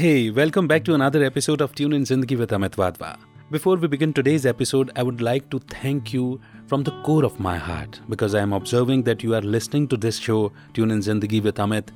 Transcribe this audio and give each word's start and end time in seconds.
Hey, 0.00 0.30
welcome 0.30 0.66
back 0.66 0.82
to 0.84 0.94
another 0.94 1.22
episode 1.22 1.60
of 1.60 1.74
Tune 1.74 1.92
in 1.92 2.04
Zindagi 2.04 2.38
with 2.38 2.52
Amit 2.52 2.76
Wadhwa. 2.76 3.18
Before 3.50 3.76
we 3.76 3.86
begin 3.86 4.14
today's 4.14 4.46
episode, 4.46 4.90
I 4.96 5.02
would 5.02 5.20
like 5.20 5.50
to 5.50 5.58
thank 5.58 6.14
you 6.14 6.40
from 6.68 6.84
the 6.84 6.92
core 7.02 7.22
of 7.22 7.38
my 7.38 7.58
heart 7.58 8.00
because 8.08 8.34
I 8.34 8.40
am 8.40 8.54
observing 8.54 9.02
that 9.02 9.22
you 9.22 9.34
are 9.34 9.42
listening 9.42 9.86
to 9.88 9.98
this 9.98 10.16
show, 10.16 10.52
Tune 10.72 10.90
in 10.90 11.00
Zindagi 11.00 11.42
with 11.42 11.56
Amit, 11.56 11.88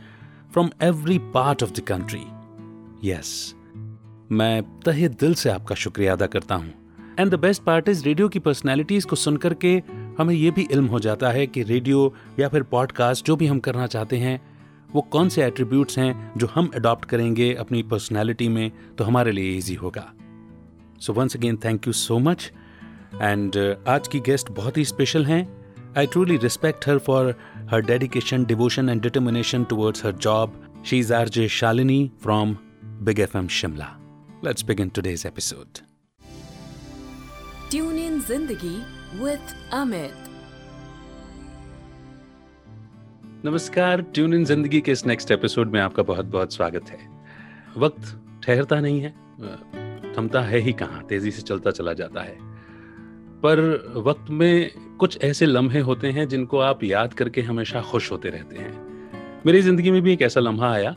from 0.50 0.70
every 0.80 1.18
part 1.18 1.62
of 1.62 1.72
the 1.72 1.80
country. 1.80 2.26
Yes, 3.00 3.54
मैं 4.30 4.62
तहे 4.84 5.08
दिल 5.22 5.34
से 5.34 5.50
आपका 5.50 5.74
शुक्रिया 5.86 6.12
अदा 6.12 6.26
करता 6.36 6.54
हूँ 6.54 6.72
and 7.18 7.30
the 7.30 7.38
best 7.40 7.62
part 7.62 7.88
is 7.88 8.04
radio 8.04 8.28
की 8.28 8.38
पर्सनैलिटीज 8.48 9.04
को 9.04 9.16
सुनकर 9.16 9.54
के 9.64 9.76
हमें 10.18 10.34
यह 10.34 10.50
भी 10.50 10.68
इल्म 10.72 10.86
हो 10.86 11.00
जाता 11.06 11.30
है 11.30 11.46
कि 11.46 11.62
रेडियो 11.72 12.12
या 12.40 12.48
फिर 12.48 12.62
पॉडकास्ट 12.76 13.26
जो 13.26 13.36
भी 13.36 13.46
हम 13.46 13.60
करना 13.68 13.86
चाहते 13.86 14.18
हैं 14.18 14.40
वो 14.94 15.00
कौन 15.12 15.28
से 15.28 15.42
एट्रीब्यूट्स 15.44 15.98
हैं 15.98 16.32
जो 16.38 16.46
हम 16.46 16.70
अडॉप्ट 16.74 17.04
करेंगे 17.08 17.52
अपनी 17.54 17.82
पर्सनैलिटी 17.82 18.48
में 18.48 18.70
तो 18.98 19.04
हमारे 19.04 19.32
लिए 19.32 19.56
ईजी 19.56 19.74
होगा। 19.74 20.12
So 21.00 21.12
once 21.12 21.36
again 21.36 21.56
thank 21.64 21.86
you 21.86 21.92
so 21.92 22.18
much 22.18 22.50
and 23.14 23.56
आज 23.88 24.08
की 24.08 24.20
गेस्ट 24.20 24.50
बहुत 24.50 24.78
ही 24.78 24.84
स्पेशल 24.84 25.24
हैं। 25.26 25.42
I 25.98 26.06
truly 26.06 26.36
respect 26.36 26.88
her 26.88 26.98
for 26.98 27.34
her 27.70 27.80
dedication 27.82 28.44
devotion 28.44 28.88
and 28.88 29.02
determination 29.02 29.64
towards 29.64 30.04
her 30.06 30.12
job 30.18 30.60
she 30.86 30.98
is 30.98 31.12
R 31.14 31.28
J 31.28 31.48
Shalini 31.58 32.10
from 32.22 32.56
big 33.04 33.20
F 33.20 33.36
M 33.38 33.48
Shimla 33.58 33.88
let's 34.44 34.64
begin 34.64 34.88
today's 34.88 35.26
episode 35.26 35.78
tune 37.70 37.98
in 37.98 38.20
Zindagi 38.20 38.76
with 39.22 39.54
Amit 39.74 40.23
नमस्कार 43.44 44.00
tune 44.14 44.34
in 44.34 44.44
ज़िंदगी 44.44 44.80
के 44.80 44.92
इस 44.92 45.04
next 45.06 45.30
episode 45.30 45.72
में 45.72 45.78
आपका 45.80 46.02
बहुत 46.02 46.26
बहुत 46.26 46.54
स्वागत 46.54 46.88
है। 46.90 46.98
वक्त 47.76 48.06
ठहरता 48.42 48.78
नहीं 48.80 49.00
है 49.00 49.10
थमता 50.14 50.40
है 50.42 50.58
ही 50.58 50.72
कहाँ, 50.72 51.02
तेज़ी 51.08 51.30
से 51.30 51.42
चलता 51.42 51.70
चला 51.70 51.92
जाता 51.92 52.22
है। 52.22 52.36
पर 53.42 53.60
वक्त 54.06 54.30
में 54.30 54.70
कुछ 54.98 55.18
ऐसे 55.24 55.46
लम्हे 55.46 55.80
होते 55.80 56.10
हैं 56.10 56.26
जिनको 56.28 56.58
आप 56.58 56.84
याद 56.84 57.14
करके 57.14 57.42
हमेशा 57.42 57.80
खुश 57.82 58.10
होते 58.12 58.28
रहते 58.28 58.56
हैं। 58.56 59.42
मेरी 59.46 59.60
ज़िंदगी 59.62 59.90
में 59.90 60.00
भी 60.02 60.12
एक 60.12 60.22
ऐसा 60.22 60.40
लम्हा 60.40 60.72
आया। 60.72 60.90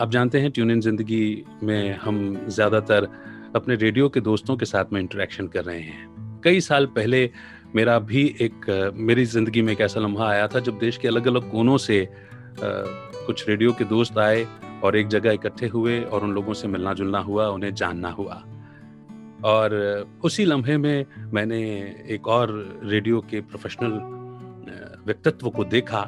आप 0.00 0.10
जानते 0.10 0.40
हैं 0.40 0.50
ट्यून 0.50 0.70
इन 0.70 0.80
ज़िंदगी 0.80 1.44
में 1.62 1.96
हम 1.96 2.46
ज़्यादातर 2.48 3.08
अपने 3.56 3.74
रेडियो 3.76 4.08
के 4.08 4.20
दोस्तों 4.20 4.56
के 4.56 4.66
साथ 4.66 4.92
में 4.92 5.00
इंटरेक्शन 5.00 5.48
कर 5.48 5.64
रहे 5.64 5.80
हैं। 5.80 6.40
कई 6.44 6.60
साल 6.60 6.86
पहले 6.86 7.30
मेरा 7.76 7.98
भी 7.98 8.24
एक, 8.40 8.92
मेरी 8.96 9.24
ज़िंदगी 9.24 9.62
में 9.62 9.72
एक 9.72 9.80
ऐसा 9.80 10.00
लम्हा 10.00 10.28
आया 10.28 10.46
था 10.48 10.60
जब 10.60 10.78
देश 10.78 10.96
के 10.96 11.08
अलग 11.08 11.26
अलग 11.26 11.50
कोनों 11.50 11.76
से 11.78 12.06
कुछ 12.60 13.48
रेडियो 13.48 13.72
के 13.72 13.84
दोस्त 13.84 14.18
आए 14.18 14.46
और 14.84 14.96
एक 14.96 15.08
जगह 15.08 15.32
इकट्ठे 15.32 15.66
हुए 15.68 16.00
और 16.02 16.24
उन 16.24 16.32
लोगों 16.32 16.54
से 16.54 16.68
मिलना 16.68 16.92
जुलना 16.94 17.18
हुआ, 17.20 17.46
उन्हें 17.48 17.74
जानना 17.74 18.10
हुआ। 18.10 18.42
और 19.44 19.74
उसी 20.24 20.44
लम्हे 20.44 20.76
में 20.78 21.04
मैंने 21.32 21.60
एक 22.10 22.28
और 22.28 22.50
रेडियो 22.84 23.20
के 23.30 23.40
प्रोफेशनल 23.40 23.92
व्यक्तित्व 25.06 25.48
को 25.50 25.64
देखा, 25.66 26.02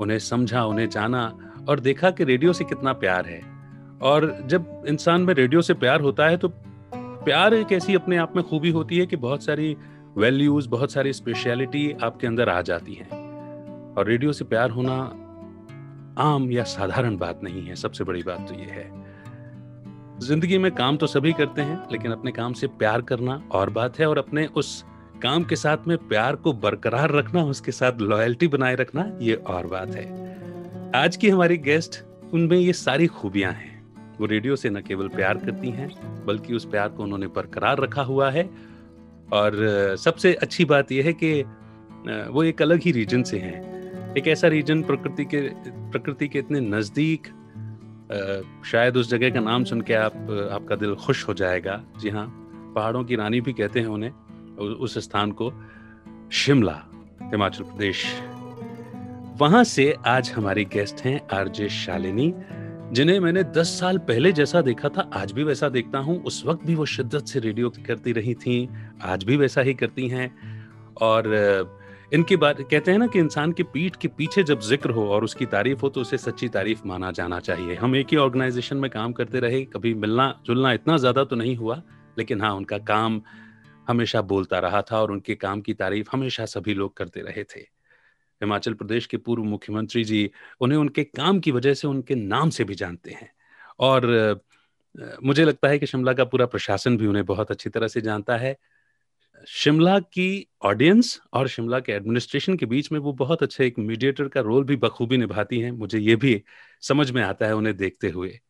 उन्हें 0.00 0.18
समझा, 0.20 0.64
उन्हें 0.64 0.88
जाना 0.88 1.22
और 1.68 1.80
देखा 1.80 2.10
कि 2.10 2.24
रेडियो 2.24 2.52
से 2.52 2.64
कितना 2.64 2.92
प्यार 2.94 3.26
है। 3.26 3.40
और 4.02 4.26
जब 4.46 4.84
इंसान 4.88 5.20
में 5.20 5.34
रेडियो 5.34 5.62
से 5.62 5.74
प्यार 5.74 6.00
होता 6.00 6.26
है 6.26 6.36
तो 6.36 6.48
प्यार 6.92 7.54
एक 7.54 7.72
ऐसी 7.72 7.94
अपने 7.94 8.16
आप 8.16 8.36
में 8.36 8.44
खूबी 8.44 8.70
होती 8.70 8.98
है 8.98 9.06
कि 9.06 9.16
बहुत 9.18 9.44
सारी 9.44 9.76
वैल्यूज़ 10.16 10.68
बहुत 10.68 10.92
सारी 10.92 11.12
स्पेशलिटी 11.12 11.92
आपके 12.02 12.26
अंदर 12.26 12.48
आ 12.48 12.60
जाती 12.62 12.94
हैं। 12.94 13.08
और 13.94 14.06
रेडियो 14.06 14.32
से 14.32 14.44
प्यार 14.44 14.70
होना 14.70 14.94
आम 16.22 16.50
या 16.50 16.64
साधारण 16.64 17.16
बात 17.16 17.40
नहीं 17.42 17.62
है, 17.62 17.74
सबसे 17.74 18.04
बड़ी 18.04 18.22
बात 18.22 18.48
तो 18.48 18.54
ये 18.54 18.66
है। 18.66 19.04
ज़िंदगी 20.20 20.58
में 20.58 20.70
काम 20.72 20.96
तो 20.96 21.06
सभी 21.06 21.32
करते 21.32 21.62
हैं, 21.62 21.88
लेकिन 21.92 22.12
अपने 22.12 22.32
काम 22.32 22.52
से 22.52 22.66
प्यार 22.66 23.02
करना 23.02 23.42
और 23.52 23.70
बात 23.70 23.98
है, 23.98 24.06
और 24.06 24.18
अपने 24.18 24.46
उस 24.46 24.84
काम 25.22 25.44
के 25.44 25.56
साथ 25.56 25.88
में 25.88 25.96
प्यार 26.08 26.36
को 26.36 26.52
बरकरार 26.52 27.10
रखना, 27.10 27.44
उसके 27.44 27.72
साथ 27.72 28.00
लॉयल्टी 28.00 28.48
बनाए 28.48 28.74
रखना, 28.74 29.18
ये 29.20 29.34
और 29.34 29.66
बात 29.66 29.94
है। 29.94 30.92
आज 30.94 31.16
की 31.16 31.30
हमारी 31.30 31.56
गेस्ट 31.56 32.02
उनमें 32.34 32.56
ये 32.58 32.72
सारी 32.72 33.06
खूबियाँ 33.06 33.52
हैं। 33.52 33.72
वो 34.20 34.26
रेडियो 34.26 34.56
से 34.56 34.70
न 34.70 34.80
केवल 34.80 35.08
प्यार 35.08 35.38
करती 35.38 35.70
हैं, 35.70 35.90
बल्कि 36.26 36.54
उस 36.54 36.64
प्यार 36.64 36.88
को 36.88 37.02
उन्होंने 37.02 37.26
बरकरार 37.26 37.80
रखा 37.80 38.02
हुआ 38.02 38.30
है 38.30 38.73
और 39.34 39.96
सबसे 39.98 40.32
अच्छी 40.36 40.64
बात 40.64 40.92
यह 40.92 41.04
है 41.04 41.12
कि 41.12 41.42
वो 42.30 42.42
एक 42.44 42.62
अलग 42.62 42.80
ही 42.82 42.92
रीजन 42.92 43.22
से 43.22 43.38
हैं। 43.38 44.14
एक 44.14 44.28
ऐसा 44.28 44.48
रीजन 44.48 44.82
प्रकृति 44.82 45.24
के 45.24 45.40
प्रकृति 45.90 46.28
के 46.28 46.38
इतने 46.38 46.60
नज़दीक 46.60 47.26
शायद 48.66 48.96
उस 48.96 49.08
जगह 49.10 49.30
का 49.30 49.40
नाम 49.40 49.64
सुन 49.64 49.80
के 49.80 49.94
आप, 49.94 50.14
आपका 50.52 50.76
दिल 50.76 50.94
खुश 50.96 51.26
हो 51.28 51.34
जाएगा। 51.34 51.82
जी 52.00 52.10
हाँ 52.10 52.26
पहाड़ों 52.76 53.04
की 53.04 53.16
रानी 53.16 53.40
भी 53.40 53.52
कहते 53.52 53.80
हैं 53.80 53.86
उन्हें 53.88 54.10
उस 54.56 54.98
स्थान 54.98 55.32
को, 55.32 55.52
शिमला, 56.32 56.80
हिमाचल 57.22 57.64
प्रदेश। 57.64 58.04
वहाँ 59.40 59.62
से 59.64 59.92
आज 60.06 60.32
हमारी 60.36 60.64
गेस्ट 60.64 61.00
हैं 61.00 61.20
आरजे 61.32 61.68
शालिनी, 61.68 62.32
जिन्हें 62.92 63.18
मैंने 63.20 63.42
दस 63.44 63.68
साल 63.80 63.98
पहले 63.98 64.32
जैसा 64.32 64.60
देखा 64.62 64.88
था, 64.88 65.08
आज 65.14 65.32
भी 65.32 65.44
वैसा 65.44 65.68
देखता 65.68 65.98
हूँ। 65.98 66.22
उस 66.22 66.44
वक्त 66.46 66.66
भी 66.66 66.74
वो 66.74 66.84
शिद्दत 66.86 67.26
से 67.26 67.40
रेडियो 67.40 67.70
करती 67.86 68.12
रही 68.12 68.34
थी 68.34 68.68
आज 69.04 69.24
भी 69.24 69.36
वैसा 69.36 69.60
ही 69.60 69.74
करती 69.74 70.08
हैं। 70.08 70.28
और 71.02 71.26
इनकी 72.12 72.36
बात, 72.36 72.60
कहते 72.60 72.90
हैं 72.90 72.98
ना 72.98 73.06
कि 73.06 73.18
इंसान 73.18 73.52
के 73.52 73.62
पीठ 73.64 73.96
के 73.96 74.08
पीछे 74.10 74.42
जब 74.42 74.60
ज़िक्र 74.60 74.90
हो 74.90 75.08
और 75.08 75.24
उसकी 75.24 75.46
तारीफ़ 75.46 75.80
हो 75.80 75.88
तो 75.88 76.00
उसे 76.00 76.18
सच्ची 76.18 76.48
तारीफ़ 76.48 76.80
माना 76.86 77.10
जाना 77.10 77.40
चाहिए। 77.40 77.74
हम 77.74 77.96
एक 77.96 78.06
ही 78.10 78.16
ऑर्गेनाइजेशन 78.16 78.76
में 78.76 78.90
काम 78.90 79.12
करते 79.12 79.40
रहे, 79.40 79.64
कभी 79.64 79.94
मिलना, 79.96 80.40
जुलना 80.46 80.72
इतना 80.72 80.96
ज़्यादा 80.96 81.24
तो 81.24 81.36
नहीं 81.36 81.56
हुआ, 81.56 81.82
लेकिन 82.18 82.40
हाँ 82.40 82.54
उनका 82.54 82.78
काम 82.80 83.20
हमेशा 83.86 84.20
बोलता 84.22 84.58
रहा 84.58 84.82
था 84.82 85.00
और 85.00 85.10
उनके 85.12 85.34
काम 85.36 85.60
की 85.60 85.74
तारीफ़ 85.74 86.08
हमेशा 86.12 86.44
सभी 86.46 86.74
लोग 86.74 86.96
करते 86.96 87.20
रहे 87.20 87.44
थे। 87.46 87.60
हिमाचल 88.40 88.74
प्रदेश 88.74 89.06
के 89.06 89.16
पूर्व 89.16 89.42
मुख्यमंत्री 89.44 90.04
जी 90.04 90.30
उन्हें 90.60 90.78
उनके 90.78 91.04
काम 91.04 91.40
की 91.40 91.50
वजह 91.52 91.74
से 91.74 91.88
उनके 91.88 92.14
नाम 92.14 92.50
से 92.50 92.64
भी 92.64 92.74
जानते 92.74 93.10
हैं। 93.10 93.30
और 93.80 94.40
मुझे 95.24 95.44
लगता 95.44 95.68
है 95.68 95.78
कि 95.78 95.86
शिमला 95.86 96.12
का 96.12 96.24
पूरा 96.24 96.46
प्रशासन 96.46 96.96
भी 96.96 97.06
उन्हें 97.06 97.24
बहुत 97.26 97.50
अच्छी 97.50 97.70
तरह 97.70 97.88
से 97.88 98.00
जानता 98.00 98.36
है। 98.36 98.56
शिमला 99.46 99.98
की 99.98 100.46
ऑडियंस 100.62 101.20
और 101.32 101.48
शिमला 101.48 101.80
के 101.80 101.92
एडमिनिस्ट्रेशन 101.92 102.56
के 102.56 102.66
बीच 102.66 102.92
में 102.92 103.00
वो 103.00 103.12
बहुत 103.12 103.42
अच्छे 103.42 103.66
एक 103.66 103.78
मीडिएटर 103.78 104.28
का 104.28 104.40
रोल 104.40 104.64
भी 104.64 104.76
बखूबी 104.76 105.16
निभाती 105.16 105.60
हैं। 105.60 105.70
मुझे 105.70 105.98
ये 105.98 106.16
भी 106.16 106.42
समझ 106.80 107.10
में 107.10 107.22
आता 107.22 107.46
है 107.46 107.56
उन्हें 107.56 107.76
देखते 107.76 108.08
हुए। 108.08 108.40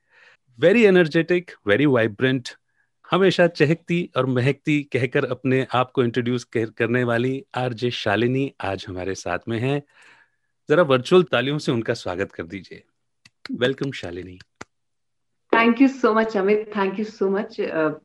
वेरी 0.58 0.84
एनर्जेटिक 0.84 1.50
वेरी 1.66 1.86
वाइब्रेंट 1.86 2.48
हमेशा 3.10 3.46
चहकती 3.46 4.10
और 4.16 4.26
महकती 4.26 4.82
कहकर 4.82 5.24
अपने 5.24 5.66
आप 5.74 5.90
को 5.90 6.04
इंट्रोड्यूस 6.04 6.44
करने 6.56 7.04
वाली 7.04 7.44
आरजे 7.54 7.90
शालिनी 7.90 8.54
आज 8.60 8.86
हमारे 8.88 9.14
साथ 9.14 9.38
में 9.48 9.58
हैं। 9.58 9.82
जरा 10.68 10.82
वर्चुअल 10.82 11.22
तालियों 11.22 11.58
से 11.58 11.72
उनका 11.72 11.94
स्वागत 11.94 12.32
कर 12.32 12.42
दीजिए। 12.42 12.82
Welcome 13.52 13.90
Shalini. 13.92 14.38
Thank 15.64 15.80
you 15.80 15.88
so 15.88 16.14
much 16.14 16.36
Amit 16.36 16.70
thank 16.76 16.98
you 16.98 17.04
so 17.04 17.30
much 17.30 17.56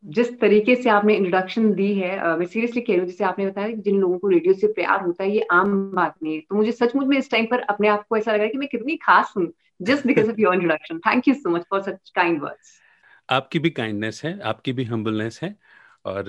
जिस 0.05 0.39
तरीके 0.39 0.75
से 0.75 0.89
आपने 0.89 1.15
इंट्रोडक्शन 1.15 1.73
दी 1.73 1.93
है 1.95 2.19
uh, 2.19 2.39
मैं 2.39 2.45
सीरियसली 2.45 2.81
कह 2.81 2.93
रही 2.93 2.99
हूँ 2.99 3.07
जैसे 3.07 3.23
आपने 3.23 3.47
बताया 3.47 3.67
कि 3.67 3.75
जिन 3.75 3.99
लोगों 3.99 4.19
को 4.19 4.27
रेडियो 4.27 4.53
से 4.53 4.67
प्यार 4.67 5.01
होता 5.01 5.23
है 5.23 5.31
ये 5.31 5.47
आम 5.51 5.91
बात 5.95 6.15
नहीं 6.23 6.35
है। 6.35 6.39
तो 6.39 6.55
मुझे 6.55 6.71
सचमुच 6.71 7.07
में 7.07 7.17
इस 7.17 7.31
टाइम 7.31 7.45
पर 7.45 7.59
अपने 7.59 7.87
आप 7.87 8.05
को 8.09 8.17
ऐसा 8.17 8.31
लग 8.31 8.37
रहा 8.37 8.45
है 8.45 8.51
कि 8.51 8.57
मैं 8.57 8.67
कितनी 8.67 8.95
खास 8.95 9.33
हूँ 9.37 9.51
just 9.81 10.07
because 10.07 10.29
of 10.29 10.41
your 10.41 10.53
introduction 10.53 10.99
thank 10.99 11.27
you 11.27 11.33
so 11.33 11.49
much 11.49 11.61
for 11.61 11.81
such 11.81 12.09
kind 12.15 12.41
words 12.41 12.79
आपकी 13.29 13.59
भी 13.59 13.69
काइंडनेस 13.69 14.21
है 14.25 14.39
आपकी 14.41 14.73
भी 14.73 14.83
हम्बलनेस 14.83 15.39
है 15.43 15.55
और 16.05 16.25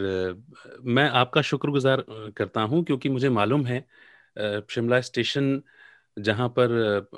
मैं 0.85 1.09
आपका 1.11 1.43
शुक्रगुजार 1.43 2.05
करता 2.37 2.61
हूँ 2.61 2.85
क्योंकि 2.85 3.09
मुझे 3.09 3.29
मालूम 3.29 3.67
है 3.67 3.87
शिमला 4.71 5.01
स्टेशन 5.01 5.63
जहाँ 6.19 6.49
पर 6.49 7.09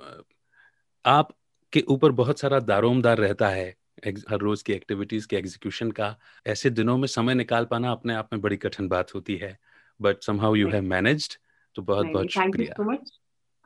आप 1.07 1.33
के 1.73 1.81
ऊपर 1.89 2.13
बहुत 2.13 2.39
सारा 2.39 2.61
दारोमदार 2.61 3.19
रहता 3.19 3.49
है। 3.49 3.82
हर 4.07 4.39
रोज 4.39 4.63
की 4.63 4.73
एक्टिविटीज़ 4.73 5.27
के 5.27 5.37
एग्जीक्यूशन 5.37 5.91
का 5.91 6.17
ऐसे 6.47 6.71
दिनों 6.71 6.97
में 6.99 7.07
समय 7.09 7.35
निकाल 7.35 7.65
पाना 7.65 7.91
अपने 7.93 8.15
आप 8.15 8.29
में 8.33 8.41
बड़ी 8.43 8.57
कठिन 8.57 8.89
बात 8.89 9.15
होती 9.15 9.37
है। 9.37 9.57
But 10.01 10.23
somehow 10.23 10.55
you 10.55 10.69
have 10.69 10.83
managed 10.85 11.33
तो 11.77 11.83
बहुत 11.83 12.07
बहुत 12.07 12.31
शुक्रिया। 12.31 12.85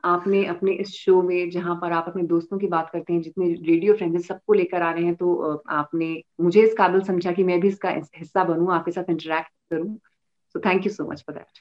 आपने 0.03 0.45
अपने 0.45 0.71
इस 0.71 0.89
शो 0.89 1.21
में 1.21 1.49
जहाँ 1.49 1.75
पर 1.75 1.91
आप 1.91 2.05
अपने 2.07 2.23
दोस्तों 2.23 2.57
की 2.57 2.67
बात 2.67 2.89
करते 2.89 3.13
हैं 3.13 3.21
जितने 3.21 3.47
रेडियो 3.53 3.93
फ्रेंड्स 3.93 4.27
सबको 4.27 4.53
लेकर 4.53 4.81
आ 4.81 4.91
रहे 4.91 5.03
हैं 5.03 5.15
तो 5.15 5.55
आपने 5.69 6.09
मुझे 6.41 6.61
इस 6.63 6.73
काबिल 6.73 7.01
समझा 7.01 7.31
कि 7.31 7.43
मैं 7.43 7.59
भी 7.59 7.67
इसका 7.67 7.89
हिस्सा 7.89 8.43
बनूं 8.43 8.73
आपके 8.73 8.91
साथ 8.91 9.09
इंटरेक्ट 9.09 9.49
करूँ। 9.71 9.95
So 10.55 10.59
thank 10.59 10.85
you 10.85 10.91
so 10.91 11.09
much 11.11 11.21
for 11.21 11.35
that 11.35 11.59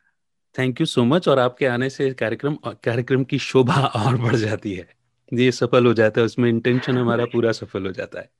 thank 0.54 0.80
you 0.80 0.86
so 0.86 1.04
much 1.04 1.28
और 1.28 1.38
आपके 1.38 1.66
आने 1.66 1.90
से 1.90 2.10
कार्यक्रम 2.14 2.56
कार्यक्रम 2.84 3.24
की 3.24 3.38
शोभा 3.38 3.80
और 3.96 4.16
बढ़ 4.16 4.36
जाती 4.36 4.74
है। 4.74 4.88
ये 5.34 5.50
सफल 5.52 5.86
हो 5.86 5.94
जाता 5.94 6.20
है 6.20 6.24
उसमें 6.24 6.48
इंटेंशन 6.48 6.98
हमारा 6.98 7.24
पूरा 7.24 7.52
सफल 7.52 7.86
हो 7.86 7.92
जाता 7.92 8.20
है। 8.20 8.30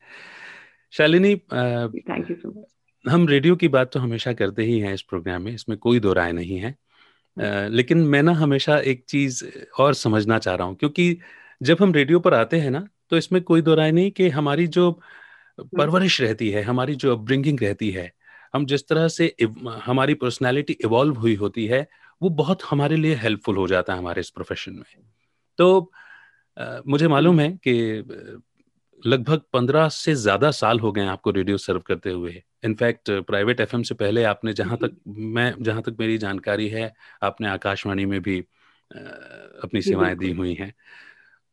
Shalini 0.93 1.35
thank 1.37 2.31
you 2.31 2.37
so 2.37 2.61
much 2.61 3.11
हम 3.11 3.29
रेडियो 3.29 3.57
की 3.57 3.69
बात 3.69 3.93
तो 3.93 4.01
हमेशा 4.01 4.33
करते 4.33 4.63
ही 4.63 4.79
हैं 4.81 4.95
इस 4.95 5.03
प्रोग्राम 5.03 5.43
में 5.43 5.53
इसमें 5.55 5.79
कोई 5.79 6.01
दो 6.01 6.13
राय 6.13 6.33
नहीं 6.33 6.59
है। 6.59 6.75
लेकिन 7.69 7.99
मैं 7.99 8.23
ना 8.23 8.33
हमेशा 8.33 8.79
एक 8.79 9.05
चीज़ 9.09 9.45
और 9.79 9.95
समझना 9.95 10.39
चाह 10.39 10.55
रहा 10.55 10.67
हूँ 10.67 10.77
क्योंकि 10.77 11.19
जब 11.63 11.77
हम 11.81 11.93
रेडियो 11.93 12.21
पर 12.21 12.35
आते 12.35 12.57
हैं 12.57 12.71
ना 12.71 12.89
तो 13.11 13.17
इसमें 13.17 13.43
कोई 13.43 13.63
दो 13.63 13.75
राय 13.75 13.93
नहीं 13.93 14.11
कि 14.11 14.29
हमारी 14.29 14.67
जो 14.67 14.91
परवरिश 15.61 16.21
रहती 16.21 16.51
है 16.51 16.63
हमारी 16.63 16.95
जो 16.95 17.13
अपब्रिंगिंग 17.13 17.59
रहती 17.63 17.91
है 17.91 18.13
हम 18.55 18.67
जिस 18.67 18.89
तरह 18.89 19.09
से 19.09 19.37
हमारी 19.67 20.15
पर्सनैलिटी 20.15 20.73
इवॉल्व 20.85 21.15
हुई 21.15 21.35
होती 21.35 21.67
है 21.67 21.89
वो 22.23 22.29
बहुत 22.29 22.63
हमारे 22.71 22.97
लिए 22.97 23.15
हेल्पफुल 23.15 23.57
हो 23.57 23.67
जाता 23.69 23.93
है 23.93 23.99
हमारे 23.99 24.21
इस 24.21 24.31
प्रोफेशन 24.31 24.73
में। 24.73 24.85
तो 25.59 25.93
आ, 25.93 26.06
मुझे 26.87 27.09
मालूम 27.09 27.41
है 27.41 27.51
कि 27.67 27.73
लगभग 29.03 29.41
पंद्रह 29.53 29.89
से 29.89 30.15
ज़्यादा 30.15 30.51
साल 30.51 30.81
हो 30.81 30.93
गए 30.93 31.03
हैं 31.03 31.09
आपको 31.09 31.31
रेडियो 31.31 31.57
सर्व 31.57 31.81
करते 31.81 32.11
हुए। 32.11 32.43
इनफैक्ट 32.65 33.11
प्राइवेट 33.27 33.61
एफएम 33.61 33.83
से 33.83 33.95
पहले 33.95 34.23
आपने 34.25 34.53
जहाँ 34.53 34.77
तक 34.77 34.97
मैं 35.09 35.55
जहाँ 35.61 35.83
तक 35.83 35.97
मेरी 36.01 36.19
जानकारी 36.19 36.69
है 36.69 36.93
आपने 37.23 37.49
आकाशवाणी 37.49 38.05
में 38.05 38.21
भी 38.23 38.39
अपनी 39.63 39.83
सेवाएँ 39.83 40.17
दी 40.17 40.31
हुई 40.31 40.55
हैं। 40.55 40.73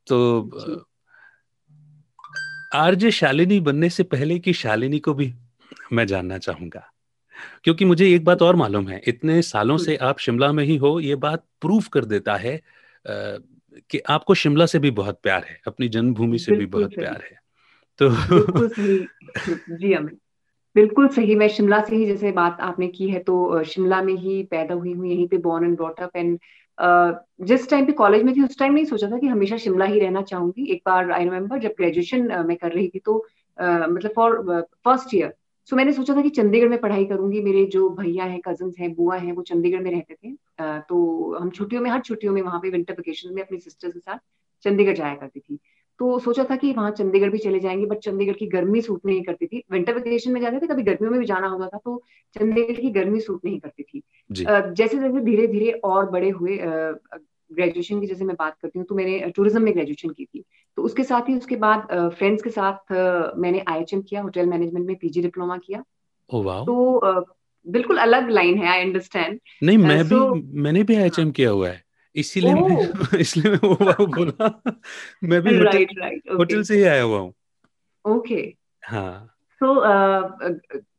तो 0.07 0.87
आरजे 2.75 3.11
शालिनी 3.11 3.59
बनने 3.59 3.89
से 3.89 4.03
पहले 4.03 4.39
की 4.39 4.53
शालिनी 4.53 4.99
को 4.99 5.13
भी 5.13 5.33
मैं 5.93 6.05
जानना 6.07 6.37
चाहूँगा। 6.37 6.89
क्योंकि 7.63 7.85
मुझे 7.85 8.09
एक 8.15 8.23
बात 8.25 8.41
और 8.41 8.55
मालूम 8.55 8.87
है 8.87 9.01
इतने 9.07 9.41
सालों 9.41 9.77
से 9.77 9.95
आप 9.97 10.19
शिमला 10.19 10.51
में 10.51 10.63
ही 10.63 10.75
हो 10.75 10.99
ये 10.99 11.15
बात 11.15 11.45
प्रूफ 11.61 11.87
कर 11.87 12.05
देता 12.05 12.35
है 12.35 12.55
कि 13.89 13.99
आपको 14.09 14.33
शिमला 14.33 14.65
से 14.65 14.79
भी 14.79 14.91
बहुत 14.91 15.19
प्यार 15.23 15.43
है 15.43 15.59
अपनी 15.67 15.87
जन्मभूमि 15.89 16.39
से 16.39 16.55
भी 16.57 16.65
बहुत 16.67 16.95
प्यार 16.95 17.23
है। 17.23 17.39
तो 17.99 18.09
जी 19.77 19.93
अमित। 19.93 20.17
बिल्कुल 20.75 21.07
सही। 21.07 21.35
मैं 21.35 21.47
शिमला 21.47 21.79
से 21.83 21.95
ही 21.95 22.05
जैसे 22.05 22.31
बात 22.31 22.57
आपने 22.61 22.87
की 22.87 23.09
है 23.09 23.19
तो 23.19 23.63
शिमला 23.63 24.01
में 24.01 24.13
ही 24.13 24.41
पैदा 24.43 24.73
हुई 24.73 24.93
हूँ 24.93 25.07
यहीं 25.07 25.27
पे 25.27 25.37
born 25.37 25.65
and 25.65 25.75
brought 25.75 25.99
up 25.99 26.15
and 26.15 26.37
जिस 27.47 27.69
टाइम 27.69 27.85
पे 27.85 27.91
कॉलेज 27.91 28.23
में 28.23 28.35
थी 28.35 28.43
उस 28.43 28.57
टाइम 28.59 28.73
नहीं 28.73 28.85
सोचा 28.85 29.07
था 29.07 29.17
कि 29.17 29.27
हमेशा 29.27 29.57
शिमला 29.57 29.85
ही 29.85 29.99
रहना 29.99 30.21
चाहूँगी। 30.21 30.71
एक 30.71 30.81
बार 30.85 31.11
आई 31.11 31.23
रिमेम्बर 31.23 31.59
जब 31.59 31.73
ग्रेजुएशन 31.77 32.21
मैं 32.47 32.57
कर 32.57 32.71
रही 32.71 32.87
थी 32.87 32.99
तो 32.99 33.17
मतलब 33.59 34.11
फॉर 34.15 34.61
फ़र्स्ट 34.85 35.15
ईयर 35.15 35.33
सो 35.67 35.75
मैंने 35.75 35.91
सोचा 35.93 36.15
था 36.15 36.21
कि 36.21 36.29
चंडीगढ़ 36.29 36.69
में 36.69 36.79
पढ़ाई 36.79 37.05
करूँगी। 37.05 37.41
मेरे 37.41 37.65
जो 37.65 37.89
भैया 37.89 38.23
हैं 38.23 38.39
कज़न 38.47 38.71
हैं 38.79 38.93
बुआ 38.95 39.17
हैं 39.17 39.31
वो 39.31 39.41
चंडीगढ़ 39.41 39.79
में 39.79 39.91
रहते 39.91 40.13
थे। 40.13 40.31
uh, 40.31 40.81
तो 40.89 41.37
हम 41.41 41.49
छुट्टियों 41.49 41.81
में 41.81 41.89
हर 41.91 42.01
छुट्टियों 42.01 42.33
में 42.33 42.41
वहाँ 42.41 42.59
पे 42.59 42.69
विंटर 42.69 42.93
वेकेशन 42.93 43.33
में 43.33 43.41
अपनी 43.43 43.59
सिस्टर्स 43.59 43.93
के 43.93 43.99
साथ 43.99 44.17
चंडीगढ़ 44.65 44.95
जाया 44.95 45.15
करती 45.15 45.39
थी। 45.39 45.59
तो 45.99 46.17
सोचा 46.19 46.43
था 46.43 46.55
कि 46.55 46.71
वहाँ 46.73 46.91
चंडीगढ़ 46.91 47.29
भी 47.29 47.37
चले 47.37 47.59
जाएँगे 47.59 47.85
बट 47.85 47.97
चंडीगढ़ 47.97 48.33
की 48.33 48.45
गर्मी 48.47 48.81
सूट 48.81 49.05
नहीं 49.05 49.21
करती 49.23 49.45
थी। 49.45 49.63
विंटर 49.71 49.95
वेकेशन 49.95 50.31
में 50.31 50.39
जाते 50.41 50.59
थे 50.59 50.67
कभी 50.67 50.83
गर्मियों 50.83 51.11
में 51.11 51.19
भी 51.19 51.25
जाना 51.25 51.47
होता 51.47 51.67
था 51.67 51.77
तो 51.77 52.01
चंडीगढ़ 52.35 52.79
की 52.81 52.89
गर्मी 52.91 53.19
सूट 53.19 53.45
नहीं 53.45 53.59
करती 53.59 53.83
थी। 53.83 54.01
जैसे 54.31 54.71
जैसे 54.73 55.21
धीरे 55.21 55.47
धीरे 55.47 55.71
और 55.71 56.09
बड़े 56.11 56.29
हुए 56.29 56.57
ग्रेजुएशन 57.51 58.01
की 58.01 58.07
जैसे 58.07 58.25
मैं 58.25 58.35
बात 58.39 58.57
करती 58.61 58.79
हूँ 58.79 58.85
तो 58.85 58.95
मैंने 58.95 59.31
टूरिज़्म 59.35 59.61
में 59.61 59.73
ग्रेजुएशन 59.73 60.09
की 60.09 60.25
थी। 60.25 60.43
तो 60.77 60.81
उसके 60.81 61.03
साथ 61.03 61.21
ही 61.29 61.37
उसके 61.37 61.55
बाद 61.55 61.87
फ्रेंड्स 62.17 62.43
के 62.43 62.49
साथ 62.49 62.91
मैंने 63.37 63.63
आईएचएम 63.67 64.01
किया 64.01 64.21
होटल 64.21 64.45
मैनेजमेंट 64.45 64.87
में 64.87 64.95
पीजी 64.95 65.21
डिप्लोमा 65.21 65.57
किया। 65.57 65.83
तो 66.63 67.01
बिल्कुल 67.67 67.97
अलग 67.97 68.29
लाइन 68.29 68.57
है 68.57 68.67
आई 68.67 68.81
अंडरस्टैंड 68.81 69.39
नहीं 69.63 69.77
मैं 69.77 70.03
uh, 70.03 70.09
भी 70.09 70.41
मैंने 70.61 70.83
भी 70.83 70.95
आई 70.95 71.09
हाँ। 71.09 71.31
किया 71.31 71.49
हुआ 71.49 71.69
है। 71.69 71.83
इसीलिए 72.15 72.53
मैं 72.53 73.17
इसलिए 73.19 73.51
मैं 73.51 73.59
वो 73.63 73.75
बोला। 74.07 74.61
मैं 75.23 75.41
भी 75.41 75.57
होटल 75.57 75.69
right, 75.69 75.89
right, 75.89 76.37
होटल 76.37 76.63
से 76.63 76.75
ही 76.75 76.83
आया 76.83 77.03
हुआ 77.03 77.19
हूँ। 77.19 77.33
ओके 78.05 78.55
हाँ। 78.85 79.35
तो 79.63 79.75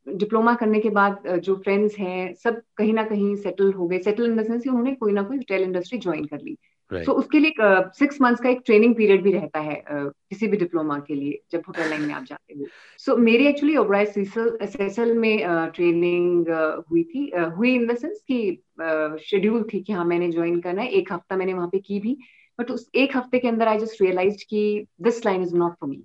डिप्लोमा 0.07 0.55
करने 0.55 0.81
के 0.81 0.91
बाद 0.91 1.23
जो 1.39 1.55
फ्रेंड्स 1.57 1.99
हैं 1.99 2.35
सब 2.35 2.61
कहीं 2.77 2.93
ना 2.93 3.03
कहीं 3.05 3.35
सेटल 3.37 3.73
हो 3.73 3.87
गए। 3.89 3.99
सेटल 3.99 4.25
इन 4.25 4.37
द 4.37 4.47
सेंस 4.47 4.67
उन्होंने 4.69 4.95
कोई 4.95 5.13
ना 5.13 5.23
कोई 5.23 5.37
रिटेल 5.37 5.63
इंडस्ट्री 5.63 5.99
ज्वाइन 5.99 6.25
कर 6.25 6.41
ली। 6.41 6.57
तो 6.91 6.97
right. 6.97 7.09
so, 7.09 7.15
उसके 7.15 7.39
लिए 7.39 7.53
सिक्स 7.99 8.21
मंथ्स 8.21 8.41
का 8.41 8.49
एक 8.49 8.61
ट्रेनिंग 8.67 8.95
पीरियड 8.95 9.23
भी 9.23 9.33
रहता 9.33 9.61
है 9.61 9.77
uh, 9.77 10.11
किसी 10.31 10.47
भी 10.47 10.57
डिप्लोमा 10.57 10.99
के 10.99 11.15
लिए 11.15 11.41
जब 11.53 11.63
होटल 11.69 11.89
लाइन 11.91 12.03
में 12.03 12.15
आप 12.15 12.25
जाते 12.25 12.55
हो। 12.55 12.67
सो 12.99 13.13
so, 13.13 13.19
मेरी 13.19 13.47
actually 13.47 13.77
Oberoi 13.77 14.03
S 14.03 15.13
S 15.19 15.39
training 15.75 16.47
uh, 16.47 16.91
हुई 16.91 17.03
थी। 17.05 17.31
uh, 17.39 17.57
हुई 17.57 17.75
इन 17.75 17.87
द 17.87 17.97
सेंस 17.97 18.23
कि 18.31 19.19
शेड्यूल 19.25 19.63
थी 19.75 19.81
कि 19.81 19.93
हाँ 19.93 20.05
मैंने 20.05 20.31
ज्वाइन 20.33 20.61
करना 20.61 20.83
है। 20.83 20.89
एक 20.89 21.13
हफ़्ता 21.13 21.37
मैंने 21.37 21.55
वहाँ 21.55 21.69
पे 21.69 21.79
की 21.79 22.01
भी। 22.01 22.17
बट 22.59 22.71
उस 22.71 22.91
एक 22.95 23.17
हफ़्ते 23.17 23.39
के 23.39 23.49
अंदर 23.49 23.69
आई 23.69 23.79
जस्ट 23.79 24.03
रियलाइज़ 24.03 24.45
की 24.45 24.87
this 25.03 25.27
line 25.27 25.43
is 25.43 25.55
not 25.57 25.73
for 25.73 25.91
me 25.91 26.03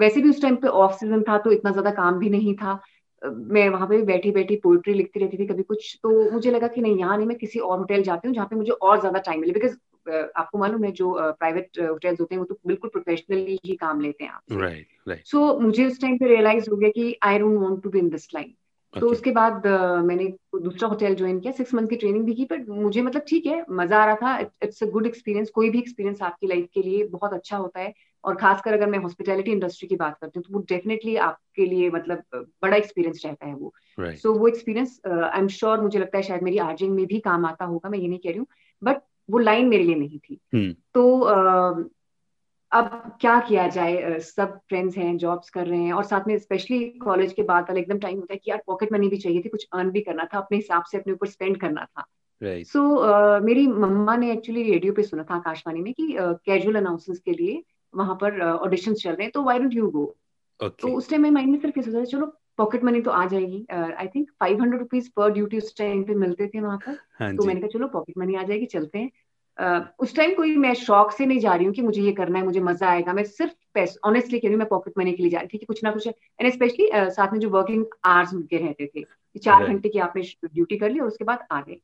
वैसे 0.00 0.20
भी 0.20 0.30
उस 0.30 0.42
टाइम 0.42 0.56
पे 0.56 0.68
ऑफ़ 0.68 0.92
सीज़न 0.92 1.22
था 1.22 1.38
तो 1.38 1.52
इतना 1.52 1.70
ज़्यादा 1.70 1.90
काम 1.90 2.18
भी 2.18 2.30
नहीं 2.30 2.54
था। 2.54 2.80
मैं 3.24 3.68
वहाँ 3.68 3.86
पे 3.88 4.02
बैठी 4.02 4.30
बैठी 4.30 4.56
पोइट्री 4.56 4.94
लिखती 4.94 5.20
रहती 5.20 5.38
थी 5.38 5.46
कभी 5.46 5.62
कुछ 5.62 5.98
तो 6.02 6.30
मुझे 6.30 6.50
लगा 6.50 6.66
कि 6.66 6.80
नहीं 6.80 6.98
यहाँ 6.98 7.16
नहीं 7.16 7.26
मैं 7.26 7.36
किसी 7.36 7.58
और 7.58 7.78
होटल 7.78 8.02
जाती 8.02 8.28
हूँ 8.28 8.34
जहाँ 8.34 8.46
पे 8.46 8.56
मुझे 8.56 8.72
और 8.72 9.00
ज़्यादा 9.00 9.20
टाइम 9.20 9.40
मिले। 9.40 9.52
बिकॉज़ 9.52 9.76
आपको 10.36 10.58
मालूम 10.58 10.84
है 10.84 10.92
जो 10.92 11.14
प्राइवेट 11.18 11.80
होटल्स 11.80 12.20
होते 12.20 12.34
हैं 12.34 12.40
वो 12.40 12.44
तो 12.44 12.58
बिल्कुल 12.66 12.90
प्रोफेशनली 12.90 13.58
ही 13.64 13.76
काम 13.76 14.00
लेते 14.00 14.24
हैं 14.24 14.30
आप 14.30 14.42
right, 14.52 14.86
right. 15.08 15.24
सो 15.24 15.38
so, 15.38 15.60
मुझे 15.60 15.86
उस 15.86 16.00
टाइम 16.00 16.16
पे 16.18 16.26
रियलाइज़ 16.26 16.70
हो 16.70 16.76
गया 16.76 16.90
कि 16.90 17.18
I 17.22 17.38
don't 17.38 17.58
want 17.58 17.82
to 17.82 17.90
be 17.90 17.98
in 17.98 18.08
this 18.08 18.34
line 18.34 18.54
तो 18.94 19.08
उसके 19.08 19.30
बाद 19.30 19.66
मैंने 20.04 20.24
दूसरा 20.62 20.88
होटल 20.88 21.14
ज्वाइन 21.14 21.40
किया 21.40 21.52
सिक्स 21.52 21.74
मंथ 21.74 21.88
की 21.88 21.96
ट्रेनिंग 21.96 22.24
भी 22.24 22.34
की 22.34 22.44
पर 22.44 22.64
मुझे 22.68 23.02
मतलब 23.02 23.22
ठीक 23.28 23.46
है 23.46 23.64
मज़ा 23.70 23.98
आ 23.98 24.04
रहा 24.06 24.14
था। 24.14 24.38
इट्स 24.62 24.82
अ 24.82 24.86
गुड 24.86 25.06
एक्सपीरियंस 25.06 25.50
कोई 25.50 25.70
भी 25.70 25.78
एक्सपीरियंस 25.78 26.22
आपकी 26.22 26.46
लाइफ 26.46 26.68
के 26.74 26.82
लिए 26.82 27.04
बहुत 27.04 27.32
अच्छा 27.32 27.56
होता 27.56 27.80
है। 27.80 27.94
और 28.24 28.36
खासकर 28.36 28.72
अगर 28.72 28.86
मैं 28.86 28.98
हॉस्पिटैलिटी 28.98 29.52
इंडस्ट्री 29.52 29.88
की 29.88 29.96
बात 29.96 30.18
करती 30.20 30.38
हूँ 30.38 30.44
तो 30.48 30.54
वो 30.54 30.64
डेफिनेटली 30.68 31.16
आपके 31.16 31.66
लिए 31.66 31.90
मतलब 31.90 32.22
बड़ा 32.34 32.76
एक्सपीरियंस 32.76 33.22
रहता 33.26 33.46
है 33.46 33.54
वो 33.54 33.74
सो 33.98 34.02
right. 34.02 34.26
so, 34.26 34.38
वो 34.38 34.48
एक्सपीरियंस 34.48 35.00
आई 35.06 35.40
एम 35.40 35.48
श्योर 35.48 35.80
मुझे 35.80 35.98
लगता 35.98 36.18
है 36.18 36.22
शायद 36.22 36.42
मेरी 36.42 36.58
आर्जिंग 36.58 36.94
में 36.94 37.06
भी 37.06 37.20
काम 37.20 37.46
आता 37.46 37.64
होगा 37.64 37.88
मैं 37.88 37.98
ये 37.98 38.08
नहीं 38.08 38.18
कह 38.18 38.30
रही 38.30 38.38
हूँ 38.38 38.46
बट 38.82 38.96
वो 39.30 39.38
लाइन 39.38 39.68
मेरे 39.68 39.84
लिए 39.84 39.94
नहीं 39.94 40.18
थी 40.18 40.40
hmm. 40.54 40.82
तो 40.94 41.18
uh, 41.20 41.90
अब 42.72 43.18
क्या 43.20 43.40
किया 43.40 43.66
जाए 43.68 44.18
सब 44.18 44.58
फ्रेंड्स 44.68 44.96
हैं 44.96 45.16
जॉब्स 45.16 45.50
कर 45.50 45.66
रहे 45.66 45.80
हैं 45.80 45.92
और 45.92 46.04
साथ 46.04 46.20
में 46.26 46.38
स्पेशली 46.38 46.84
कॉलेज 46.84 47.32
के 47.32 47.42
बाद 47.42 47.62
वाला 47.62 47.80
एकदम 47.80 47.98
टाइम 47.98 48.16
होता 48.16 48.34
है 48.34 48.40
कि 48.44 48.50
यार 48.50 48.62
पॉकेट 48.66 48.92
मनी 48.92 49.08
भी 49.08 49.16
चाहिए 49.16 49.42
थी 49.44 49.48
कुछ 49.48 49.66
अर्न 49.72 49.90
भी 49.90 50.00
करना 50.00 50.24
था 50.24 50.38
अपने 50.38 50.58
हिसाब 50.58 50.82
से 50.82 50.98
अपने 50.98 51.12
ऊपर 51.12 51.26
स्पेंड 51.26 51.60
करना 51.60 51.84
था 51.84 52.06
सो 52.42 52.46
right. 52.46 52.68
so, 52.76 52.82
uh, 53.08 53.46
मेरी 53.46 53.66
मम्मा 53.66 54.16
ने 54.16 54.32
एक्चुअली 54.32 54.62
रेडियो 54.62 54.92
पे 54.92 55.02
सुना 55.02 55.22
था 55.22 55.34
आकाशवाणी 55.34 55.80
में 55.80 55.92
कि 55.94 56.16
कैजुअल 56.20 56.74
uh, 56.74 56.80
अनाउंसमेंट 56.80 57.20
के 57.24 57.32
लिए 57.32 57.64
वहाँ 57.94 58.14
पर 58.14 58.40
ऑडिशन 58.42 58.94
चल 58.94 59.10
रहे 59.10 59.22
हैं 59.22 59.32
तो 59.32 59.42
वाई 59.42 59.58
डोंट 59.58 59.74
यू 59.74 59.88
गो 59.90 60.04
तो 60.60 60.88
उस 60.88 61.08
टाइम 61.10 61.22
मैं 61.22 61.30
माइंड 61.30 61.50
में 61.50 61.58
सिर्फ़ 61.58 61.78
ये 61.78 61.82
सोचा 61.82 62.04
चलो 62.04 62.26
पॉकेट 62.58 62.84
मनी 62.84 63.00
तो 63.00 63.10
आ 63.10 63.24
जाएगी 63.26 63.66
I 63.72 64.06
think 64.06 64.30
five 64.40 64.60
hundred 64.62 64.80
rupees 64.80 65.08
per 65.16 65.32
duty 65.32 65.58
उस 65.58 65.76
टाइम 65.76 66.02
पे 66.04 66.14
मिलते 66.14 66.46
थे 66.46 66.60
वहाँ 66.60 66.78
पर। 66.78 66.98
हाँ 67.20 67.34
तो 67.36 67.44
मैंने 67.44 67.60
कहा 67.60 67.68
चलो 67.68 67.88
पॉकेट 67.88 68.18
मनी 68.18 68.34
आ 68.34 68.42
जाएगी 68.42 68.66
चलते 68.66 68.98
हैं। 68.98 69.10
Uh, 69.58 69.80
उस 69.98 70.14
टाइम 70.16 70.34
कोई 70.34 70.56
मैं 70.56 70.72
शौक 70.74 71.10
से 71.12 71.26
नहीं 71.26 71.38
जा 71.38 71.54
रही 71.54 71.66
हूँ 71.66 71.74
कि 71.74 71.82
मुझे 71.82 72.02
ये 72.02 72.12
करना 72.12 72.38
है 72.38 72.44
मुझे 72.44 72.60
मज़ा 72.60 72.88
आएगा। 72.88 73.12
मैं 73.12 73.24
सिर्फ़ 73.24 73.52
पैसे 73.74 73.98
ऑनेस्टली 74.04 74.38
कह 74.38 74.48
रही 74.48 74.54
हूँ 74.54 74.58
मैं 74.58 74.68
पॉकेट 74.68 74.98
मनी 74.98 75.12
के 75.12 75.22
लिए 75.22 75.30
जा 75.30 75.38
रही 75.38 75.48
थी 75.48 75.58
कि 75.58 75.66
कुछ 75.66 75.82
ना 75.84 75.90
कुछ 75.90 76.06
एंड 76.06 76.52
स्पेशली 76.52 76.88
uh, 76.88 77.08
साथ 77.08 77.32
में 77.32 77.38
जो 77.40 77.50
वर्किंग 77.50 77.84
आवर्स 78.04 78.34
उनके 78.34 78.56
रहते 78.56 78.90
थे 78.96 79.04
चार 79.38 79.64
घंटे 79.64 79.88
की 79.88 79.98
आपने 79.98 80.22
ड्यूटी 80.44 80.76
कर 80.76 80.90
ली 80.90 80.98
और 80.98 81.06
उसके 81.06 81.24
बाद 81.24 81.46
आ 81.52 81.60
गए। 81.60 81.80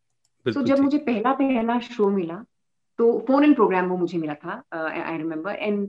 तो 0.47 0.63
जब 0.63 0.79
मुझे 0.79 0.99
पहला 0.99 1.33
पहला 1.33 1.79
शो 1.81 2.09
मिला 2.11 2.45
तो 2.99 3.13
फ़ोन 3.29 3.45
इन 3.45 3.55
प्रोग्राम 3.55 3.89
वो 3.89 3.97
मुझे 3.97 4.19
मिला 4.19 4.35
था 4.35 4.63
I 4.73 5.17
remember 5.19 5.55
and 5.55 5.89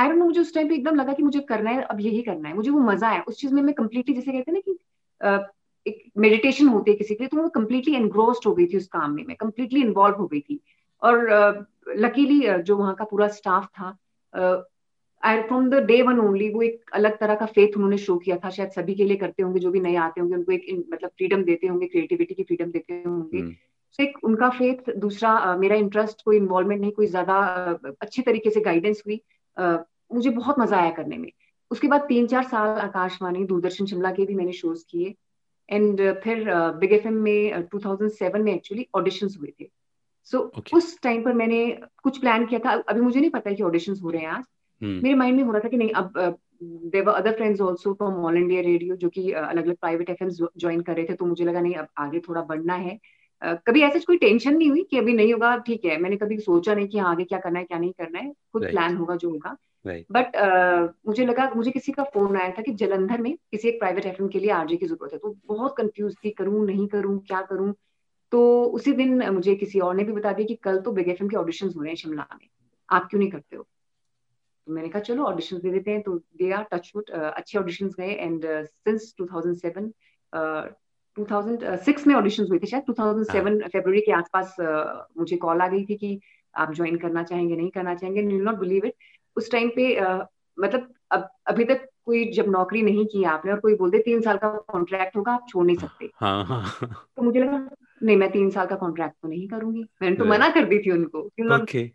I 0.00 0.08
don't 0.08 0.18
know 0.18 0.24
मुझे 0.24 0.40
उस 0.40 0.54
टाइम 0.54 0.68
पे 0.68 0.74
एकदम 0.74 0.94
लगा 0.94 1.12
कि 1.12 1.22
मुझे 1.22 1.40
करना 1.48 1.70
है 1.70 1.82
अब 1.84 2.00
यही 2.00 2.22
करना 2.22 2.48
है। 2.48 2.54
मुझे 2.56 2.70
वो 2.70 2.80
मज़ा 2.80 3.08
आया। 3.08 3.24
उस 3.28 3.40
चीज़ 3.40 3.54
में 3.54 3.62
मैं 3.62 3.74
कम्प्लीटली 3.74 4.14
जैसे 4.14 4.32
कहते 4.32 4.50
हैं 4.50 4.54
ना 4.54 4.60
कि 4.60 4.78
uh, 5.20 5.40
एक 5.86 6.02
मेडिटेशन 6.18 6.68
होती 6.68 6.90
है 6.90 6.96
किसी 6.96 7.14
के 7.14 7.24
लिए 7.24 7.28
तो 7.28 7.36
मैं 7.36 7.48
कम्प्लीटली 7.50 7.94
एनग्रोस्ड 7.96 8.46
हो 8.46 8.54
गई 8.54 8.66
थी 8.66 8.76
उस 8.76 8.86
काम 8.88 9.14
में। 9.14 9.24
मैं 9.28 9.36
कम्प्लीटली 9.36 9.80
इन्वॉल्व 9.82 10.16
हो 10.16 10.26
गई 10.26 10.40
थी। 10.40 10.60
और 11.02 11.68
लकीली 11.96 12.40
uh, 12.40 12.58
जो 12.58 12.76
वहाँ 12.76 12.94
का 12.94 13.04
पूरा 13.04 13.28
स्टाफ 13.38 13.66
था 13.78 13.96
I 15.22 15.40
from 15.42 15.68
the 15.70 15.82
day 15.84 16.00
one 16.02 16.18
only 16.20 16.48
वो 16.50 16.62
एक 16.62 16.90
अलग 16.94 17.18
तरह 17.18 17.34
का 17.34 17.46
फेथ 17.46 17.76
उन्होंने 17.76 17.96
शो 17.98 18.16
किया 18.18 18.36
था। 18.36 18.50
शायद 18.50 18.70
सभी 18.70 18.94
के 18.94 19.04
लिए 19.04 19.16
करते 19.16 19.42
होंगे 19.42 19.60
जो 19.60 19.70
भी 19.70 19.80
नए 19.80 19.94
आते 19.98 20.20
होंगे 20.20 20.34
उनको 20.36 20.52
एक 20.52 20.66
मतलब 20.92 21.10
फ्रीडम 21.10 21.42
देते 21.44 21.66
होंगे 21.66 21.86
क्रिएटिविटी 21.86 22.34
की 22.34 22.42
फ्रीडम 22.42 22.70
देते 22.70 23.02
होंगे। 23.06 23.38
hmm. 23.38 23.50
तो 23.98 24.02
एक 24.02 24.18
उनका 24.24 24.48
फेथ 24.50 24.90
दूसरा 24.96 25.34
uh, 25.44 25.58
मेरा 25.60 25.76
इंटरेस्ट 25.76 26.22
कोई 26.24 26.36
इन्वॉल्वमेंट 26.36 26.80
नहीं 26.80 26.92
कोई 26.92 27.06
ज़्यादा 27.06 27.38
uh, 27.74 27.94
अच्छी 28.00 28.22
तरीके 28.22 28.50
से 28.50 28.60
गाइडेंस 28.60 29.02
हुई। 29.06 29.20
uh, 29.56 29.78
मुझे 30.12 30.30
बहुत 30.30 30.58
मज़ा 30.58 30.76
आया 30.76 30.90
करने 30.90 31.16
में। 31.16 31.32
उसके 31.70 31.88
बाद 31.88 32.00
तीन 32.00 32.26
चार 32.26 32.42
साल 32.42 32.78
आकाशवाणी 32.78 33.44
दूरदर्शन 33.44 33.86
शिमला 33.86 34.10
के 34.10 34.24
भी 34.24 34.34
मैंने 34.34 34.52
शोज़ 34.52 34.84
किए। 34.90 35.14
एंड 35.70 36.14
फिर 36.14 36.44
बिग 36.50 36.92
एफ़ 36.92 37.06
एम 37.06 37.14
में 37.14 37.68
2007 37.68 38.40
में 38.40 38.54
एक्चुअली 38.54 38.86
ऑडिशन 38.94 39.28
हुए 39.40 39.52
थे। 39.60 39.70
So 40.24 40.52
so, 40.54 40.60
okay. 40.60 40.76
उस 40.76 41.00
टाइम 41.02 41.22
पर 41.22 41.32
मैंने 41.32 41.80
कुछ 42.02 42.18
प्लान 42.18 42.46
किया 42.46 42.60
था। 42.60 42.70
अभी 42.70 43.00
मुझे 43.00 43.20
नहीं 43.20 43.30
पता 43.30 43.52
कि 43.52 43.62
ऑडिशन 43.62 43.94
हो 44.02 44.10
रहे 44.10 44.22
हैं 44.22 44.28
आज। 44.28 44.44
Hmm. 44.84 45.02
मेरे 45.02 45.14
माइंड 45.14 45.36
में 45.36 45.44
हो 45.44 45.52
रहा 45.52 45.60
था 45.60 45.68
कि 45.68 45.76
नहीं 45.76 45.90
अब 45.90 46.38
there 46.62 47.04
were 47.04 47.12
other 47.12 47.32
friends 47.32 47.60
also 47.60 47.92
from 47.92 48.14
All 48.14 48.36
India 48.36 48.60
Radio 48.60 48.96
जो 48.96 49.08
कि 49.08 49.32
अलग 49.32 49.64
अलग 49.64 49.76
प्राइवेट 49.76 50.10
एफ़ 50.10 50.24
एम 50.24 50.30
ज्वाइन 50.30 50.80
कर 50.80 50.96
रहे 50.96 51.04
थे। 51.04 51.14
तो 51.14 51.24
मुझे 51.24 51.44
लगा 51.44 51.60
नहीं 51.60 51.74
अब 51.74 51.86
आगे 51.98 52.20
थोड़ा 52.20 52.42
बढ़ना 52.42 52.74
है। 52.74 52.98
कभी 53.44 53.82
ऐसे 53.82 54.00
कोई 54.00 54.16
टेंशन 54.16 54.56
नहीं 54.56 54.70
हुई 54.70 54.82
कि 54.82 54.98
अभी 54.98 55.12
नहीं 55.12 55.32
होगा 55.32 55.56
ठीक 55.56 55.84
है 55.84 55.98
मैंने 55.98 56.16
कभी 56.16 56.38
सोचा 56.38 56.74
नहीं 56.74 56.88
कि 56.88 56.98
हाँ 56.98 57.10
आगे 57.10 57.24
क्या 57.24 57.38
करना 57.38 57.58
है 57.58 57.64
क्या 57.64 57.78
नहीं 57.78 57.92
करना 57.92 58.18
है 58.18 58.32
खुद 58.32 58.62
right. 58.62 58.76
प्लान 58.76 58.96
होगा 58.96 59.16
जो 59.16 59.30
होगा। 59.30 59.56
बट 59.86 60.36
uh, 60.36 60.94
मुझे 61.06 61.26
लगा 61.26 61.50
मुझे 61.56 61.70
किसी 61.70 61.92
का 61.92 62.04
फ़ोन 62.04 62.36
आया 62.36 62.50
था 62.50 62.62
कि 62.62 62.72
जलंधर 62.72 63.20
में 63.20 63.36
किसी 63.36 63.68
एक 63.68 63.78
प्राइवेट 63.78 64.06
एफएम 64.06 64.28
के 64.28 64.38
लिए 64.38 64.50
आरजे 64.50 64.76
की 64.76 64.86
ज़रूरत 64.86 65.12
है 65.12 65.18
तो 65.18 65.36
बहुत 65.46 65.74
कंफ्यूज 65.76 66.16
थी 66.24 66.30
करूँ 66.30 66.66
नहीं 66.66 66.86
करूँ 66.86 67.18
क्या 67.18 67.42
करूँ। 67.42 67.74
तो 68.32 68.64
उसी 68.64 68.92
दिन 68.92 69.30
मुझे 69.30 69.54
किसी 69.54 69.80
और 69.80 69.94
ने 69.94 70.04
भी 70.04 70.12
बता 70.12 70.32
दिया 70.32 70.46
कि 70.46 70.54
कल 70.54 70.80
तो 70.80 70.92
बिग 70.92 71.08
एफएम 71.08 71.28
के 71.28 71.36
ऑडिशन 71.36 71.68
हो 71.68 71.80
रहे 71.80 71.90
हैं 71.90 71.96
शिमला 71.96 72.26
में 72.34 72.48
आप 72.90 73.08
क्यों 73.10 73.18
नहीं 73.20 73.30
करते 73.30 73.56
हो? 73.56 73.62
तो 74.66 74.72
मैंने 74.72 74.88
कहा 74.88 75.02
चलो 75.02 75.24
ऑडिशन 75.24 75.56
दे 75.56 75.70
देते 75.70 75.90
हैं 75.90 76.02
तो 76.02 76.18
दिया 76.18 76.62
टचवुड 76.62 77.10
अच्छे 77.10 77.58
ऑडिशन 77.58 77.88
गए 77.88 78.10
एंड 78.10 78.46
सिंस 78.64 79.14
2007 79.22 79.90
2006 81.18 82.06
में 82.06 82.14
ऑडिशन 82.14 82.44
हुए 82.44 82.58
थे 82.58 82.66
शायद 82.66 82.84
2007 82.90 83.68
फरवरी 83.68 84.00
के 84.00 84.12
आसपास 84.12 84.56
uh, 84.60 85.18
मुझे 85.18 85.36
कॉल 85.36 85.60
आ 85.60 85.68
गई 85.68 85.84
थी 85.84 85.94
कि 85.94 86.20
आप 86.56 86.74
ज्वाइन 86.74 86.96
करना 86.96 87.22
चाहेंगे 87.22 87.56
नहीं 87.56 87.70
करना 87.70 87.94
चाहेंगे 87.94 88.22
यू 88.22 88.42
नॉट 88.42 88.54
बिलीव 88.54 88.84
इट 88.84 88.94
उस 89.36 89.50
टाइम 89.50 89.68
पे 89.68 90.00
uh, 90.00 90.24
मतलब 90.60 90.92
अब 91.10 91.28
अभी 91.46 91.64
तक 91.64 91.86
कोई 92.04 92.32
जब 92.32 92.48
नौकरी 92.48 92.82
नहीं 92.82 93.06
की 93.06 93.24
आपने 93.24 93.52
और 93.52 93.60
कोई 93.60 93.74
बोल 93.74 93.90
दे 93.90 93.98
तीन 93.98 94.20
साल 94.20 94.36
का 94.36 94.48
कॉन्ट्रैक्ट 94.68 95.16
होगा 95.16 95.32
आप 95.32 95.46
छोड़ 95.48 95.66
नहीं 95.66 95.76
सकते। 95.76 96.10
हाँ, 96.14 96.44
हाँ. 96.44 96.64
तो 97.16 97.22
मुझे 97.22 97.40
लगा 97.40 97.68
नहीं 98.02 98.16
मैं 98.16 98.30
तीन 98.30 98.50
साल 98.50 98.66
का 98.66 98.76
कॉन्ट्रैक्ट 98.76 99.14
तो 99.22 99.28
नहीं 99.28 99.48
करूँगी। 99.48 99.84
मैंने 100.02 100.16
तो 100.16 100.24
मना 100.24 100.48
कर 100.48 100.64
दी 100.64 100.78
थी 100.78 100.90
उनको 100.90 101.30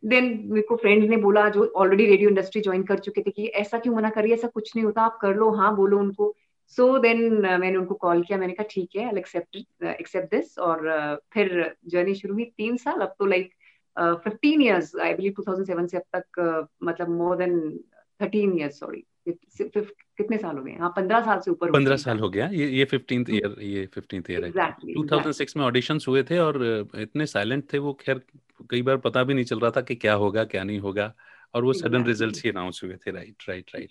देन 0.06 0.44
मेरे 0.46 0.62
को 0.62 0.76
फ्रेंड्स 0.76 1.10
ने 1.10 1.18
बोला 1.18 1.50
जो 1.50 1.74
ऑलरेडी 1.76 2.06
रेडियो 2.06 2.30
इंडस्ट्री 2.30 2.62
ज्वाइन 2.62 2.84
कर 2.84 3.00
चुके 3.00 3.22
थे 3.22 3.32
कि 3.32 3.46
ऐसा 3.46 3.80
क्यों 3.80 3.96
मना 3.96 4.10
करिए 4.10 4.34
ऐसा 4.34 4.48
कुछ 4.48 4.76
नहीं 4.76 4.86
होता 4.86 5.02
आप 5.02 5.20
कर 5.22 5.36
लो 5.36 5.52
हाँ 5.52 5.76
बोलो 5.76 6.00
उनको। 6.00 6.36
सो 6.68 6.96
so 6.96 7.02
देन 7.02 7.36
uh, 7.36 7.60
मैंने 7.60 7.78
उनको 7.78 7.96
कॉल 7.96 8.22
किया 8.22 8.38
मैंने 8.38 8.54
कहा 8.54 8.68
ठीक 8.72 8.90
है 8.96 9.18
एक्सेप्ट 9.18 9.56
एक्सेप्ट 9.84 10.32
दिस 10.36 10.58
और 10.58 10.88
uh, 10.88 11.34
फिर 11.34 11.76
जर्नी 11.88 12.16
शुरू 12.16 12.34
हुई 12.34 12.46
तीन 12.58 12.78
साल 12.78 13.00
अब 13.00 13.16
तो 13.20 13.26
like 13.26 13.54
fifteen 14.00 14.62
years 14.62 14.96
I 14.96 15.14
believe 15.14 15.34
2007 15.40 15.88
से 15.88 15.98
अब 15.98 16.04
तक 16.16 16.40
uh, 16.40 16.88
मतलब 16.88 17.10
more 17.10 17.38
than 17.38 17.80
thirteen 18.22 18.60
years 18.60 18.80
sorry 18.80 19.06
कितने 19.28 20.38
साल 20.38 20.58
हो 20.58 20.64
गए? 20.64 20.72
हाँ 20.72 20.94
पंद्रह 20.96 21.22
साल 21.22 21.40
से 21.40 21.52
ऊपर 21.52 21.72
पंद्रह 21.72 21.96
साल 21.96 22.20
हो 22.20 22.30
गया। 22.30 22.48
ये 22.48 22.68
ये 22.68 22.86
फिफ्टींथ 22.86 23.26
ईयर 23.30 23.62
ये 23.62 23.86
फिफ्टींथ 23.86 24.24
ईयर 24.32 24.46
है। 24.46 24.72
टू 24.72 25.08
थाउज़ेंड 25.12 25.34
सिक्स 25.34 25.58
में 25.58 25.64
ऑडिशंस 25.64 26.06
हुए 26.08 26.24
थे 26.24 26.38
और 26.38 26.88
इतने 26.96 27.26
साइलेंट 27.26 27.74
थे 27.74 27.78
वो 27.78 27.94
खैर 27.94 28.22
कई 28.70 28.82
बार 28.82 28.98
पता 28.98 29.24
भी 29.24 29.34
नहीं 29.34 29.46
चल 29.46 29.60
रहा 29.60 29.72
था 29.72 29.82
कि 29.82 29.96
क्या 29.96 30.14
होगा 30.14 30.44
क्या 30.44 30.64
नहीं 30.64 30.80
होगा। 30.80 31.14
और 31.54 31.64
वो 31.64 31.74
सडन 31.74 32.06
रिजल्ट्स 32.06 32.44
ही 32.44 32.50
अनाउंस 32.50 32.82
हुए 32.84 32.96
थे। 32.96 33.12
राइट 33.12 33.44
राइट 33.50 33.72
राइट 33.76 33.90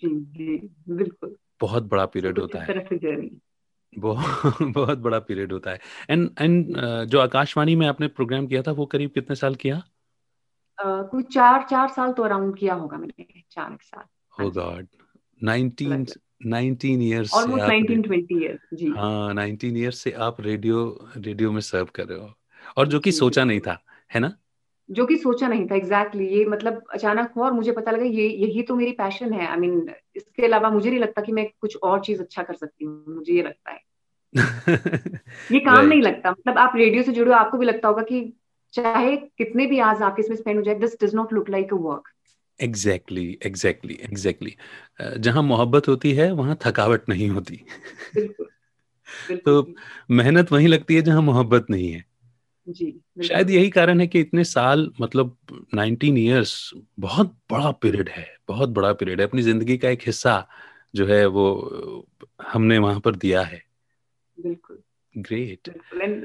बिल्कुल। 0.89 1.35
बहुत 1.61 1.83
बड़ा 1.83 2.05
पीरियड 2.05 2.39
होता 2.39 2.59
है। 2.59 2.89
बहुत 3.97 4.23
बहुत 4.61 4.97
बड़ा 4.97 5.19
पीरियड 5.19 5.53
होता 5.53 5.71
है। 5.71 5.79
एंड 6.09 6.29
एंड 6.41 6.77
जो 7.05 7.19
आकाशवाणी 7.19 7.75
में 7.75 7.87
आपने 7.87 8.07
प्रोग्राम 8.07 8.47
किया 8.47 8.61
था 8.61 8.71
वो 8.71 8.85
करीब 8.85 9.09
कितने 9.09 9.35
साल 9.35 9.55
किया? 9.55 9.83
कुछ 10.81 11.33
चार 11.33 11.63
चार 11.63 11.87
साल 11.87 12.11
तो 12.11 12.23
अराउंड 12.23 12.57
किया 12.57 12.73
होगा 12.73 12.97
मैंने 12.97 13.25
चार 13.51 13.73
एक 13.73 13.81
साल। 13.81 14.45
Oh 14.45 14.51
God 14.51 14.87
19 15.43 16.17
19 16.45 17.01
years 17.01 17.33
almost 17.33 17.65
19 17.65 18.07
20 18.07 18.27
years 18.31 18.59
जी। 18.73 18.87
हाँ 18.87 19.33
19 19.33 19.77
इयर्स 19.77 19.97
से 19.97 20.11
आप 20.11 20.41
रेडियो 20.41 21.07
रेडियो 21.17 21.51
में 21.51 21.61
सर्व 21.61 21.85
कर 21.85 22.07
रहे 22.07 22.19
हो। 22.19 22.33
और 22.77 22.87
जो 22.87 22.99
कि 22.99 23.11
सोचा 23.11 23.43
नहीं 23.43 23.59
था 23.59 23.83
है 24.13 24.19
ना? 24.19 24.37
जो 24.91 25.05
कि 25.05 25.17
सोचा 25.17 25.47
नहीं 25.47 25.67
था 25.67 25.75
एग्जैक्टली 25.75 26.23
exactly, 26.23 26.39
ये 26.39 26.45
मतलब 26.45 26.83
अचानक 26.93 27.31
हुआ 27.37 27.45
और 27.45 27.53
मुझे 27.53 27.71
पता 27.71 27.91
लगा 27.91 28.03
ये 28.03 28.27
यही 28.29 28.63
तो 28.63 28.75
मेरी 28.75 28.91
पैशन 28.91 29.33
है. 29.33 29.47
आई 29.47 29.57
I 29.57 29.59
मीन 29.59 29.79
mean, 29.79 29.91
इसके 30.15 30.45
अलावा 30.45 30.69
मुझे 30.69 30.89
नहीं 30.89 30.99
लगता 30.99 31.21
कि 31.21 31.31
मैं 31.31 31.49
कुछ 31.61 31.77
और 31.83 31.99
चीज़ 31.99 32.21
अच्छा 32.21 32.43
कर 32.43 32.53
सकती 32.53 32.85
हूँ 32.85 33.05
मुझे 33.07 33.33
ये 33.33 33.43
लगता 33.43 33.71
है। 33.71 33.79
ये 35.51 35.59
काम 35.59 35.75
right. 35.75 35.89
नहीं 35.89 36.01
लगता। 36.01 36.31
मतलब 36.31 36.57
आप 36.57 36.73
रेडियो 36.75 37.03
से 37.03 37.11
जुड़े 37.11 37.33
आपको 37.33 37.57
भी 37.57 37.65
लगता 37.65 37.87
होगा 37.87 38.01
कि 38.01 38.33
चाहे 38.73 39.15
कितने 39.17 39.65
भी 39.65 39.79
आज 39.79 40.01
आपके 40.01 40.21
इसमें 40.21 40.37
स्पेंड 40.37 40.57
हो 40.57 40.63
जाए 40.63 40.75
this 40.75 41.03
does 41.03 41.15
not 41.15 41.33
look 41.33 41.49
like 41.49 41.73
a 41.73 41.75
work 41.75 42.03
exactly 42.61 43.39
exactly 43.45 43.93
exactly 43.93 44.55
जहाँ 45.17 45.43
मोहब्बत 45.43 45.87
होती 45.87 46.11
है 46.11 46.31
वहाँ 46.31 46.57
थकावट 46.65 47.09
नहीं 47.09 47.29
होती। 47.29 47.65
तो 49.45 49.75
मेहनत 50.11 50.51
वहीं 50.51 50.67
लगती 50.67 50.95
है 50.95 51.01
जहाँ 51.01 51.21
मोहब्बत 51.21 51.65
नहीं 51.69 51.91
है। 51.91 52.05
जी 52.67 53.01
शायद 53.23 53.49
यही 53.49 53.69
कारण 53.69 53.99
है 53.99 54.07
कि 54.07 54.19
इतने 54.19 54.43
साल 54.43 54.91
मतलब 55.01 55.35
19 55.75 56.17
इयर्स 56.17 56.71
बहुत 56.99 57.35
बड़ा 57.51 57.71
पीरियड 57.71 58.09
है 58.09 58.25
बहुत 58.47 58.69
बड़ा 58.69 58.93
पीरियड 58.93 59.21
है। 59.21 59.27
अपनी 59.27 59.41
ज़िंदगी 59.41 59.77
का 59.77 59.89
एक 59.89 59.99
हिस्सा 60.05 60.47
जो 60.95 61.05
है 61.05 61.25
वो 61.25 62.05
हमने 62.43 62.77
वहाँ 62.77 62.99
पर 62.99 63.15
दिया 63.15 63.41
है। 63.41 63.61
बिल्कुल। 64.37 64.81
ग्रेट। 65.15 65.69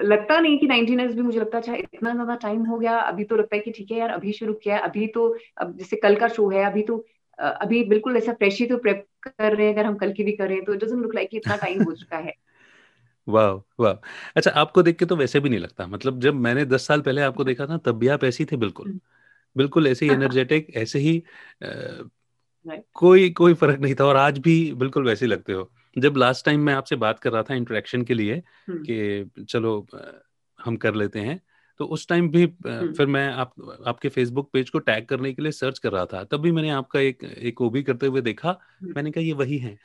लगता 0.02 0.38
नहीं 0.40 0.58
कि 0.58 0.66
नाइनटीन 0.66 1.06
भी 1.08 1.22
मुझे 1.22 1.40
लगता 1.40 1.58
अच्छा 1.58 1.74
इतना 1.74 2.12
ज़्यादा 2.12 2.34
टाइम 2.34 2.64
हो 2.64 2.78
गया 2.78 2.98
अभी 2.98 3.24
तो 3.24 3.36
लगता 3.36 3.56
है 3.56 3.62
कि 3.62 3.70
ठीक 3.70 3.90
है 3.90 3.98
यार 3.98 4.10
अभी 4.10 4.32
शुरू 4.32 4.52
किया 4.54 4.76
है 4.76 4.82
अभी 4.82 5.06
तो 5.06 5.28
अब 5.58 5.76
जैसे 5.78 5.96
कल 5.96 6.16
का 6.16 6.28
शो 6.28 6.48
है 6.50 6.64
अभी 6.64 6.82
तो 6.82 7.04
अभी 7.38 7.82
बिल्कुल 7.84 8.16
ऐसा 8.16 8.32
फ्रेश 8.32 8.60
ही 8.60 8.66
तो 8.66 8.76
प्रेप 8.76 9.06
कर 9.22 9.56
रहे 9.56 9.66
हैं 9.66 9.74
अगर 9.74 9.86
हम 9.86 9.94
कल 9.96 10.12
की 10.12 10.24
भी 10.24 10.32
कर 10.32 10.46
रहे 10.46 10.56
हैं 10.56 10.64
तो 10.64 10.74
इट 10.74 10.84
डजंट 10.84 11.02
लुक 11.02 11.14
लाइक 11.14 11.28
इतना 11.32 11.56
टाइम 11.56 11.82
हो 11.82 11.92
चुका 11.92 12.16
है। 12.16 12.34
वाह 13.30 13.50
वाह 13.80 13.94
अच्छा 14.36 14.50
आपको 14.52 14.82
देख 14.82 14.98
के 14.98 15.06
तो 15.06 15.16
वैसे 15.16 15.40
भी 15.40 15.48
नहीं 15.48 15.60
लगता? 15.60 15.86
मतलब 15.86 16.20
जब 16.20 16.34
मैंने 16.36 16.64
दस 16.64 16.86
साल 16.86 17.00
पहले 17.00 17.22
आपको 17.22 17.44
देखा 17.44 17.66
था 17.66 17.76
तब 17.78 17.98
भी 17.98 18.08
आप 18.08 18.24
ऐसी 18.24 18.44
थे? 18.44 18.56
बिल्कुल। 18.56 18.98
बिल्कुल 19.56 19.86
ऐसे 19.86 20.06
ही 20.06 20.12
एनर्जेटिक 20.12 20.66
ऐसे 20.76 20.98
ही 20.98 21.16
आ, 21.64 21.68
कोई 22.94 23.30
कोई 23.30 23.54
फ़र्क 23.54 23.80
नहीं 23.80 23.94
था 23.94 24.04
और 24.04 24.16
आज 24.16 24.38
भी 24.38 24.72
बिल्कुल 24.74 25.04
वैसे 25.04 25.24
ही 25.26 25.30
लगते 25.30 25.52
हो। 25.52 25.70
जब 25.98 26.16
लास्ट 26.16 26.44
टाइम 26.44 26.60
मैं 26.60 26.74
आपसे 26.74 26.96
बात 26.96 27.18
कर 27.18 27.32
रहा 27.32 27.42
था 27.42 27.54
इंटरेक्शन 27.54 28.02
के 28.02 28.14
लिए। 28.14 28.42
कि 28.70 29.44
चलो 29.44 29.86
हम 30.58 30.76
कर 30.76 30.94
लेते 30.94 31.20
हैं 31.20 31.40
तो 31.80 31.84
उस 31.86 32.06
टाइम 32.08 32.28
भी। 32.28 32.46
फिर 32.56 33.06
मैं 33.06 33.26
आप 33.32 33.52
आपके 33.86 34.08
फेसबुक 34.08 34.50
पेज 34.52 34.70
को 34.70 34.78
टैग 34.78 35.06
करने 35.06 35.32
के 35.32 35.42
लिए 35.42 35.52
सर्च 35.52 35.78
कर 35.78 35.92
रहा 35.92 36.04
था। 36.06 36.22
तब 36.24 36.40
भी 36.40 36.52
मैंने 36.52 36.70
आपका 36.70 37.00
एक 37.00 37.24
एक 37.24 37.60
ओबी 37.60 37.82
करते 37.82 38.06
हुए 38.06 38.20
देखा। 38.20 38.58
मैंने 38.82 39.10
कहा 39.10 39.24
ये 39.24 39.32
वही 39.32 39.58
है। 39.58 39.78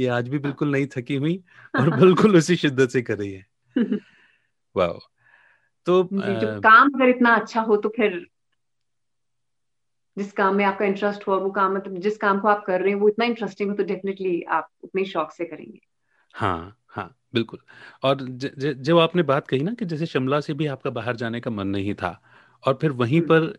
ये 0.00 0.06
आज 0.06 0.28
भी 0.28 0.38
बिल्कुल 0.38 0.70
नहीं 0.72 0.86
थकी 0.86 1.16
हुई 1.16 1.44
और 1.80 1.90
बिल्कुल 1.90 2.36
उसी 2.36 2.56
शिद्दत 2.56 2.88
से 2.88 3.02
कर 3.02 3.18
रही 3.18 3.32
है। 3.32 3.46
वाह 4.76 5.08
तो 5.86 6.02
जब 6.12 6.60
काम 6.62 6.90
अगर 6.94 7.08
इतना 7.08 7.34
अच्छा 7.34 7.60
हो 7.60 7.76
तो 7.76 7.88
फिर 7.88 8.26
जिस 10.18 10.32
काम 10.32 10.56
में 10.56 10.64
आपका 10.64 10.84
इंटरेस्ट 10.84 11.28
हो 11.28 11.38
वो 11.38 11.50
काम 11.50 11.74
मतलब 11.74 11.98
जिस 11.98 12.16
काम 12.16 12.40
को 12.40 12.48
आप 12.48 12.64
कर 12.66 12.80
रहे 12.80 12.92
हैं 12.92 13.00
वो 13.00 13.08
इतना 13.08 13.24
इंटरेस्टिंग 13.24 13.70
हो 13.70 13.76
तो 13.76 13.82
डेफिनेटली 13.82 14.42
आप 14.42 14.70
उतने 14.84 15.04
शौक 15.04 15.32
से 15.32 15.44
करेंगे। 15.44 15.80
हाँ 16.34 16.78
हाँ 16.88 17.14
बिल्कुल। 17.34 17.58
और 18.02 18.22
जब 18.74 18.98
आपने 18.98 19.22
बात 19.22 19.48
कही 19.48 19.60
ना 19.60 19.74
कि 19.74 19.84
जैसे 19.84 20.06
शिमला 20.06 20.40
से 20.40 20.54
भी 20.54 20.66
आपका 20.66 20.90
बाहर 20.90 21.16
जाने 21.16 21.40
का 21.40 21.50
मन 21.50 21.66
नहीं 21.66 21.94
था 21.94 22.22
और 22.66 22.78
फिर 22.80 22.90
वहीं 22.90 23.18
हम्म। 23.18 23.28
पर 23.28 23.58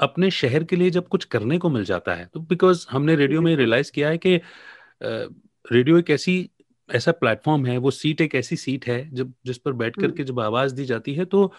अपने 0.00 0.30
शहर 0.30 0.64
के 0.64 0.76
लिए 0.76 0.90
जब 0.90 1.08
कुछ 1.08 1.24
करने 1.24 1.58
को 1.58 1.70
मिल 1.70 1.84
जाता 1.84 2.14
है 2.14 2.26
तो 2.26 2.40
बिकॉज़ 2.40 2.86
हमने 2.90 3.16
रेडियो 3.16 3.40
में 3.40 3.56
रियलाइज़ 3.56 3.92
किया 3.92 4.08
है 4.08 4.18
कि 4.18 4.40
रेडियो 5.02 5.98
एक 5.98 6.10
ऐसी 6.10 6.50
ऐसा 6.94 7.12
प्लेटफॉर्म 7.12 7.66
है 7.66 7.78
वो 7.78 7.90
सीट 7.90 8.20
एक 8.20 8.34
ऐसी 8.34 8.56
सीट 8.56 8.86
है 8.86 9.10
जब 9.14 9.32
जिस 9.46 9.58
पर 9.58 9.72
बैठ 9.72 9.96
करके 9.96 10.22
हम्म। 10.22 10.24
जब 10.24 10.40
आवाज़ 10.40 10.74
दी 10.74 10.84
जाती 10.84 11.14
है 11.14 11.24
तो 11.24 11.52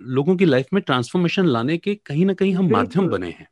लोगों 0.00 0.36
की 0.36 0.44
लाइफ 0.44 0.66
में 0.72 0.82
ट्रांसफॉर्मेशन 0.82 1.46
लाने 1.46 1.78
के 1.78 1.94
कहीं 1.94 2.26
ना 2.26 2.34
कहीं 2.34 2.54
हम 2.54 2.70
माध्यम 2.70 3.08
बने 3.08 3.28
हैं। 3.28 3.48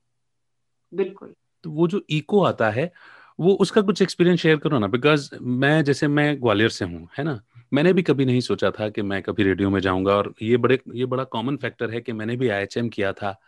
बिल्कुल। 0.95 1.35
तो 1.62 1.71
वो 1.71 1.88
जो 1.88 2.02
इको 2.11 2.45
आता 2.45 2.71
है 2.71 2.92
वो 3.40 3.52
उसका 3.54 3.80
कुछ 3.80 4.02
एक्सपीरियंस 4.02 4.40
शेयर 4.40 4.56
करो 4.56 4.78
ना 4.78 4.87
बिकॉज़ 4.87 5.30
मैं 5.42 5.85
जैसे 5.85 6.09
मैं 6.09 6.42
ग्वालियर 6.42 6.68
से 6.68 6.85
हूँ 6.85 7.09
है 7.18 7.25
ना 7.25 7.40
मैंने 7.73 7.92
भी 7.92 8.02
कभी 8.02 8.25
नहीं 8.25 8.40
सोचा 8.40 8.71
था 8.71 8.88
कि 8.88 9.02
मैं 9.02 9.23
कभी 9.23 9.42
रेडियो 9.42 9.71
में 9.71 9.80
जाऊँगा 9.80 10.14
और 10.14 10.35
ये 10.42 10.56
बड़े 10.56 10.78
ये 10.95 11.06
बड़ा 11.06 11.25
कॉमन 11.25 11.56
फैक्टर 11.56 11.90
है 11.90 12.00
कि 12.00 12.12
मैंने 12.12 12.37
भी 12.37 12.49
आई 12.49 12.66
किया 12.76 13.12
था। 13.12 13.40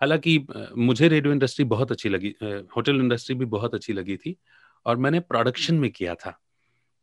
हालाँकि 0.00 0.46
मुझे 0.78 1.08
रेडियो 1.08 1.32
इंडस्ट्री 1.32 1.64
बहुत 1.64 1.92
अच्छी 1.92 2.08
लगी 2.08 2.34
होटल 2.42 2.96
इंडस्ट्री 2.96 3.36
भी 3.36 3.44
बहुत 3.44 3.74
अच्छी 3.74 3.92
लगी 3.92 4.16
थी 4.16 4.36
और 4.86 4.96
मैंने 4.96 5.20
प्रोडक्शन 5.20 5.74
में 5.74 5.90
किया 5.90 6.14
था। 6.14 6.30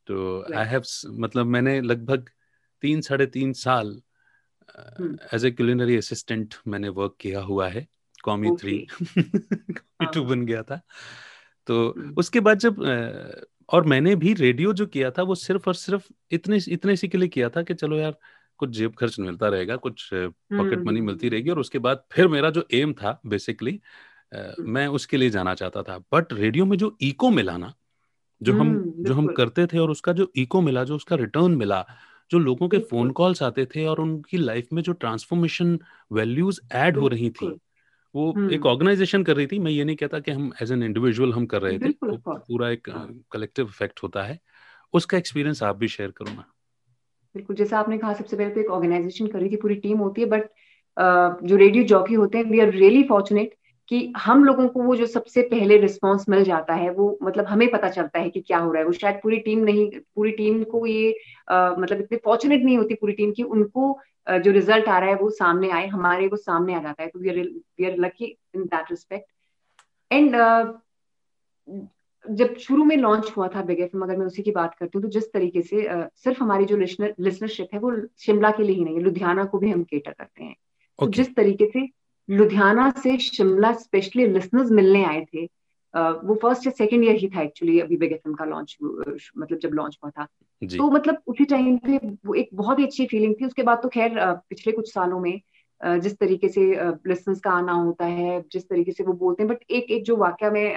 तो 0.08 0.46
आई 0.56 0.66
हैव 0.66 0.84
मतलब 1.20 1.46
मैंने 1.46 1.80
लगभग 1.82 2.30
तीन 2.84 3.02
साढ़े 3.02 3.26
तीन 3.26 3.54
साल 3.54 4.02
एज 5.34 5.46
ए 5.46 5.52
क्यूलिनरी 5.52 5.98
असिस्टेंट 5.98 6.56
मैंने 6.68 6.90
वर्क 6.90 7.16
किया 7.20 7.42
हुआ 7.42 7.68
है 7.68 7.88
कॉमी 8.24 8.56
थ्री 8.56 8.78
कॉमी 9.08 10.06
टू 10.14 10.24
बन 10.24 10.46
गया 10.46 10.64
था। 10.64 10.82
तो 11.68 11.94
हम्म। 11.98 12.14
उसके 12.18 12.40
बाद 12.40 12.60
जब 12.60 12.80
और 13.70 13.84
मैंने 13.84 14.16
भी 14.16 14.34
रेडियो 14.34 14.74
जो 14.74 14.86
किया 14.86 15.12
था 15.12 15.24
वो 15.24 15.36
सिर्फ़ 15.36 15.68
और 15.68 15.76
सिर्फ़ 15.76 16.08
इतने 16.32 16.60
इतने 16.70 16.96
सी 16.96 17.08
के 17.08 17.18
लिए 17.18 17.28
किया 17.28 17.50
था 17.50 17.64
कि 17.64 17.74
चलो 17.74 17.98
यार 17.98 18.18
कुछ 18.58 18.70
जेब 18.70 18.96
खर्च 18.96 19.20
मिलता 19.20 19.48
रहेगा 19.48 19.76
कुछ 19.76 20.10
पॉकेट 20.14 20.80
मनी 20.80 21.02
मिलती 21.02 21.30
रहेगी 21.30 21.50
और 21.50 21.60
उसके 21.60 21.80
बाद 21.80 22.04
फिर 22.12 22.28
मेरा 22.28 22.50
जो 22.50 22.68
एम 22.74 22.94
था 22.94 23.22
बेसिकली 23.26 23.80
मैं 24.62 24.88
उसके 24.90 25.18
लिए 25.18 25.30
जाना 25.30 25.54
चाहता 25.54 25.84
था। 25.84 25.98
बट 26.14 26.34
रेडियो 26.34 26.66
में 26.66 26.78
जो 26.78 26.96
इको 27.02 27.30
मिला 27.30 27.58
ना 27.58 27.74
जो 28.42 28.54
हम 28.54 28.78
जो 29.00 29.14
हम 29.14 29.28
करते 29.28 29.66
थे 29.68 29.78
और 29.78 29.92
उसका 29.92 30.14
जो 30.14 30.32
इको 30.36 30.62
मिला 30.62 30.84
जो 30.84 30.96
उसका 30.96 31.16
रिटर्न 31.16 31.56
मिला 31.56 31.86
जो 32.32 32.40
लोगों 32.40 32.68
के 32.70 32.78
फ़ोन 32.80 33.12
कॉल्स 33.12 33.42
आते 33.44 33.66
थे 33.66 33.86
और 33.86 34.00
उनकी 34.00 34.38
लाइफ 34.38 34.68
में 34.74 34.82
जो 34.84 34.94
ट्रांसफॉर्मेशन 34.94 35.80
वैल्यूज़ 36.12 36.60
ऐड 36.76 36.98
हो 36.98 37.08
रही 37.08 37.30
थी 37.30 37.48
वो 38.16 38.34
एक 38.52 38.66
ऑर्गेनाइजेशन 38.66 39.24
कर 39.24 39.36
रही 39.36 39.48
थी। 39.48 39.60
मैं 39.60 39.72
ये 39.72 39.84
नहीं 39.86 39.96
कहता 39.96 40.20
कि 40.20 40.32
हम 40.32 40.52
एज 40.62 40.72
एन 40.72 40.84
इंडिविजुअल 40.84 41.34
हम 41.34 41.46
कर 41.46 41.62
रहे 41.62 41.80
थे। 41.80 41.90
वो 42.04 42.18
पूरा 42.28 42.70
एक 42.70 42.90
कलेक्टिव 43.32 43.66
इफ़ेक्ट 43.66 44.04
होता 44.04 44.24
है। 44.24 44.40
उसका 44.94 45.18
एक्सपीरियंस 45.18 45.64
आप 45.64 45.78
भी 45.78 45.88
शेयर 45.88 46.12
करो 46.12 46.34
ना। 46.34 46.46
बिल्कुल 47.36 47.56
जैसा 47.56 47.80
आपने 47.80 47.98
कहा 47.98 48.14
सबसे 48.14 48.38
पहले 48.38 48.54
तो 48.54 48.60
एक 48.60 48.70
ऑर्गेनाइजेशन 48.72 49.28
कर 49.28 49.40
रही 49.40 49.50
थी 49.50 49.56
पूरी 49.56 49.76
टीम 49.76 49.98
होती 49.98 50.22
है 50.22 50.28
बट 50.28 50.50
जो 51.44 51.56
रेडियो 51.56 51.84
जॉकी 51.84 52.14
होते 52.14 52.38
हैं 52.38 52.46
वी 52.46 52.60
आर 52.60 52.72
रियली 52.72 53.04
फॉर्चुनेट 53.04 53.57
कि 53.90 54.14
हम 54.18 54.44
लोगों 54.44 54.68
को 54.68 54.82
वो 54.84 54.96
जो 54.96 55.06
सबसे 55.06 55.42
पहले 55.42 55.78
रिस्पांस 55.78 56.26
मिल 56.30 56.44
जाता 56.44 56.74
है 56.74 56.90
वो 56.92 57.18
मतलब 57.24 57.46
हमें 57.46 57.70
पता 57.72 57.90
चलता 57.90 58.20
है 58.20 58.30
कि 58.30 58.42
क्या 58.42 58.58
हो 58.58 58.72
रहा 58.72 58.82
है। 58.82 58.86
वो 58.86 58.92
शायद 58.92 59.20
पूरी 59.24 59.38
टीम 59.38 59.60
नहीं 59.60 59.90
पूरी 60.16 60.32
टीम 60.32 60.64
को 60.64 60.86
ये 60.86 61.16
आ, 61.50 61.76
मतलब 61.76 62.02
इतनी 62.02 62.18
फॉर्चुनेट 62.18 62.64
नहीं 62.64 62.78
होती 62.78 62.94
पूरी 62.94 63.14
टीम 63.14 63.32
की 63.32 63.44
उनको 63.44 64.00
आ, 64.28 64.38
जो 64.38 64.52
रिज़ल्ट 64.52 64.88
आ 64.88 64.98
रहा 65.00 65.10
है 65.10 65.16
वो 65.16 65.30
सामने 65.30 65.70
आए 65.70 65.88
हमारे 65.88 66.28
वो 66.28 66.38
सामने 66.38 66.76
आ 66.76 66.82
जाता 66.82 67.04
है। 67.04 67.10
तो 67.10 67.20
we 67.20 67.30
are 67.30 67.36
we 67.80 67.86
are 67.86 67.98
lucky 67.98 68.26
in 68.56 68.64
that 68.64 68.92
respect 68.92 69.26
and 70.12 70.36
जब 72.26 72.56
शुरू 72.58 72.84
में 72.84 72.96
लॉन्च 72.98 73.32
हुआ 73.38 73.48
था 73.48 73.62
बिग 73.62 73.80
एफ़ 73.80 73.98
अगर 74.04 74.18
मैं 74.18 74.26
उसी 74.26 74.42
की 74.42 74.52
बात 74.52 74.76
करती 74.76 74.92
हूँ 74.96 75.04
तो 75.04 75.10
जिस 75.10 75.32
तरीके 75.34 75.62
से 75.62 75.78
uh, 75.78 76.08
सिर्फ़ 76.16 76.44
हमारी 76.44 76.66
जो 76.66 76.78
लिसनर 76.78 77.14
लिसनरशिप 77.20 77.68
है 77.74 77.80
वो 77.80 77.92
शिमला 78.18 78.52
के 78.52 78.64
लिए 78.64 78.76
ही 78.76 78.84
नहीं 78.84 78.96
है 78.96 79.02
लुधियाना 79.02 79.46
को 79.46 79.58
भी 79.58 79.70
हम 79.70 79.84
केटर 79.84 80.12
करते 80.12 80.44
हैं। 80.44 80.54
तो 80.54 81.06
okay. 81.06 81.18
तो 81.18 81.24
जिस 81.24 81.36
तरीके 81.36 81.66
से 81.66 81.88
लुधियाना 82.30 82.90
से 82.92 83.18
शिमला 83.18 83.74
स्पेशली 83.74 84.28
लिसनर्स 84.28 84.72
मिलने 84.72 85.06
आए 85.06 85.26
थे। 85.26 85.46
uh, 85.46 86.14
वो 86.24 86.36
फ़र्स्ट 86.36 86.68
या 86.68 86.72
सेकेंड 86.78 87.04
ईयर 87.04 87.16
ही 87.16 87.28
था 87.28 87.42
एक्चुअली 87.42 87.80
अभी 87.80 87.98
बिग 87.98 88.14
एफ़ 88.14 88.36
का 88.36 88.46
लॉन्च 88.46 88.78
मतलब 89.38 89.60
जब 89.60 89.70
लॉन्च 89.70 89.98
हुआ 90.04 90.12
था। 90.12 90.28
तो 90.78 90.92
मतलब 90.92 91.18
उसी 91.28 91.46
टाइम 91.46 91.78
पे 91.78 91.98
वो 91.98 92.34
एक 92.34 92.50
बहुत 92.54 92.80
ही 92.80 92.86
अच्छी 92.86 93.06
फीलिंग 93.06 93.36
थी। 93.42 93.46
उसके 93.46 93.64
बाद 93.64 93.80
तो 93.84 93.90
खैर 93.90 94.12
पिछले 94.20 94.74
कुछ 94.74 94.94
सालों 94.94 95.20
में 95.20 95.42
जिस 95.86 96.18
तरीके 96.18 96.50
से 96.50 96.62
लिसनर्स 97.10 97.40
का 97.40 97.52
आना 97.52 97.72
होता 97.72 98.06
है 98.06 98.44
जिस 98.52 98.70
तरीके 98.70 98.92
से 98.92 99.04
वो 99.04 99.14
बोलते 99.14 99.44
हैं 99.44 99.52
बट 99.52 99.58
एक 99.70 99.92
एक 99.92 100.04
जो 100.04 100.16
वाक्य 100.16 100.50
में 100.50 100.76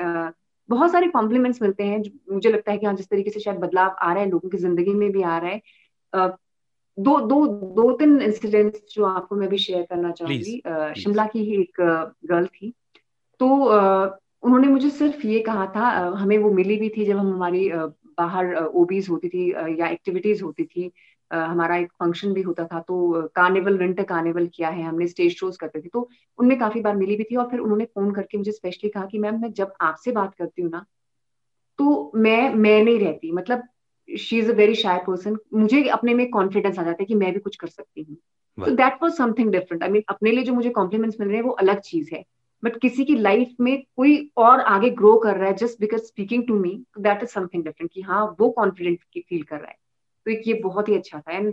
बहुत 0.68 0.92
सारे 0.92 1.06
कॉम्प्लीमेंट्स 1.06 1.62
मिलते 1.62 1.84
हैं 1.84 2.02
मुझे 2.32 2.50
लगता 2.50 2.72
है 2.72 2.78
कि 2.78 2.86
हाँ 2.86 2.94
जिस 2.94 3.08
तरीके 3.08 3.30
से 3.30 3.40
शायद 3.40 3.58
बदलाव 3.58 3.90
आ 3.90 4.12
रहा 4.12 4.22
है 4.22 4.30
लोगों 4.30 4.48
की 4.48 4.58
ज़िंदगी 4.58 4.94
में 4.94 5.12
भी 5.12 5.22
आ 5.22 5.38
रहा 5.38 5.50
है 5.50 5.60
दो 7.00 7.20
दो 7.20 7.46
दो 7.46 7.92
तीन 7.92 8.22
इंसिडेंट्स 8.22 8.80
जो 8.94 9.04
आपको 9.04 9.36
मैं 9.36 9.48
भी 9.48 9.58
शेयर 9.58 9.82
करना 9.82 10.10
चाहूँगी। 10.12 10.62
शिमला 11.00 11.26
की 11.26 11.38
ही 11.38 11.60
एक 11.60 11.80
गर्ल 12.24 12.46
थी। 12.46 12.74
तो 13.40 13.48
उन्होंने 14.42 14.68
मुझे 14.68 14.90
सिर्फ़ 14.90 15.26
ये 15.26 15.40
कहा 15.40 15.66
था 15.76 15.88
हमें 16.16 16.38
वो 16.38 16.50
मिली 16.50 16.76
भी 16.76 16.88
थी 16.88 17.04
जब 17.04 17.16
हम 17.16 17.32
हमारी 17.32 17.70
बाहर 18.18 18.54
ओबीज 18.54 19.08
होती 19.10 19.28
थी 19.28 19.50
या 19.80 19.88
एक्टिविटीज़ 19.88 20.42
होती 20.44 20.64
थी 20.64 20.92
हमारा 21.32 21.76
एक 21.76 21.92
फ़ंक्शन 21.92 22.32
भी 22.32 22.42
होता 22.42 22.64
था 22.64 22.80
तो 22.80 23.22
कार्निवल 23.34 23.78
विंटर 23.78 24.02
कार्निवल 24.02 24.46
किया 24.46 24.68
है 24.68 24.82
हमने 24.82 25.06
स्टेज 25.06 25.36
शोज़ 25.36 25.58
करते 25.58 25.80
थे 25.80 25.88
तो 25.88 26.08
उनमें 26.38 26.58
काफ़ी 26.58 26.80
बार 26.80 26.96
मिली 26.96 27.16
भी 27.16 27.24
थी 27.24 27.36
और 27.36 27.48
फिर 27.50 27.60
उन्होंने 27.60 27.84
फ़ोन 27.84 28.12
करके 28.12 28.38
मुझे 28.38 28.52
स्पेशली 28.52 28.90
कहा 28.90 29.06
कि 29.06 29.18
मैम 29.18 29.40
मैं 29.42 29.52
जब 29.52 29.72
आपसे 29.80 30.12
बात 30.12 30.34
करती 30.34 30.62
हूँ 30.62 30.70
ना 30.70 30.86
तो 31.78 32.12
मैं 32.14 32.54
मैं 32.54 32.84
नहीं 32.84 32.98
रहती 32.98 33.32
मतलब 33.32 33.62
she 34.18 34.38
is 34.38 34.50
a 34.52 34.54
very 34.54 34.74
shy 34.74 34.98
person 35.06 35.36
मुझे 35.54 35.82
अपने 35.88 36.14
में 36.14 36.28
कॉन्फिडेंस 36.30 36.78
आ 36.78 36.82
जाता 36.82 36.96
है 37.00 37.06
कि 37.06 37.14
मैं 37.14 37.32
भी 37.32 37.40
कुछ 37.40 37.56
कर 37.56 37.68
सकती 37.68 38.02
हूँ। 38.02 38.16
तो 38.58 38.74
that 38.76 38.98
was 39.02 39.14
something 39.14 39.50
different 39.52 39.82
I 39.82 39.88
mean 39.88 40.02
अपने 40.08 40.30
लिए 40.30 40.44
जो 40.44 40.54
मुझे 40.54 40.70
कॉम्प्लीमेंट्स 40.70 41.20
मिल 41.20 41.28
रहे 41.28 41.36
हैं 41.36 41.44
वो 41.44 41.50
अलग 41.60 41.80
चीज़ 41.80 42.14
है। 42.14 42.22
बट 42.62 42.78
किसी 42.80 43.04
की 43.04 43.14
लाइफ 43.14 43.54
में 43.60 43.82
कोई 43.96 44.30
और 44.36 44.60
आगे 44.60 44.90
ग्रो 44.90 45.14
कर 45.16 45.36
रहा 45.36 45.48
है 45.48 45.54
just 45.56 45.80
because 45.80 46.00
speaking 46.00 46.46
to 46.46 46.54
me 46.54 46.74
that 46.98 47.22
is 47.22 47.30
something 47.30 47.64
different 47.64 47.90
कि 47.92 48.00
हाँ 48.00 48.24
वो 48.40 48.50
कॉन्फिडेंट 48.50 48.98
फील 49.18 49.42
कर 49.42 49.56
रहा 49.56 49.70
है। 49.70 49.76
तो 50.26 50.30
एक 50.30 50.42
ये 50.46 50.54
बहुत 50.54 50.88
ही 50.88 50.94
अच्छा 50.94 51.20
था। 51.20 51.36
एंड 51.36 51.52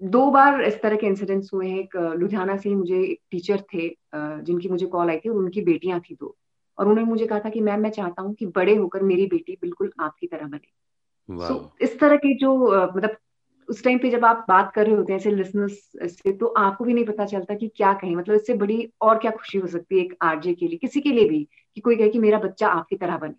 दो 0.00 0.30
बार 0.30 0.62
इस 0.62 0.80
तरह 0.82 0.96
के 0.96 1.06
इंसिडेंट्स 1.06 1.52
हुए 1.54 1.68
हैं। 1.68 1.78
एक 1.78 1.96
लुधियाना 2.18 2.56
से 2.56 2.68
ही 2.68 2.74
मुझे 2.74 3.02
एक 3.02 3.20
टीचर 3.30 3.60
थे 3.74 3.88
जिनकी 4.14 4.68
मुझे 4.68 4.86
कॉल 4.86 5.10
आई 5.10 5.18
थी 5.18 5.28
और 5.28 5.36
उनकी 5.36 5.60
बेटियाँ 5.60 6.00
थी 6.00 6.14
दो। 6.14 6.34
और 6.78 6.88
उन्होंने 6.88 7.10
मुझे 7.10 7.26
कहा 7.26 7.38
था 7.38 7.48
कि 7.48 7.60
मैम 7.60 7.80
मैं 7.80 7.90
चाहता 7.90 8.22
हूँ 8.22 8.34
कि 8.34 8.46
बड़े 8.46 8.74
होकर 8.76 9.02
मेरी 9.02 9.26
बेटी 9.26 9.58
बिल्कुल 9.60 9.92
आपकी 10.00 10.26
तरह 10.26 10.46
बने। 10.46 10.72
सो 11.30 11.54
so, 11.54 11.82
इस 11.82 11.98
तरह 11.98 12.16
के 12.16 12.34
जो 12.38 12.70
मतलब 12.96 13.16
उस 13.68 13.84
टाइम 13.84 13.98
पे 13.98 14.10
जब 14.10 14.24
आप 14.24 14.46
बात 14.48 14.72
कर 14.74 14.86
रहे 14.86 14.94
होते 14.94 15.12
हैं 15.12 15.20
ऐसे 15.20 15.30
लिसनर्स 15.30 15.92
से 16.02 16.32
तो 16.32 16.46
आपको 16.46 16.84
भी 16.84 16.92
नहीं 16.92 17.04
पता 17.04 17.24
चलता 17.24 17.54
कि 17.54 17.68
क्या 17.68 17.92
कहें। 17.92 18.16
मतलब 18.16 18.34
इससे 18.34 18.54
बड़ी 18.54 18.92
और 19.02 19.18
क्या 19.18 19.30
खुशी 19.30 19.58
हो 19.58 19.66
सकती 19.66 19.98
है 19.98 20.04
एक 20.04 20.16
आरजे 20.22 20.54
के 20.54 20.68
लिए 20.68 20.76
किसी 20.76 21.00
के 21.00 21.12
लिए 21.12 21.28
भी 21.28 21.48
कि 21.74 21.80
कोई 21.80 21.96
कहे 21.96 22.08
कि 22.08 22.18
मेरा 22.18 22.38
बच्चा 22.38 22.68
आपकी 22.68 22.96
तरह 22.96 23.18
बने। 23.18 23.34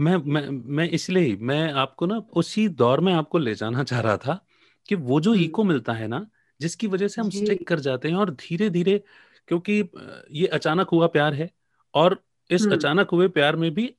मैं 0.00 0.16
मैं 0.16 0.48
मैं 0.48 0.88
इसलिए 0.88 1.36
मैं 1.36 1.72
आपको 1.72 2.06
ना 2.06 2.22
उसी 2.36 2.68
दौर 2.68 3.00
में 3.00 3.12
आपको 3.12 3.38
ले 3.38 3.54
जाना 3.54 3.84
चाह 3.84 4.00
रहा 4.00 4.16
था 4.16 4.46
कि 4.88 4.94
वो 4.94 5.20
जो 5.20 5.34
इको 5.34 5.64
मिलता 5.64 5.92
है 5.92 6.08
ना 6.08 6.26
जिसकी 6.60 6.86
वजह 6.86 7.08
से 7.08 7.20
हम 7.20 7.30
स्टिक 7.30 7.68
कर 7.68 7.80
जाते 7.80 8.08
हैं 8.08 8.16
और 8.16 8.30
धीरे 8.30 8.70
धीरे 8.70 9.04
क्योंकि 9.48 9.88
ये 10.30 10.46
अचानक 10.46 10.88
हुआ 10.88 11.06
प्यार 11.06 11.34
है 11.34 11.50
और 11.94 12.22
इस 12.50 12.68
अचानक 12.68 13.10
हुए 13.10 13.28
प्यार 13.28 13.56
में 13.56 13.74
भी 13.74 13.94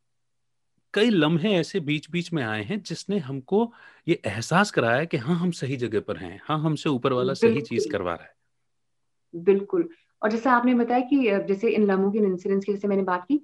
कई 0.93 1.09
लम्हे 1.09 1.53
ऐसे 1.53 1.79
बीच 1.79 2.09
बीच 2.11 2.33
में 2.33 2.43
आए 2.43 2.63
हैं 2.63 2.81
जिसने 2.83 3.17
हमको 3.19 3.73
ये 4.07 4.21
एहसास 4.25 4.71
कराया 4.71 5.05
कि 5.05 5.17
हाँ 5.17 5.35
हम 5.35 5.51
सही 5.51 5.75
जगह 5.77 5.99
पर 5.99 6.17
हैं 6.17 6.39
हाँ 6.43 6.59
हमसे 6.59 6.89
ऊपर 6.89 7.13
वाला 7.13 7.33
सही 7.33 7.61
चीज़ 7.61 7.89
करवा 7.91 8.13
रहा 8.13 8.23
है। 8.23 8.33
बिल्कुल। 9.33 9.89
और 10.21 10.31
जैसे 10.31 10.49
आपने 10.49 10.73
बताया 10.73 10.99
कि 10.99 11.45
जैसे 11.47 11.69
इन 11.69 11.85
लम्हों 11.85 12.11
की 12.11 12.19
इंसिडेंट्स 12.19 12.65
की 12.65 12.73
जैसे 12.73 12.87
मैंने 12.87 13.03
बात 13.03 13.25
की 13.31 13.41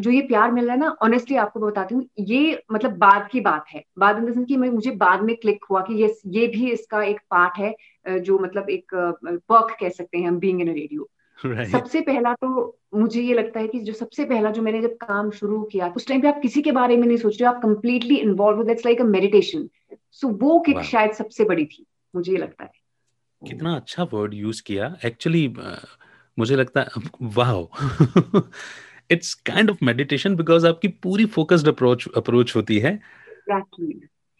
जो 0.00 0.10
ये 0.10 0.20
प्यार 0.20 0.52
मिल 0.52 0.64
रहा 0.64 0.74
है 0.74 0.80
ना 0.80 0.96
ऑनेस्टली 1.02 1.36
आपको 1.36 1.60
बताती 1.60 1.94
हूँ 1.94 2.08
ये 2.18 2.62
मतलब 2.72 2.96
बाद 2.98 3.28
की 3.32 3.40
बात 3.40 3.64
है। 3.68 3.82
बाद 3.98 4.18
इन 4.18 4.44
की 4.44 4.56
मुझे 4.56 4.90
बाद 4.90 5.22
में 5.22 5.36
क्लिक 5.36 5.64
हुआ 5.70 5.80
कि 5.80 5.94
ये 5.94 6.14
ये 6.26 6.46
भी 6.46 6.70
इसका 6.70 7.02
एक 7.02 7.20
पार्ट 7.30 7.58
है 7.58 7.74
जो 8.20 8.38
मतलब 8.38 8.70
एक 8.70 8.94
पर्क 9.48 9.76
कह 9.80 9.88
सकते 9.88 10.18
हैं 10.18 10.28
हम 10.28 10.38
बीइंग 10.38 10.60
इन 10.60 10.68
रेडियो 10.68 11.08
Right. 11.44 11.70
सबसे 11.72 12.00
पहला 12.00 12.32
तो 12.34 12.48
मुझे 12.94 13.20
ये 13.22 13.34
लगता 13.34 13.60
है 13.60 13.68
कि 13.68 13.80
जो 13.80 13.92
सबसे 13.92 14.24
पहला 14.24 14.50
जो 14.50 14.62
मैंने 14.62 14.80
जब 14.82 14.96
काम 14.96 15.30
शुरू 15.30 15.62
किया 15.62 15.86
उस 15.96 16.06
टाइम 16.06 16.20
पे 16.20 16.28
आप 16.28 16.40
किसी 16.42 16.62
के 16.62 16.72
बारे 16.72 16.96
में 16.96 17.06
नहीं 17.06 17.16
सोच 17.16 17.40
रहे 17.40 17.48
आप 17.48 17.60
completely 17.62 18.16
involve 18.16 18.62
that's 18.64 18.86
like 18.86 19.00
a 19.00 19.04
meditation 19.04 19.68
so 20.12 20.28
वो 20.42 20.58
किक 20.60 20.82
शायद 20.84 21.12
सबसे 21.12 21.44
बड़ी 21.44 21.64
थी 21.64 21.84
मुझे 22.14 22.32
ये 22.32 22.38
लगता 22.38 22.64
है। 22.64 22.70
कितना 23.42 23.74
अच्छा 23.76 24.02
वर्ड 24.12 24.34
यूज़ 24.34 24.62
किया। 24.62 24.94
एक्चुअली 25.04 25.46
मुझे 26.38 26.56
लगता 26.56 26.80
है 26.80 27.02
wow 27.36 27.68
it's 29.10 29.34
kind 29.46 29.70
of 29.70 29.84
meditation 29.84 30.36
because 30.36 30.66
आपकी 30.66 30.88
पूरी 31.02 31.26
फोकस्ड 31.36 31.68
अप्रोच 31.68 32.08
अप्रोच 32.16 32.56
होती 32.56 32.78
है। 32.78 32.98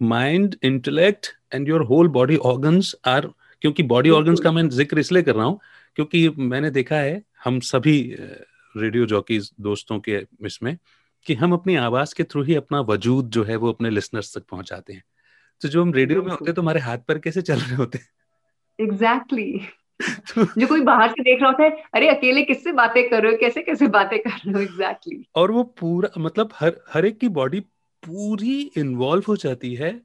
Mind 0.00 0.56
intellect 0.62 1.26
and 1.54 1.68
your 1.68 1.82
whole 1.82 2.08
body 2.08 2.36
organs 2.46 2.94
are 3.06 3.30
क्योंकि 3.62 3.82
बॉडी 3.82 4.10
ऑर्गन्स 4.10 4.40
का 4.40 4.52
मैं 4.52 4.68
ज़िक्र 4.68 4.98
इसलिए 4.98 5.22
कर 5.22 5.34
रहा 5.34 5.44
हूँ 5.44 5.60
क्योंकि 5.96 6.28
मैंने 6.38 6.70
देखा 6.70 6.96
है 6.96 7.22
हम 7.44 7.60
सभी 7.60 7.98
रेडियो 8.74 9.06
जॉकीज 9.06 9.50
दोस्तों 9.60 9.98
के 10.00 10.22
इसमें 10.46 10.76
कि 11.26 11.34
हम 11.34 11.52
अपनी 11.52 11.74
आवाज़ 11.76 12.14
के 12.14 12.24
थ्रू 12.24 12.42
ही 12.42 12.54
अपना 12.54 12.80
वजूद 12.80 13.28
जो 13.28 13.44
है 13.44 13.56
वो 13.56 13.72
अपने 13.72 13.90
लिसनर्स 13.90 14.36
तक 14.36 14.44
पहुंचाते 14.50 14.92
हैं 14.92 15.02
तो 15.60 15.68
जो 15.68 15.82
हम 15.82 15.92
रेडियो 15.92 16.22
में 16.22 16.30
होते 16.30 16.44
हैं 16.44 16.54
तो 16.54 16.62
हमारे 16.62 16.80
हाथ 16.80 16.98
पर 16.98 17.18
कैसे 17.18 17.42
चल 17.42 17.58
रहे 17.58 17.76
होते 17.76 17.98
हैं 17.98 18.12
एग्जैक्टली 18.78 19.52
exactly. 19.52 19.80
जो 20.58 20.66
कोई 20.66 20.80
बाहर 20.80 21.10
से 21.10 21.22
देख 21.22 21.40
रहा 21.40 21.50
होता 21.50 21.64
है 21.64 21.82
अरे 21.94 22.08
अकेले 22.08 22.42
किससे 22.42 22.72
बातें 22.72 23.08
कर 23.10 23.22
रहे 23.22 23.32
हो 23.32 23.38
कैसे 23.38 23.62
कैसे 23.62 23.86
बातें 23.88 24.18
कर 24.18 24.30
रहे 24.30 24.52
हो 24.52 24.60
एग्जैक्टली 24.60 25.14
exactly. 25.14 25.36
और 25.36 25.50
वो 25.50 25.62
पूरा 25.80 26.10
मतलब 26.18 26.52
हर 26.54 26.76
हर 26.92 27.06
एक 27.06 27.18
की 27.18 27.28
बॉडी 27.28 27.60
पूरी 28.02 28.60
इन्वॉल्व 28.76 29.24
हो 29.28 29.36
जाती 29.36 29.74
है 29.74 30.00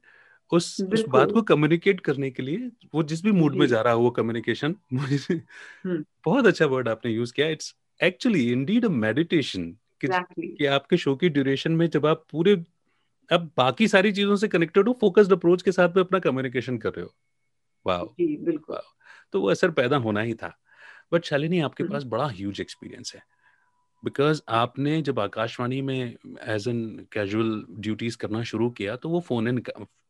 उस 0.52 0.80
उस 0.92 1.04
बात 1.08 1.32
को 1.32 1.42
कम्युनिकेट 1.42 2.00
करने 2.00 2.30
के 2.30 2.42
लिए 2.42 2.70
वो 2.94 3.02
जिस 3.02 3.22
भी 3.24 3.32
मूड 3.32 3.54
में 3.54 3.66
जा। 3.66 3.80
रहा 3.80 3.92
है 3.92 3.98
वो 3.98 4.10
कम्युनिकेशन 4.10 4.74
हम्म। 4.92 6.04
बहुत 6.24 6.46
अच्छा 6.46 6.66
वर्ड 6.66 6.88
आपने 6.88 7.12
यूज़ 7.12 7.32
किया। 7.32 7.48
It's 7.48 7.76
actually 8.02 8.52
indeed 8.52 8.84
a 8.84 8.88
meditation 8.88 9.76
कि 10.04 10.66
आपके 10.66 10.96
शो 10.96 11.16
की 11.16 11.28
ड्यूरेशन 11.28 11.72
में 11.72 11.90
जब 11.90 12.06
आप 12.06 12.26
पूरे 12.30 12.64
अब 13.32 13.50
बाकी 13.56 13.88
सारी 13.88 14.12
चीज़ों 14.12 14.36
से 14.36 14.48
कनेक्टेड 14.48 14.88
हो 14.88 14.98
फोकस्ड 15.00 15.32
अप्रोच 15.32 15.62
के 15.62 15.72
साथ 15.72 15.88
में 15.88 16.04
अपना 16.04 16.18
कम्युनिकेशन 16.18 16.78
कर 16.78 16.90
रहे 16.90 17.04
हो। 17.04 17.14
वाह 17.86 18.02
बिल्कुल। 18.44 18.78
तो 19.32 19.40
वो 19.40 19.50
असर 19.50 19.70
पैदा 19.70 19.96
होना 19.96 20.20
ही 20.20 20.34
था। 20.34 20.58
बट 21.12 21.24
शालिनी 21.24 21.60
आपके। 21.60 21.84
पास 21.84 22.02
बड़ा 22.04 22.26
ह्यूज 22.26 22.60
एक्सपीरियंस 22.60 23.12
है। 23.14 23.22
बिकॉज़ 24.04 24.42
आपने 24.48 25.02
जब 25.02 25.20
आकाशवाणी 25.20 25.82
में 25.82 26.16
एज 26.42 26.68
एन 26.68 27.06
कैजुअल 27.12 27.64
ड्यूटीज़ 27.70 28.16
करना 28.16 28.42
शुरू 28.42 28.70
किया 28.70 28.96
तो 28.96 29.08
वो 29.08 29.20
फ़ोन 29.20 29.48
इन 29.48 29.58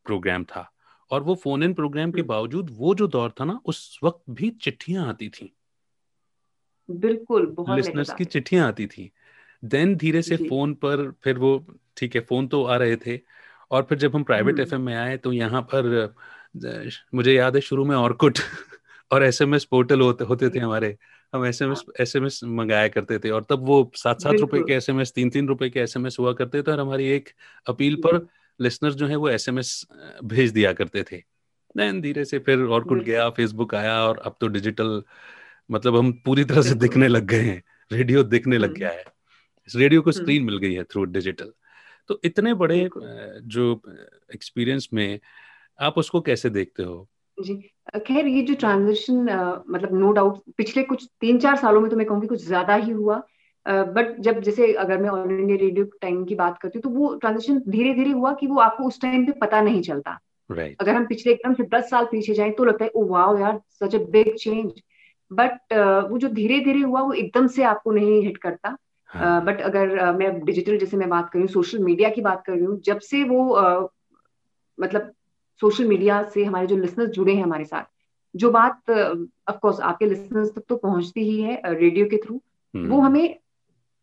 प्रोग्राम 0.07 0.45
था। 0.45 0.71
और 1.11 1.23
वो 1.23 1.35
फ़ोन 1.35 1.63
इन 1.63 1.73
प्रोग्राम 1.75 2.11
के 2.13 2.21
हम्म। 2.21 2.29
बावजूद 2.29 2.69
वो 2.73 2.95
जो 2.95 3.07
दौर 3.09 3.33
था 3.41 3.45
ना 3.45 3.59
उस 3.67 3.99
वक्त 4.05 4.23
भी 4.31 4.51
चिट्ठियाँ 4.63 5.09
आती 5.09 5.29
थी। 5.29 5.53
बिल्कुल 6.89 7.47
बहुत 7.47 7.77
लिसनर्स 7.77 8.13
की 8.15 8.25
चिट्ठियाँ 8.25 8.67
आती 8.69 8.87
थी। 8.87 9.11
देन 9.63 9.95
धीरे 9.97 10.23
से 10.23 10.37
फ़ोन 10.39 10.75
पर 10.75 11.11
फिर 11.25 11.39
वो 11.39 11.53
ठीक 11.97 12.15
है 12.15 12.21
फ़ोन 12.21 12.47
तो 12.49 12.63
आ 12.65 12.77
रहे 12.77 12.97
थे। 12.97 13.19
और 13.71 13.83
फिर 13.89 13.99
जब 13.99 14.15
हम 14.15 14.23
प्राइवेट 14.25 14.59
एफएम 14.61 14.75
हम्म। 14.75 14.87
में 14.87 14.95
आए 14.97 15.17
तो 15.17 15.33
यहाँ 15.33 15.63
पर 15.75 16.15
मुझे 17.15 17.33
याद 17.35 17.55
है 17.55 17.61
शुरू 17.61 17.85
में 17.85 17.95
ऑर्कुट 17.97 18.39
और 19.13 19.23
एसएमएस 19.25 19.65
पोर्टल 19.65 20.01
होते 20.01 20.25
होते 20.25 20.49
थे 20.51 20.59
हमारे। 20.59 20.97
हम 21.33 21.45
एसएमएस 21.47 21.85
एसएमएस 22.01 22.41
मंगाया 22.45 22.89
करते 22.89 23.19
थे 23.19 23.31
और 23.31 23.45
तब 23.51 23.67
वो 23.67 23.91
सात 23.97 24.21
सात 24.23 24.35
रुपए 24.41 24.61
के 24.69 24.73
एसएमएस 24.75 25.13
तीन 25.15 25.31
तीन 25.31 25.49
रुपए 25.49 25.69
के 25.71 25.81
एसएमएस 25.81 26.17
हुआ 26.21 26.33
करते 26.33 26.63
थे। 26.63 26.71
और 26.73 26.81
हमारी 26.81 27.07
एक 27.11 27.29
अपील 27.67 27.97
पर 28.07 28.19
लिसनर्स 28.61 28.95
जो 28.95 29.07
है 29.07 29.17
वो 29.17 29.29
एसएमएस 29.31 29.81
भेज 30.25 30.51
दिया 30.53 30.73
करते 30.73 31.03
थे। 31.03 31.17
देन 31.75 32.01
धीरे 32.01 32.25
से 32.25 32.39
फिर 32.41 32.63
और 32.65 32.85
कुछ 32.85 33.03
गया 33.05 33.29
फेसबुक 33.31 33.75
आया 33.75 33.95
और 34.03 34.19
अब 34.19 34.37
तो 34.41 34.49
डिजिटल 34.49 35.03
मतलब 35.71 35.97
हम 35.97 36.13
पूरी 36.25 36.45
तरह 36.45 36.63
से 36.63 36.75
दिखने 36.77 37.09
लग 37.09 37.27
गए 37.27 37.41
हैं। 37.41 37.63
रेडियो 37.91 38.23
दिखने 38.25 38.59
लग 38.59 38.75
गया 38.75 38.91
है। 38.91 39.05
इस 39.69 39.77
रेडियो 39.77 40.03
को 40.03 40.13
स्क्रीन 40.13 40.45
मिल 40.45 40.59
गई 40.59 40.73
है 40.75 40.85
थ्रू 40.85 41.05
डिजिटल 41.07 41.53
तो 42.11 42.21
इतने 42.25 42.55
बड़े 42.55 42.89
जो 42.97 43.81
एक्सपीरियंस 44.35 44.89
में 44.95 45.19
आप 45.79 45.99
उसको 45.99 46.21
कैसे 46.21 46.51
देखते 46.51 46.83
हो? 46.83 47.09
जी 47.39 47.55
खैर 47.99 48.27
ये 48.27 48.43
जो 48.43 48.55
ट्रांजिशन 48.55 49.23
मतलब 49.71 49.95
नो 49.95 50.11
डाउट 50.13 50.43
पिछले 50.57 50.83
कुछ 50.83 51.09
तीन 51.21 51.39
चार 51.39 51.57
सालों 51.57 51.81
में 51.81 51.91
तो 51.91 51.97
मैं 51.97 52.07
कहूँगी 52.07 52.27
कुछ 52.27 52.45
ज़्यादा 52.45 52.75
ही 52.75 52.91
हुआ। 52.93 53.23
बट 53.67 54.17
uh, 54.17 54.21
जब 54.21 54.41
जैसे 54.41 54.73
अगर 54.73 54.99
मैं 54.99 55.09
ऑल 55.09 55.31
इंडिया 55.31 55.57
रेडियो 55.59 55.85
टाइम 56.01 56.25
की 56.25 56.35
बात 56.35 56.59
करती 56.59 56.79
हूँ 56.79 56.83
तो 56.83 56.91
वो 56.91 57.15
ट्रांजिशन 57.15 57.59
धीरे 57.69 57.95
धीरे 57.95 58.11
हुआ 58.11 58.33
कि 58.33 58.47
वो 58.47 58.59
आपको 58.61 58.85
उस 58.85 59.01
टाइम 59.01 59.27
पे 59.27 59.33
पता 59.33 59.61
नहीं 59.61 59.83
चलता 59.83 60.19
right. 60.51 60.75
अगर 60.81 60.95
हम 60.95 61.07
पिछले 61.07 61.33
एकदम 61.33 61.55
से 61.55 61.65
दस 61.75 61.91
साल 61.91 62.05
पीछे 62.05 62.35
जाएँ 62.35 62.51
तो 62.51 62.65
लगता 62.65 62.85
है 62.85 62.91
ओ 62.95 63.05
वाओ 63.05 63.39
यार 63.39 63.61
such 63.83 63.95
a 63.95 63.99
big 63.99 64.35
change 64.35 64.83
but 65.31 65.73
वो 66.11 66.19
जो 66.19 66.29
धीरे 66.29 66.61
धीरे 66.61 66.81
हुआ 66.81 67.01
वो 67.01 67.13
एकदम 67.13 67.47
से 67.47 67.63
आपको 67.63 67.91
नहीं 67.91 68.23
हिट 68.23 68.37
करता 68.37 68.77
हाँ. 69.07 69.45
बट 69.45 69.61
अगर 69.61 69.99
uh, 69.99 70.19
मैं 70.19 70.45
डिजिटल 70.45 70.79
जैसे 70.79 70.97
मैं 70.97 71.09
बात 71.09 71.31
करूँ 71.31 71.47
सोशल 71.47 71.79
मीडिया 71.79 72.09
की 72.09 72.21
बात 72.21 72.43
कर 72.47 72.53
रही 72.53 72.65
हूँ 72.65 72.81
जब 72.81 72.99
से 72.99 73.25
वो 73.25 73.61
uh, 73.61 73.89
मतलब 74.81 75.13
सोशल 75.61 75.85
मीडिया 75.85 76.23
से 76.25 76.45
हमारे 76.45 76.67
जो 76.67 76.77
लिसनर्स 76.77 77.11
जुड़े 77.11 77.35
हैं 77.35 77.43
हमारे 77.43 77.65
साथ 77.65 77.85
जो 78.35 78.51
बात 78.51 78.91
ऑफ़ 78.91 79.57
कोर्स 79.57 79.81
आपके 79.81 80.07
लिसनर्स 80.07 80.55
तक 80.55 80.63
तो 80.69 80.77
पहुँचती 80.77 81.21
ही 81.21 81.41
है 81.43 81.61
रेडियो 81.67 82.07
के 82.07 82.17
थ्रू 82.17 82.35
वो 82.35 82.81
हम्म। 82.81 83.01
हमें 83.01 83.39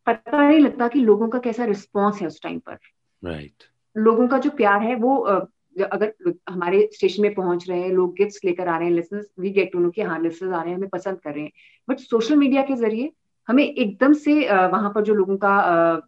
पता 0.08 0.48
नहीं 0.48 0.60
लगता 0.60 0.88
कि 0.88 1.00
लोगों 1.00 1.28
का 1.30 1.40
कैसा 1.40 1.66
रिस्पॉन्स 1.66 2.22
है 2.22 2.28
उस 2.28 2.42
टाइम 2.42 2.60
पर। 2.60 2.78
Right 3.24 3.42
right. 3.42 3.64
लोगों 3.96 4.28
का 4.28 4.38
जो 4.38 4.50
प्यार 4.50 4.82
है 4.82 4.96
वो 4.96 5.18
अगर 5.18 6.14
हमारे 6.50 6.90
स्टेशन 6.94 7.22
में 7.22 7.34
पहुँच 7.34 7.70
रहे 7.70 7.80
हैं 7.82 7.90
लोग 7.90 8.14
गिफ्ट्स 8.14 8.40
लेकर 8.46 8.68
आ 8.68 8.78
रहे 8.78 8.90
हैं 8.90 9.22
वी 9.40 9.50
गेट 9.50 9.72
टू 9.74 9.80
नो 9.80 9.90
कि 9.90 10.02
हाँ 10.02 10.20
लिसनर्स 10.20 10.54
आ 10.54 10.62
रहे 10.62 10.70
हैं 10.70 10.78
हमें 10.78 10.90
पसंद 10.90 11.20
कर 11.20 11.34
रहे 11.34 11.44
हैं। 11.44 11.52
बट 11.90 12.00
सोशल 12.00 12.36
मीडिया 12.36 12.62
के 12.62 12.76
ज़रिए 12.76 13.12
हमें 13.48 13.64
एकदम 13.64 14.14
से 14.14 14.34
वहाँ 14.68 14.92
पर 14.96 15.04
जो 15.04 15.14
लोगों 15.14 15.38
का 15.38 15.52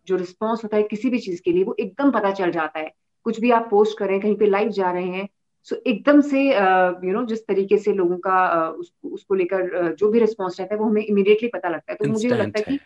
जो 0.07 0.15
रिस्पॉन्स 0.15 0.63
होता 0.63 0.77
है 0.77 0.83
किसी 0.83 1.09
भी 1.09 1.19
चीज़ 1.19 1.41
के 1.41 1.51
लिए 1.51 1.63
वो 1.63 1.75
एकदम 1.79 2.11
पता 2.11 2.31
चल 2.31 2.51
जाता 2.51 2.79
है। 2.79 2.91
कुछ 3.25 3.39
भी 3.39 3.51
आप 3.51 3.67
पोस्ट 3.71 3.97
करें 3.97 4.19
कहीं 4.19 4.35
पे 4.35 4.45
लाइव 4.45 4.69
जा 4.69 4.91
रहे 4.91 5.07
हैं 5.07 5.27
सो 5.67 5.75
so, 5.75 5.81
एकदम 5.81 6.21
से 6.21 6.41
यू 7.07 7.13
नो 7.13 7.25
जिस 7.25 7.45
तरीके 7.47 7.77
से 7.77 7.93
लोगों 7.93 8.17
का 8.17 8.69
उसको 8.69 9.09
उसको 9.09 9.35
लेकर 9.35 9.95
जो 9.95 10.09
भी 10.09 10.19
रिस्पॉन्स 10.19 10.59
रहता 10.59 10.75
है 10.75 10.79
वो 10.81 10.85
हमें 10.85 11.01
इमीडिएटली 11.01 11.49
पता 11.49 11.69
लगता 11.69 11.91
है। 11.91 11.97
तो 11.97 12.05
मुझे 12.05 12.29
लगता 12.29 12.59
है 12.59 12.63
कि 12.63 12.79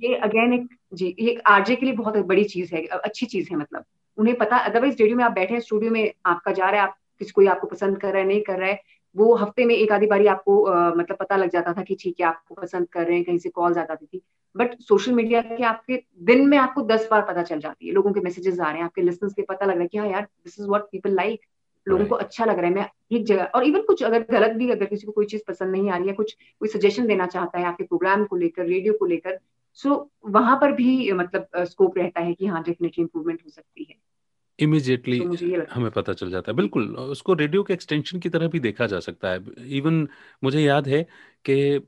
ये 0.00 0.14
अगेन 0.16 0.52
एक 0.52 0.68
जी 0.94 1.14
ये 1.20 1.34
आरजे 1.46 1.76
के 1.76 1.86
लिए 1.86 1.94
बहुत 1.94 2.16
बड़ी 2.26 2.44
चीज़ 2.44 2.74
है 2.74 2.84
अच्छी 2.86 3.26
चीज़ 3.26 3.48
है 3.50 3.56
मतलब। 3.56 3.84
उन्हें 4.18 4.36
पता 4.36 4.56
अदरवाइज़ 4.58 4.94
स्टूडियो 4.94 5.16
में 5.16 5.24
आप 5.24 5.32
बैठे 5.32 5.54
हैं 5.54 5.60
स्टूडियो 5.60 5.92
में 5.92 6.12
आपका 6.26 6.52
जा 6.52 6.70
रहा 6.70 6.80
है 6.80 6.86
आप 6.88 6.96
किसी 7.18 7.30
कोई 7.30 7.46
आपको 7.46 7.66
पसंद 7.66 7.98
कर 8.00 8.12
रहा 8.12 8.22
है 8.22 8.26
नहीं 8.28 8.40
कर 8.42 8.58
रहा 8.58 8.68
है 8.68 8.80
वो 9.16 9.34
हफ़्ते 9.36 9.64
में 9.64 9.74
एक 9.74 9.92
आधी 9.92 10.06
बारी 10.06 10.26
आपको 10.26 10.62
आ, 10.64 10.88
मतलब 10.88 11.16
पता 11.16 11.36
लग 11.36 11.50
जाता 11.50 11.72
था 11.72 11.82
कि 11.82 11.96
ठीक 12.00 12.20
है 12.20 12.26
आपको 12.26 12.54
पसंद 12.54 12.88
कर 12.88 13.06
रहे 13.06 13.16
हैं 13.16 13.24
कहीं 13.24 13.38
से 13.38 13.48
कॉल 13.48 13.72
आ 13.72 13.84
जाती 13.84 14.06
थी। 14.06 14.20
बट 14.56 14.74
सोशल 14.80 15.12
मीडिया 15.12 15.40
के 15.42 15.64
आपके 15.64 16.02
दिन 16.24 16.46
में 16.48 16.56
आपको 16.58 16.82
दस 16.82 17.08
बार 17.10 17.22
पता 17.22 17.42
चल 17.42 17.60
जाती 17.60 17.86
है 17.86 17.92
लोगों 17.94 18.12
के 18.12 18.20
मैसेजेस 18.20 18.60
आ 18.60 18.68
रहे 18.68 18.78
हैं 18.78 18.84
आपके 18.84 19.02
लिसनर्स 19.02 19.34
के 19.34 19.42
पता 19.42 19.66
लग 19.66 19.72
रहा 19.72 19.82
है 19.82 19.88
कि 19.88 19.98
हाँ 19.98 20.08
यार 20.08 20.22
this 20.22 20.58
is 20.60 20.66
what 20.68 20.82
people 20.92 21.14
like 21.14 21.40
लोगों 21.86 22.06
को 22.06 22.14
अच्छा 22.14 22.44
लग 22.44 22.58
रहा 22.58 22.66
है 22.66 22.74
मैं 22.74 22.86
एक 23.12 23.24
जगह 23.26 23.50
और 23.54 23.64
इवन 23.64 23.82
कुछ 23.82 24.02
अगर 24.02 24.26
गलत 24.30 24.56
भी 24.56 24.70
अगर 24.70 24.86
किसी 24.86 25.06
को 25.06 25.12
कोई 25.12 25.26
चीज़ 25.26 25.42
पसंद 25.48 25.72
नहीं 25.72 25.90
आ 25.90 25.96
रही 25.96 26.08
है 26.08 26.14
कुछ 26.14 26.32
कोई 26.60 26.68
सजेशन 26.68 27.06
देना 27.06 27.26
चाहता 27.26 27.58
है 27.58 27.64
आपके 27.64 27.84
प्रोग्राम 27.84 28.24
को 28.24 28.36
लेकर 28.36 28.66
रेडियो 28.66 28.92
को 28.92 29.06
लेकर 29.06 29.38
सो 29.74 30.10
वहाँ 30.26 30.56
पर 30.56 30.72
भी 30.72 31.12
मतलब 31.12 31.64
स्कोप 31.64 31.98
रहता 31.98 32.20
है 32.20 32.34
कि 32.34 32.46
हाँ 32.46 32.62
डेफिनेटली 32.62 33.02
इंप्रूवमेंट 33.02 33.42
हो 33.44 33.50
सकती 33.50 33.84
है। 33.84 33.96
इमीजिएटली 34.58 35.18
तो 35.20 35.64
हमें 35.72 35.90
पता 35.90 36.12
चल 36.12 36.30
जाता 36.30 36.50
है। 36.52 36.56
बिल्कुल 36.56 36.88
उसको 36.96 37.34
रेडियो 37.34 37.62
के 37.62 37.74
एक्सटेंशन 37.74 38.18
की 38.18 38.28
तरह 38.28 38.48
भी 38.48 38.60
देखा 38.60 38.86
जा 38.86 39.00
सकता 39.00 39.30
है। 39.30 39.38
इवन 39.68 40.06
मुझे 40.44 40.60
याद 40.60 40.88
है 40.88 41.02
कि 41.44 41.86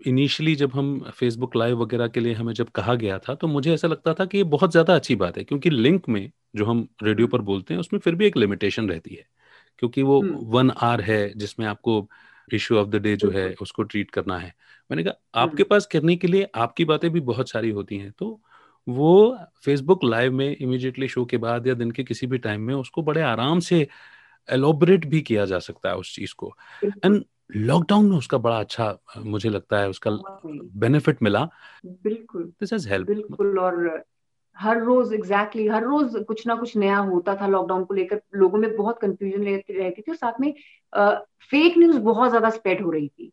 इनिशियली 0.00 0.54
जब 0.54 0.72
हम 0.72 0.98
फेसबुक 1.14 1.56
लाइव 1.56 1.82
वगैरह 1.82 2.08
के 2.08 2.20
लिए 2.20 2.32
हमें 2.32 2.52
जब 2.52 2.68
कहा 2.68 2.94
गया 2.94 3.18
था 3.18 3.34
तो 3.34 3.46
मुझे 3.46 3.72
ऐसा 3.74 3.88
लगता 3.88 4.14
था 4.14 4.24
कि 4.24 4.38
ये 4.38 4.44
बहुत 4.44 4.70
ज़्यादा 4.70 4.94
अच्छी 4.94 5.14
बात 5.16 5.38
है 5.38 5.44
क्योंकि 5.44 5.70
लिंक 5.70 6.08
में 6.08 6.30
जो 6.56 6.64
हम 6.64 6.86
रेडियो 7.02 7.26
पर 7.26 7.40
बोलते 7.42 7.74
हैं 7.74 7.80
उसमें 7.80 8.00
फिर 8.00 8.14
भी 8.14 8.26
एक 8.26 8.36
लिमिटेशन 8.36 8.88
रहती 8.88 9.14
है। 9.14 9.24
क्योंकि 9.78 10.02
वो 10.02 10.20
वन 10.50 10.70
आर 10.82 11.00
है 11.00 11.32
जिसमें 11.36 11.66
आपको 11.66 12.00
इश्यू 12.52 12.78
ऑफ़ 12.78 12.88
द 12.88 12.96
डे 12.96 13.16
जो 13.16 13.30
है 13.30 13.54
उसको 13.62 13.82
ट्रीट 13.82 14.10
करना 14.10 14.38
है। 14.38 14.54
मैंने 14.90 15.04
कहा 15.04 15.42
आपके 15.42 15.62
पास 15.62 15.86
करने 15.86 16.16
के 16.16 16.26
लिए 16.26 16.48
आपकी 16.54 16.84
बातें 16.84 17.10
भी 17.10 17.20
बहुत 17.20 17.50
सारी 17.50 17.70
होती 17.70 17.98
हैं 17.98 18.12
तो 18.18 18.40
वो 18.88 19.38
फेसबुक 19.64 20.04
लाइव 20.04 20.32
में 20.32 20.56
इमीडिएटली 20.56 21.08
शो 21.08 21.24
के 21.24 21.36
बाद 21.36 21.66
या 21.66 21.74
दिन 21.74 21.90
के 21.90 22.04
किसी 22.04 22.26
भी 22.26 22.38
टाइम 22.38 22.60
में 22.60 22.74
उसको 22.74 23.02
बड़े 23.02 23.20
आराम 23.20 23.60
से 23.60 23.86
एलोबरेट 24.48 25.06
भी 25.06 25.20
किया 25.20 25.44
जा 25.44 25.58
सकता 25.58 25.88
है 25.88 25.96
उस 25.96 26.14
चीज़ 26.14 26.34
को। 26.34 26.54
एंड 26.84 27.24
लॉकडाउन 27.56 28.10
में 28.10 28.16
उसका 28.16 28.38
बड़ा 28.38 28.58
अच्छा 28.60 28.98
मुझे 29.18 29.48
लगता 29.48 29.78
है 29.78 29.88
उसका 29.88 30.10
बेनिफिट 30.74 31.22
मिला। 31.22 31.48
बिल्कुल। 31.86 32.42
दिस 32.60 32.72
हैज़ 32.72 32.88
हेल्प 32.88 33.06
बिल्कुल 33.06 33.58
और 33.58 34.04
हर 34.56 34.80
रोज 34.80 35.12
एग्जैक्टली 35.12 35.62
exactly, 35.62 35.74
हर 35.74 35.82
रोज 35.82 36.24
कुछ 36.28 36.46
ना 36.46 36.54
कुछ 36.54 36.76
नया 36.76 36.96
होता 36.96 37.34
था 37.36 37.46
लॉकडाउन 37.46 37.84
को 37.84 37.94
लेकर। 37.94 38.20
लोगों 38.34 38.58
में 38.58 38.76
बहुत 38.76 38.98
कंफ्यूजन 38.98 39.44
रहती 39.44 40.02
थी 40.02 40.10
और 40.10 40.16
साथ 40.16 40.40
में 40.40 40.52
फेक 41.50 41.78
न्यूज़ 41.78 41.98
बहुत 41.98 42.28
ज़्यादा 42.30 42.50
स्प्रेड 42.50 42.82
हो 42.82 42.90
रही 42.90 43.08
थी। 43.08 43.32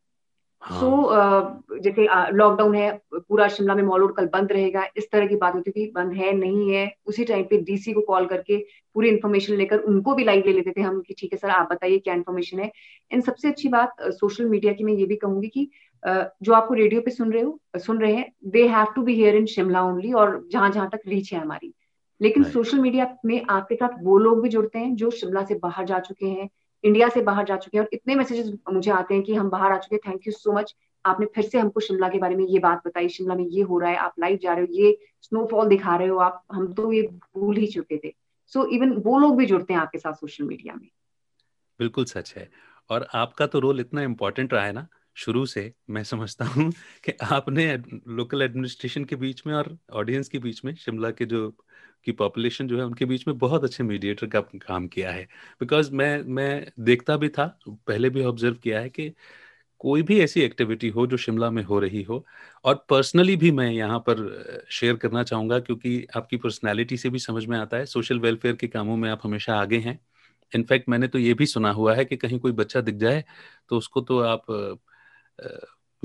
सो 0.61 0.89
हाँ. 0.89 1.59
so, 1.59 1.71
uh, 1.71 1.81
जैसे 1.81 2.07
लॉकडाउन 2.31 2.75
है 2.75 2.89
पूरा 3.13 3.47
शिमला 3.47 3.75
में 3.75 3.81
मॉल 3.83 3.99
रोड 4.01 4.15
कल 4.15 4.25
बंद 4.25 4.51
रहेगा 4.51 4.85
इस 4.97 5.09
तरह 5.11 5.27
की 5.27 5.35
बात 5.35 5.55
होती 5.55 5.71
थी 5.71 5.85
बंद 5.91 6.13
है 6.13 6.31
नहीं 6.33 6.69
है 6.71 6.83
उसी 7.05 7.23
टाइम 7.25 7.43
पे 7.43 7.57
डीसी 7.57 7.93
को 7.93 8.01
कॉल 8.01 8.25
करके 8.25 8.57
पूरी 8.95 9.09
इन्फॉर्मेशन 9.09 9.53
लेकर 9.53 9.79
उनको 9.79 10.15
भी 10.15 10.23
लाइव 10.23 10.43
ले 10.45 10.53
लेते 10.53 10.71
थे 10.71 10.81
हम 10.81 11.01
कि 11.01 11.15
ठीक 11.19 11.33
है 11.33 11.37
सर 11.37 11.49
आप 11.49 11.71
बताइए 11.71 11.97
क्या 11.97 12.13
इन्फॉर्मेशन 12.13 12.59
है। 12.59 12.71
इन 13.11 13.21
सबसे 13.21 13.47
अच्छी 13.47 13.69
बात 13.69 13.95
सोशल 14.01 14.45
मीडिया 14.45 14.73
की 14.73 14.83
मैं 14.83 14.93
ये 14.93 15.05
भी 15.05 15.15
कहूँगी 15.15 15.47
कि 15.47 15.69
जो 16.03 16.53
आपको 16.53 16.73
रेडियो 16.73 17.01
पे 17.01 17.11
सुन 17.11 17.31
रहे 17.33 17.41
हो 17.41 17.59
सुन 17.75 17.99
रहे 17.99 18.13
हैं 18.13 18.31
they 18.45 18.67
have 18.67 18.93
to 18.95 19.01
be 19.01 19.13
here 19.13 19.35
in 19.35 19.45
Shimla 19.45 19.83
only 19.83 20.11
और 20.13 20.47
जहाँ 20.51 20.69
जहाँ 20.69 20.89
तक 20.89 21.01
रीच 21.07 21.33
है 21.33 21.39
हमारी। 21.39 21.73
लेकिन 22.21 22.43
सोशल 22.43 22.79
मीडिया 22.79 23.15
में 23.25 23.45
आपके 23.49 23.75
साथ 23.75 24.03
वो 24.03 24.17
लोग 24.17 24.41
भी 24.41 24.49
जुड़ते 24.49 24.79
हैं 24.79 24.95
जो 24.95 25.09
शिमला 25.11 25.43
से 25.45 25.55
बाहर 25.55 25.85
जा 25.85 25.99
चुके 25.99 26.25
हैं 26.25 26.49
इंडिया 26.83 27.09
से 27.09 27.21
बाहर 27.21 27.45
जा 27.45 27.57
चुके 27.57 27.77
हैं 27.77 27.83
और 27.83 27.89
इतने 27.93 28.15
मैसेजेस 28.15 28.53
मुझे 28.73 28.91
आते 28.91 29.13
हैं 29.13 29.23
कि 29.23 29.35
हम 29.35 29.49
बाहर 29.49 29.71
आ 29.71 29.77
चुके 29.77 29.95
हैं 29.95 30.11
थैंक 30.11 30.27
यू 30.27 30.33
सो 30.33 30.51
मच 30.51 30.75
आपने 31.05 31.25
फिर 31.25 31.43
से 31.43 31.59
हमको 31.59 31.79
शिमला 31.79 32.09
के 32.09 32.17
बारे 32.17 32.35
में 32.35 32.45
ये 32.45 32.59
बात 32.59 32.81
बताई 32.87 33.09
शिमला 33.09 33.35
में 33.35 33.43
ये 33.43 33.61
हो 33.61 33.79
रहा 33.79 33.89
है 33.89 33.97
आप 33.97 34.13
लाइव 34.19 34.39
जा 34.41 34.53
रहे 34.53 34.65
हो 34.65 34.73
ये 34.73 34.97
स्नोफॉल 35.21 35.67
दिखा 35.67 35.95
रहे 35.95 36.07
हो 36.07 36.17
आप 36.17 36.43
हम 36.51 36.73
तो 36.73 36.91
ये 36.93 37.01
भूल 37.01 37.57
ही 37.57 37.67
चुके 37.67 37.97
थे। 37.97 38.15
सो 38.47 38.59
so, 38.59 38.67
इवन 38.67 38.91
वो 38.91 39.17
लोग 39.19 39.37
भी 39.37 39.45
जुड़ते 39.45 39.73
हैं 39.73 39.79
आपके 39.79 39.97
साथ 39.97 40.13
सोशल 40.13 40.43
मीडिया 40.43 40.73
में। 40.73 40.87
बिल्कुल 41.79 42.05
सच 42.05 42.33
है। 42.37 42.49
और 42.89 43.07
आपका 43.13 43.47
तो 43.47 43.59
रोल 43.59 43.79
इतना 43.79 44.01
इम्पोर्टेंट 44.01 44.53
रहा 44.53 44.65
है 44.65 44.71
ना 44.71 44.87
शुरू 45.17 45.45
से 45.45 45.71
मैं 45.89 46.03
समझता 46.03 46.45
हूँ 46.45 46.71
कि 47.05 47.11
आपने 47.31 47.65
लोकल 48.09 48.41
एडमिनिस्ट्रेशन 48.41 49.05
के 49.05 49.15
बीच 49.15 49.45
में 49.47 49.53
और 49.53 49.77
ऑडियंस 49.93 50.27
के 50.29 50.39
बीच 50.39 50.63
में, 50.65 50.73
शिमला 50.75 51.11
के 51.11 51.25
जो, 51.25 51.49
की 52.05 52.11
पॉपुलेशन 52.13 52.67
जो 52.67 52.77
है 52.77 52.85
उनके 52.85 53.05
बीच 53.05 53.27
में 53.27 53.37
बहुत 53.37 53.63
अच्छे 53.63 53.83
मीडिएटर 53.83 54.27
का 54.27 54.41
काम 54.59 54.87
किया 54.87 55.11
है। 55.11 55.23
बिकॉज़ 55.61 55.91
मैं 55.93 56.17
मैं 56.29 56.65
देखता 56.79 57.17
भी 57.17 57.29
था, 57.29 57.45
पहले 57.69 58.09
भी 58.09 58.23
ऑब्ज़र्व 58.25 58.55
किया 58.55 58.79
है 58.79 58.89
कि 58.89 59.11
कोई 59.81 60.01
भी 60.03 60.19
ऐसी 60.21 60.41
एक्टिविटी 60.41 60.89
हो 60.89 61.05
जो 61.07 61.17
शिमला 61.17 61.49
में 61.51 61.63
हो 61.63 61.79
रही 61.79 62.01
हो, 62.03 62.25
और 62.65 62.75
पर्सनली 62.89 63.35
भी 63.37 63.51
मैं 63.51 63.69
यहाँ 63.71 63.99
पर 64.09 64.65
शेयर 64.71 64.95
करना 64.97 65.23
चाहूँगा 65.23 65.59
क्योंकि 65.59 66.05
आपकी 66.17 66.37
पर्सनैलिटी 66.37 66.97
से 66.97 67.09
भी 67.09 67.19
समझ 67.19 67.45
में 67.45 67.57
आता 67.59 67.77
है, 67.77 67.85
सोशल 67.85 68.19
वेलफेयर 68.19 68.55
के 68.55 68.67
कामों 68.67 68.97
में 68.97 69.09
आप 69.09 69.21
हमेशा 69.23 69.55
आगे 69.55 69.77
हैं। 69.79 69.99
इनफैक्ट 70.51 70.89
मैंने 70.89 71.07
तो 71.07 71.19
ये 71.19 71.33
भी 71.33 71.45
सुना 71.45 71.71
हुआ 71.71 71.95
है 71.95 72.05
कि 72.05 72.17
कहीं 72.17 72.39
कोई 72.39 72.51
बच्चा 72.53 72.81
दिख 72.81 72.95
जाए 72.95 73.23
तो 73.69 73.77
उसको 73.77 74.01
तो 74.01 74.19
आप 74.21 74.45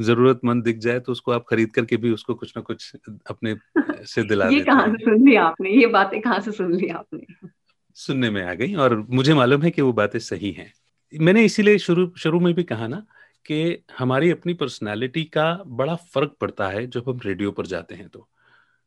जरूरतमंद 0.00 0.64
दिख 0.64 0.78
जाए 0.78 1.00
तो 1.00 1.12
उसको 1.12 1.32
आप 1.32 1.44
खरीद 1.50 1.72
करके 1.72 1.96
भी 1.96 2.10
उसको 2.10 2.34
कुछ 2.34 2.52
ना 2.56 2.62
कुछ 2.62 2.92
अपने 3.30 3.56
से 4.04 4.22
दिला 4.22 4.48
ये 4.48 4.60
कहाँ 4.60 4.88
से 4.88 5.04
सुन 5.04 5.28
लिया 5.28 5.44
आपने? 5.44 5.70
ये 5.70 5.86
बातें 5.86 6.20
कहाँ 6.20 6.40
से 6.40 6.52
सुन 6.52 6.74
ली 6.74 6.88
आपने? 6.88 7.48
सुनने 7.94 8.30
में 8.30 8.44
आ 8.44 8.54
गई 8.54 8.74
और 8.74 9.06
मुझे 9.10 9.34
मालूम 9.34 9.62
है 9.62 9.70
कि 9.70 9.82
वो 9.82 9.92
बातें 9.92 10.18
सही 10.18 10.50
हैं। 10.50 10.72
मैंने 11.20 11.44
इसीलिए 11.44 11.78
शुरू 11.78 12.12
शुरू 12.16 12.40
में 12.40 12.54
भी 12.54 12.62
कहा 12.62 12.86
ना 12.86 13.06
कि 13.46 13.84
हमारी 13.98 14.30
अपनी 14.30 14.54
पर्सनालिटी 14.54 15.24
का 15.24 15.62
बड़ा 15.66 15.94
फ़र्क 15.94 16.36
पड़ता 16.40 16.68
है 16.68 16.86
जब 16.86 17.04
हम 17.08 17.20
रेडियो 17.24 17.50
पर 17.50 17.66
जाते 17.66 17.94
हैं 17.94 18.08
तो। 18.08 18.28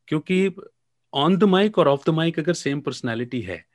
क्योंकि 0.08 0.56
ऑन 1.14 1.38
द 1.38 1.44
माइक 1.44 1.78
और 1.78 1.88
ऑफ़ 1.88 2.12
द 2.12 2.14
माइक 2.14 2.40
अगर 2.40 2.54
सेम 2.54 2.82
पर्सनालिटी 2.82 3.42
है 3.42 3.66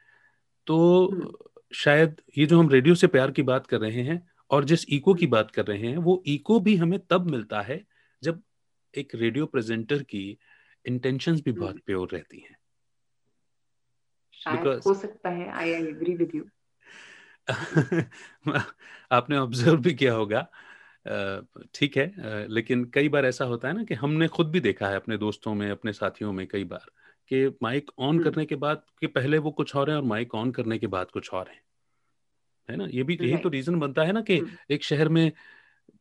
तो 0.66 1.08
हम्म। 1.12 1.32
शायद 1.74 2.20
ये 2.38 2.46
जो 2.46 2.58
हम 2.58 2.68
रेडियो 2.68 2.94
से 2.94 3.06
प्यार 3.06 3.30
की 3.30 3.42
बात 3.42 3.66
कर 3.66 3.80
रहे 3.80 4.02
हैं 4.02 4.33
और 4.54 4.64
जिस 4.64 4.84
इको 4.88 5.14
की 5.14 5.26
बात 5.28 5.50
कर 5.50 5.66
रहे 5.66 5.86
हैं 5.86 5.96
वो 6.00 6.22
इको 6.26 6.58
भी 6.60 6.76
हमें 6.76 6.98
तब 7.10 7.30
मिलता 7.30 7.60
है 7.62 7.84
जब 8.22 8.42
एक 8.94 9.14
रेडियो 9.14 9.46
प्रेजेंटर 9.46 10.02
की 10.04 10.26
इंटेंशंस 10.84 11.40
भी 11.40 11.52
बहुत 11.52 11.80
प्योर 11.86 12.00
हम्म। 12.00 12.16
रहती 12.16 12.40
हैं 12.40 12.56
Because... 14.40 14.86
हो 14.86 14.94
सकता 14.94 15.30
है 15.30 15.48
आई 15.52 15.70
एग्री 15.70 16.14
विद 16.14 16.34
यू 16.34 16.44
आपने 19.10 19.36
ऑब्ज़र्व 19.36 19.76
भी 19.76 19.94
किया 19.94 20.12
होगा 20.12 20.46
ठीक 21.74 21.96
है 21.96 22.46
लेकिन 22.48 22.84
कई 22.94 23.08
बार 23.08 23.26
ऐसा 23.26 23.44
होता 23.44 23.68
है 23.68 23.74
ना 23.74 23.84
कि 23.84 23.94
हमने 23.94 24.28
खुद 24.28 24.50
भी 24.50 24.60
देखा 24.60 24.88
है 24.88 24.96
अपने 24.96 25.16
दोस्तों 25.18 25.54
में 25.54 25.70
अपने 25.70 25.92
साथियों 25.92 26.32
में 26.32 26.46
कई 26.46 26.64
बार 26.66 26.90
कि 27.30 27.46
माइक 27.62 27.90
ऑन 27.98 28.08
हम्म। 28.08 28.24
करने 28.24 28.44
के 28.46 28.56
बाद 28.56 28.82
कि 29.00 29.06
पहले 29.08 29.38
वो 29.38 29.50
कुछ 29.50 29.74
और 29.76 29.90
है 29.90 29.96
और 29.96 30.02
माइक 30.04 30.34
ऑन 30.34 30.50
करने 30.50 30.78
के 30.78 30.86
बाद 30.86 31.10
कुछ 31.10 31.32
और 31.32 31.48
है 31.48 31.62
है 32.68 32.76
ना? 32.76 32.86
ये 32.90 33.02
भी 33.02 33.18
यही 33.20 33.36
तो 33.36 33.48
रीजन 33.48 33.78
बनता 33.80 34.02
है 34.02 34.12
ना 34.12 34.20
कि 34.20 34.38
हम्म। 34.38 34.56
एक 34.70 34.84
शहर 34.84 35.08
में 35.08 35.32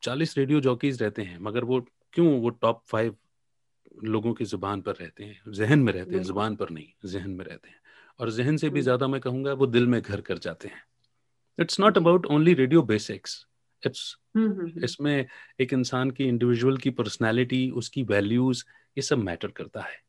चालीस 0.02 0.36
रेडियो 0.38 0.60
जॉकीज 0.60 1.02
रहते 1.02 1.22
हैं 1.22 1.38
मगर 1.38 1.64
वो 1.64 1.80
क्यों 2.12 2.40
वो 2.40 2.50
टॉप 2.50 2.82
फाइव 2.86 3.16
लोगों 4.04 4.32
की 4.34 4.44
ज़ुबान 4.44 4.80
पर 4.80 4.94
रहते 4.94 5.24
हैं? 5.24 5.40
जहन 5.48 5.78
में 5.78 5.92
रहते 5.92 6.16
हैं 6.16 6.22
ज़ुबान 6.22 6.56
पर 6.56 6.70
नहीं 6.70 7.08
जहन 7.08 7.30
में 7.30 7.44
रहते 7.44 7.68
हैं। 7.68 7.76
और 8.20 8.30
जहन 8.30 8.56
से 8.56 8.68
भी 8.68 8.72
हम्म। 8.72 8.82
ज़्यादा 8.82 9.06
मैं 9.08 9.20
कहूँगा 9.20 9.52
वो 9.52 9.66
दिल 9.66 9.86
में 9.86 10.00
घर 10.02 10.20
कर 10.20 10.38
जाते 10.38 10.68
हैं। 10.68 10.82
It's 11.58 11.80
not 11.80 11.98
about 11.98 12.26
only 12.26 12.54
radio 12.54 12.82
basics 12.82 13.46
it's 13.86 14.16
इसमें 14.84 15.26
एक 15.60 15.72
इंसान 15.72 16.10
की 16.10 16.24
इंडिविजुअल 16.24 16.76
की 16.76 16.90
पर्सनैलिटी 16.90 17.70
उसकी 17.70 18.02
वैल्यूज़ 18.02 18.64
ये 18.98 19.02
सब 19.02 19.18
मैटर 19.18 19.48
करता 19.48 19.80
है। 19.80 20.02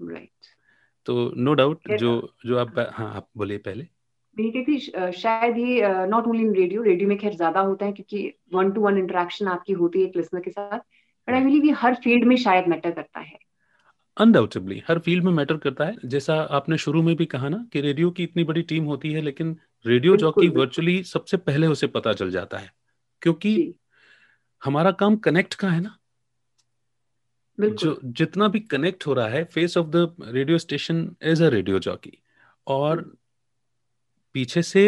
Right 0.00 0.20
right. 0.20 0.46
तो 1.06 1.32
नो 1.36 1.54
डाउट 1.54 1.90
जो 1.92 2.34
जो 2.46 2.58
आप 2.58 2.78
हाँ 2.92 3.14
आप 3.14 3.28
बोलिए 3.36 3.58
पहले। 3.58 3.88
ये 4.36 4.50
कहती 4.50 4.78
शायद 5.12 5.58
ये 5.58 6.06
not 6.06 6.26
only 6.26 6.42
in 6.42 6.54
radio 6.54 6.82
radio 6.82 7.08
में 7.08 7.16
खैर 7.18 7.34
ज़्यादा 7.34 7.60
होता 7.60 7.86
है 7.86 7.92
क्योंकि 7.92 8.32
वन 8.54 8.70
टू 8.72 8.80
वन 8.80 8.98
इंटरेक्शन 8.98 9.48
आपकी 9.48 9.72
होती 9.72 10.00
है 10.00 10.08
एक 10.08 10.16
लिसनर 10.16 10.40
के 10.40 10.50
साथ 10.50 10.78
बट 10.78 11.34
आई 11.34 11.44
बिलीव 11.44 11.64
ये 11.64 11.72
हर 11.72 11.94
फ़ील्ड 11.94 12.24
में 12.24 12.36
शायद 12.36 12.68
मैटर 12.68 12.90
करता 12.90 13.20
है। 13.20 13.38
अनडाउटेबली 14.16 14.82
हर 14.88 14.98
फ़ील्ड 14.98 15.24
में 15.24 15.32
मैटर 15.32 15.56
करता 15.56 15.84
है। 15.84 15.96
जैसा 16.04 16.34
आपने 16.52 16.78
शुरू 16.78 17.02
में 17.02 17.14
भी 17.16 17.26
कहा 17.26 17.48
ना 17.48 17.64
कि 17.72 17.80
रेडियो 17.80 18.10
की 18.10 18.22
इतनी 18.22 18.44
बड़ी 18.44 18.62
टीम 18.62 18.84
होती 18.84 19.12
है 19.12 19.20
लेकिन 19.22 19.56
रेडियो 19.84 20.16
जॉकी 20.16 20.48
वर्चुअली 20.50 21.02
सबसे 21.04 21.36
पहले 21.38 21.66
उसे 21.66 21.86
पता 21.88 22.12
चल 22.12 22.30
जाता 22.30 22.58
है। 22.58 22.70
क्योंकि 23.22 23.54
हमारा 24.62 24.90
काम 25.00 25.16
कनेक्ट 25.18 25.54
का 25.54 25.68
है 25.68 25.80
ना। 25.80 25.96
जो 27.58 27.98
जितना 28.04 28.48
भी 28.48 28.60
कनेक्ट 28.60 29.06
हो 29.06 29.14
रहा 29.14 29.28
है 29.28 29.44
face 29.44 29.76
of 29.76 29.86
the 29.86 30.14
radio 30.22 30.58
station 30.58 31.08
as 31.22 31.42
a 31.42 31.48
radio 31.48 31.78
jockey 31.78 32.18
और 32.66 32.98
हम्म। 32.98 33.10
पीछे 34.34 34.62
से 34.62 34.84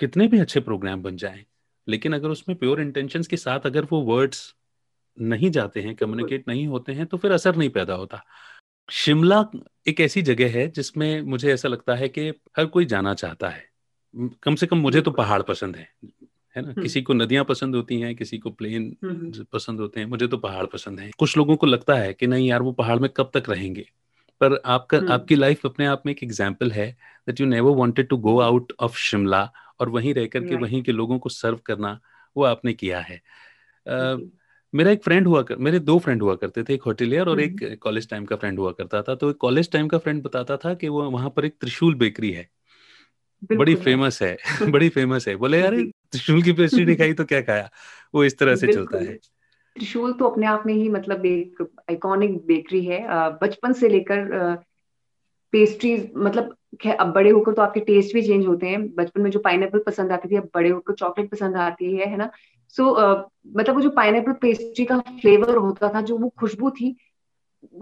कितने 0.00 0.26
भी 0.28 0.38
अच्छे 0.38 0.60
प्रोग्राम 0.60 1.02
बन 1.02 1.16
जाए 1.16 1.44
लेकिन 1.86 2.14
अगर 2.14 2.28
उसमें 2.28 2.56
प्योर 2.58 2.80
इंटेंशन 2.80 3.22
के 3.22 3.36
साथ 3.36 3.66
अगर 3.66 3.84
वो 3.84 4.00
वर्ड्स 4.02 4.54
नहीं 5.18 5.50
जाते 5.50 5.80
हैं 5.80 5.94
कम्युनिकेट 5.96 6.48
नहीं 6.48 6.66
होते 6.66 6.92
हैं 6.92 7.06
तो 7.06 7.16
फिर 7.16 7.32
असर 7.32 7.56
नहीं 7.56 7.70
पैदा 7.70 7.94
होता। 7.94 8.22
शिमला 8.88 9.44
एक 9.88 10.00
ऐसी 10.00 10.22
जगह 10.22 10.52
है 10.52 10.66
जिसमें 10.68 11.22
मुझे 11.22 11.52
ऐसा 11.52 11.68
लगता 11.68 11.94
है 11.94 12.08
कि 12.08 12.28
हर 12.58 12.66
कोई 12.66 12.84
जाना 12.84 13.14
चाहता 13.14 13.48
है। 13.48 13.64
कम 14.42 14.54
से 14.54 14.66
कम 14.66 14.78
मुझे 14.78 15.00
तो 15.00 15.10
पहाड़ 15.10 15.40
पसंद 15.42 15.76
है 15.76 15.88
है 16.56 16.62
ना? 16.62 16.72
किसी 16.72 17.02
को 17.02 17.14
नदियाँ 17.14 17.44
पसंद 17.44 17.76
होती 17.76 18.00
हैं 18.00 18.14
किसी 18.16 18.38
को 18.38 18.50
प्लेन 18.50 18.96
पसंद 19.52 19.80
होते 19.80 20.00
हैं 20.00 20.06
मुझे 20.06 20.26
तो 20.26 20.38
पहाड़ 20.38 20.66
पसंद 20.66 21.00
है। 21.00 21.10
कुछ 21.18 21.36
लोगों 21.36 21.56
को 21.56 21.66
लगता 21.66 21.94
है 21.94 22.12
कि 22.14 22.26
नहीं 22.26 22.48
यार 22.48 22.62
वो 22.62 22.72
पहाड़ 22.72 22.98
में 22.98 23.10
कब 23.10 23.30
तक 23.34 23.50
रहेंगे? 23.50 23.86
पर 24.44 24.62
आपका 24.64 24.98
hmm. 24.98 25.10
आपकी 25.10 25.34
लाइफ 25.34 25.66
अपने 25.66 25.86
आप 25.86 26.02
में 26.06 26.12
एक 26.12 26.22
एग्ज़ाम्पल 26.22 26.70
है 26.70 26.90
that 27.26 27.40
you 27.40 27.46
never 27.46 27.70
wanted 27.70 28.08
to 28.08 28.16
go 28.16 28.40
out 28.40 28.72
of 28.80 28.96
Shimla 28.96 29.52
और 29.80 29.88
वहीं 29.88 30.14
रह 30.14 30.26
करके 30.26 30.54
वहीं 30.54 30.82
के 30.82 30.92
लोगों 30.92 31.18
को 31.18 31.28
सर्व 31.28 31.56
करना 31.56 32.00
वो 32.36 32.44
आपने 32.44 32.72
किया 32.72 33.00
है। 33.00 33.22
uh, 33.86 34.20
मेरा 34.74 34.90
एक 34.90 35.04
फ्रेंड 35.04 35.26
हुआ 35.26 35.42
कर 35.42 35.56
मेरे 35.56 35.78
दो 35.78 35.98
फ्रेंड 35.98 36.22
हुआ 36.22 36.34
करते 36.34 36.62
थे 36.62 36.74
एक 36.74 36.82
होटलियर 36.82 37.28
और 37.28 37.40
एक 37.40 37.78
कॉलेज 37.82 38.08
टाइम 38.08 38.24
का 38.24 38.36
फ्रेंड 38.36 38.58
हुआ 38.58 38.72
करता 38.72 39.02
था। 39.02 39.14
तो 39.14 39.30
एक 39.30 39.36
कॉलेज 39.36 39.70
टाइम 39.70 39.88
का 39.88 39.98
फ्रेंड 39.98 40.22
बताता 40.22 40.56
था 40.56 40.74
कि 40.74 40.88
वो 40.88 41.10
वहाँ 41.10 41.30
पर 41.30 41.44
एक 41.44 41.56
त्रिशूल 41.60 41.94
बेकरी 41.94 42.30
है। 42.30 42.48
बड़ी 43.52 43.74
फ़ेमस 43.74 44.22
है 44.22 44.36
बड़ी 44.70 44.88
फ़ेमस 44.88 45.28
है। 45.28 45.36
बोले 45.36 45.60
यार 45.60 45.74
त्रिशूल 46.12 46.42
की 46.42 46.52
पेस्ट्री 46.52 46.84
नहीं 46.84 46.96
खाई 46.96 47.12
तो 47.12 47.24
क्या 47.24 47.40
खाया? 47.40 47.70
वो 48.14 48.24
इस 48.24 48.38
तरह 48.38 48.56
से 48.56 48.72
चलता 48.72 48.98
है। 48.98 49.18
त्रिशूल 49.76 50.12
तो 50.12 50.28
अपने 50.28 50.46
आप 50.46 50.62
में 50.66 50.72
ही 50.74 50.88
मतलब 50.88 51.26
एक 51.26 51.62
आइकॉनिक 51.90 52.36
बेकरी 52.46 52.84
है। 52.84 53.06
बचपन 53.38 53.72
से 53.72 53.88
लेकर 53.88 54.28
पेस्ट्रीज 55.52 56.12
मतलब 56.16 56.54
अब 56.98 57.12
बड़े 57.12 57.30
होकर 57.30 57.52
तो 57.52 57.62
आपके 57.62 57.80
टेस्ट 57.80 58.14
भी 58.14 58.22
चेंज 58.22 58.46
होते 58.46 58.66
हैं। 58.66 58.94
बचपन 58.94 59.22
में 59.22 59.30
जो 59.30 59.38
पाइनएप्पल 59.38 59.78
पसंद 59.78 60.12
आती 60.12 60.28
थी 60.28 60.36
अब 60.36 60.48
बड़े 60.54 60.68
होकर 60.68 60.94
चॉकलेट 60.94 61.30
पसंद 61.30 61.56
आती 61.56 61.94
है 61.96 62.06
है 62.06 62.16
ना? 62.16 62.30
सो 62.68 62.82
so, 62.82 62.98
uh, 62.98 63.22
मतलब 63.56 63.74
वो 63.74 63.80
जो 63.80 63.90
पाइनएप्पल 63.90 64.32
पेस्ट्री 64.32 64.84
का 64.84 64.98
फ्लेवर 64.98 65.56
होता 65.56 65.88
था 65.94 66.00
जो 66.00 66.16
वो 66.18 66.28
खुशबू 66.38 66.70
थी 66.70 66.96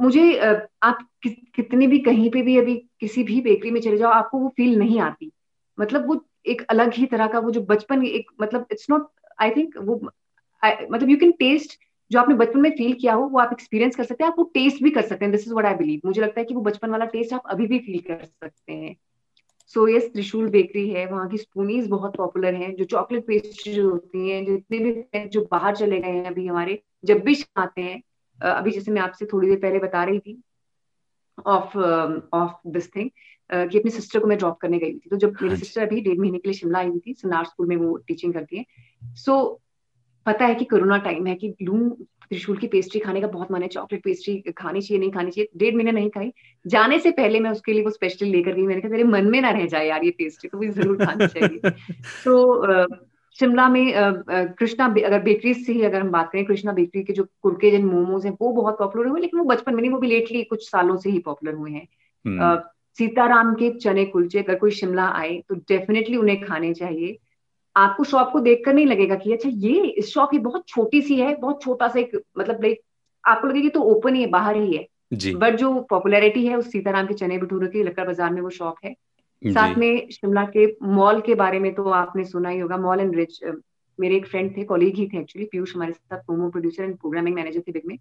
मुझे 0.01 0.23
uh, 0.35 0.61
आप 0.83 1.07
कि, 1.23 1.31
कितने 1.55 1.87
भी 1.87 1.99
कहीं 1.99 2.31
पे 2.31 2.43
भी 2.43 2.57
अभी 2.59 2.75
किसी 3.01 3.25
भी 3.25 3.41
बेकरी 3.41 3.71
में 3.71 3.81
चले 3.81 3.97
जाओ 3.97 4.11
आपको 4.13 4.39
वो 4.39 4.49
फील 4.49 4.79
नहीं 4.79 5.01
आती। 5.01 5.31
मतलब 5.81 6.07
वो 6.09 6.25
एक 6.47 6.63
अलग 6.71 6.95
ही 6.95 7.07
तरह 7.07 7.27
का 7.27 7.39
वो 7.39 7.51
जो 7.51 7.61
बचपन 7.61 8.05
एक 8.07 8.31
मतलब 8.41 8.67
इट्स 8.73 8.87
नॉट 8.91 9.09
आई 9.41 9.51
थिंक 9.51 9.79
वो 9.79 10.01
मतलब 10.65 11.11
यू 11.11 11.17
कैन 11.17 11.33
टेस्ट 11.33 11.79
जो 12.11 12.21
आपने 12.21 12.35
बचपन 12.35 12.61
में 12.61 12.71
फील 12.71 12.93
किया 12.93 13.15
हो 13.15 13.23
वो 13.23 13.39
आप 13.39 13.53
एक्सपीरियंस 13.53 13.97
कर 13.97 14.05
सकते 14.05 14.25
हैं 14.25 14.31
आप 14.31 14.39
वो 14.39 14.45
टेस्ट 14.45 14.83
भी 14.83 14.91
कर 14.91 15.03
सकते 15.03 15.25
हैं 15.25 15.33
this 15.33 15.41
is 15.41 15.53
what 15.53 15.67
I 15.67 15.75
believe 15.75 16.01
मुझे 16.05 16.21
लगता 16.21 16.41
है 16.41 16.45
कि 16.45 16.55
वो 16.55 16.61
बचपन 16.61 16.91
वाला 16.91 17.05
टेस्ट 17.05 17.33
आप 17.33 17.43
अभी 17.47 17.67
भी 17.67 17.79
फील 17.79 18.01
कर 18.01 18.25
सकते 18.25 18.73
हैं. 18.73 18.97
सो 19.67 19.89
यस 19.89 20.13
त्रिशूल 20.13 20.49
बेकरी 20.49 20.91
है 20.91 21.07
वहाँ 21.07 21.29
की 21.29 21.39
स्पूनीज 21.39 21.89
बहुत 21.89 22.17
पॉपुलर 22.17 22.55
हैं 22.55 22.75
जो 22.75 22.85
चॉकलेट 22.85 23.27
पेस्ट्री 23.27 23.75
जो 23.75 23.91
होती 23.91 24.31
हैं 24.31 24.45
जितने 24.45 24.79
भी 24.79 25.29
जो 25.29 25.49
बाहर 25.51 25.77
चले 25.77 26.01
गए 26.01 26.09
हैं 26.09 26.25
अभी 26.25 26.47
हमारे 26.47 26.83
जब 27.05 27.21
भी 27.21 27.37
आते 27.57 27.83
हैं 27.83 28.03
अभी 28.41 28.71
जैसे 28.71 28.91
मैं 28.91 29.03
आपसे 29.03 29.27
थोड़ी 29.27 29.49
देर 29.49 29.57
पहले 29.57 29.79
बता 29.79 30.05
रही 30.05 30.19
थी 30.19 30.43
ऑफ़ 31.47 31.79
ऑफ़ 32.35 32.53
दिस 32.67 32.97
थिंग 32.97 33.11
कि 33.53 33.79
अपनी 33.79 33.91
सिस्टर 33.91 34.21
को 34.21 34.27
मैं 34.27 34.39
ड्रॉप 34.39 34.59
करने 34.59 34.79
गई 34.79 34.93
थी। 34.93 35.11
तो 35.11 35.17
जब 35.17 35.37
मेरी 35.43 35.57
सिस्टर 35.57 35.81
हाँ 35.81 35.89
अभी 35.89 36.01
डेढ़ 36.01 36.19
महीने 36.19 36.39
के 36.39 36.49
लिए 36.49 36.59
शिमला 36.59 36.79
आई 36.79 36.87
हुई 36.87 37.01
थी 37.07 37.15
सनार 37.15 37.45
स्कूल 37.45 37.67
में 37.67 37.77
वो 37.77 37.97
टीचिंग 37.97 38.35
करती 38.35 38.57
है। 38.57 38.65
सो 39.15 39.33
so, 39.33 39.63
पता 40.27 40.45
है 40.45 40.55
कि 40.55 40.65
कोरोना 40.65 40.97
टाइम 40.97 41.27
है 41.27 41.35
कि 41.35 41.55
लू 41.63 41.79
त्रिशूल 42.23 42.57
की 42.57 42.67
पेस्ट्री 42.67 43.01
खाने 43.01 43.21
का 43.21 43.27
बहुत 43.27 43.51
मन 43.53 43.63
है 43.63 43.69
चॉकलेट 43.69 44.03
पेस्ट्री 44.05 44.53
खानी 44.59 44.81
चाहिए 44.81 45.01
नहीं 45.01 45.11
खानी 45.11 45.31
चाहिए 45.31 45.49
डेढ़ 45.57 45.75
महीने 45.75 45.93
नहीं 45.93 46.11
खाई। 46.11 46.33
जाने 46.67 46.99
से 46.99 47.11
पहले 47.11 47.41
मैं 47.41 47.51
उसके 47.51 47.73
लिए 47.73 47.83
वो 47.83 47.91
स्पेशली 47.91 48.31
लेकर 48.31 48.53
गई 48.53 48.63
मैंने 48.63 48.81
कहा 48.81 48.91
तेरे 48.91 49.05
मन 49.05 49.27
में 49.27 49.41
ना 49.41 49.51
रह 49.51 49.67
जाए 49.67 49.89
यार 49.89 50.05
ये 50.05 50.11
पेस्ट्री 50.11 50.49
तो 50.49 50.59
भी 50.59 50.69
ज़रूर 50.69 51.05
खानी 51.05 51.27
चाहिए। 51.27 51.71
तो 52.25 52.87
शिमला 53.37 53.69
में 53.69 53.93
कृष्णा 54.59 54.87
अगर 54.87 55.23
बेकरी 55.23 55.55
से 55.55 55.73
ही 55.73 55.83
अगर 55.83 56.01
हम 56.01 56.11
बात 56.11 56.31
करें 56.33 56.45
कृष्णा 56.45 56.73
बेकरी 56.73 57.03
के 57.03 57.13
जो 57.13 57.27
कुरकेज 57.43 57.75
एंड 57.75 57.85
मोमोज 57.85 58.27
हैं 58.27 58.37
वो 58.41 58.53
बहुत 58.53 58.79
पॉपुलर 58.79 59.07
हुए 59.07 59.21
लेकिन 59.21 59.41
वो 59.41 59.45
बचपन 59.45 59.75
में 59.75 59.81
नहीं 59.83 59.91
वो 59.91 59.99
भी 59.99 60.07
लेटली 60.07 60.43
कुछ 60.45 60.71
सालों 60.71 60.97
से 60.97 61.11
ही 61.11 61.19
पॉपुलर 61.19 61.55
हुए 61.55 61.71
हैं। 61.71 61.87
हम्म। 62.25 62.57
सीताराम 62.99 63.55
के 63.55 63.71
चने 63.71 64.05
कुलचे 64.05 64.39
अगर 64.39 64.55
कोई 64.55 64.71
शिमला 64.71 65.07
आए 65.09 65.43
तो 65.49 65.55
डेफिनेटली 65.55 66.17
उन्हें 66.17 66.41
खाने 66.45 66.75
चाहिए। 66.75 67.19
आपको 67.77 68.05
शॉप 68.05 68.31
को 68.33 68.41
देखकर 68.41 68.75
नहीं 68.75 68.87
लगेगा 68.87 69.15
कि 69.15 69.33
अच्छा 69.33 69.49
ये 69.49 69.83
इस 69.83 70.09
शॉप 70.09 70.35
ये 70.35 70.41
बहुत 70.41 70.67
छोटी 70.69 71.03
सी 71.03 71.17
है 71.17 71.35
बहुत 71.37 71.63
छोटा 71.63 71.89
सा 71.89 71.99
एक 72.01 72.21
मतलब 72.39 72.63
लाइक 72.63 72.81
आपको 73.25 73.49
लगेगी 73.49 73.69
तो 73.69 73.81
ओपन 73.91 74.15
ही 74.15 74.23
है 74.23 74.29
बाहर 74.31 74.57
ही 74.57 74.77
है। 74.77 75.35
बट 75.35 75.57
जो 75.57 75.73
पॉपुलैरिटी 75.91 76.47
है 76.47 76.57
उस 76.57 76.71
सीताराम 76.73 77.07
के 77.07 77.15
चने 77.15 77.39
भटूरे 77.39 77.67
की 77.69 77.83
लक्कर 77.83 78.07
बाज़ार 78.07 78.33
में 78.33 78.41
वो 78.43 78.51
शॉप 78.51 78.77
है। 78.85 78.95
साथ 79.43 79.77
में 79.79 80.11
शिमला 80.11 80.45
के 80.57 80.67
मॉल 80.89 81.21
के 81.21 81.35
बारे 81.35 81.59
में 81.59 81.75
तो 81.75 81.89
आपने 81.93 82.25
सुना 82.25 82.49
ही 82.49 82.59
होगा 82.59 82.77
मॉल 82.79 83.01
एंड 83.01 83.15
रिच 83.17 83.41
मेरे 83.99 84.17
एक 84.17 84.27
फ्रेंड 84.27 84.57
थे 84.57 84.65
कॉलीग 84.65 84.97
ही 84.97 85.07
थे 85.07 85.19
एक्चुअली 85.19 85.47
पीयूष 85.47 85.75
हमारे 85.75 85.93
साथ 85.93 86.19
promo 86.19 86.49
producer 86.51 86.83
and 86.83 86.97
programming 86.97 87.35
manager 87.37 87.61
थे 87.61 87.73
बिग 87.73 87.83
में। 87.87 87.97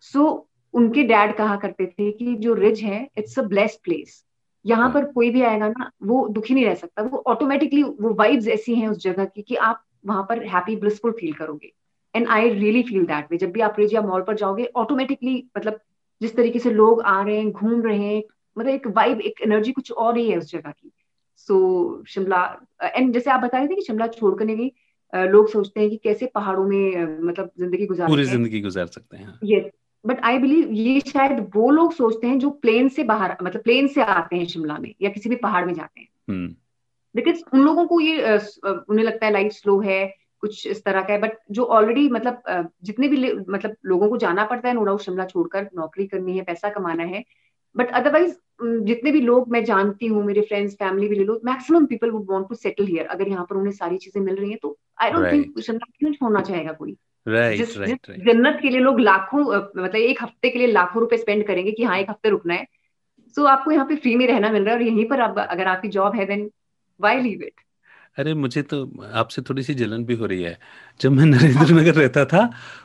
सो 0.00 0.18
so, 0.20 0.46
उनके 0.74 1.02
डैड 1.02 1.34
कहा 1.36 1.56
करते 1.56 1.86
थे 1.88 2.10
कि 2.12 2.34
जो 2.36 2.54
रिज 2.54 2.80
है 2.80 3.06
इट्स 3.18 3.38
अ 3.38 3.42
ब्लेस्ड 3.44 3.78
प्लेस 3.84 4.24
यहाँ 4.64 4.90
पर 4.92 5.04
कोई 5.12 5.30
भी 5.30 5.42
आएगा 5.42 5.68
ना 5.68 5.90
वो 6.02 6.26
दुखी 6.28 6.54
नहीं 6.54 6.64
रह 6.64 6.74
सकता। 6.74 7.02
वो 7.02 7.22
ऑटोमेटिकली 7.26 7.82
वो 7.82 8.14
वाइब्स 8.14 8.48
ऐसी 8.48 8.74
हैं 8.74 8.88
उस 8.88 9.02
जगह 9.02 9.24
की 9.24 9.42
कि 9.42 9.56
आप 9.56 9.82
वहाँ 10.06 10.22
पर 10.28 10.44
हैप्पी 10.46 10.76
ब्लिसफुल 10.76 11.12
फील 11.12 11.32
करोगे। 11.32 11.72
And 12.14 12.28
I 12.28 12.48
really 12.50 12.82
feel 12.82 13.04
that 13.06 13.30
way 13.30 13.36
जब 13.38 13.50
भी 13.52 13.60
आप 13.60 13.76
रेजिया 13.78 14.02
मॉल 14.02 14.22
पर 14.22 14.36
जाओगे 14.36 14.64
ऑटोमेटिकली 14.76 15.36
मतलब 15.56 15.80
जिस 16.20 16.36
तरीके 16.36 16.58
से 16.58 16.70
लोग 16.70 17.02
आ 17.02 17.22
रहे 17.22 17.36
हैं 17.36 17.50
घूम 17.50 17.82
रहे 17.82 17.98
हैं 17.98 18.22
मतलब 18.56 18.70
एक 18.70 18.86
वाइब 18.96 19.20
एक 19.20 19.40
एनर्जी 19.42 19.72
कुछ 19.72 19.92
और 19.92 20.16
ही 20.18 20.28
है 20.30 20.36
उस 20.38 20.52
जगह 20.52 20.70
की। 20.70 20.92
सो 21.36 21.54
so, 21.54 22.08
शिमला 22.08 22.42
एंड 22.84 23.12
जैसे 23.14 23.30
आप 23.30 23.40
बता 23.40 23.58
रहे 23.58 23.68
थे 23.68 23.74
कि 23.74 23.82
शिमला 23.82 24.06
छोड़ 24.08 24.34
कर 24.34 24.44
नहीं 24.44 24.70
लोग 25.12 25.48
सोचते 25.48 25.80
हैं 25.80 25.90
कि 25.90 25.96
कैसे 25.96 26.26
पहाड़ों 26.26 26.64
में 26.64 27.20
मतलब 27.26 27.50
ज़िंदगी 27.58 27.86
गुजार 27.86 28.08
पूरी 28.08 28.24
ज़िंदगी 28.24 28.60
गुजार 28.60 28.86
सकते 28.86 29.16
हैं 29.16 29.38
यस 29.44 29.70
बट 30.04 30.20
आई 30.20 30.38
बिलीव 30.38 30.72
ये 30.72 31.00
शायद 31.00 31.40
वो 31.56 31.70
लोग 31.70 31.92
सोचते 31.92 32.26
हैं 32.26 32.38
जो 32.38 32.50
प्लेन 32.50 32.88
से 32.88 33.04
बाहर 33.04 33.36
मतलब 33.42 33.62
प्लेन 33.62 33.86
से 33.86 34.02
आते 34.02 34.36
हैं 34.36 34.46
शिमला 34.46 34.78
में 34.78 34.94
या 35.02 35.10
किसी 35.10 35.28
भी 35.28 35.36
पहाड़ 35.36 35.64
में 35.66 35.74
जाते 35.74 36.00
हैं। 36.00 36.08
Because 37.14 37.36
hmm. 37.36 37.58
उन 37.58 37.64
लोगों 37.64 37.86
को 37.86 38.00
ये 38.00 38.36
उन्हें 38.66 39.04
लगता 39.04 39.26
है 39.26 39.32
लाइफ 39.32 39.52
स्लो 39.52 39.80
है 39.80 40.06
कुछ 40.40 40.66
इस 40.66 40.84
तरह 40.84 41.02
का 41.02 41.12
है। 41.12 41.20
बट 41.20 41.38
जो 41.50 41.64
ऑलरेडी 41.64 42.08
मतलब 42.08 42.42
जितने 42.84 43.08
भी 43.08 43.32
मतलब 43.32 43.76
लोगों 43.86 44.08
को 44.08 44.16
जाना 44.16 44.44
पड़ता 44.44 44.68
है 44.68 44.74
नो 44.74 44.84
डाउट 44.84 45.00
शिमला 45.00 45.24
छोड़कर 45.24 45.68
नौकरी 45.76 46.06
करनी 46.06 46.36
है 46.36 46.44
पैसा 46.44 46.68
कमाना 46.68 47.04
है। 47.04 47.24
बट 47.76 47.90
अदरवाइज़ 47.90 48.34
जितने 48.62 49.10
भी 49.12 49.20
लोग 49.20 49.50
मैं 49.50 49.64
जानती 49.64 50.06
हूँ 50.06 50.24
मेरे 50.24 50.40
फ्रेंड्स 50.40 50.74
फैमिली 50.74 51.08
भी 51.08 51.16
ले 51.16 51.24
लो 51.24 51.40
maximum 51.44 51.86
people 51.86 52.10
would 52.10 52.30
want 52.30 52.48
to 52.48 52.54
settle 52.54 52.86
here 52.86 53.06
अगर 53.06 53.28
यहाँ 53.28 53.44
पर 53.50 53.56
उन्हें 53.56 53.72
सारी 53.72 53.96
चीज़ें 53.96 54.22
मिल 54.22 54.34
रही 54.34 54.50
हैं 54.50 54.58
तो 54.62 54.76
आई 55.02 55.10
डोंट 55.10 55.32
थिंक 55.32 55.60
शिमला 55.60 55.92
क्यों 55.98 56.12
छोड़ना 56.12 56.40
चाहेगा 56.40 56.72
कोई? 56.72 56.96
राइट 57.28 57.76
राइट 57.76 58.10
जन्नत 58.20 58.58
के 58.62 58.70
लिए 58.70 58.80
लोग 58.80 59.00
लाखों 59.00 59.44
मतलब 59.54 59.96
एक 59.96 60.22
हफ़्ते 60.22 60.50
के 60.50 60.58
लिए 60.58 60.66
लाखों 60.66 61.00
रुपए 61.00 61.16
स्पेंड 61.16 61.46
करेंगे 61.46 61.72
कि 61.72 61.84
हाँ 61.84 61.98
एक 61.98 62.10
हफ़्ते 62.10 62.28
रुकना 62.28 62.54
है। 62.54 62.66
सो 63.36 63.42
so, 63.42 63.48
आपको 63.48 63.70
यहाँ 63.70 63.86
पे 63.86 63.96
फ्री 63.96 64.14
में 64.16 64.26
रहना 64.26 64.50
मिल 64.50 64.64
रहा 64.64 64.74
है 64.74 64.80
और 64.80 64.86
यहीं 64.86 65.08
पर 65.08 65.20
अब 65.20 65.38
अगर 65.38 65.66
आपकी 65.66 65.88
जॉब 65.88 66.14
है 66.16 66.26
देन 66.26 66.50
वाई 67.00 67.20
लीव 67.20 67.42
इट 67.42 67.60
अरे 68.18 68.32
मुझे 68.34 68.62
तो 68.62 68.78
आपसे 69.14 69.42
थोड़ी 69.42 69.62
सी 69.62 69.74
जलन 69.74 70.04
भी 70.04 70.14
हो 70.14 70.26
रही 70.26 70.42
है। 70.42 70.58
जब 71.00 71.12
मैं 71.12 71.24
नरेंद्र 71.24 71.74
नगर 71.74 71.94
रहता 71.94 72.24
था 72.24 72.40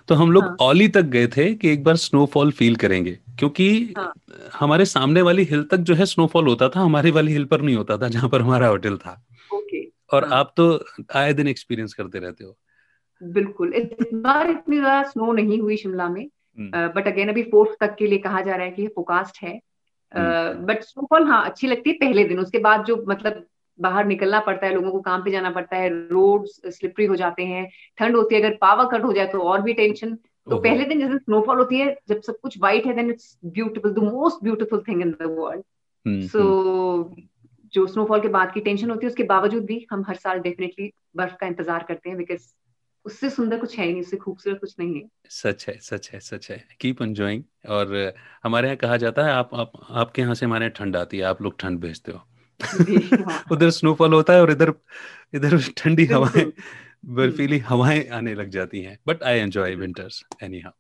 तो 0.08 0.16
हम 0.16 0.32
लोग 0.32 0.44
हाँ. 0.44 0.56
ओली 0.62 0.88
तक 0.88 1.02
गए 1.02 1.28
थे 1.28 1.54
कि 1.56 1.70
एक 1.70 1.84
बार 1.84 1.96
स्नोफॉल 1.96 2.52
फील 2.52 2.76
करेंगे। 2.76 3.12
क्योंकि 3.40 3.94
हाँ. 3.98 4.12
हमारे 4.54 4.86
सामने 4.86 5.22
वाली 5.22 5.44
हिल 5.44 5.64
तक 5.64 5.78
जो 5.78 5.96
है 5.96 6.06
स्नोफॉल 6.06 6.48
होता 6.48 6.70
था 6.70 6.80
हमारी 6.80 7.12
वाली 7.12 7.32
हिल 7.32 7.46
पर 7.46 7.62
नहीं 7.62 7.76
होता 7.76 7.98
था 7.98 8.08
जहाँ 8.08 8.30
पर 8.30 8.42
हमारा 8.42 8.68
होटल 8.68 8.98
था। 8.98 9.22
ओके 9.54 9.84
और 10.14 10.26
हाँ. 10.26 10.40
आप 10.40 10.54
तो 10.58 10.86
आए 11.16 11.34
दिन 11.34 11.48
एक्सपीरियंस 11.48 11.94
करते 11.94 12.20
रहते 12.20 12.44
हो। 12.44 12.58
बिल्कुल 13.32 13.74
इस 13.74 14.08
बार 14.14 14.50
इतनी 14.50 14.78
ज़्यादा 14.78 15.10
स्नो 15.10 15.32
नहीं 15.32 15.60
हुई 15.62 15.78
शिमला 15.78 16.10
में 16.10 16.28
बट 16.74 17.08
अगेन 17.08 17.30
अभी 17.30 17.44
फोर्थ 17.44 17.78
तक 17.80 17.96
के 17.96 18.08
लिए 18.08 18.20
कहा 18.20 18.42
जा 18.42 18.56
रहा 18.56 18.66
है 18.66 18.72
कि 18.72 18.88
फोकास्ट 18.88 19.44
है। 19.44 19.60
बट 20.66 20.82
स्नोफॉल 20.84 21.28
हाँ 21.28 21.46
अच्छी 21.46 21.68
लगती 21.68 21.90
है 21.90 21.96
पहले 21.96 22.24
दिन 22.24 22.40
उसके 22.40 22.60
बाद 22.60 22.86
जो 22.86 23.06
मतलब 23.08 23.46
बाहर 23.80 24.06
निकलना 24.06 24.40
पड़ता 24.40 24.68
है 24.68 24.74
लोगों 24.74 24.92
को 24.92 25.00
काम 25.02 25.24
पे 25.24 25.32
जाना 25.32 25.50
पड़ता 25.50 25.78
है 25.78 25.90
रोड 26.10 26.46
स्लिपरी 26.48 27.06
हो 27.06 27.16
जाते 27.16 27.44
हैं 27.44 27.70
ठंड 27.98 28.16
होती 28.16 28.36
है 28.36 28.42
अगर 28.42 28.58
पावर 28.62 28.86
कट 28.86 29.04
हो 29.04 29.14
जाए 29.14 29.28
तो 29.28 29.40
और 29.40 29.62
भी 29.62 29.74
टेंशन 29.74 30.16
तो 30.48 30.58
पहले 30.58 30.86
दिन 30.86 31.00
जैसे 31.00 31.18
स्नोफॉल 31.18 31.58
होती 31.58 31.80
है 31.80 31.98
जब 32.10 32.22
सब 32.22 32.40
कुछ 32.40 32.58
व्हाइट 32.60 32.86
है 32.86 32.94
then 32.94 33.10
it's 33.10 33.38
beautiful 33.46 33.94
the 33.94 34.00
most 34.00 34.44
beautiful 34.44 34.84
thing 34.88 35.02
in 35.02 35.12
the 35.12 35.36
world 35.40 35.64
so 36.24 37.16
जो 37.74 37.88
स्नोफॉल 37.88 38.22
के 38.22 38.28
बाद 38.28 38.52
की 38.54 38.62
टेंशन 38.62 38.90
होती 38.90 39.06
है 39.06 39.10
उसके 39.10 39.24
बावजूद 39.24 39.66
भी 39.66 39.86
हम 39.92 40.04
हर 40.08 40.16
साल 40.16 40.40
डेफिनेटली 40.40 40.92
बर्फ़ 41.16 41.36
का 41.36 41.48
इंतज़ार 41.48 41.84
करते 41.84 42.10
हैं 42.10 42.18
बिकॉज़ 42.18 42.54
उससे 43.06 43.30
सुंदर 43.30 43.60
कुछ 43.60 43.78
है 43.80 43.86
ही 43.86 43.92
नहीं 43.92 44.02
उससे 44.02 44.18
खूबसूरत 44.18 44.60
कुछ 44.60 44.76
नहीं 44.80 44.96
है। 44.96 45.02
सच 45.30 45.68
है 45.70 45.78
सच 45.82 46.10
है 46.14 46.20
सच 46.20 46.52
है। 46.52 46.64
कीप 46.80 47.02
एंजॉइंग 47.02 47.44
और 47.70 48.14
हमारे 48.44 48.68
यहाँ 48.68 48.78
कहा 48.78 48.98
जाता 48.98 49.26
है 49.26 49.32
आप, 49.32 49.50
आप 49.54 49.72
आपके 49.90 50.22
यहाँ 50.22 50.36
से 50.36 50.46
हमारे 50.46 50.66
यहाँ 50.66 50.74
ठंड 50.78 50.96
आती 50.96 51.18
है 51.18 51.24
आप 51.24 51.42
लोग 51.42 51.60
ठंड 51.60 51.80
भेजते 51.80 52.12
हो। 52.12 52.18
हाँ। 52.18 53.44
उधर 53.52 53.70
स्नोफॉल 53.70 54.14
होता 54.14 54.34
है 54.34 54.42
और 54.42 54.52
इधर 54.52 54.74
इधर 55.34 55.58
ठंडी 55.78 56.06
हवाएँ 56.06 56.52
बर्फीली 57.06 57.60
हवाएँ 57.60 58.08
आने 58.08 58.34
लग 58.34 58.50
जाती 58.50 58.82
हैं। 58.82 58.98
But 59.08 59.24
I 59.24 59.38
enjoy 59.38 59.76
winters 59.76 60.24
anyhow 60.60 60.72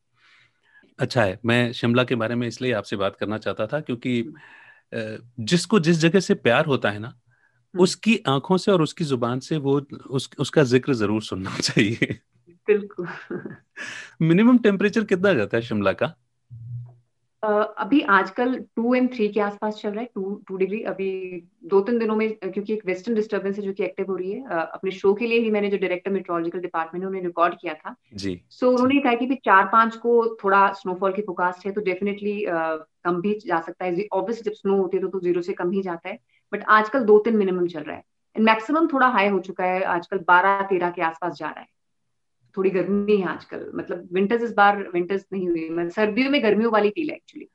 अच्छा 1.00 1.24
है 1.24 1.40
मैं 1.46 1.72
शिमला 1.74 2.04
के 2.04 2.16
बारे 2.16 2.36
में 2.36 2.48
इसलिए 2.48 2.72
आपसे 2.74 2.96
बात 2.96 3.16
करना 3.16 3.38
चाहता 3.38 3.68
था 3.68 3.80
क्योंकि 3.80 4.34
जिसको 5.40 5.80
जिस 5.80 5.98
जगह 5.98 6.20
से 6.20 6.34
प्यार 6.34 6.66
होता 6.66 6.90
है 6.90 7.00
ना 7.00 7.14
उसकी 7.80 8.24
आँखों 8.28 8.58
से 8.58 8.72
और 8.72 8.82
उसकी 8.82 9.04
ज़ुबान 9.04 9.40
से 9.40 9.58
वो 9.58 9.82
उस, 10.10 10.30
उसका 10.40 10.64
ज़िक्र 10.64 10.94
ज़रूर 10.94 11.22
सुनना 11.22 11.58
चाहिए। 11.62 12.20
बिल्कुल। 12.68 13.08
मिनिमम 14.22 14.58
टेम्परेचर 14.58 15.04
कितना 15.04 15.34
जाता 15.34 15.58
है 15.58 15.64
शिमला 15.64 15.94
का? 15.94 16.16
Uh, 17.44 17.66
अभी 17.78 18.02
आजकल 18.02 18.56
टू 18.76 18.96
एंड 18.96 19.14
थ्री 19.14 19.28
के 19.28 19.40
आसपास 19.40 19.80
चल 19.82 19.90
रहा 19.90 20.02
है 20.02 20.10
टू 20.16 20.44
टू 20.48 20.58
डिग्री। 20.58 20.82
अभी 20.82 21.44
दो 21.64 21.82
तीन 21.82 22.00
दिनों 22.00 22.16
में 22.16 22.36
क्योंकि 22.36 22.74
एक 22.74 22.82
वेस्टर्न 22.86 23.16
डिस्टर्बेंस 23.16 23.58
है 23.58 23.64
जो 23.64 23.74
कि 23.74 23.84
एक्टिव 23.84 24.06
हो 24.10 24.16
रही 24.16 24.32
है 24.32 24.44
अपने 24.50 24.92
शो 24.92 25.14
के 25.14 25.28
लिए 25.28 25.40
ही 25.40 25.52
मैंने 25.52 25.70
जो 25.70 25.78
डायरेक्टर 25.78 26.12
मेट्रोलॉजिकल 26.12 26.60
डिपार्टमेंट 26.60 27.04
है 27.04 27.08
उन्होंने 27.08 27.28
रिकॉर्ड 27.28 27.56
किया 27.62 27.74
था। 27.74 27.96
जी। 28.14 28.42
सो 28.50 28.66
so, 28.66 28.74
उन्होंने 28.74 29.00
कहा 29.02 29.14
कि 29.14 29.36
चार 29.36 29.66
पाँच 29.66 29.96
को 29.96 30.38
थोड़ा 30.44 30.72
स्नोफॉल 30.74 31.14
की 31.14 31.22
फोकास्ट 31.22 31.66
है 31.66 31.72
तो 31.72 31.82
डेफिनेटली 31.82 32.46
uh, 32.46 32.78
कम 33.06 33.22
भी 33.22 33.40
जा 33.46 33.62
सकता 33.62 33.86
है। 33.86 34.08
ऑब्वियसली 34.14 34.44
जब 34.44 34.56
स्नो 34.56 34.78
होती 34.78 34.98
है 34.98 35.04
तो, 35.04 35.10
तो 35.10 35.20
ज़ीरो 35.20 35.42
से 35.42 35.54
कम 35.54 35.72
ही 35.72 35.82
जाता 35.82 36.10
है। 36.10 36.20
बट 36.54 36.63
आजकल 36.70 37.04
दो 37.04 37.20
तीन 37.20 37.38
मिनिमम 37.38 37.68
चल 37.68 37.84
रहा 37.84 37.96
है। 37.96 38.04
एंड 38.36 38.46
मैक्सिमम 38.46 38.88
थोड़ा 38.88 39.08
हाई 39.08 39.28
हो 39.28 39.39
चुका 39.39 39.63
है, 39.63 39.82
आजकल 39.82 40.18
बारह, 40.28 40.62
तेरह 40.62 40.89
के 40.89 41.02
आसपास 41.02 41.34
जा 41.34 41.48
रहा 41.48 41.60
है। 41.60 41.68
थोड़ी 42.58 42.70
गर्मी 42.70 43.18
है 43.18 43.28
आजकल 43.28 43.72
मतलब 43.76 44.10
विंटर्स 44.13 44.44
इस 44.44 44.54
बार 44.54 44.78
विंटर्स 44.94 45.26
नहीं 45.34 45.50
हुई। 45.50 45.70
मतलब 45.70 45.92
सर्दियों 45.92 46.30
में 46.32 46.44
गर्मियों 46.44 46.72
वाली 46.72 46.89
फील 46.89 47.10
है 47.10 47.16
एक्चुअली 47.16 47.50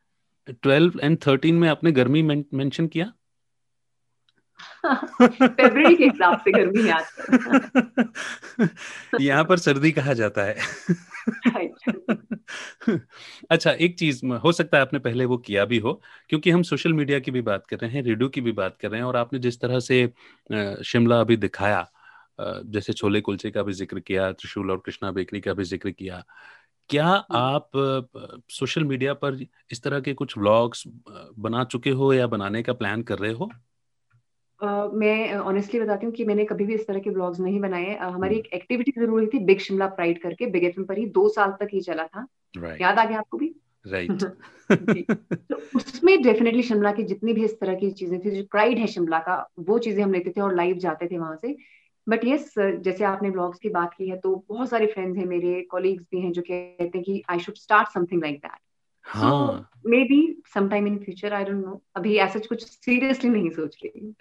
ट्वेल्व 0.62 1.00
एंड 1.02 1.18
थर्टीन 1.26 1.54
में 1.54 1.68
आपने 1.68 1.92
गर्मी 1.92 2.22
मेंशन 2.22 2.86
किया? 2.86 3.12
फरवरी 5.22 5.94
के 5.96 6.04
हिसाब 6.04 6.38
से 6.38 6.52
गर्मी 6.52 6.86
है 6.86 6.92
आजकल 6.92 8.08
यहाँ 9.20 9.44
पर 9.44 9.58
सर्दी 9.58 9.90
कहा 9.92 10.12
जाता 10.12 10.44
है। 10.44 10.56
अच्छा 13.50 13.70
एक 13.70 13.98
चीज़ 13.98 14.24
हो 14.26 14.52
सकता 14.52 14.76
है 14.76 14.82
आपने 14.82 14.98
पहले 14.98 15.24
वो 15.24 15.36
किया 15.38 15.64
भी 15.64 15.78
हो 15.78 15.92
क्योंकि 16.30 16.50
हम 16.50 16.62
सोशल 16.62 16.92
मीडिया 16.92 17.18
की 17.18 17.30
भी 17.30 17.40
बात 17.42 17.66
कर 17.66 17.76
रहे 17.76 17.90
हैं 17.90 18.02
रेडियो 18.02 18.28
की 18.28 18.40
भी 18.40 18.52
बात 18.52 18.76
कर 18.76 18.90
रहे 18.90 19.00
हैं 19.00 19.06
और 19.06 19.16
आपने 19.16 19.38
जिस 19.38 19.60
तरह 19.60 19.80
से 19.80 20.06
शिमला 20.84 21.20
अभी 21.20 21.36
दिखाया 21.36 21.86
जैसे 22.40 22.92
छोले 22.92 23.20
कुलचे 23.20 23.50
का 23.50 23.62
भी 23.62 23.72
ज़िक्र 23.72 24.00
किया 24.00 24.32
त्रिशूल 24.32 24.70
और 24.70 24.82
कृष्णा 24.86 25.10
बेकरी 25.10 25.40
का 25.40 25.54
भी 25.54 25.64
ज़िक्र 25.64 25.90
किया 25.90 26.24
क्या 26.90 27.06
आप 27.32 27.70
सोशल 28.50 28.84
मीडिया 28.84 29.14
पर 29.14 29.46
इस 29.70 29.82
तरह 29.82 30.00
के 30.00 30.14
कुछ 30.14 30.38
व्लॉग्स 30.38 30.84
बना 31.38 31.64
चुके 31.64 31.90
हो 31.90 32.12
या 32.12 32.26
बनाने 32.26 32.62
का 32.62 32.72
प्लान 32.72 33.02
कर 33.02 33.18
रहे 33.18 33.32
हो? 33.32 33.50
Uh, 34.64 34.92
मैं 34.92 35.36
ऑनेस्टली 35.36 35.80
बताती 35.80 36.06
हूँ 36.06 36.14
कि 36.14 36.24
मैंने 36.24 36.44
कभी 36.44 36.64
भी 36.64 36.74
इस 36.74 36.86
तरह 36.86 36.98
के 36.98 37.10
ब्लॉग्स 37.10 37.40
नहीं 37.40 37.60
बनाए। 37.60 37.96
uh, 37.96 38.02
हमारी 38.02 38.36
एक 38.36 38.46
एक्टिविटी 38.46 38.90
ज़रूर 38.90 39.10
हुई 39.10 39.26
थी 39.26 39.38
बिग 39.38 39.58
शिमला 39.58 39.86
प्राइड 39.86 40.22
करके। 40.22 40.46
बिग 40.46 40.64
एफ़ 40.64 40.80
पर 40.80 40.98
ही 40.98 41.06
दो 41.06 41.28
साल 41.28 41.50
तक 41.50 41.68
ही 41.72 41.80
चला 41.80 42.04
था। 42.04 42.26
Right. 42.58 42.80
याद 42.80 42.98
आ 42.98 43.04
गया 43.04 43.18
आपको 43.18 43.38
भी? 43.38 43.54
Right 43.86 44.10
right. 44.10 44.32
तो 45.52 45.56
उसमें 45.76 46.22
डेफिनेटली 46.22 46.62
शिमला 46.62 46.92
की 46.92 47.02
जितनी 47.02 47.32
भी 47.32 47.44
इस 47.44 47.60
तरह 47.60 47.74
की 47.74 47.90
चीज़ें 47.90 48.20
थी 48.20 48.30
जो 48.30 48.42
प्राइड 48.50 48.78
है 48.78 48.86
शिमला 48.86 49.18
का 49.18 49.50
वो 49.58 49.78
चीज़ें 49.78 50.04
हम 50.04 50.12
लेते 50.12 50.30
थे 50.30 50.40
और 50.40 50.54
लाइव 50.54 50.76
जाते 50.76 51.06
थे 51.06 51.18
वहाँ 51.18 51.36
से। 51.36 51.56
बट 52.08 52.24
यस 52.24 52.54
जैसे 52.58 53.04
आपने 53.04 53.30
ब्लॉग्स 53.30 53.58
की 53.58 53.68
बात 53.68 53.94
की 53.98 54.08
है 54.08 54.16
तो 54.16 54.44
बहुत 54.48 54.70
सारे 54.70 54.86
फ्रेंड्स 54.86 55.18
हैं 55.18 55.26
मेरे 55.26 55.62
कॉलीग्स 55.62 56.04
भी 56.10 56.20
हैं 56.20 56.32
जो 56.32 56.42
कहते 56.42 56.90
हैं 56.94 57.02
कि 57.02 57.22
I 57.30 57.38
should 57.38 57.54
start 57.54 57.88
something 57.88 58.22
like 58.22 58.36
that 58.36 58.60
हाँ। 59.04 59.70
Maybe 60.04 60.42
sometime 60.54 60.86
in 60.86 60.98
future 60.98 61.32
I 61.32 61.44
don't 61.44 61.64
know 61.64 61.82
अभी 61.96 62.16
ऐसा 62.16 62.38
कुछ 62.38 62.66
सीरियसली 62.66 63.30
नहीं 63.30 63.50
सोच 63.50 63.78
रही 63.84 64.14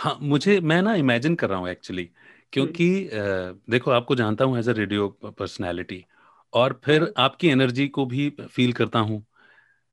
हाँ 0.00 0.18
मुझे 0.22 0.60
मैं 0.60 0.82
ना 0.82 0.94
इमेजिन 0.94 1.34
कर 1.34 1.48
रहा 1.48 1.58
हूँ 1.58 1.68
एक्चुअली 1.68 2.08
क्योंकि 2.52 2.88
हम्म। 3.14 3.72
देखो 3.72 3.90
आपको 3.90 4.14
जानता 4.14 4.44
हूँ 4.44 4.58
एज 4.58 4.68
अ 4.68 4.72
रेडियो 4.72 5.08
पर्सनैलिटी 5.38 6.04
और 6.52 6.80
फिर 6.84 7.02
हाँ। 7.02 7.12
आपकी 7.24 7.48
एनर्जी 7.48 7.86
को 7.88 8.06
भी 8.06 8.28
फील 8.50 8.72
करता 8.72 8.98
हूँ। 8.98 9.24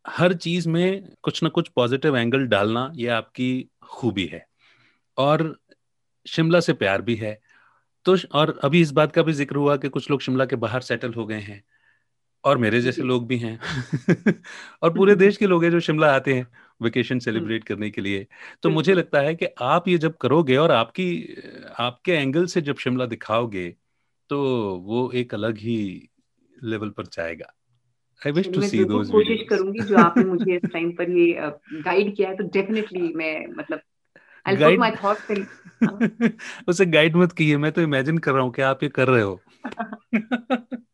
हर 0.05 0.33
चीज़ 0.33 0.69
में 0.69 1.07
कुछ 1.23 1.43
ना 1.43 1.49
कुछ 1.49 1.67
पॉजिटिव 1.69 2.17
एंगल 2.17 2.45
डालना 2.47 2.91
ये 2.95 3.07
आपकी 3.07 3.69
खूबी 3.83 4.25
है 4.25 4.45
और 5.17 5.55
शिमला 6.25 6.59
से 6.59 6.73
प्यार 6.73 7.01
भी 7.01 7.15
है। 7.15 7.37
तो 8.05 8.17
और 8.33 8.59
अभी 8.63 8.81
इस 8.81 8.91
बात 8.91 9.11
का 9.11 9.23
भी 9.23 9.33
ज़िक्र 9.33 9.55
हुआ 9.55 9.77
कि 9.77 9.89
कुछ 9.89 10.11
लोग 10.11 10.21
शिमला 10.21 10.45
के 10.45 10.55
बाहर 10.55 10.81
सेटल 10.81 11.13
हो 11.13 11.25
गए 11.25 11.39
हैं 11.39 11.63
और 12.43 12.57
मेरे 12.57 12.81
जैसे 12.81 13.01
लोग 13.01 13.27
भी 13.27 13.37
हैं। 13.37 13.59
और 14.83 14.93
पूरे 14.93 15.15
देश 15.15 15.37
के 15.37 15.47
लोग 15.47 15.63
हैं 15.63 15.71
जो 15.71 15.79
शिमला 15.79 16.13
आते 16.15 16.33
हैं। 16.33 16.47
Vacation 16.81 17.19
celebrate. 17.19 17.63
करने 17.63 17.89
के 17.89 18.01
लिए। 18.01 18.27
तो 18.63 18.69
मुझे 18.69 18.93
लगता 18.93 19.19
है 19.19 19.35
कि 19.35 19.45
आप 19.61 19.87
ये 19.87 19.97
जब 19.97 20.17
करोगे 20.17 20.57
और 20.57 20.71
आपकी 20.71 21.37
आपके 21.79 22.11
एंगल 22.11 22.45
से 22.45 22.61
जब 22.61 22.77
शिमला 22.77 23.05
दिखाओगे 23.05 23.75
तो 24.29 24.39
वो 24.75 25.11
एक 25.11 25.33
अलग 25.33 25.57
ही 25.57 26.09
लेवल 26.63 26.89
पर 26.89 27.03
जाएगा। 27.03 27.53
आई 28.27 28.31
विश 28.31 28.53
टू 28.55 28.61
सी 28.61 28.85
दोस 28.85 29.09
कोशिश 29.09 29.47
करूँगी 29.49 29.79
जो 29.79 29.97
आपने 29.97 30.25
मुझे 30.25 30.55
इस 30.55 30.61
टाइम 30.73 30.91
पर 30.91 31.09
ये 31.09 31.39
गाइड 31.81 32.15
किया 32.15 32.29
है 32.29 32.35
तो 32.37 32.43
डेफिनेटली 32.43 33.13
मैं 33.13 33.55
मतलब 33.57 33.79
गाइड 34.57 34.79
माय 34.79 34.91
थॉट्स 34.91 35.31
इन 35.31 35.47
उसे 36.67 36.85
गाइड 36.85 37.15
मत 37.15 37.31
कीजिए 37.31 37.57
मैं 37.57 37.71
तो 37.71 37.81
इमेजिन 37.81 38.17
कर 38.17 38.31
रहा 38.31 38.41
हूँ 38.41 38.53
कि 38.53 38.61
आप 38.61 38.83
ये 38.83 38.89
कर 38.89 39.07
रहे 39.07 39.21
हो। 39.21 39.39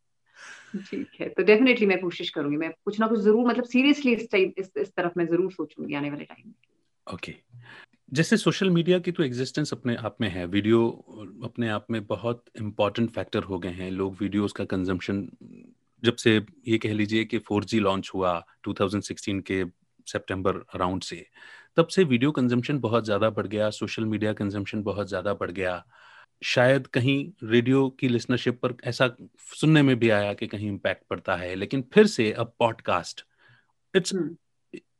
ठीक 0.73 1.07
है 1.19 1.27
तो 1.29 1.43
डेफिनेटली 1.43 1.87
मैं 1.87 1.99
कोशिश 2.01 2.29
करूँगी। 2.29 2.57
मैं 2.57 2.71
कुछ 2.85 2.99
ना 2.99 3.07
कुछ 3.07 3.19
ज़रूर 3.19 3.47
मतलब 3.47 3.63
सीरियसली 3.65 4.13
इस 4.13 4.31
टाइप 4.31 4.53
इस, 4.57 4.71
इस 4.77 4.89
तरफ़ 4.89 5.13
मैं 5.17 5.25
ज़रूर 5.27 5.51
सोचूँगी 5.51 5.95
आने 5.95 6.09
वाले 6.09 6.23
टाइम 6.23 6.47
में। 6.47 6.53
ओके 7.07 7.35
जैसे 8.13 8.37
सोशल 8.37 8.69
मीडिया 8.69 8.99
की 8.99 9.11
तो 9.11 9.23
एग्जिस्टेंस 9.23 9.73
अपने 9.73 9.95
आप 9.97 10.17
में 10.21 10.27
है। 10.29 10.45
वीडियो 10.47 10.87
अपने 11.43 11.69
आप 11.69 11.85
में 11.91 12.05
बहुत 12.07 12.43
इंपॉर्टेंट 12.61 13.09
फैक्टर 13.11 13.43
हो 13.43 13.59
गए 13.59 13.69
हैं। 13.69 13.89
लोग 13.91 14.17
वीडियोस 14.21 14.51
का 14.51 14.65
कंजम्पशन 14.65 15.27
जब 16.03 16.15
से 16.15 16.35
ये 16.67 16.77
कह 16.77 16.93
लीजिए 16.93 17.25
कि 17.25 17.39
4G 17.41 17.79
लॉन्च 17.79 18.11
हुआ 18.13 18.33
2016 18.67 19.41
के 19.41 19.63
सितंबर 20.07 20.63
अराउंड 20.75 21.03
से 21.03 21.25
तब 21.77 21.87
से 21.87 22.03
वीडियो 22.03 22.31
कंजम्पशन 22.31 22.79
बहुत 22.79 23.05
ज़्यादा 23.05 23.29
बढ़ 23.29 23.47
गया। 23.47 23.69
सोशल 23.71 24.05
मीडिया 24.05 24.33
कंजम्पशन 24.33 24.81
बहुत 24.83 25.07
ज़्यादा 25.07 25.33
बढ़ 25.33 25.51
गया। 25.51 25.75
शायद 26.43 26.87
कहीं 26.87 27.47
रेडियो 27.47 27.89
की 27.89 28.07
लिसनरशिप 28.07 28.59
पर 28.61 28.73
ऐसा 28.83 29.15
सुनने 29.39 29.81
में 29.81 29.99
भी 29.99 30.09
आया 30.09 30.33
कि 30.33 30.47
कहीं 30.47 30.67
इम्पैक्ट 30.67 31.07
पड़ता 31.09 31.35
है 31.35 31.55
लेकिन 31.55 31.85
फिर 31.93 32.07
से 32.07 32.31
अब 32.31 32.53
पॉडकास्ट 32.59 33.25
इट्स 33.95 34.35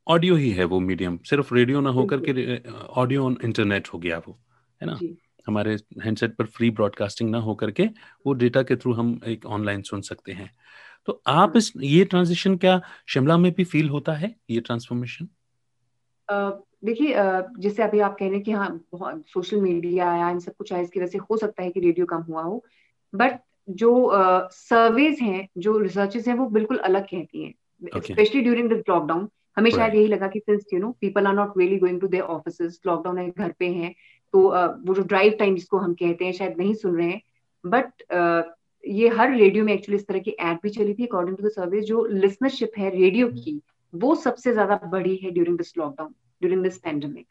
ऑडियो 0.08 0.36
ही 0.36 0.50
है 0.50 0.64
वो 0.64 0.80
मीडियम 0.80 1.18
सिर्फ़ 1.18 1.54
रेडियो 1.54 1.80
ना 1.80 1.90
होकर 1.90 2.20
के 2.20 2.68
ऑडियो 2.72 3.26
ऑन 3.26 3.38
इंटरनेट 3.44 3.88
हो 3.88 3.98
गया 3.98 4.18
वो 4.18 4.40
है 4.82 4.86
ना? 4.86 4.98
हमारे 5.46 5.74
हैंडसेट 6.04 6.36
पर 6.36 6.46
फ्री 6.46 6.70
ब्रॉडकास्टिंग 6.70 7.30
ना 7.30 7.38
होकर 7.38 7.70
के 7.70 7.84
वो 8.26 8.32
डेटा 8.32 8.62
के 8.62 8.76
थ्रू 8.76 8.92
हम 8.92 9.20
एक 9.26 9.46
ऑनलाइन 9.46 9.82
सुन 9.82 10.00
सकते 10.00 10.32
हैं। 10.32 10.56
तो 11.06 11.22
आप 11.26 11.48
हाँ। 11.48 11.58
इस 11.58 11.72
ये 11.76 12.04
ट्रांजिशन 12.04 12.56
क्या 12.56 12.82
शिमला 13.06 13.36
में 13.36 13.52
भी 13.52 13.64
फील 13.64 13.88
होता 13.88 14.12
है 14.12 14.36
ये 14.50 14.60
ट्रांसफॉर्मेशन 14.60 15.28
देखिए 16.84 17.14
जैसे 17.58 17.82
अभी 17.82 18.00
आप 18.00 18.16
कह 18.18 18.24
रहे 18.24 18.34
हैं 18.34 18.42
कि 18.44 18.52
हाँ 18.52 18.68
बहुत 18.92 19.22
सोशल 19.28 19.60
मीडिया 19.60 20.10
आया 20.10 20.30
इन 20.30 20.38
सब 20.40 20.54
कुछ 20.54 20.72
आया 20.72 20.82
इसकी 20.82 21.00
वजह 21.00 21.10
से 21.10 21.18
हो 21.20 21.36
सकता 21.36 21.62
है 21.62 21.70
कि 21.70 21.80
रेडियो 21.80 22.06
कम 22.06 22.22
हुआ 22.22 22.42
हो। 22.42 22.62
बट 23.12 23.38
जो 23.72 24.10
सर्वेज 24.52 25.20
हैं 25.20 25.46
जो 25.58 25.76
रिसर्चेस 25.78 26.28
हैं 26.28 26.34
वो 26.34 26.46
बिल्कुल 26.50 26.78
अलग 26.80 27.04
कहती 27.04 27.44
हैं। 27.44 28.00
स्पेशली 28.00 28.40
ड्यूरिंग 28.40 28.68
दिस 28.68 28.82
लॉकडाउन 28.88 29.28
हमें 29.56 29.70
शायद 29.70 29.94
यही 29.94 30.06
लगा 30.06 30.26
कि 30.28 30.38
since 30.40 30.64
you 30.72 30.80
know 30.80 30.90
people 31.00 31.26
are 31.26 31.34
not 31.34 31.58
really 31.58 31.78
going 31.78 32.00
to 32.00 32.08
their 32.08 32.22
offices 32.34 32.80
lockdown 32.86 33.18
है 33.18 33.28
घर 33.30 33.52
पे 33.58 33.68
हैं 33.68 33.94
तो 34.34 34.40
वो 34.86 34.94
जो 34.94 35.02
ड्राइव 35.04 35.36
टाइम 35.38 35.54
जिसको 35.54 35.78
हम 35.78 35.94
कहते 35.94 36.24
हैं 36.24 36.32
शायद 36.32 36.58
नहीं 36.58 36.74
सुन 36.74 36.96
रहे 36.96 37.08
हैं। 37.08 37.20
बट 37.64 38.02
ये 38.84 39.08
हर 39.10 39.34
रेडियो 39.34 39.64
में 39.64 39.72
एक्चुअली 39.72 39.96
इस 39.96 40.06
तरह 40.06 40.18
की 40.18 40.36
एड 40.42 40.58
भी 40.62 40.70
चली 40.70 40.94
थी 40.94 41.06
अकॉर्डिंग 41.06 41.36
टू 41.36 41.42
द 41.42 41.50
सर्वे 41.50 41.80
जो 41.82 42.04
लिसनरशिप 42.06 42.72
है 42.78 42.90
रेडियो 42.90 43.28
की 43.28 43.60
वो 43.92 44.14
सबसे 44.22 44.52
ज़्यादा 44.52 44.80
बड़ी 44.86 45.16
है 45.16 45.30
during 45.30 45.56
this 45.58 45.76
lockdown 45.78 46.14
during 46.42 46.62
this 46.62 46.78
pandemic 46.78 47.26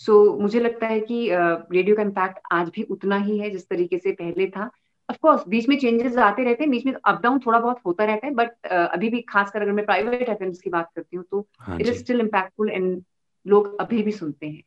so 0.00 0.14
मुझे 0.38 0.60
लगता 0.60 0.86
है 0.86 1.00
कि 1.00 1.28
रेडियो 1.32 1.96
का 1.96 2.02
इम्पैक्ट 2.02 2.38
आज 2.52 2.68
भी 2.68 2.82
उतना 2.82 3.16
ही 3.16 3.38
है 3.38 3.50
जिस 3.50 3.68
तरीके 3.68 3.98
से 3.98 4.12
पहले 4.12 4.46
था। 4.46 4.70
ऑफकोर्स 5.08 5.42
बीच 5.48 5.68
में 5.68 5.76
चेंजेस 5.78 6.16
आते 6.16 6.44
रहते 6.44 6.64
हैं 6.64 6.70
बीच 6.70 6.86
में 6.86 6.92
अप 6.92 7.20
डाउन 7.22 7.38
थोड़ा 7.38 7.58
बहुत 7.58 7.80
होता 7.86 8.04
रहता 8.04 8.26
है 8.26 8.34
बट 8.34 8.48
uh, 8.48 8.72
अभी 8.72 9.08
भी 9.08 9.20
खासकर 9.20 9.62
अगर 9.62 9.72
मैं 9.72 9.84
प्राइवेट 9.84 10.28
एफ़ 10.28 10.42
की 10.64 10.70
बात 10.70 10.90
करती 10.96 11.16
हूँ 11.16 11.24
तो 11.30 11.46
it 11.80 11.86
is 11.86 11.98
still 11.98 12.20
impactful 12.20 12.70
and 12.70 13.02
लोग 13.46 13.80
अभी 13.80 14.02
भी 14.02 14.12
सुनते 14.12 14.46
हैं। 14.46 14.62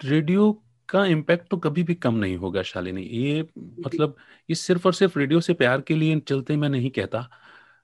रेडियो 0.00 0.52
का 0.88 1.04
इम्पैक्ट 1.06 1.48
तो 1.50 1.56
कभी 1.56 1.82
भी 1.82 1.94
कम 1.94 2.14
नहीं 2.14 2.36
होगा 2.36 2.62
शालिनी। 2.62 3.02
ये 3.02 3.42
मतलब 3.80 4.16
ये 4.50 4.54
सिर्फ़ 4.54 4.86
और 4.86 4.94
सिर्फ़ 4.94 5.18
रेडियो 5.18 5.40
से 5.40 5.54
प्यार 5.54 5.80
के 5.80 5.94
लिए 5.94 6.18
चलते 6.20 6.56
मैं 6.56 6.68
नहीं 6.68 6.90
कहता। 6.90 7.28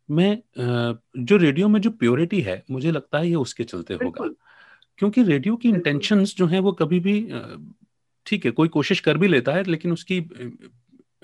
मैं 0.09 0.39
जो 1.25 1.37
रेडियो 1.37 1.69
में 1.69 1.81
जो 1.81 1.91
प्योरिटी 1.91 2.41
है 2.41 2.63
मुझे 2.71 2.91
लगता 2.91 3.19
है 3.19 3.29
ये 3.29 3.35
उसके 3.35 3.65
चलते 3.65 3.95
होगा। 3.95 4.29
क्योंकि 4.99 5.23
रेडियो 5.23 5.57
की 5.57 5.69
इंटेंशन 5.69 6.25
जो 6.25 6.47
है 6.47 6.59
वो 6.59 6.73
कभी 6.73 7.01
भी 7.01 7.21
ठीक 8.27 8.45
है 8.45 8.51
कोई 8.51 8.69
कोशिश 8.69 9.01
कर 9.01 9.19
भी 9.19 9.29
लेता 9.29 9.53
है 9.53 9.65
लेकिन 9.65 9.93
उसकी 9.93 10.17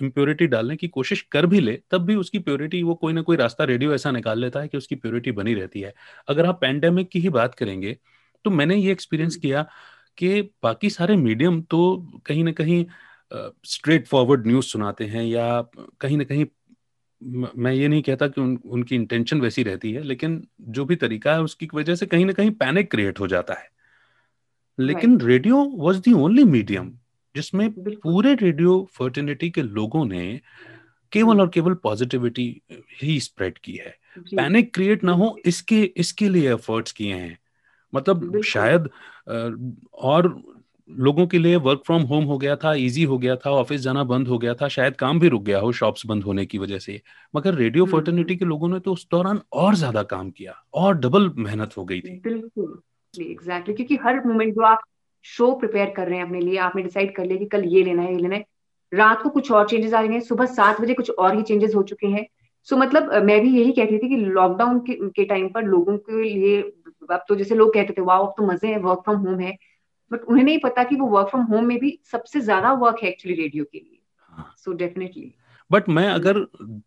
इम्प्योरिटी 0.02 0.46
डालने 0.46 0.76
की 0.76 0.88
कोशिश 0.88 1.20
कर 1.22 1.46
भी 1.46 1.60
ले 1.60 1.82
तब 1.90 1.98
भी 1.98 2.14
उसकी 2.14 2.38
प्योरिटी 2.38 2.82
वो 2.82 2.94
कोई 2.94 3.12
ना 3.12 3.22
कोई 3.22 3.36
रास्ता 3.36 3.64
रेडियो 3.64 3.94
ऐसा 3.94 4.10
निकाल 4.10 4.40
लेता 4.40 4.60
है 4.60 4.68
कि 4.68 4.76
उसकी 4.76 4.94
प्योरिटी 4.94 5.32
बनी 5.32 5.54
रहती 5.54 5.80
है। 5.80 5.94
अगर 6.28 6.46
आप 6.46 6.60
पैंडेमिक 6.60 7.08
की 7.08 7.20
ही 7.20 7.28
बात 7.28 7.54
करेंगे 7.54 7.98
तो 8.44 8.50
मैंने 8.50 8.76
ये 8.76 8.92
एक्सपीरियंस 8.92 9.36
किया 9.36 9.62
कि 10.18 10.42
बाकी 10.62 10.90
सारे 10.90 11.16
मीडियम 11.16 11.62
तो 11.62 11.80
कहीं 12.26 12.44
ना 12.44 12.52
कहीं 12.52 12.84
स्ट्रेट 13.64 14.06
फॉरवर्ड 14.06 14.46
न्यूज़ 14.46 14.66
सुनाते 14.66 15.04
हैं 15.04 15.24
या 15.24 15.62
कहीं 16.00 16.16
ना 16.16 16.24
कहीं 16.24 16.46
मैं 17.56 17.72
ये 17.72 17.88
नहीं 17.88 18.02
कहता 18.02 18.26
कि 18.28 18.40
उन, 18.40 18.58
उनकी 18.64 18.94
इंटेंशन 18.94 19.40
वैसी 19.40 19.62
रहती 19.62 19.92
है 19.92 20.02
लेकिन 20.02 20.46
जो 20.60 20.84
भी 20.84 20.96
तरीका 20.96 21.34
है 21.34 21.42
उसकी 21.42 21.68
वजह 21.74 21.94
से 21.94 22.06
कहीं 22.06 22.26
ना 22.26 22.32
कहीं 22.32 22.50
पैनिक 22.50 22.90
क्रिएट 22.90 23.20
हो 23.20 23.26
जाता 23.26 23.54
है। 23.54 23.70
लेकिन 24.78 25.20
radio 25.20 25.56
was 25.56 25.98
the 25.98 26.12
only 26.12 26.44
medium 26.44 26.92
जिसमें 27.36 27.70
पूरे 27.78 28.34
रेडियो 28.34 28.88
फर्टिनिटी 28.92 29.50
के 29.50 29.62
लोगों 29.62 30.04
ने 30.06 30.40
केवल 31.12 31.40
और 31.40 31.48
केवल 31.48 31.74
पॉजिटिविटी 31.74 32.62
ही 33.02 33.20
स्प्रेड 33.20 33.58
की 33.58 33.72
है। 33.72 33.96
पैनिक 34.18 34.74
क्रिएट 34.74 35.04
ना 35.04 35.12
हो 35.12 35.38
इसके 35.46 35.82
इसके 35.96 36.28
लिए 36.28 36.52
एफर्ट्स 36.52 36.92
किए 36.92 37.14
हैं। 37.14 37.38
मतलब 37.94 38.42
शायद 38.42 38.88
और 39.94 40.42
लोगों 40.98 41.26
के 41.26 41.38
लिए 41.38 41.56
वर्क 41.58 41.82
फ्रॉम 41.86 42.02
होम 42.04 42.24
हो 42.24 42.36
गया 42.38 42.54
था 42.56 42.72
इजी 42.76 43.02
हो 43.04 43.18
गया 43.18 43.36
था 43.36 43.50
ऑफ़िस 43.52 43.80
जाना 43.80 44.04
बंद 44.04 44.28
हो 44.28 44.38
गया 44.38 44.54
था 44.54 44.68
शायद 44.68 44.96
काम 44.96 45.20
भी 45.20 45.28
रुक 45.28 45.42
गया 45.42 45.58
हो 45.58 45.72
शॉप्स 45.72 46.06
बंद 46.06 46.24
होने 46.24 46.44
की 46.46 46.58
वजह 46.58 46.78
से। 46.78 47.00
मगर 47.34 47.54
रेडियो 47.54 47.86
फर्टर्निटी 47.86 48.36
के 48.36 48.44
लोगों 48.44 48.68
ने 48.68 48.80
तो 48.80 48.92
उस 48.92 49.06
दौरान 49.10 49.40
और 49.54 49.74
ज़्यादा 49.74 50.02
काम 50.08 50.30
किया 50.30 50.54
और 50.74 50.94
डबल 50.96 51.30
मेहनत 51.38 51.76
हो 51.76 51.84
गई 51.84 52.00
थी। 52.00 52.20
बिल्कुल 52.20 52.80
एग्जैक्टली 53.14 53.74
क्योंकि 53.74 53.96
हर 54.04 54.24
मोमेंट 54.26 54.54
जो 54.54 54.62
आप 54.64 54.82
शो 55.24 55.50
प्रिपेयर 55.56 55.92
कर 55.96 56.08
रहे 56.08 56.18
हैं 56.18 56.26
अपने 56.26 56.40
लिए 56.40 56.56
आपने 56.60 56.82
डिसाइड 56.82 57.14
कर 57.16 57.24
लिया 57.24 57.38
कि 57.38 57.46
कल 57.46 57.64
ये 57.66 57.82
लेना 57.84 58.02
है 58.02 58.12
ये 58.12 58.18
लेना 58.18 58.34
है 58.34 58.44
रात 58.92 59.22
को 59.22 59.28
कुछ 59.30 59.50
और 59.52 59.68
चेंजेस 59.68 59.92
आ 59.94 60.00
रहे 60.00 60.12
हैं 60.12 60.20
सुबह 60.22 60.46
सात 60.52 60.80
बजे 60.80 60.94
कुछ 60.94 61.10
और 61.10 61.36
ही 61.36 61.42
चेंजेस 61.42 61.74
हो 61.74 61.82
चुके 61.82 62.06
हैं। 62.08 62.26
सो 62.68 62.76
मतलब 62.76 63.12
मैं 63.24 63.40
भी 63.40 63.50
यही 63.50 63.72
कहती 63.72 63.98
थी 63.98 64.08
कि 64.08 64.16
लॉकडाउन 64.16 64.78
के, 64.80 64.94
के 64.94 65.24
टाइम 65.24 65.48
पर 65.48 65.62
लोगों 65.64 65.96
के 65.98 66.22
लिए 66.24 66.60
अब 67.10 67.24
तो 67.28 67.34
जैसे 67.34 67.54
लोग 67.54 67.72
कहते 67.74 67.92
थे 67.92 68.02
वाह 68.02 68.18
अब 68.18 68.34
तो 68.36 68.46
मज़े 68.46 68.68
हैं 68.68 68.78
वर्क 68.80 69.00
फ्रॉम 69.04 69.16
होम 69.20 69.40
है। 69.40 69.56
बट 70.12 70.24
उन्हें 70.24 70.44
नहीं 70.44 70.58
पता 70.58 70.84
कि 70.84 70.96
वो 70.96 71.06
वर्क 71.08 71.28
फ्रॉम 71.28 71.42
होम 71.44 71.64
में 71.64 71.78
भी 71.78 71.98
सबसे 72.12 72.40
ज़्यादा 72.40 72.72
वर्क 72.72 73.02
है 73.02 73.08
एक्चुअली 73.08 73.36
रेडियो 73.36 73.64
के 73.64 73.78
लिए। 73.78 73.98
सो 74.58 74.70
हाँ। 74.70 74.76
डेफिनेटली 74.78 75.32
बट 75.70 75.88
मैं 75.88 76.06
अगर 76.08 76.38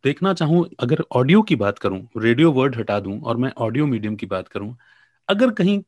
देखना 0.03 0.33
चाहूँ 0.33 0.65
अगर 0.79 1.03
ऑडियो 1.11 1.41
की 1.41 1.55
बात 1.55 1.79
करूँ 1.79 2.07
रेडियो 2.17 2.51
वर्ड 2.51 2.75
हटा 2.75 2.99
दूँ 2.99 3.19
और 3.21 3.37
मैं 3.37 3.51
ऑडियो 3.57 3.85
मीडियम 3.85 4.15
की 4.15 4.25
बात 4.25 4.47
करूँ 4.47 4.75
अगर 5.29 5.51
कहीं 5.51 5.81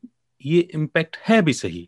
ये 0.45 0.59
इम्पैक्ट 0.75 1.17
है 1.27 1.41
भी 1.41 1.53
सही 1.53 1.87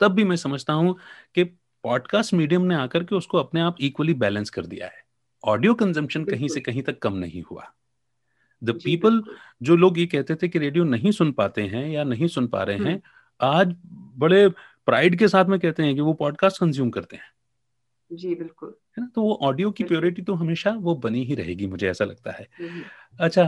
तब 0.00 0.12
भी 0.12 0.24
मैं 0.24 0.36
समझता 0.36 0.72
हूँ 0.72 0.96
कि 1.34 1.44
पॉडकास्ट 1.84 2.34
मीडियम 2.34 2.62
ने 2.62 2.74
आकर 2.74 3.04
के 3.04 3.14
उसको 3.14 3.38
अपने 3.38 3.60
आप 3.60 3.76
इक्वली 3.80 4.14
बैलेंस 4.14 4.50
कर 4.50 4.66
दिया 4.66 4.86
है। 4.86 5.02
ऑडियो 5.44 5.74
कंजम्पशन 5.74 6.24
कहीं 6.24 6.48
से 6.48 6.60
कहीं 6.60 6.82
तक 6.82 6.98
कम 6.98 7.14
नहीं 7.14 7.42
हुआ। 7.42 7.64
द 8.62 8.70
पीपल 8.84 9.22
जो 9.62 9.76
लोग 9.76 9.98
ये 9.98 10.06
कहते 10.06 10.34
थे 10.34 10.48
कि 10.48 10.58
रेडियो 10.58 10.84
नहीं 10.84 11.10
सुन 11.10 11.32
पाते 11.32 11.62
हैं 11.62 11.86
या 11.88 12.04
नहीं 12.04 12.26
सुन 12.28 12.46
पा 12.46 12.62
रहे 12.62 12.76
हैं 12.76 12.92
हम्म। 12.92 13.00
आज 13.40 13.74
बड़े 14.18 14.48
प्राइड 14.90 15.18
के 15.18 15.28
साथ 15.28 15.44
में 15.46 15.58
कहते 15.60 15.82
हैं 15.82 15.94
कि 15.94 16.00
वो 16.02 16.12
पॉडकास्ट 16.20 16.60
कंज्यूम 16.60 16.90
करते 16.90 17.16
हैं। 17.16 17.32
जी 18.10 18.34
बिल्कुल। 18.34 18.68
है 18.68 19.02
ना? 19.02 19.10
तो 19.14 19.22
वो 19.22 19.38
ऑडियो 19.42 19.70
की 19.70 19.84
प्योरिटी 19.84 20.22
तो 20.22 20.34
हमेशा 20.34 20.70
वो 20.80 20.94
बनी 21.00 21.24
ही 21.24 21.34
रहेगी 21.34 21.66
मुझे 21.66 21.88
ऐसा 21.88 22.04
लगता 22.04 22.32
है। 22.32 22.46
अच्छा 23.20 23.44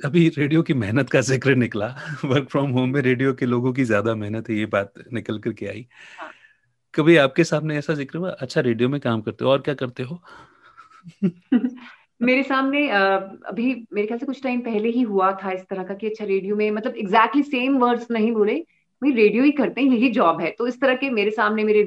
अभी 0.00 0.28
रेडियो 0.28 0.62
की 0.62 0.74
मेहनत 0.74 1.10
का 1.10 1.20
ज़िक्र 1.22 1.54
निकला। 1.56 1.86
वर्क 2.24 2.48
फ्रॉम 2.50 2.70
होम 2.70 2.92
में 2.92 3.00
रेडियो 3.02 3.32
के 3.34 3.46
लोगों 3.46 3.72
की 3.72 3.84
ज़्यादा 3.84 4.14
मेहनत 4.14 4.48
है 4.50 4.56
ये 4.56 4.66
बात 4.68 4.92
निकल 5.12 5.38
करके 5.38 5.66
आई। 5.66 5.86
हाँ। 6.18 6.30
कभी 6.94 7.16
आपके 7.16 7.44
सामने 7.44 7.76
ऐसा 7.78 7.94
ज़िक्र 7.94 8.18
हुआ? 8.18 8.30
अच्छा 8.30 8.60
रेडियो 8.60 8.88
में 8.88 9.00
काम 9.00 9.20
करते 9.20 9.44
हो 9.44 9.50
और 9.50 9.60
क्या 9.60 9.74
करते 9.74 10.02
हो? 10.02 10.20
मेरे 12.20 12.42
सामने 12.42 12.88
अभी 12.88 13.74
मेरे 13.92 14.06
ख्याल 14.06 14.18
से 14.18 14.26
कुछ 14.26 14.42
टाइम 14.42 14.60
पहले 14.62 14.88
ही 14.90 15.02
हुआ 15.04 15.30
था 15.42 15.52
इस 15.52 15.62
तरह 15.70 15.84
का 15.84 15.94
कि 15.94 16.06
अच्छा 16.06 16.24
रेडियो 16.24 16.56
में 16.56 16.70
मतलब 16.70 16.96
एग्जैक्टली 16.96 17.42
सेम 17.44 17.78
वर्ड्स 17.78 18.10
नहीं 18.10 18.32
बोले 18.32 18.54
भाई 19.02 19.12
रेडियो 19.12 19.44
ही 19.44 19.50
करते 19.52 19.80
हैं, 19.80 19.88
यही 19.88 20.08
जॉब 20.10 20.40
है। 20.40 20.50
तो 20.50 20.66
इस 20.66 20.80
तरह 20.80 20.94
के 20.96 21.10
मेरे 21.10 21.30
सामने 21.30 21.64
मेरे 21.64 21.84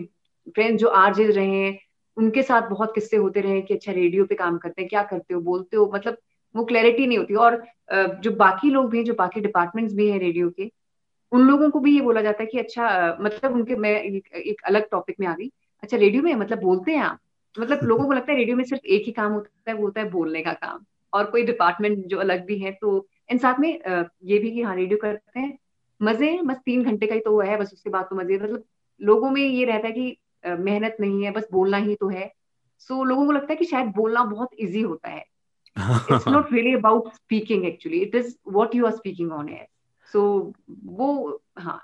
फ्रेंड्स 0.55 0.81
जो 0.81 0.87
आर 0.89 1.13
रहे 1.15 1.47
हैं, 1.47 1.77
उनके 2.17 2.43
साथ 2.43 2.69
बहुत 2.69 2.93
किस्से 2.95 3.17
होते 3.17 3.41
रहे 3.41 3.61
कि 3.61 3.73
अच्छा 3.73 3.91
रेडियो 3.91 4.25
पे 4.25 4.35
काम 4.35 4.57
करते 4.57 4.81
हैं, 4.81 4.89
क्या 4.89 5.03
करते 5.03 5.33
हो, 5.33 5.41
बोलते 5.41 5.77
हो 5.77 5.91
मतलब 5.93 6.17
वो 6.55 6.63
क्लैरिटी 6.65 7.07
नहीं 7.07 7.17
होती। 7.17 7.35
और 7.35 7.63
जो 8.21 8.31
बाकी 8.35 8.69
लोग 8.69 8.89
भी 8.91 8.97
हैं, 8.97 9.05
जो 9.05 9.13
बाकी 9.13 9.41
डिपार्टमेंट्स 9.41 9.93
भी 9.93 10.09
हैं 10.09 10.19
रेडियो 10.19 10.49
के, 10.49 10.71
उन 11.31 11.47
लोगों 11.47 11.69
को 11.69 11.79
भी 11.79 11.93
ये 11.95 12.01
बोला 12.01 12.21
जाता 12.21 12.43
है 12.43 12.47
कि 12.47 12.59
अच्छा 12.59 13.17
मतलब 13.21 13.53
उनके, 13.55 13.75
मैं 13.75 13.91
एक 14.01 14.61
अलग 14.65 14.89
टॉपिक 14.91 15.15
में 15.19 15.27
आ 15.27 15.33
गई। 15.35 15.51
अच्छा 15.83 15.97
रेडियो 15.97 16.23
में 16.23 16.33
मतलब 16.35 16.59
बोलते 16.61 16.91
हैं 16.91 16.99
आप? 16.99 17.19
मतलब 17.55 17.79
लोगों 17.83 18.05
को 18.07 18.13
लगता 18.13 18.31
है 18.31 18.37
रेडियो 18.37 18.57
में 18.57 18.63
सिर्फ़ 18.63 18.85
एक 18.85 19.03
ही 19.05 19.11
काम 19.11 19.31
होता 19.33 19.71
है, 19.71 19.77
वो 19.77 19.83
होता 19.83 20.01
है 20.01 20.09
बोलने 20.11 20.41
का 20.41 20.53
काम। 20.53 20.83
और 21.13 21.25
कोई 21.31 21.43
डिपार्टमेंट 21.43 22.05
जो 22.07 22.17
अलग 22.19 22.45
भी 22.45 22.57
है 22.59 22.71
तो 22.81 23.07
इन 23.29 23.37
साथ 23.37 23.59
में 23.59 23.69
ये 23.69 24.37
भी 24.39 24.51
कि 24.51 24.61
हाँ 24.61 24.75
रेडियो 24.75 24.97
करते 25.01 25.39
हैं 25.39 25.57
मज़े 26.01 26.31
हैं 26.31 26.47
बस 26.47 26.57
तीन 26.65 26.83
घंटे 26.83 27.07
का 27.07 27.15
ही 27.15 27.21
तो 27.21 27.31
हुआ 27.31 27.45
है 27.45 27.57
बस 27.57 27.73
उसके 27.73 27.89
बाद 27.89 28.05
तो 28.05 28.15
मज़े 28.15 28.37
मतलब 28.37 28.63
लोगों 29.01 29.29
में 29.31 29.41
ये 29.41 29.65
रहता 29.65 29.87
है 29.87 29.93
कि 29.93 30.17
मेहनत 30.45 30.97
नहीं 30.99 31.23
है 31.23 31.31
बस 31.31 31.47
बोलना 31.51 31.77
ही 31.77 31.95
तो 31.95 32.07
है। 32.07 32.31
सो 32.79 32.95
so, 32.95 33.05
लोगों 33.05 33.25
को 33.25 33.31
लगता 33.31 33.47
है 33.49 33.55
कि 33.55 33.65
शायद 33.65 33.87
बोलना 33.87 34.23
बहुत 34.23 34.49
इजी 34.59 34.81
होता 34.81 35.09
है। 35.09 35.25
It's 35.77 36.27
not 36.27 36.53
really 36.53 36.73
about 36.73 37.13
speaking 37.13 37.65
actually 37.65 37.97
it 37.97 38.15
is 38.15 38.35
what 38.47 38.75
you 38.75 38.85
are 38.85 38.91
speaking 38.91 39.31
on 39.31 39.49
air 39.49 39.67
so 40.13 40.53
वो 40.85 41.41
हाँ 41.59 41.83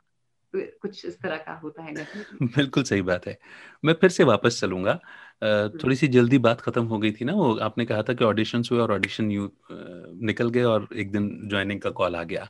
कुछ 0.55 1.05
इस 1.05 1.21
तरह 1.21 1.37
का 1.37 1.53
होता 1.53 1.83
है। 1.83 1.93
बिल्कुल 2.41 2.83
सही 2.83 3.01
बात 3.01 3.27
है। 3.27 3.37
मैं 3.85 3.93
फिर 3.93 4.09
से 4.09 4.23
वापस 4.23 4.59
चलूँगा। 4.61 4.99
हम्म। 5.43 5.79
थोड़ी 5.79 5.95
सी 5.95 6.07
जल्दी 6.07 6.37
बात 6.37 6.61
खत्म 6.61 6.83
हो 6.85 6.97
गई 6.97 7.11
थी 7.11 7.25
ना 7.25 7.33
वो 7.33 7.55
आपने 7.55 7.85
कहा 7.85 8.03
था 8.03 8.13
कि 8.13 8.23
ऑडिशन 8.23 8.63
हुए 8.71 8.79
और 8.79 8.91
ऑडिशन 8.91 9.31
यू 9.31 9.51
निकल 9.71 10.49
गए 10.49 10.63
और 10.63 10.87
एक 10.95 11.11
दिन 11.11 11.49
ज्वाइनिंग 11.49 11.81
का 11.81 11.89
कॉल 11.89 12.15
आ 12.15 12.23
गया। 12.23 12.49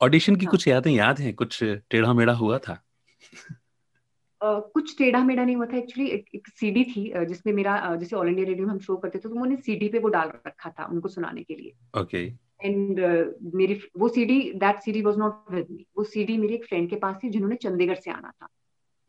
ऑडिशन 0.00 0.36
की 0.36 0.44
हाँ. 0.44 0.50
कुछ 0.50 0.68
यादें 0.68 0.90
याद 0.92 1.20
हैं? 1.20 1.34
कुछ 1.34 1.62
टेढ़ा 1.64 2.12
मेढ़ा 2.12 2.32
हुआ 2.34 2.58
था? 2.58 2.82
Uh, 4.40 4.60
कुछ 4.74 4.96
टेढ़ा 4.98 5.22
मेढ़ा 5.24 5.44
नहीं 5.44 5.56
हुआ 5.56 5.66
था। 5.66 5.76
एक्चुअली 5.76 6.08
एक, 6.10 6.26
एक 6.34 6.48
सीडी 6.48 6.82
थी 6.84 7.12
जिसमें 7.26 7.52
मेरा 7.52 7.94
जैसे 7.96 8.16
ऑल 8.16 8.28
इंडिया 8.28 8.46
रेडियो 8.46 8.66
में 8.66 8.72
हम 8.72 8.78
शो 8.78 8.96
करते 8.96 9.18
थे 9.18 9.22
तो 9.22 9.30
उन्होंने 9.30 9.56
सीडी 9.56 9.88
पे 9.88 9.98
वो 9.98 10.08
डाल 10.08 10.32
रखा 10.46 10.70
था 10.70 10.84
उनको 10.84 11.08
सुनाने 11.08 11.42
के 11.42 11.54
लिए। 11.54 11.72
ओके 12.00 12.22
एंड 12.62 13.00
मेरी 13.54 13.80
वो 13.98 14.08
CD 14.08 14.38
that 14.54 14.80
CD 14.80 15.02
was 15.02 15.18
not 15.18 15.52
with 15.52 15.66
me 15.70 15.86
वो 15.98 16.04
सीडी 16.04 16.36
मेरी 16.38 16.54
एक 16.54 16.64
फ्रेंड 16.64 16.88
के 16.90 16.96
पास 16.96 17.16
थी 17.22 17.30
जिन्होंने 17.30 17.56
चंडीगढ़ 17.56 17.98
से 17.98 18.10
आना 18.10 18.30
था। 18.30 18.48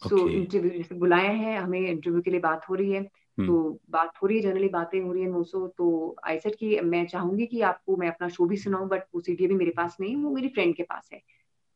सो 0.02 0.28
इंटरव्यू 0.30 0.72
जैसे 0.72 0.96
बुलाया 0.96 1.32
है 1.32 1.58
हमें 1.58 1.80
इंटरव्यू 1.80 2.22
के 2.22 2.32
लिए 2.32 2.40
बात 2.40 2.70
हो 2.70 2.76
रही 2.76 2.92
है। 2.92 3.08
तो 3.46 3.80
बात 3.90 4.12
हो 4.24 4.28
रही 4.28 4.38
है 4.38 4.44
जनरली 4.44 4.70
बातें 4.70 5.02
हो 5.02 5.14
रही 5.14 5.24
है 5.24 5.30
मोसो 5.30 5.68
तो 5.68 6.16
आई 6.26 6.40
सेड 6.40 6.56
कि 6.56 6.80
मैं 6.80 7.08
चाहूँगी 7.08 7.46
कि 7.46 7.62
आपको 7.62 7.98
मैं 7.98 8.08
अपना 8.08 8.30
शो 8.30 8.46
भी 8.46 8.58
सुनाऊं 8.58 8.88
बट 8.88 9.04
वो 9.16 9.22
सीडी 9.22 9.48
भी 9.48 9.54
मेरे 9.54 9.72
पास 9.72 9.98
नहीं 10.00 10.16
वो 10.16 10.30
मेरी 10.36 10.48
फ्रेंड 10.48 10.76
के 10.76 10.84
पास 10.84 11.10
है। 11.14 11.22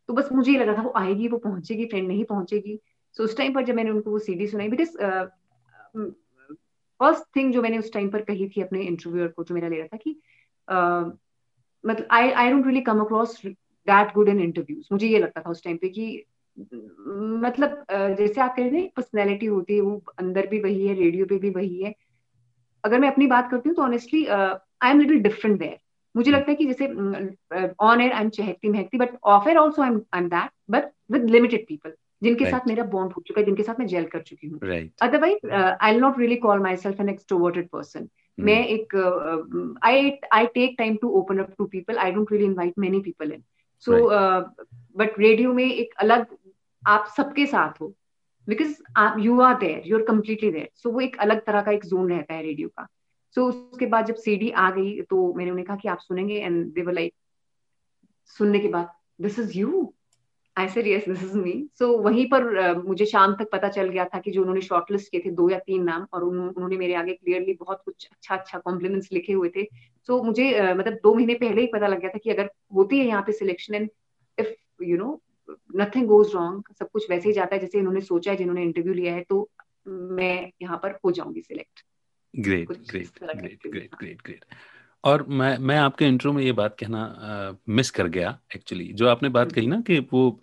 तो 0.07 0.13
बस 0.13 0.29
मुझे 0.31 0.51
ये 0.51 0.57
लगा 0.57 0.77
था 0.77 0.81
वो 0.81 0.93
आएगी 0.95 1.27
वो 1.27 1.37
पहुंचेगी 1.37 1.85
फ्रेंड 1.85 2.07
नहीं 2.07 2.23
पहुंचेगी। 2.23 2.79
सो 3.13 3.23
उस 3.23 3.37
टाइम 3.37 3.53
पर 3.53 3.63
जब 3.63 3.75
मैंने 3.75 3.89
उनको 3.89 4.11
वो 4.11 4.19
सीडी 4.19 4.47
सुनाई 4.47 4.67
बिकॉज़ 4.67 4.97
फ़र्स्ट 6.99 7.35
थिंग 7.35 7.53
जो 7.53 7.61
मैंने 7.61 7.77
उस 7.77 7.93
टाइम 7.93 8.09
पर 8.09 8.21
कही 8.21 8.49
थी 8.49 8.61
अपने 8.61 8.81
इंटरव्यूअर 8.81 9.27
को 9.27 9.43
जो 9.43 9.55
मेरा 9.55 9.67
ले 9.67 9.77
रहा 9.77 9.87
था 9.87 9.97
कि 9.97 10.21
uh, 10.71 11.11
मतलब 11.85 12.07
I 12.11 12.29
I 12.29 12.51
don't 12.51 12.65
really 12.65 12.81
come 12.81 12.99
across 12.99 13.45
that 13.45 14.13
good 14.13 14.29
in 14.29 14.39
interviews 14.39 14.87
मुझे 14.91 15.07
ये 15.07 15.19
लगता 15.19 15.41
था 15.41 15.49
उस 15.49 15.63
टाइम 15.63 15.77
पे 15.77 15.89
कि 15.89 16.25
मतलब 16.57 17.85
जैसे 18.17 18.41
आप 18.41 18.55
कह 18.55 18.67
रहे 18.69 18.79
हैं 18.79 18.89
पर्सनैलिटी 18.95 19.45
होती 19.45 19.75
है 19.75 19.81
वो 19.81 20.01
अंदर 20.19 20.47
भी 20.47 20.59
वही 20.61 20.87
है 20.87 20.95
रेडियो 20.95 21.25
पे 21.25 21.37
भी 21.37 21.49
वही 21.49 21.81
है। 21.83 21.93
अगर 22.83 22.99
मैं 22.99 23.11
अपनी 23.11 23.27
बात 23.27 23.49
करती 23.51 23.69
हूँ 23.69 23.75
तो 23.75 23.83
honestly 23.83 24.25
I 24.25 24.89
am 24.89 24.99
little 24.99 25.19
different 25.21 25.59
there 25.59 25.77
मुझे 26.15 26.31
लगता 26.31 26.51
है 26.51 26.55
कि 26.55 26.65
जैसे 26.65 26.87
ऑन 27.79 28.01
एयर 28.01 28.11
आई 28.11 28.21
एम 28.21 28.29
चहकती 28.29 28.69
महकती 28.69 28.97
but 28.97 29.17
off 29.23 29.47
air 29.49 29.57
also 29.57 29.81
I 29.81 29.89
am 29.89 30.27
that 30.29 30.49
but 30.71 30.91
with 31.11 31.29
limited 31.29 31.65
people 31.67 31.93
जिनके 32.23 32.43
right. 32.43 32.57
साथ 32.57 32.67
मेरा 32.67 32.83
बॉन्ड 32.85 33.13
हो 33.13 33.21
चुका 33.27 33.39
है 33.39 33.45
जिनके 33.45 33.63
साथ 33.63 33.79
मैं 33.79 33.85
जेल 33.87 34.03
कर 34.05 34.21
चुकी 34.21 34.47
हूँ। 34.47 34.59
Otherwise 35.01 35.47
I 35.51 35.99
not 35.99 36.19
really 36.19 36.35
call 36.37 36.59
myself 36.77 36.99
an 37.01 37.09
extroverted 37.09 37.69
person 37.69 38.07
मैं 38.37 38.65
एक 38.65 38.95
I 39.83 40.11
I 40.33 40.45
take 40.53 40.75
time 40.77 40.95
to 41.01 41.09
open 41.19 41.37
up 41.37 41.53
to 41.57 41.65
people 41.65 41.97
I 41.97 42.11
don't 42.11 42.31
really 42.31 42.45
invite 42.45 42.73
many 42.79 42.99
people 42.99 43.31
in 43.31 43.43
so 43.85 43.97
but 44.97 45.19
radio 45.19 45.53
में 45.53 45.63
एक 45.63 45.93
अलग 45.99 46.25
आप 46.87 47.13
सबके 47.17 47.45
साथ 47.45 47.81
हो 47.81 47.93
because 48.47 49.21
you 49.21 49.39
are 49.41 49.57
there 49.59 49.87
you 49.87 49.97
are 49.97 50.03
completely 50.03 50.51
there 50.51 50.69
so 50.75 50.91
वो 50.91 50.99
एक 51.01 51.17
अलग 51.19 51.45
तरह 51.45 51.61
का 51.61 51.71
एक 51.71 51.85
जोन 51.85 52.09
रहता 52.09 52.33
है 52.33 52.41
रेडियो 52.43 52.67
का. 52.67 52.87
सो 53.35 53.41
so, 53.41 53.55
उसके 53.55 53.85
बाद 53.85 54.05
जब 54.05 54.15
सीडी 54.15 54.49
आ 54.51 54.69
गई 54.71 55.01
तो 55.01 55.33
मैंने 55.33 55.51
उन्हें 55.51 55.65
कहा 55.67 55.75
कि 55.75 55.87
आप 55.87 55.99
सुनेंगे 55.99 56.35
एंड 56.35 56.65
दे 56.73 56.81
वर 56.81 56.93
लाइक 56.93 57.13
सुनने 58.37 58.59
के 58.59 58.67
बाद 58.67 58.89
this 59.21 59.39
is 59.39 59.57
you 59.59 59.93
I 60.57 60.67
said 60.67 60.87
yes 60.87 61.07
this 61.09 61.23
is 61.23 61.37
me 61.37 61.53
so 61.79 61.87
वहीं 61.97 62.25
पर 62.29 62.43
uh, 62.61 62.85
मुझे 62.85 63.05
शाम 63.05 63.35
तक 63.35 63.49
पता 63.51 63.69
चल 63.69 63.89
गया 63.89 64.05
था 64.05 64.19
कि 64.19 64.31
जो 64.31 64.41
उन्होंने 64.41 64.61
शॉर्टलिस्ट 64.61 65.11
किए 65.11 65.21
थे 65.25 65.31
दो 65.31 65.49
या 65.49 65.59
तीन 65.59 65.83
नाम 65.83 66.05
और 66.13 66.23
उन, 66.23 66.39
उन्होंने 66.39 66.77
मेरे 66.77 66.93
आगे 66.93 67.13
क्लियरली 67.13 67.53
बहुत 67.53 67.81
कुछ 67.85 68.07
अच्छा 68.11 68.35
अच्छा 68.35 68.59
कॉम्प्लीमेंट्स 68.59 69.11
लिखे 69.13 69.33
हुए 69.33 69.49
थे. 69.49 69.63
सो 69.63 70.17
so, 70.17 70.25
मुझे 70.25 70.51
uh, 70.59 70.77
मतलब 70.77 70.93
दो 70.93 71.13
महीने 71.13 71.33
पहले 71.33 71.61
ही 71.61 71.67
पता 71.67 71.87
लग 71.87 71.99
गया 71.99 72.09
था 72.09 72.17
कि 72.17 72.29
अगर 72.29 72.49
होती 72.75 72.99
है 72.99 73.05
यहाँ 73.05 73.21
पे 73.21 73.31
selection 73.33 73.75
and 73.75 73.89
if 74.37 74.83
you 74.83 74.97
know 74.97 75.21
nothing 75.49 76.07
goes 76.07 76.31
wrong 76.35 76.63
सब 76.79 76.89
कुछ 76.93 77.09
वैसे 77.09 77.29
ही 77.29 77.33
जाता 77.33 77.55
है 77.55 77.61
जैसे 77.61 77.77
इन्होंने 77.77 78.01
सोचा 78.01 78.31
है 78.31 78.37
जिन्होंने 78.37 78.63
इंटरव्यू 78.63 78.93
लिया 78.93 79.13
है 79.13 79.21
तो 79.29 79.49
मैं 79.87 80.51
यहाँ 80.61 80.77
पर 80.77 80.99
हो 81.05 81.11
जाऊँगी 81.11 81.41
select 81.41 81.85
great 82.39 82.67
great 82.69 83.07
great 83.37 83.67
great 83.67 83.95
great 83.95 84.21
great 84.25 84.45
और 85.03 85.25
मैं 85.27 85.57
मैं 85.57 85.77
आपके 85.77 86.05
इंट्रो 86.05 86.33
में 86.33 86.43
ये 86.43 86.51
बात 86.51 86.75
कहना 86.79 87.57
मिस 87.69 87.91
कर 87.91 88.07
गया 88.07 88.39
एक्चुअली 88.55 88.93
जो 88.93 89.07
आपने 89.07 89.29
बात 89.29 89.51
कही 89.51 89.67
ना 89.67 89.81
कि 89.81 89.99
वो 89.99 90.39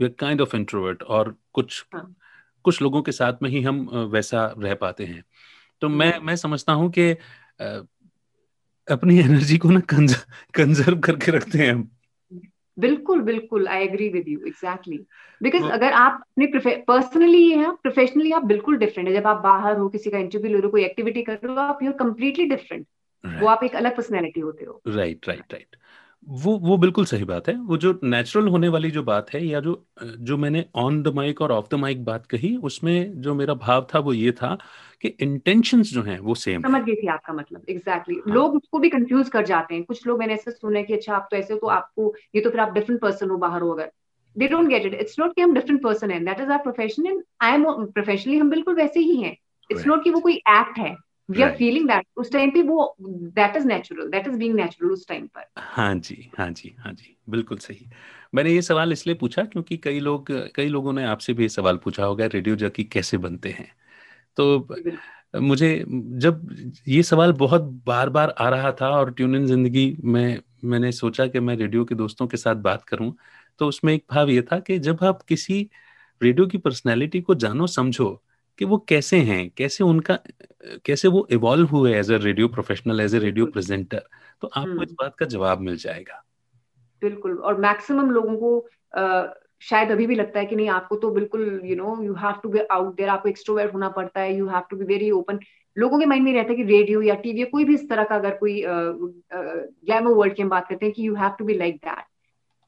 यू 0.00 0.08
काइंड 0.08 0.40
ऑफ़ 0.40 0.56
इंट्रोवर्ट 0.56 1.02
और 1.02 1.36
कुछ 1.52 1.86
हाँ. 1.94 2.16
कुछ 2.64 2.82
लोगों 2.82 3.02
के 3.02 3.12
साथ 3.12 3.32
में 3.42 3.50
ही 3.50 3.62
हम 3.62 3.88
वैसा 3.88 4.54
रह 4.58 4.74
पाते 4.74 5.04
हैं। 5.04 5.24
तो 5.80 5.88
मैं 5.88 6.14
हम्म। 6.14 6.26
मैं 6.26 6.36
समझता 6.36 6.72
हूँ 6.72 6.90
कि 6.90 7.10
अपनी 8.88 9.18
एनर्जी 9.20 9.58
को 9.58 9.70
ना 9.70 9.80
कंजर्व 10.54 10.98
करके 10.98 11.32
रखते 11.32 11.58
हैं 11.58 11.72
हम। 11.72 11.90
बिल्कुल 12.76 13.20
बिल्कुल 13.22 13.68
I 13.68 13.84
agree 13.84 14.08
with 14.08 14.28
you 14.28 14.40
exactly 14.46 14.98
because 15.40 15.70
अगर 15.72 15.92
आप 15.94 16.20
अपने 16.22 16.74
पर्सनली 16.88 17.50
हैं 17.50 17.72
प्रोफेशनली 17.76 18.32
आप 18.32 18.44
बिल्कुल 18.44 18.76
डिफरेंट 18.78 19.08
है। 19.08 19.14
जब 19.14 19.26
आप 19.26 19.42
बाहर 19.42 19.76
हो 19.78 19.88
किसी 19.88 20.10
का 20.10 20.18
इंटरव्यू 20.18 20.50
ले 20.50 20.56
रहे 20.56 20.64
हो 20.64 20.70
कोई 20.70 20.84
एक्टिविटी 20.84 21.22
कर 21.22 21.38
रहे 21.44 21.52
हो 21.54 21.60
आप 21.62 21.82
यूर 21.82 21.92
कम्प्लीटली 21.98 22.46
डिफरेंट 22.46 22.86
वो 23.24 23.46
आप 23.48 23.64
एक 23.64 23.76
अलग 23.76 23.96
पर्सनैलिटी 23.96 24.40
होते 24.40 24.64
हो। 24.64 24.82
राइट 24.88 25.28
राइट 25.28 25.52
राइट 25.52 25.76
वो 26.26 26.56
वो 26.58 26.76
बिल्कुल 26.76 27.04
सही 27.04 27.24
बात 27.24 27.48
है। 27.48 27.54
वो 27.54 27.76
जो 27.76 27.98
नेचुरल 28.04 28.48
होने 28.48 28.68
वाली 28.68 28.90
जो 28.90 29.02
बात 29.02 29.30
है 29.34 29.44
या 29.46 29.60
जो 29.60 29.86
जो 30.02 30.36
मैंने 30.36 30.64
ऑन 30.74 31.02
द 31.02 31.08
माइक 31.08 31.40
और 31.42 31.52
ऑफ़ 31.52 31.66
द 31.70 31.74
माइक 31.74 32.04
बात 32.04 32.26
कही 32.26 32.54
उसमें 32.56 33.20
जो 33.20 33.34
मेरा 33.34 33.54
भाव 33.54 33.86
था 33.94 33.98
वो 33.98 34.12
ये 34.12 34.32
था 34.32 34.56
कि 35.02 35.08
इंटेंशंस 35.08 35.90
जो 35.90 36.02
हैं 36.02 36.18
वो 36.18 36.34
सेम 36.34 36.62
समझ 36.62 36.82
गई 36.82 36.94
थी 36.94 37.06
आपका 37.06 37.32
मतलब 37.32 37.62
एग्जैक्टली 37.68 38.14
exactly. 38.14 38.28
हाँ. 38.28 38.34
लोग 38.34 38.56
उसको 38.56 38.78
भी 38.78 38.88
कंफ्यूज 38.88 39.28
कर 39.28 39.44
जाते 39.44 39.74
हैं। 39.74 39.84
कुछ 39.84 40.06
लोग 40.06 40.18
मैंने 40.18 40.34
ऐसे 40.34 40.50
सुने 40.50 40.82
कि 40.82 40.94
अच्छा 40.94 41.14
आप 41.16 41.28
तो 41.30 41.36
ऐसे 41.36 41.52
हो 41.54 41.58
तो 41.60 41.66
आपको 41.66 42.14
ये 42.34 42.40
तो 42.40 42.50
फिर 42.50 42.60
आप 42.60 42.72
डिफरेंट 42.72 43.00
पर्सन 43.00 43.30
हो 43.30 43.36
बाहर 43.36 43.62
हो 43.62 43.70
अगर। 43.70 43.90
They 44.36 44.48
don't 44.48 44.68
get 44.68 44.86
it 44.86 44.94
it's 44.94 45.18
not 45.18 45.34
कि 45.34 45.42
हम 45.42 45.54
डिफरेंट 45.54 45.82
पर्सन 45.82 46.10
है। 46.10 46.24
That 46.24 46.40
is 46.40 46.48
our 46.48 46.58
profession 46.58 47.06
and 47.06 47.22
I 47.40 47.52
am 47.52 47.64
professionally 47.86 48.38
हम 48.38 48.50
बिल्कुल 48.50 48.74
वैसे 48.74 49.00
ही 49.00 49.16
हैं। 49.16 49.36
इट्स 49.70 49.86
नॉट 49.86 50.04
कि 50.04 50.10
वो 50.10 50.20
कोई 50.20 50.34
एक्ट 50.34 50.78
है। 50.78 50.96
वी 51.28 51.42
आर 51.42 51.54
फीलिंग 51.56 51.88
दैट 51.88 52.06
उस 52.16 52.32
टाइम 52.32 52.50
पे 52.50 52.62
वो 52.62 52.96
that 53.00 53.56
is 53.56 53.66
natural 53.66 54.08
that 54.10 54.26
is 54.26 54.36
being 54.36 54.54
natural 54.54 54.90
उस 54.90 55.06
टाइम 55.08 55.26
पर. 55.26 55.44
हाँ 55.58 55.94
जी 55.94 56.30
हाँ 56.38 56.50
जी 56.50 56.74
हाँ 56.78 56.92
जी. 56.92 57.16
बिल्कुल 57.30 57.58
सही. 57.58 57.88
मैंने 58.34 58.50
ये 58.52 58.62
सवाल 58.62 58.92
इसलिए 58.92 59.16
पूछा 59.16 59.44
क्योंकि 59.44 59.76
कई 59.76 60.00
लोग 60.00 60.26
कई 60.56 60.68
लोगों 60.68 60.92
ने 60.92 61.04
आपसे 61.04 61.32
भी 61.32 61.42
ये 61.42 61.48
सवाल 61.48 61.76
पूछा 61.76 62.04
होगा 62.04 62.26
रेडियो 62.26 62.56
जॉकी 62.56 62.84
कैसे 62.84 63.18
बनते 63.18 63.50
हैं? 63.50 63.68
तो 64.36 64.68
मुझे 65.34 65.84
जब 65.88 66.48
ये 66.88 67.02
सवाल 67.02 67.32
बहुत 67.32 67.62
बार 67.86 68.08
बार 68.10 68.30
आ 68.30 68.48
रहा 68.48 68.72
था 68.72 68.88
और 68.90 69.12
ट्यून 69.12 69.36
इन 69.36 69.46
ज़िंदगी 69.46 69.96
में 70.04 70.40
मैंने 70.64 70.92
सोचा 70.92 71.26
कि 71.26 71.40
मैं 71.40 71.56
रेडियो 71.56 71.84
के 71.84 71.94
दोस्तों 71.94 72.26
के 72.26 72.36
साथ 72.36 72.54
बात 72.62 72.84
करूँ 72.84 73.14
तो 73.60 73.68
उसमें 73.68 73.92
एक 73.94 74.04
भाव 74.10 74.30
ये 74.30 74.42
था 74.42 74.58
कि 74.60 74.78
जब 74.78 75.04
आप 75.04 75.22
किसी 75.22 75.60
रेडियो 76.20 76.46
की 76.46 76.58
पर्सनैलिटी 76.58 77.20
को 77.20 77.34
जानो 77.36 77.66
समझो 77.66 78.22
कि 78.58 78.64
वो 78.64 78.78
कैसे 78.88 79.16
हैं 79.22 79.48
कैसे 79.50 79.84
उनका 79.84 80.18
कैसे 80.84 81.08
वो 81.08 81.26
इवॉल्व 81.30 81.68
हुए 81.68 81.94
as 81.94 82.10
a 82.10 82.18
radio 82.18 82.48
professional 82.48 83.00
as 83.00 83.14
a 83.14 83.18
radio 83.18 83.46
presenter 83.46 84.02
तो 84.42 84.48
आपको 84.48 84.82
इस 84.82 84.88
हम्म। 84.88 84.96
बात 85.00 85.16
का 85.16 85.26
जवाब 85.26 85.60
मिल 85.60 85.76
जाएगा। 85.76 86.22
बिल्कुल 87.02 87.36
और 87.38 87.60
मैक्सिमम 87.60 88.10
लोगों 88.10 88.36
को 88.36 88.58
आ, 88.94 89.26
शायद 89.60 89.90
अभी 89.90 90.06
भी 90.06 90.14
लगता 90.14 90.40
है 90.40 90.46
कि 90.46 90.56
नहीं 90.56 90.68
आपको 90.68 90.96
तो 90.96 91.10
बिल्कुल 91.10 91.60
you 91.64 91.76
know 91.76 92.02
you 92.02 92.14
have 92.14 92.40
to 92.42 92.48
be 92.48 92.58
out 92.70 92.96
there 92.96 93.08
आपको 93.08 93.28
एक्सट्रोवर्ट 93.28 93.72
होना 93.74 93.88
पड़ता 93.88 94.20
है 94.20 94.36
you 94.36 94.48
have 94.48 94.62
to 94.70 94.76
be 94.76 94.84
very 94.84 95.10
open 95.10 95.38
लोगों 95.76 95.98
के 95.98 96.06
माइंड 96.06 96.24
में 96.24 96.32
रहता 96.32 96.50
है 96.50 96.56
कि 96.56 96.62
रेडियो 96.62 97.00
या 97.02 97.14
टीवी 97.14 97.44
कोई 97.44 97.64
भी 97.64 97.74
इस 97.74 97.88
तरह 97.88 98.04
का 98.04 98.14
अगर 98.14 98.36
कोई 98.36 98.62
ग्लैमर 98.66 100.12
वर्ल्ड 100.12 100.34
की 100.34 100.42
हम 100.42 100.48
बात 100.48 100.68
करते 100.68 100.86
हैं 100.86 100.94
कि 100.94 101.06
you 101.08 101.14
have 101.14 101.32
to 101.38 101.44
be 101.44 101.54
like 101.54 101.76
that 101.76 102.04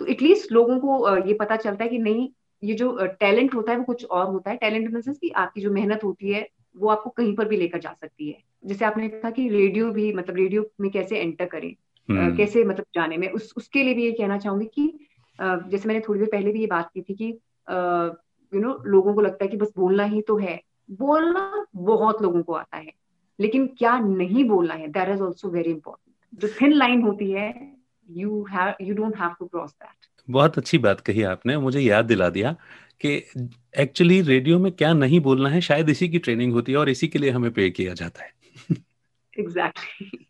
तो 0.00 0.06
एटलीस्ट 0.06 0.52
लोगों 0.52 0.78
को 0.78 1.16
ये 1.28 1.34
पता 1.34 1.56
चलता 1.56 1.84
है 1.84 1.90
कि 1.90 1.98
नहीं 1.98 2.28
ये 2.62 2.74
जो 2.74 3.06
टैलेंट 3.20 3.54
होता 3.54 3.72
है 3.72 3.78
वो 3.78 3.84
कुछ 3.84 4.04
और 4.04 4.26
होता 4.26 4.50
है। 4.50 4.56
टैलेंट 4.56 4.90
इन 4.90 5.12
की 5.12 5.30
आपकी 5.30 5.60
जो 5.60 5.70
मेहनत 5.70 6.04
होती 6.04 6.30
है 6.30 6.48
वो 6.76 6.88
आपको 6.88 7.10
कहीं 7.10 7.34
पर 7.36 7.48
भी 7.48 7.56
लेकर 7.56 7.78
जा 7.78 7.92
सकती 7.92 8.28
है। 8.28 8.38
जैसे 8.64 8.84
आपने 8.84 9.08
कहा 9.08 9.30
कि 9.30 9.48
रेडियो 9.48 9.90
भी 9.90 10.12
मतलब 10.12 10.36
रेडियो 10.36 10.70
में 10.80 10.90
कैसे 10.90 11.18
एंटर 11.18 11.44
करें 11.44 11.70
hmm. 11.70 12.36
कैसे 12.36 12.64
मतलब 12.64 12.84
जाने 12.94 13.16
में 13.16 13.30
उस 13.30 13.52
उसके 13.56 13.82
लिए 13.82 13.94
भी 13.94 14.04
ये 14.04 14.12
कहना 14.12 14.38
चाहूँगी 14.38 14.66
कि 14.66 14.98
जैसे 15.40 15.88
मैंने 15.88 16.00
थोड़ी 16.00 16.20
देर 16.20 16.28
पहले 16.32 16.52
भी 16.52 16.60
ये 16.60 16.66
बात 16.66 16.90
की 16.94 17.02
थी 17.02 17.14
कि 17.14 17.24
यू 18.54 18.60
नो 18.60 18.82
लोगों 18.86 19.14
को 19.14 19.20
लगता 19.20 19.44
है 19.44 19.50
कि 19.50 19.56
बस 19.56 19.72
बोलना 19.76 20.04
ही 20.04 20.22
तो 20.22 20.36
है। 20.36 20.60
बोलना 20.90 21.66
बहुत 21.76 22.22
लोगों 22.22 22.42
को 22.42 22.52
आता 22.52 22.76
है 22.76 22.92
लेकिन 23.40 23.66
क्या 23.66 23.98
नहीं 23.98 24.44
बोलना 24.44 24.74
है 24.74 24.88
that 24.88 25.08
is 25.08 25.22
also 25.22 25.48
very 25.48 25.70
important 25.70 26.40
जो 26.40 26.48
थिन 26.60 26.72
लाइन 26.72 27.02
होती 27.02 27.30
है 27.30 27.76
you 28.10 28.46
have 28.50 28.74
you 28.80 28.94
don't 28.94 29.16
have 29.16 29.34
to 29.40 29.46
cross 29.46 29.70
that 29.70 30.17
बहुत 30.30 30.58
अच्छी 30.58 30.78
बात 30.78 31.00
कही 31.00 31.22
आपने 31.22 31.56
मुझे 31.56 31.80
याद 31.80 32.04
दिला 32.04 32.28
दिया 32.28 32.52
कि 33.00 33.14
एक्चुअली 33.78 34.20
रेडियो 34.20 34.58
में 34.58 34.70
क्या 34.72 34.92
नहीं 34.92 35.20
बोलना 35.20 35.48
है 35.48 35.60
शायद 35.60 35.88
इसी 35.88 36.08
की 36.08 36.18
ट्रेनिंग 36.18 36.52
होती 36.52 36.72
है 36.72 36.78
और 36.78 36.88
इसी 36.88 37.08
के 37.08 37.18
लिए 37.18 37.30
हमें 37.30 37.50
पे 37.50 37.70
किया 37.70 37.94
जाता 37.94 38.24
है 38.24 38.32
एग्जैक्टली 39.34 40.06
exactly. 40.06 40.26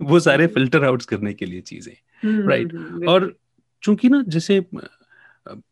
वो 0.00 0.20
सारे 0.20 0.46
फ़िल्टर 0.46 0.84
आउट्स 0.84 1.06
करने 1.06 1.32
के 1.34 1.46
लिए 1.46 1.60
चीज़ें 1.60 1.92
राइट 2.24 2.74
हम्म, 2.74 2.96
right. 2.96 3.08
और 3.08 3.34
चूँकि 3.82 4.08
ना 4.08 4.22
जैसे 4.28 4.64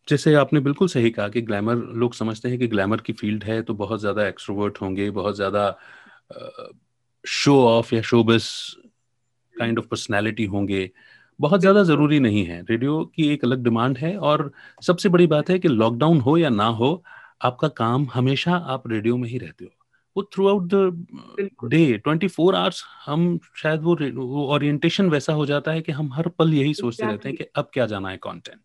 जैसे 0.08 0.34
आपने 0.34 0.60
बिल्कुल 0.60 0.88
सही 0.88 1.10
कहा 1.10 1.28
कि 1.28 1.40
ग्लैमर 1.42 1.74
लोग 1.74 2.14
समझते 2.14 2.48
हैं 2.48 2.58
कि 2.58 2.66
ग्लैमर 2.66 3.00
की 3.00 3.12
फ़ील्ड 3.12 3.44
है 3.44 3.62
तो 3.62 3.74
बहुत 3.74 4.00
ज़्यादा 4.00 4.26
एक्सट्रोवर्ट 4.26 4.80
होंगे 4.80 5.10
बहुत 5.10 5.36
ज़्यादा 5.36 5.78
शो 7.24 7.60
ऑफ़ 7.64 7.94
या 7.94 8.02
शोबिस 8.02 8.44
काइंड 9.56 9.78
ऑफ़ 9.78 9.86
पर्सनैलिटी 9.86 10.44
होंगे 10.44 10.90
बहुत 11.40 11.60
ज़्यादा 11.60 11.82
ज़रूरी 11.82 12.20
नहीं 12.20 12.44
है। 12.44 12.60
रेडियो 12.70 13.04
की 13.04 13.28
एक 13.28 13.44
अलग 13.44 13.62
डिमांड 13.64 13.98
है 13.98 14.16
और 14.18 14.50
सबसे 14.82 15.08
बड़ी 15.08 15.26
बात 15.26 15.50
है 15.50 15.58
कि 15.58 15.68
लॉकडाउन 15.68 16.20
हो 16.20 16.36
या 16.36 16.48
ना 16.48 16.66
हो 16.66 17.02
आपका 17.42 17.68
काम 17.68 18.06
हमेशा 18.14 18.52
आप 18.52 18.88
रेडियो 18.88 19.16
में 19.16 19.28
ही 19.28 19.38
रहते 19.38 19.64
हो। 19.64 19.70
वो 20.16 20.22
throughout 20.48 20.62
the 20.64 21.06
day 21.64 21.98
twenty 21.98 22.28
four 22.28 22.54
hours 22.54 22.82
हम 23.06 23.38
शायद 23.56 23.82
वो 23.82 23.96
वो 24.14 24.46
ओरिएंटेशन 24.54 25.10
वैसा 25.10 25.32
हो 25.32 25.46
जाता 25.46 25.72
है 25.72 25.80
कि 25.80 25.92
हम 25.92 26.12
हर 26.12 26.28
पल 26.28 26.54
यही 26.54 26.74
सोचते 26.74 27.02
exactly. 27.02 27.12
रहते 27.12 27.28
हैं 27.28 27.36
कि 27.38 27.44
अब 27.56 27.70
क्या 27.72 27.86
जाना 27.86 28.08
है 28.08 28.16
कंटेंट 28.16 28.60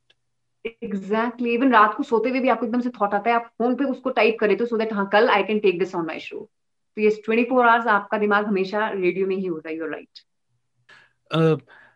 एग्जैक्टली 0.66 1.30
exactly. 1.30 1.48
इवन 1.48 1.72
रात 1.74 1.94
को 1.98 2.04
सोते 2.04 2.30
हुए 2.30 2.40
भी 2.40 2.50
आपको 2.50 2.66
एकदम 2.66 2.80
से 2.80 2.90
थॉट 2.90 3.14
आता 3.14 3.30
है 3.30 3.36
आप 3.36 3.52
फ़ोन 3.58 3.76
पे 3.76 3.84
उसको 3.84 4.10
टाइप 4.10 4.38
करें 4.40 4.58
तो 4.58 4.66
सो 4.66 4.78
दैट 4.78 4.94
हाँ 4.94 5.10
कल 5.14 5.30
I 5.30 5.44
can 5.44 5.60
take 5.60 5.80
this 5.80 5.96
on 5.96 6.06
my 6.06 6.20
show 6.20 6.50
तो 6.98 7.02
ये 7.02 7.10
ट्वेंटी 7.26 7.44
फोर 7.44 7.68
आवर्स 7.68 7.88
आपका 7.88 8.18
दिमाग 8.18 8.46
हमेशा 8.46 8.90
रेडियो 8.90 9.28
में 9.28 9.36
ही 9.36 9.46
होता 9.46 9.70
है 9.70 9.78
यूर 9.78 9.92
राइट 9.92 10.20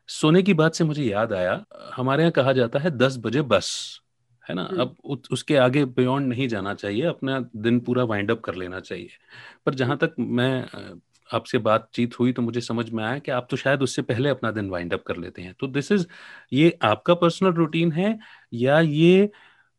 सोने 0.10 0.41
की 0.43 0.53
बात 0.53 0.76
से 0.76 0.84
मुझे 0.84 1.03
याद 1.03 1.34
आया 1.34 1.64
हमारे 1.95 2.24
यहाँ 2.24 2.32
कहा 2.32 2.53
जाता 2.53 2.80
है 2.80 2.91
दस 2.91 3.18
बजे 3.18 3.41
बस 3.43 3.70
है 4.45 4.55
ना। 4.55 4.64
अब 4.80 4.95
उसके 5.32 5.55
आगे 5.58 5.84
बियॉन्ड 5.86 6.28
नहीं 6.30 6.47
जाना 6.47 6.74
चाहिए 6.74 7.03
अपना 7.05 7.39
दिन 7.55 7.80
पूरा 7.80 8.03
वाइंड 8.03 8.32
अप 8.32 8.41
कर 8.41 8.55
लेना 8.55 8.80
चाहिए। 8.80 9.10
पर 9.66 9.74
जहाँ 9.76 9.97
तक 9.97 10.16
मैं 10.20 10.99
आपसे 11.30 11.58
बातचीत 11.58 12.20
हुई 12.20 12.32
तो 12.34 12.41
मुझे 12.41 12.62
समझ 12.62 12.89
में 12.89 13.03
आया 13.03 13.18
कि 13.20 13.32
आप 13.32 13.47
तो 13.51 13.58
शायद 13.58 13.82
उससे 13.82 14.01
पहले 14.01 14.30
अपना 14.30 14.51
दिन 14.51 14.70
वाइंड 14.70 14.93
अप 14.93 15.03
कर 15.08 15.18
लेते 15.18 15.41
हैं। 15.41 15.53
तो 15.60 15.68
दिस 15.68 15.91
इज़ 15.91 16.05
ये 16.53 16.78
आपका 16.84 17.14
पर्सनल 17.16 17.51
रूटीन 17.53 17.91
है 17.91 18.18
या 18.53 18.80
ये 18.80 19.30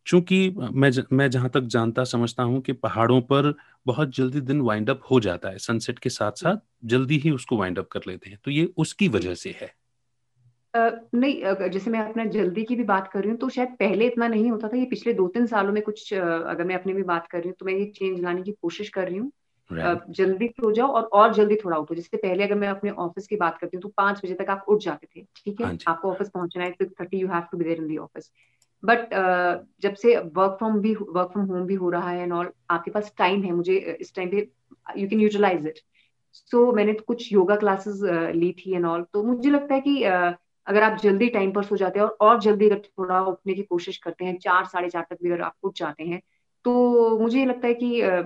चूँकि 0.06 0.50
मैं 0.72 0.90
मैं 1.12 1.30
जहाँ 1.30 1.50
तक 1.50 1.62
जानता 1.68 2.04
समझता 2.04 2.42
हूँ 2.42 2.60
कि 2.62 2.72
पहाड़ों 2.74 3.20
पर 3.22 3.54
बहुत 3.86 4.14
जल्दी 4.16 4.40
दिन 4.42 4.60
वाइंड 4.60 4.90
अप 4.90 5.02
हो 5.10 5.20
जाता 5.20 5.50
है 5.50 5.58
सनसेट 5.58 5.98
के 5.98 6.10
साथ 6.10 6.32
साथ 6.32 6.56
जल्दी 6.86 7.18
ही 7.18 7.30
उसको 7.30 7.56
वाइंड 7.56 7.78
अप 7.78 7.88
कर 7.92 8.00
लेते 8.08 8.30
हैं 8.30 8.38
तो 8.44 8.50
ये 8.50 8.64
उसकी 8.76 9.08
वजह 9.08 9.34
से 9.34 9.56
है। 9.62 9.72
नहीं 11.14 11.68
जैसे 11.70 11.90
मैं 11.90 12.00
अपना 12.00 12.24
जल्दी 12.26 12.64
की 12.64 12.76
भी 12.76 12.84
बात 12.84 13.08
कर 13.08 13.20
रही 13.20 13.30
हूँ 13.30 13.38
तो 13.38 13.48
शायद 13.48 13.68
पहले 13.78 14.06
इतना 14.06 14.28
नहीं 14.28 14.50
होता 14.50 14.68
था। 14.68 14.76
ये 14.76 14.84
पिछले 14.84 15.12
दो 15.14 15.26
तीन 15.28 15.46
सालों 15.46 15.72
में 15.72 15.82
कुछ 15.82 16.12
अगर 16.14 16.64
मैं 16.64 16.74
अपने 16.74 16.92
भी 16.92 17.02
बात 17.04 17.26
कर 17.26 17.38
रही 17.38 17.48
हूँ 17.48 17.56
तो 17.60 17.66
मैं 17.66 17.74
ये 17.74 17.84
चेंज 17.96 18.20
लाने 18.20 18.42
की 18.42 18.52
कोशिश 18.52 18.88
कर 18.88 19.08
रही 19.08 19.18
हूँ। 19.18 19.30
right. 19.70 20.10
जल्दी 20.10 20.48
सो 20.50 20.72
जाओ 20.72 20.88
और 20.88 21.02
और 21.12 21.32
जल्दी 21.34 21.56
थोड़ा 21.56 21.76
उठो। 21.76 21.94
जैसे 21.94 22.16
पहले 22.16 22.44
अगर 22.44 22.54
मैं 22.54 22.68
अपने 22.68 22.90
ऑफ़िस 22.90 23.26
की 23.26 23.36
बात 23.36 23.58
करती 23.58 23.76
हूँ 23.76 23.82
तो 23.82 23.88
पाँच 23.96 24.20
बजे 24.24 24.34
तक 24.34 24.50
आप 24.50 24.64
उठ 24.68 24.82
जाते 24.82 25.06
थे 25.06 25.24
ठीक 25.36 25.60
है? 25.60 25.66
हाँ 25.66 25.76
आपको 25.88 26.10
ऑफ़िस 26.10 26.28
पहुँचना 26.28 26.64
है 26.64 26.70
six 26.70 26.94
thirty 27.00 27.18
you 27.18 27.28
have 27.28 27.42
to 27.52 27.58
be 27.58 27.64
there 27.64 27.78
in 27.78 27.86
the 27.86 27.96
office 27.96 28.30
but 28.82 29.08
जब 29.82 29.94
से 29.94 30.16
वर्क 30.16 30.56
फ्रॉम 30.58 30.80
भी 30.80 30.94
वर्क 30.94 31.30
फ्रॉम 31.32 31.46
होम 31.46 31.64
भी 31.66 31.74
हो 31.74 31.90
रहा 31.90 32.10
है 32.10 32.22
एंड 32.22 32.32
ऑल 32.32 32.50
आपके 32.70 32.90
पास 32.90 33.12
टाइम 33.18 33.42
है 33.42 33.52
मुझे 33.52 33.76
इस 34.00 34.14
टाइम 34.14 34.30
पे 34.30 34.48
you 34.96 35.08
can 35.08 35.20
utilize 35.20 35.66
it 35.66 35.78
so 36.34 36.72
मैंने 36.72 36.92
कुछ 36.92 37.32
योगा 37.32 37.56
क्लासेस 37.56 38.00
ली 38.34 38.52
थी 38.58 38.74
एंड 38.74 38.86
ऑल 38.86 39.04
तो 39.12 39.22
मुझे 39.22 39.50
लगता 39.50 39.74
है 39.74 39.80
कि 39.80 40.02
uh, 40.04 40.32
अगर 40.68 40.82
आप 40.82 40.98
जल्दी 40.98 41.28
टाइम 41.28 41.52
पर 41.52 41.64
सो 41.64 41.76
जाते 41.76 41.98
हैं 41.98 42.06
और, 42.06 42.16
और 42.20 42.40
जल्दी 42.40 42.68
अगर 42.68 42.78
थोड़ा 42.78 43.20
उठने 43.22 43.54
की 43.54 43.62
कोशिश 43.62 43.96
करते 43.96 44.24
हैं 44.24 44.38
चार 44.38 44.64
साढ़े 44.64 44.88
चार 44.88 45.06
तक 45.10 45.18
भी 45.22 45.30
अगर 45.30 45.42
आप 45.42 45.54
उठ 45.62 45.78
जाते 45.78 46.04
हैं 46.04 46.20
तो 46.64 47.18
मुझे 47.18 47.44
लगता 47.44 47.68
है 47.68 47.74
कि 47.74 48.00
आई 48.00 48.22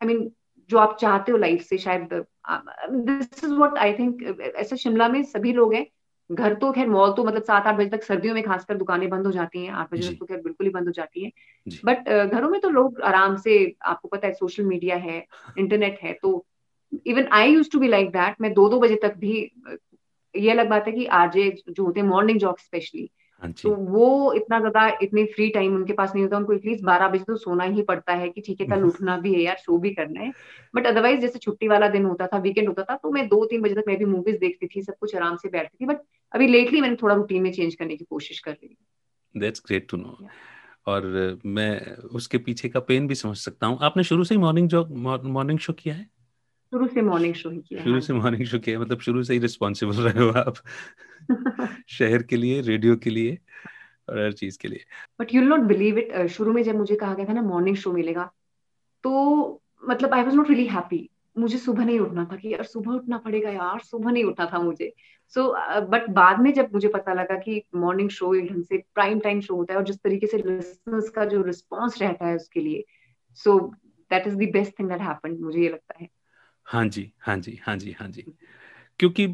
I 0.00 0.06
मीन 0.06 0.18
mean, 0.18 0.30
जो 0.70 0.78
आप 0.78 0.96
चाहते 1.00 1.32
हो 1.32 1.38
लाइफ 1.38 1.62
से 1.62 1.78
शायद 1.78 2.08
this 2.90 3.44
is 3.44 3.52
what 3.52 3.78
I 3.78 3.92
think 3.92 4.22
ऐसे 4.56 4.76
शिमला 4.76 5.08
में 5.08 5.22
सभी 5.22 5.52
लोग 5.52 5.74
हैं 5.74 5.86
घर 6.30 6.54
तो 6.54 6.70
खैर 6.72 6.88
मॉल 6.88 7.12
तो 7.12 7.24
मतलब 7.24 7.42
सात 7.42 7.66
आठ 7.66 7.74
बजे 7.74 7.88
तक 7.88 8.02
सर्दियों 8.02 8.34
में 8.34 8.42
खासकर 8.42 8.76
दुकानें 8.76 9.08
बंद 9.10 9.26
हो 9.26 9.32
जाती 9.32 9.64
हैं 9.64 9.72
आठ 9.72 9.92
बजे 9.92 10.08
तक 10.10 10.18
तो 10.18 10.26
खैर 10.26 10.40
बिल्कुल 10.40 10.66
ही 10.66 10.72
बंद 10.72 10.86
हो 10.86 10.92
जाती 10.92 11.24
हैं 11.24 11.32
बट 11.84 12.08
घरों 12.32 12.50
में 12.50 12.60
तो 12.60 12.70
लोग 12.70 13.00
आराम 13.00 13.36
से 13.36 13.76
आपको 13.82 14.08
पता 14.08 14.26
है 14.26 14.32
सोशल 14.32 14.64
मीडिया 14.64 14.96
है 14.96 15.18
इंटरनेट 15.58 15.98
है 16.02 16.12
तो 16.12 16.46
even 17.06 17.28
I 17.32 17.52
use 17.52 17.70
to 17.70 17.78
be 17.78 17.88
like 17.88 18.10
that 18.10 18.40
मैं 18.40 18.52
दो 18.54 18.68
दो 18.68 18.80
बजे 18.80 18.96
तक 19.02 19.16
भी 19.16 19.50
ये 20.36 20.50
अलग 20.50 20.68
बात 20.68 20.86
है 20.86 20.92
कि 20.92 21.06
आरजे 21.06 21.50
जो 21.70 21.84
होते 21.84 22.00
हैं 22.00 22.06
मॉर्निंग 22.06 22.38
जॉब 22.38 22.56
स्पेशली 22.58 23.10
तो 23.64 23.70
वो 23.70 24.32
इतना 24.32 24.58
ज़्यादा 24.58 24.86
इतने 25.02 25.24
फ्री 25.24 25.48
टाइम 25.48 25.74
उनके 25.74 25.92
पास 25.92 26.12
नहीं 26.14 26.24
होता 26.24 26.36
उनको 26.36 26.52
एटलीस्ट 26.52 26.84
बारह 26.84 27.08
बजे 27.08 27.24
तो 27.24 27.36
सोना 27.36 27.64
ही 27.64 27.82
पड़ता 27.82 28.12
है 28.12 28.28
कि 28.28 28.40
ठीक 28.40 28.60
है 28.60 28.66
कल 28.66 28.82
उठना 28.84 29.16
भी 29.18 29.34
है 29.34 29.40
यार 29.40 29.56
शो 29.56 29.78
भी 29.78 29.90
करना 29.90 30.20
है। 30.20 30.32
बट 30.74 30.86
अदरवाइज़ 30.86 31.20
जैसे 31.20 31.38
छुट्टी 31.38 31.68
वाला 31.68 31.88
दिन 31.88 32.04
होता 32.04 32.26
था 32.26 32.38
वीकेंड 32.38 32.68
होता 32.68 32.82
था 32.82 32.96
तो 32.96 33.10
मैं 33.10 33.26
दो 33.28 33.44
तीन 33.44 33.62
बजे 33.62 33.74
तक 33.74 33.84
मैं 33.88 33.96
भी 33.98 34.04
मूवीज़ 34.04 34.38
देखती 34.38 34.66
थी 34.66 34.82
सब 34.82 34.94
कुछ 35.00 35.14
आराम 35.16 35.36
से 35.36 35.48
बैठती 35.48 35.84
थी 35.84 35.86
बट 35.86 36.00
अभी 36.32 36.46
लेटली 36.46 36.80
मैंने 36.80 36.96
थोड़ा 37.02 37.14
रूटीन 37.14 37.42
में 37.42 37.52
चेंज 37.52 37.74
करने 37.74 37.96
की 37.96 38.04
कोशिश 38.04 38.40
कर 38.40 38.52
रही 38.52 38.68
हूँ। 38.68 39.40
दैट्स 39.40 39.62
ग्रेट 39.66 39.88
टू 39.90 39.96
नो 39.96 40.16
और 40.86 41.40
मैं 41.46 41.96
उसके 41.96 42.38
पीछे 42.38 42.68
का 42.68 42.80
पेन 42.80 43.06
भी 43.08 43.14
समझ 43.14 43.36
सकता 43.36 43.66
हूँ। 43.66 43.78
आपने 43.82 44.04
शुरू 44.04 44.24
से 44.24 44.34
ही 44.34 44.40
मॉर्निंग 44.40 44.68
जो 44.68 44.84
मॉर्निंग 44.86 45.58
शो 45.58 45.72
किया 45.72 45.94
है? 45.94 46.06
शुरू 46.74 46.86
से 46.88 47.02
मॉर्निंग 47.02 47.34
शो 47.34 47.50
ही 47.50 47.58
किया 47.58 47.84
शुरू 47.84 48.00
से 48.00 48.12
मॉर्निंग 48.12 48.44
शो 48.44 48.58
किया 48.58 48.80
मतलब 48.80 48.98
शुरू 48.98 49.22
से 49.22 49.34
ही 49.34 49.38
रिस्पॉन्सिबल 49.38 49.96
रहे 49.96 50.24
हो 50.24 50.30
आप। 50.30 50.54
शहर 51.88 52.22
के 52.22 52.36
लिए 52.36 52.60
रेडियो 52.60 52.96
के 52.96 53.10
लिए 53.10 53.38
और 54.08 54.24
हर 54.24 54.32
चीज़ 54.32 54.58
के 54.58 54.68
लिए। 54.68 54.84
But 55.20 55.34
you 55.34 55.42
not 55.42 55.60
believe 55.60 55.98
it 55.98 56.26
शुरू 56.26 56.52
में 56.52 56.62
जब 56.62 56.76
मुझे 56.76 56.96
कहा 56.96 57.14
गया 57.14 57.26
था 57.26 57.32
ना 57.32 57.42
मॉर्निंग 57.42 57.76
शो 57.76 57.92
मिलेगा 57.92 58.32
तो 59.02 59.12
मतलब 59.88 60.14
I 60.14 60.22
was 60.22 60.34
not 60.34 60.48
really 60.48 60.66
happy 60.66 61.10
मुझे 61.38 61.58
सुबह 61.58 61.84
नहीं 61.84 62.00
उठना 62.00 62.28
था 62.32 62.36
कि 62.36 62.48
यार 62.48 62.62
सुबह 62.62 62.92
उठना 62.92 63.18
पड़ेगा 63.18 63.50
यार 63.50 63.80
सुबह 63.80 64.10
नहीं 64.10 64.24
उठना 64.24 64.50
था 64.52 64.58
मुझे। 64.58 64.94
सो 65.28 65.40
so, 65.40 65.88
बट 65.88 66.04
uh, 66.04 66.10
बाद 66.10 66.40
में 66.40 66.52
जब 66.52 66.68
मुझे 66.74 66.88
पता 66.88 67.12
लगा 67.12 67.38
कि 67.38 67.62
मॉर्निंग 67.74 68.10
शो 68.10 68.34
एक 68.34 68.52
ढंग 68.52 68.64
से 68.64 68.78
प्राइम 68.94 69.20
टाइम 69.20 69.40
शो 69.40 69.56
होता 69.56 69.74
है 69.74 69.78
और 69.78 69.84
जिस 69.84 69.96
तरीके 69.96 70.26
से 70.26 70.36
लिसनर्स 70.36 71.08
का 71.08 71.24
जो 71.24 71.42
रिस्पॉन्स 71.42 72.02
रहता 72.02 72.26
है 72.26 72.36
उसके 72.36 72.60
लिए 72.60 72.84
so 73.34 73.74
that 74.10 74.26
is 74.26 74.34
the 74.34 74.38
best 74.38 74.78
thing 74.78 74.88
that 74.88 75.00
happened 75.00 75.40
मुझे 75.40 75.60
ये 75.60 75.68
लगता 75.68 75.94
है। 76.00 76.08
हाँ 76.66 76.88
जी 76.88 77.12
हाँ 77.20 77.36
जी 77.36 77.60
हाँ 77.62 77.76
जी 77.76 77.96
हाँ 78.00 78.08
जी 78.08 78.24
क्योंकि 78.98 79.26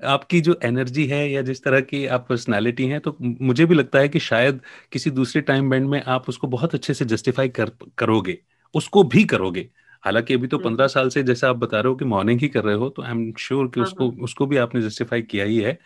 आपकी 0.00 0.40
जो 0.40 0.58
एनर्जी 0.64 1.06
है 1.06 1.30
या 1.30 1.42
जिस 1.42 1.62
तरह 1.64 1.80
की 1.80 2.06
आप 2.06 2.26
पर्सनालिटी 2.28 2.86
हैं 2.86 3.00
तो 3.00 3.16
मुझे 3.20 3.66
भी 3.66 3.74
लगता 3.74 3.98
है 3.98 4.08
कि 4.08 4.18
शायद 4.18 4.60
किसी 4.92 5.10
दूसरे 5.10 5.42
टाइम 5.42 5.70
बैंड 5.70 5.88
में 5.88 6.02
आप 6.02 6.28
उसको 6.28 6.46
बहुत 6.46 6.74
अच्छे 6.74 6.94
से 6.94 7.04
जस्टिफाई 7.04 7.48
कर 7.48 7.70
करोगे 7.98 8.38
उसको 8.74 9.02
भी 9.04 9.24
करोगे 9.24 9.68
हालाँकि 10.04 10.34
अभी 10.34 10.46
तो। 10.46 10.58
पंद्रह 10.58 10.86
साल 10.86 11.08
से 11.08 11.22
जैसा 11.22 11.48
आप 11.50 11.56
बता 11.56 11.80
रहे 11.80 11.88
हो 11.88 11.96
कि 11.96 12.04
मॉर्निंग 12.04 12.40
ही 12.40 12.48
कर 12.48 12.64
रहे 12.64 12.74
हो 12.74 12.88
तो 12.88 13.02
आई 13.02 13.10
एम 13.10 13.32
श्योर 13.38 13.68
कि 13.68 13.80
हाँ, 13.80 13.86
उसको 13.86 14.10
हाँ। 14.10 14.18
उसको 14.18 14.46
भी 14.46 14.56
आपने 14.56 14.82
जस्टिफाई 14.82 15.22
किया 15.22 15.44
ही 15.44 15.58
है 15.58 15.78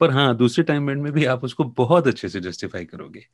पर 0.00 0.10
हाँ 0.10 0.36
दूसरे 0.36 0.64
टाइम 0.64 0.86
बैंड 0.86 1.02
में 1.02 1.12
भी 1.12 1.24
आप 1.24 1.44
उसको 1.44 1.64
बहुत 1.64 2.06
अच्छे 2.06 2.28
से 2.28 2.40
जस्टिफाई 2.40 2.84
करोगे 2.84 3.26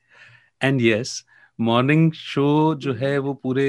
एंड 0.63 0.83
यस 0.83 1.25
मॉर्निंग 1.59 2.13
शो 2.13 2.75
जो 2.75 2.93
है 2.95 3.17
वो 3.19 3.35
पूरे 3.35 3.65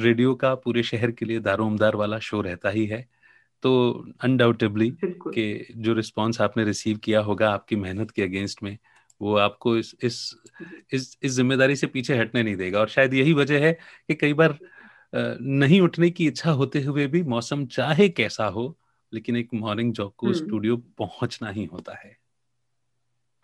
रेडियो 0.00 0.34
का 0.34 0.54
पूरे 0.54 0.82
शहर 0.82 1.10
के 1.10 1.26
लिए 1.26 1.40
दारोमदार 1.40 1.96
वाला 1.96 2.18
शो 2.18 2.40
रहता 2.40 2.70
ही 2.70 2.86
है। 2.86 3.06
तो 3.62 3.72
अनडाउटेबली 4.24 4.90
के 5.04 5.66
जो 5.74 5.92
रिस्पांस 5.94 6.40
आपने 6.40 6.64
रिसीव 6.64 6.98
किया 6.98 7.20
होगा 7.20 7.50
आपकी 7.50 7.76
मेहनत 7.76 8.10
के 8.10 8.22
अगेंस्ट 8.22 8.62
में 8.62 8.76
वो 9.20 9.36
आपको 9.36 9.76
इस 9.76 9.94
इस 10.02 10.18
इस 10.92 11.16
इस 11.22 11.32
ज़िम्मेदारी 11.32 11.76
से 11.76 11.86
पीछे 11.86 12.16
हटने 12.16 12.42
नहीं 12.42 12.56
देगा। 12.56 12.80
और 12.80 12.88
शायद 12.88 13.14
यही 13.14 13.32
वजह 13.32 13.64
है 13.66 13.72
कि 13.72 14.14
कई 14.14 14.32
बार 14.32 14.58
नहीं 15.14 15.80
उठने 15.80 16.10
की 16.10 16.26
इच्छा 16.26 16.50
होते 16.50 16.82
हुए 16.82 17.06
भी 17.06 17.22
मौसम 17.24 17.64
चाहे 17.66 18.08
कैसा 18.08 18.46
हो 18.46 18.76
लेकिन 19.12 19.36
एक 19.36 19.54
मॉर्निंग 19.54 19.92
जॉब 19.92 20.12
को 20.18 20.32
स्टूडियो 20.32 20.76
पहुँचना 20.98 21.50
ही 21.50 21.64
होता 21.64 21.96
है। 21.98 22.16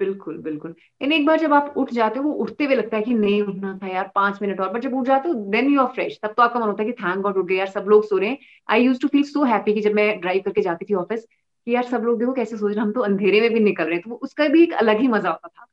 बिल्कुल 0.03 0.39
बिल्कुल। 0.43 0.75
इन 1.01 1.13
एक 1.13 1.27
बार 1.27 1.39
जब 1.39 1.55
आप 1.55 1.75
उठ 1.77 1.93
जाते 1.93 2.19
हो 2.19 2.25
वो 2.25 2.33
उठते 2.45 2.65
हुए 2.65 2.75
लगता 2.75 2.97
है 2.97 3.03
कि 3.03 3.15
नहीं 3.15 3.41
उठना 3.43 3.79
था 3.83 3.89
यार 3.89 4.11
पाँच 4.15 4.39
मिनट 4.43 4.61
और। 4.61 4.73
बट 4.73 4.83
जब 4.83 4.95
उठ 4.95 5.07
जाते 5.07 5.29
हो 5.29 5.35
देन 5.51 5.73
यू 5.73 5.81
आर 5.81 5.93
फ्रेश 5.95 6.19
तब 6.23 6.35
तो 6.37 6.43
आपका 6.43 6.61
मन 6.61 6.67
होता 6.67 6.83
है 6.83 6.91
कि 6.91 7.03
थैंक 7.03 7.23
गॉड 7.23 7.37
उठ 7.37 7.47
गए 7.47 7.57
यार 7.57 7.67
सब 7.69 7.87
लोग 7.89 8.05
सो 8.05 8.19
रहे 8.19 8.29
हैं। 8.29 8.39
I 8.69 8.85
use 8.85 9.01
to 9.01 9.09
feel 9.09 9.23
so 9.25 9.45
happy 9.45 9.75
कि 9.75 9.81
जब 9.81 9.95
मैं 9.95 10.21
ड्राइव 10.21 10.43
करके 10.45 10.63
जाती 10.63 10.85
थी 10.85 10.95
ऑफ़िस 10.95 11.25
कि 11.67 11.75
यार 11.75 11.85
सब 11.85 12.03
लोग 12.03 12.19
देखो 12.19 12.33
कैसे 12.33 12.57
सोच 12.57 12.75
रहे 12.75 12.83
हम 12.83 12.93
तो 12.93 13.01
अंधेरे 13.01 13.41
में 13.41 13.53
भी 13.55 13.61
निकल 13.61 13.85
रहे 13.85 13.95
हैं। 13.95 14.03
तो 14.03 14.15
उसका 14.17 14.49
भी 14.49 14.63
एक 14.63 14.73
अलग 14.75 15.01
ही 15.01 15.09
मज़ा 15.09 15.31
आता 15.31 15.49
था। 15.49 15.67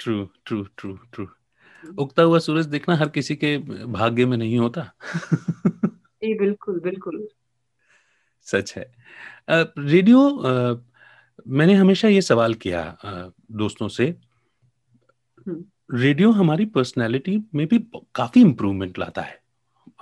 ट्रू 0.00 0.24
ट्रू 0.46 0.62
ट्रू 0.76 0.92
ट्रू 1.12 1.26
उगता 1.98 2.22
हुआ 2.22 2.38
सूरज 2.38 2.66
देखना 2.66 2.94
हर 2.96 3.08
किसी 3.08 3.36
के 3.36 3.56
भाग्य 3.88 4.26
में 4.26 4.36
नहीं 4.36 4.58
होता। 4.58 4.82
जी 6.22 6.32
बिल्कुल 6.38 6.80
बिल्कुल। 6.80 7.26
सच 8.46 8.72
है। 8.76 8.90
रेडियो 9.50 10.20
मैंने 11.48 11.74
हमेशा 11.74 12.08
ये 12.08 12.22
सवाल 12.22 12.54
किया 12.54 12.98
दोस्तों 13.52 13.88
से। 13.88 14.14
रेडियो 15.92 16.30
हमारी 16.30 16.64
पर्सनैलिटी 16.66 17.42
में 17.54 17.66
भी 17.66 17.78
काफ़ी 18.14 18.40
इम्प्रूवमेंट 18.40 18.98
लाता 18.98 19.22
है। 19.22 19.40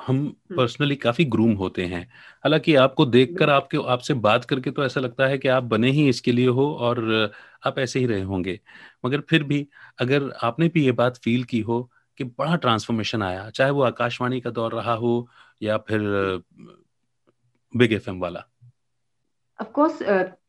हम 0.07 0.37
पर्सनली 0.57 0.97
काफ़ी 0.97 1.25
ग्रूम 1.25 1.53
होते 1.53 1.85
हैं। 1.87 2.03
हालाँकि 2.45 2.75
आपको 2.75 3.07
देखकर 3.07 3.51
आपके 3.51 3.79
आपसे 3.89 4.15
बात 4.15 4.45
करके 4.45 4.71
तो 4.71 4.85
ऐसा 4.85 5.01
लगता 5.01 5.27
है 5.27 5.39
कि 5.39 5.49
आप 5.49 5.63
बने 5.63 5.91
ही 5.91 6.09
इसके 6.09 6.33
लिए 6.33 6.49
हो 6.49 6.73
और 6.75 7.33
आप 7.67 7.79
ऐसे 7.79 7.99
ही 7.99 8.07
रहे 8.07 8.23
होंगे। 8.23 8.61
मगर 9.07 9.21
फिर 9.21 9.43
भी 9.43 9.67
अगर 10.01 10.31
आपने 10.43 10.69
भी 10.69 10.85
ये 10.85 10.93
बात 10.93 11.17
फील 11.17 11.45
की 11.45 11.61
हो 11.61 11.91
कि 12.19 12.25
बड़ा 12.25 12.57
ट्रांसफॉर्मेशन 12.57 13.23
आया 13.23 13.51
चाहे 13.51 13.71
वो 13.71 13.83
आकाशवाणी 13.83 14.41
का 14.41 14.51
दौर 14.51 14.75
रहा 14.75 14.93
हो 14.93 15.29
या 15.63 15.79
फिर 15.79 16.01
बिग 17.77 17.93
एफएम 17.93 18.21
वाला 18.21 18.45
ऑफ़ 19.61 19.69
कोर्स 19.69 19.99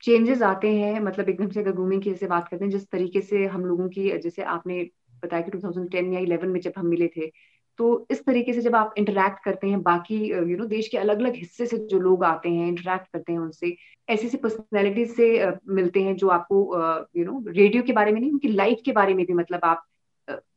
चेंजेस 0.02 0.42
आते 0.42 0.76
हैं 0.76 1.00
मतलब 1.00 1.30
एकदम 1.30 1.50
से 1.50 1.60
अगर 1.60 1.72
ग्रूमिंग 1.72 2.02
की 2.02 2.10
जैसे 2.10 2.28
बात 2.28 2.48
करते 2.48 2.66
हैं 2.66 2.72
जिस 2.72 2.90
तरीके 2.90 3.22
से 3.22 3.46
हम 3.46 3.66
लोगों 3.66 3.90
की 3.90 4.18
जैसे 4.18 4.42
आपने 4.42 4.90
बताया 5.24 5.42
कि 5.42 5.52
2010 5.52 6.14
या 6.14 6.20
11 6.20 6.48
में 6.48 6.60
जब 6.60 6.74
हम 6.78 6.88
मिले 6.88 7.08
थे 7.08 7.32
तो 7.78 8.08
इस 8.12 8.26
तरीके 8.26 8.54
से 8.54 8.62
जब 8.62 8.76
आप 8.76 8.94
इंटरेक्ट 8.98 9.44
करते 9.46 9.68
हैं 9.68 9.82
बाकी 9.82 10.30
यू 10.30 10.46
नो 10.46 10.56
know, 10.56 10.70
देश 10.70 10.88
के 10.88 10.98
अलग 10.98 11.20
अलग 11.20 11.36
हिस्से 11.36 11.66
से 11.66 11.78
जो 11.78 12.00
लोग 12.00 12.24
आते 12.24 12.50
हैं 12.50 12.68
इंटरेक्ट 12.68 13.08
करते 13.14 13.32
हैं 13.32 13.40
उनसे 13.40 13.78
ऐसी 14.10 14.28
ऐसी 14.28 14.38
पर्सनैलिटी 14.38 15.06
से 15.06 15.52
मिलते 15.68 16.04
हैं 16.04 16.16
जो 16.16 16.28
आपको 16.28 16.78
यू 17.20 17.26
नो 17.26 17.44
रेडियो 17.48 17.84
के 17.84 17.94
बारे 17.94 18.12
में 18.12 18.22
नहीं 18.22 18.32
उनकी 18.32 18.48
लाइफ 18.48 18.78
के 18.86 18.92
बारे 18.92 19.14
में 19.14 19.26
भी 19.26 19.34
मतलब 19.34 19.60
आप 19.64 19.84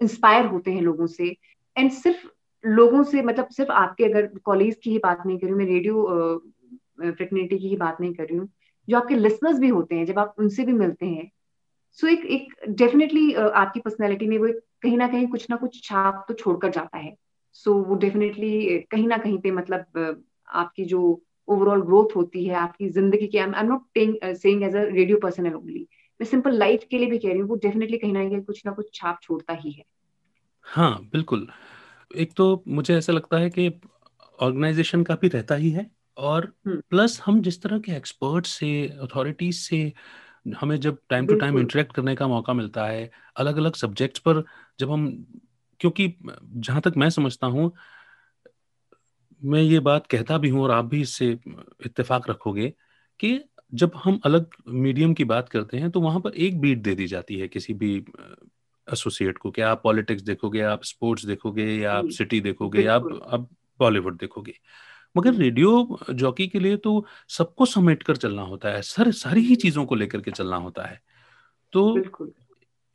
इंस्पायर 0.02 0.46
होते 0.46 0.72
हैं 0.72 0.82
लोगों 0.82 1.06
से। 1.06 1.36
एंड 1.76 1.90
सिर्फ़ 1.90 2.26
लोगों 2.66 3.02
से 3.02 3.22
मतलब 3.22 3.48
सिर्फ़ 3.48 3.70
आपके 3.70 4.04
अगर 4.04 4.26
कॉलेज 4.44 4.80
की 4.84 4.90
ही 4.90 4.98
बात 4.98 5.22
नहीं 5.26 5.38
कर 5.38 5.50
मैं 5.50 5.66
रेडियो 5.66 6.04
फ्रेटर्निटी 7.00 7.58
की 7.58 7.76
बात 7.76 8.00
नहीं 8.00 8.14
कर 8.14 8.24
रही 8.24 8.36
हूँ 8.36 8.48
जो 8.88 8.96
आपके 8.96 9.14
लिसनर्स 9.14 9.58
भी 9.58 9.68
होते 9.68 9.94
हैं 9.94 10.06
जब 10.06 10.18
आप 10.18 10.34
उनसे 10.38 10.64
भी 10.64 10.72
मिलते 10.72 11.06
हैं 11.06 11.30
सो 11.90 12.06
so 12.06 12.12
एक 12.12 12.24
एक 12.24 12.54
डेफिनेटली 12.68 13.34
आपकी 13.34 13.80
पर्सनैलिटी 13.80 14.26
में 14.26 14.38
वो 14.38 14.48
कहीं 14.82 14.96
ना 14.98 15.08
कहीं 15.08 15.28
कुछ 15.28 15.50
ना 15.50 15.56
कुछ 15.56 15.84
छाप 15.84 16.24
तो 16.28 16.34
छोड़कर 16.34 16.70
जाता 16.70 16.98
है। 16.98 17.16
सो 17.52 17.82
so, 17.82 17.88
वो 17.88 17.94
डेफिनेटली 17.94 18.78
कहीं 18.78 19.08
ना 19.08 19.16
कहीं 19.18 19.38
पे 19.38 19.50
मतलब 19.50 20.24
आपकी 20.48 20.84
जो 20.84 21.22
ओवरऑल 21.48 21.82
ग्रोथ 21.82 22.16
होती 22.16 22.44
है 22.46 22.54
आपकी 22.54 22.88
ज़िंदगी 22.88 23.26
की 23.26 23.38
I 23.38 23.44
am 23.44 23.54
not 23.66 23.82
saying 24.36 24.62
as 24.62 24.76
a 24.76 24.82
radio 24.82 25.18
person 25.18 25.54
only 25.54 25.88
मैं 26.20 26.26
सिंपल 26.26 26.52
लाइफ 26.52 26.84
के 26.90 26.98
लिए 26.98 27.10
भी 27.10 27.18
कह 27.18 27.28
रही 27.28 27.38
हूँ 27.38 27.48
वो 27.48 27.56
डेफिनेटली 27.56 27.98
कहीं 27.98 28.12
ना 28.12 28.28
कहीं 28.28 28.42
कुछ 28.42 28.66
ना 28.66 28.72
कुछ 28.72 28.90
छाप 28.94 29.18
छोड़ता 29.22 29.52
ही 29.52 29.70
है। 29.70 29.84
हाँ 30.66 31.02
बिल्कुल। 31.12 31.48
एक 32.16 32.32
तो 32.36 32.64
मुझे 32.68 32.96
ऐसा 32.98 33.12
लगता 33.12 33.38
है 33.38 33.50
कि 33.50 33.80
ऑर्गेनाइजेशन 34.40 35.02
का 35.02 35.14
भी 35.14 35.28
रहता 35.28 35.54
ही 35.54 35.70
है। 35.70 35.90
और 36.20 36.52
प्लस 36.90 37.20
हम 37.26 37.42
जिस 37.42 37.62
तरह 37.62 37.78
के 37.78 37.92
एक्सपर्ट 37.92 38.46
से 38.46 38.88
अथॉरिटीज 38.88 39.54
से 39.54 39.92
हमें 40.60 40.80
जब 40.80 40.98
टाइम 41.10 41.26
टू 41.26 41.34
टाइम 41.34 41.58
इंटरेक्ट 41.58 41.92
करने 41.92 42.14
का 42.14 42.28
मौका 42.28 42.52
मिलता 42.52 42.86
है 42.86 43.10
अलग 43.36 43.56
अलग 43.56 43.74
सब्जेक्ट्स 43.74 44.20
पर 44.20 44.44
जब 44.80 44.90
हम 44.90 45.26
क्योंकि 45.80 46.14
जहाँ 46.44 46.80
तक 46.80 46.92
मैं 46.96 47.10
समझता 47.10 47.46
हूँ 47.46 47.72
मैं 49.42 49.62
ये 49.62 49.80
बात 49.80 50.06
कहता 50.06 50.38
भी 50.38 50.48
हूँ 50.48 50.62
और 50.62 50.70
आप 50.70 50.84
भी 50.84 51.00
इससे 51.00 51.38
इत्तेफाक 51.86 52.30
रखोगे 52.30 52.74
कि 53.20 53.40
जब 53.74 53.92
हम 53.94 54.20
अलग 54.24 54.46
मीडियम 54.68 55.14
की 55.14 55.24
बात 55.24 55.48
करते 55.48 55.76
हैं 55.76 55.90
तो 55.90 56.00
वहाँ 56.00 56.20
पर 56.20 56.30
एक 56.30 56.60
बीट 56.60 56.78
दे 56.78 56.94
दी 56.94 57.06
जाती 57.06 57.36
है 57.38 57.48
किसी 57.48 57.74
भी 57.74 58.04
एसोसिएट 58.92 59.38
को 59.38 59.50
क्या 59.50 59.70
आप 59.70 59.82
पॉलिटिक्स 59.84 60.22
देखोगे 60.22 60.60
आप 60.60 60.84
स्पोर्ट्स 60.84 61.24
देखोगे 61.24 61.64
या 61.64 61.92
आप 61.92 62.08
सिटी 62.08 62.40
देखोगे 62.40 62.82
या 62.82 62.94
आप 62.94 63.20
आप 63.32 63.48
बॉलीवुड 63.78 64.18
देखोगे। 64.18 64.54
मगर 65.14 65.34
रेडियो 65.34 65.98
जॉकी 66.12 66.46
के 66.48 66.58
लिए 66.60 66.76
तो 66.78 67.04
सबको 67.30 67.66
समेट 67.66 68.02
कर 68.02 68.16
चलना 68.16 68.42
होता 68.44 68.68
है 68.68 68.82
सर 68.84 69.10
सारी 69.14 69.42
ही 69.42 69.56
चीज़ों 69.56 69.84
को 69.86 69.94
लेकर 69.94 70.20
के 70.20 70.30
चलना 70.32 70.56
होता 70.58 70.84
है। 70.84 71.00
तो 71.72 72.10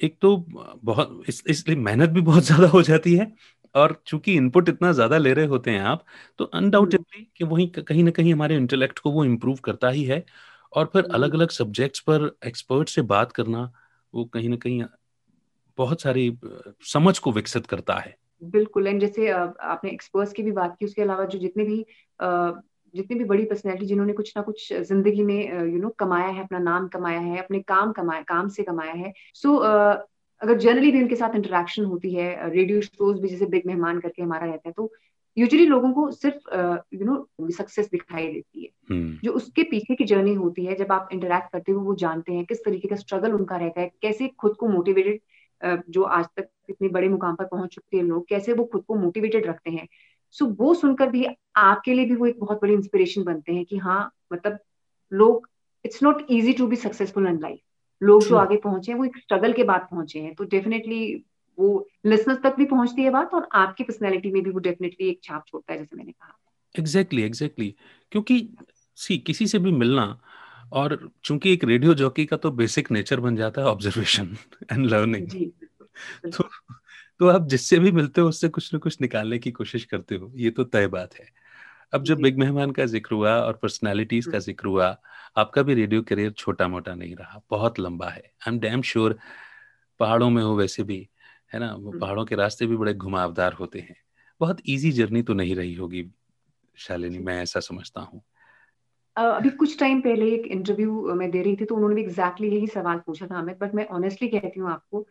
एक 0.02 0.18
तो 0.22 0.36
बहुत 0.84 1.24
इस, 1.30 1.44
इसलिए 1.48 1.78
मेहनत 1.78 2.10
भी 2.10 2.22
बहुत 2.22 2.44
ज़्यादा 2.46 2.68
हो 2.68 2.82
जाती 2.82 3.16
है 3.16 3.32
और 3.76 4.02
चूँकि 4.08 4.34
इनपुट 4.34 4.70
इतना 4.70 4.92
ज़्यादा 4.92 5.18
ले 5.18 5.34
रहे 5.34 5.46
होते 5.46 5.72
हैं 5.72 5.80
आप 5.84 6.06
तो 6.40 6.46
अनडाउटेडली 6.54 7.24
कि 7.38 7.44
वही 7.46 7.68
कहीं 7.80 8.04
ना 8.04 8.12
कहीं 8.12 8.34
हमारे 8.34 8.56
इंटेलेक्ट 8.58 9.00
को 9.00 9.12
वो 9.12 9.26
इम्प्रूव 9.26 9.58
करता 9.64 9.90
ही 9.90 10.04
है 10.06 10.24
और 10.74 10.86
फिर 10.94 11.08
अलग 11.14 11.34
अलग 11.34 11.50
सब्जेक्ट्स 11.52 12.00
पर 12.02 12.30
एक्सपर्ट 12.48 12.90
से 12.90 13.02
बात 13.08 13.32
करना 13.32 13.72
वो 14.14 14.26
कहीं 14.26 14.50
ना 14.50 14.56
कहीं 14.58 14.84
बहुत 15.78 16.02
सारी 16.02 16.32
समझ 16.86 17.18
को 17.20 17.32
विकसित 17.32 17.66
करता 17.66 17.96
है। 18.00 18.18
बिल्कुल 18.46 18.88
एंड 18.88 19.00
जैसे 19.02 19.30
आपने 19.30 19.92
एक्सपर्ट्स 19.92 20.34
की 20.34 20.44
भी 20.44 20.52
बात 20.52 20.76
की 20.80 20.86
उसके 20.86 21.02
अलावा 21.02 21.26
जो 21.26 21.40
जितने 21.40 21.64
भी 21.64 21.86
जितनी 22.20 23.18
भी 23.18 23.26
बड़ी 23.26 23.46
पर्सनैलिटी 23.46 23.86
जिन्होंने 23.86 24.14
कुछ 24.14 24.34
ना 24.38 24.42
कुछ 24.44 24.74
ज़िंदगी 24.74 25.24
में 25.24 25.72
यू 25.74 25.80
नो 25.80 25.90
कमाया 25.90 26.28
है 26.28 26.44
अपना 26.44 26.60
नाम 26.60 26.88
कमाया 26.88 27.20
है 27.20 27.38
अपने 27.38 27.60
काम 27.60 27.92
कमाया 27.92 28.22
काम 28.22 28.48
से 28.48 28.64
कमाया 28.64 28.94
है। 28.94 29.14
सो 29.34 29.56
अगर 30.42 30.58
जनरली 30.58 30.92
भी 30.92 31.02
उनके 31.02 31.16
साथ 31.16 31.36
इंटरेक्शन 31.36 31.86
होती 31.86 32.14
है 32.14 32.50
रेडियो 32.50 32.82
शोज़ 32.82 33.22
भी 33.22 33.28
जैसे 33.28 33.46
बिग 33.46 33.68
मेहमान 33.68 34.00
करके 34.00 34.22
हमारा 34.24 34.46
रहता 34.46 34.70
है 34.70 34.74
तो 34.74 34.92
यूजली 35.38 35.66
लोगों 35.66 35.92
को 35.94 36.10
सिर्फ़ 36.12 36.56
यू 36.94 37.06
नो 37.06 37.50
सक्सेस 37.52 37.90
दिखाई 37.92 38.28
देती 38.28 38.64
है। 38.64 38.70
hmm. 38.92 39.24
जो 39.26 39.32
उसके 39.32 39.64
पीछे 39.64 39.96
की 39.96 40.04
जर्नी 40.04 40.34
होती 40.34 40.66
है 40.66 40.76
जब 40.76 40.92
आप 40.92 41.10
इंटरेक्ट 41.14 41.52
करते 41.52 41.72
हो 41.72 41.82
वो 41.82 41.96
जानते 41.96 42.34
हैं 42.34 42.46
किस 42.46 42.64
तरीके 42.66 42.88
का 42.88 42.96
स्ट्रगल 42.96 43.34
उनका 43.34 43.58
रहता 43.58 43.82
है 43.82 43.92
कैसे 44.02 44.28
खुद 44.28 44.56
को 44.56 44.68
मोटिवेटेड 44.68 45.20
जो 45.90 46.04
आज 46.04 46.26
तक 46.38 46.50
इतने 46.70 46.90
बड़े 46.90 47.10
मुकाम 47.10 47.36
पर 47.36 47.46
पहुँच 47.46 47.70
चुके 47.70 47.98
हैं 47.98 48.04
लोग 48.04 48.28
कैसे 48.28 48.54
वो 48.54 48.66
खुद 48.66 48.84
को 48.88 48.96
मोटिवेटेड 48.96 49.46
रखते 49.48 49.72
हैं। 49.72 49.88
सो 50.36 50.46
वो 50.46 50.74
सुनकर 50.74 51.10
भी 51.10 51.26
आपके 51.56 51.94
लिए 51.94 52.06
भी 52.06 52.16
वो 52.16 52.26
एक 52.26 52.40
बहुत 52.40 52.60
बड़ी 52.62 52.74
इंस्पिरेशन 52.74 53.24
बनते 53.24 53.54
हैं 53.54 53.66
कि 53.66 53.78
हाँ 53.78 54.14
मतलब 54.34 54.60
लोग 55.14 55.50
it's 55.86 56.04
not 56.04 56.26
easy 56.30 56.54
to 56.54 56.68
be 56.68 56.76
successful 56.76 57.28
in 57.28 57.40
life 57.42 57.60
लोग 58.04 58.24
जो 58.24 58.36
आगे 58.36 58.58
पहुँचे 58.58 58.92
हैं 58.92 59.00
वो 59.00 59.06
एक 59.06 59.18
स्ट्रगल 59.18 59.54
के 59.54 59.64
बाद 59.64 59.88
पहुँचे 59.92 60.20
हैं। 60.20 60.36
तो 60.36 60.44
डेफिनेटली 60.44 61.24
वो 61.60 61.88
लिसनर्स 62.06 62.40
तक 62.44 62.56
भी 62.58 62.66
पहुँचती 62.66 63.02
है 63.02 63.10
बात 63.10 63.34
और 63.34 63.48
आपकी 63.52 63.84
पर्सनैलिटी 63.84 64.32
में 64.32 64.44
भी 64.44 64.50
वो 64.50 64.60
डेफिनेटली 64.60 65.10
एक 65.10 65.20
छाप 65.24 65.44
छोड़ता 65.48 65.74
है 65.74 65.80
जैसे 65.80 65.98
मैंने 65.98 66.12
कहा। 66.12 66.40
Exactly 66.80 67.22
exactly, 67.22 67.26
exactly 67.26 67.68
exactly. 67.68 68.12
क्योंकि 68.12 68.56
सी 68.96 69.18
किसी 69.18 69.48
से 69.48 69.60
भी 69.60 69.72
मिलना 69.72 70.22
और 70.72 71.10
चूँकि 71.24 71.54
एक 71.54 71.64
रेडियो 71.64 71.94
जॉकी 71.94 72.26
का 72.26 72.38
तो 72.38 72.52
बेसिक 72.52 72.92
नेचर 72.92 73.20
बन 73.20 73.36
जाता 73.36 73.62
है 73.62 73.68
ऑब्जर्वेशन 73.68 74.38
एंड 74.72 74.86
लर्निंग 74.86 75.28
तो 76.32 76.50
तो 77.20 77.28
आप 77.28 77.48
जिससे 77.48 77.80
भी 77.80 77.92
मिलते 77.92 78.22
हो 78.22 78.30
उससे 78.30 78.50
कुछ 78.50 78.74
ना 78.74 78.80
कुछ 78.80 79.00
निकालने 79.02 79.38
की 79.40 79.52
कोशिश 79.52 79.86
करते 79.86 80.16
हो 80.16 80.32
ये 80.36 80.50
तो 80.52 80.64
तय 80.66 80.88
बात 80.88 81.14
है। 81.14 81.28
अब 81.94 82.04
जब 82.04 82.22
बिग 82.22 82.38
मेहमान 82.40 82.72
का 82.72 82.86
ज़िक्र 82.86 83.16
हुआ 83.16 83.36
और 83.38 83.60
पर्सनालिटीज 83.62 84.26
का। 84.26 84.40
ज़िक्र 84.40 84.68
हुआ 84.68 84.96
आपका 85.38 85.62
भी 85.62 85.74
रेडियो 85.74 86.02
करियर 86.02 86.32
छोटा 86.32 86.68
मोटा 86.68 86.96
नहीं 86.96 87.16
रहा 87.16 87.42
बहुत 87.52 87.80
लंबा 87.80 88.10
है। 88.10 88.22
आई 88.22 88.54
एम 88.54 88.60
डैम 88.60 88.82
श्योर 88.82 89.18
पहाड़ों 90.00 90.30
में 90.30 90.42
हो 90.44 90.56
वैसे 90.56 90.84
भी 90.84 91.08
है 91.54 91.60
ना? 91.60 91.74
वो। 91.74 91.92
पहाड़ों 91.92 92.26
के 92.26 92.36
रास्ते 92.36 92.66
भी 92.66 92.78
बड़े 92.78 92.94
घुमावदार 92.94 93.54
होते 93.54 93.80
हैं। 93.80 93.96
बहुत 94.42 94.62
इजी 94.66 94.92
जर्नी 94.92 95.22
तो 95.22 95.34
नहीं 95.34 95.56
रही 95.56 95.74
होगी 95.74 96.10
शालिनी 96.78 97.20
मैं 97.20 97.42
ऐसा 97.42 97.60
समझता 97.62 98.02
हूँ। 98.02 98.22
अभी 99.16 99.50
कुछ 99.50 99.80
टाइम 99.80 100.02
पहले 100.02 100.26
एक 100.28 100.48
इंटरव्यू 100.48 101.14
मैं 101.16 101.30
दे 101.32 101.42
रही 101.42 101.56
थी 101.56 101.66
तो 101.66 101.76
उन्होंने 101.76 101.96
भी 101.96 102.02
एग्जैक्टली 102.02 102.48
exactly 102.48 102.60
यही 102.60 102.68
सवाल 102.74 102.98
पूछा 103.06 103.28
था 103.28 103.40
अमित 103.40 103.60
बट 103.60 103.76
मैं 103.76 103.86
ऑनेस्टली 103.90 104.28
कहती 104.28 104.60
हूँ 104.60 104.70
आपको 104.72 105.06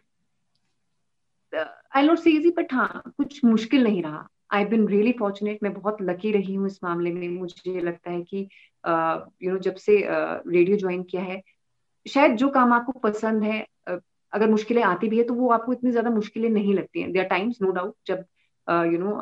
I 1.54 2.06
not 2.06 2.18
say 2.18 2.30
easy 2.30 2.50
but 2.50 2.72
हाँ 2.72 3.02
कुछ 3.08 3.44
मुश्किल 3.44 3.84
नहीं 3.84 4.02
रहा। 4.02 4.26
आई 4.52 4.64
बिन 4.64 4.86
रियली 4.88 5.12
फॉर्चुनेट 5.18 5.62
मैं 5.62 5.72
बहुत 5.74 6.02
लकी 6.02 6.32
रही 6.32 6.54
हूँ 6.54 6.66
इस 6.66 6.78
मामले 6.84 7.12
में। 7.12 7.28
मुझे 7.30 7.80
लगता 7.80 8.10
है 8.10 8.22
कि 8.22 8.38
यू 9.42 9.52
नो 9.52 9.58
जब 9.60 9.74
से 9.76 9.96
रेडियो 10.06 10.76
ज्वाइन 10.76 11.02
किया 11.02 11.22
है, 11.22 11.40
शायद 12.06 12.36
जो 12.36 12.48
काम 12.50 12.72
आपको 12.72 12.92
पसंद 13.00 13.42
है 13.42 13.64
अगर 14.32 14.50
मुश्किलें 14.50 14.82
आती 14.84 15.08
भी 15.08 15.18
है 15.18 15.24
तो 15.24 15.34
वो 15.34 15.48
आपको 15.50 15.72
इतनी 15.72 15.90
ज़्यादा 15.90 16.10
मुश्किलें 16.10 16.48
नहीं 16.50 16.74
लगती 16.74 17.00
हैं। 17.00 17.12
देर 17.12 17.24
टाइम्स 17.24 17.58
नो 17.62 17.70
डाउट 17.72 17.94
जब 18.06 18.24
यू 18.92 18.98
नो 18.98 19.14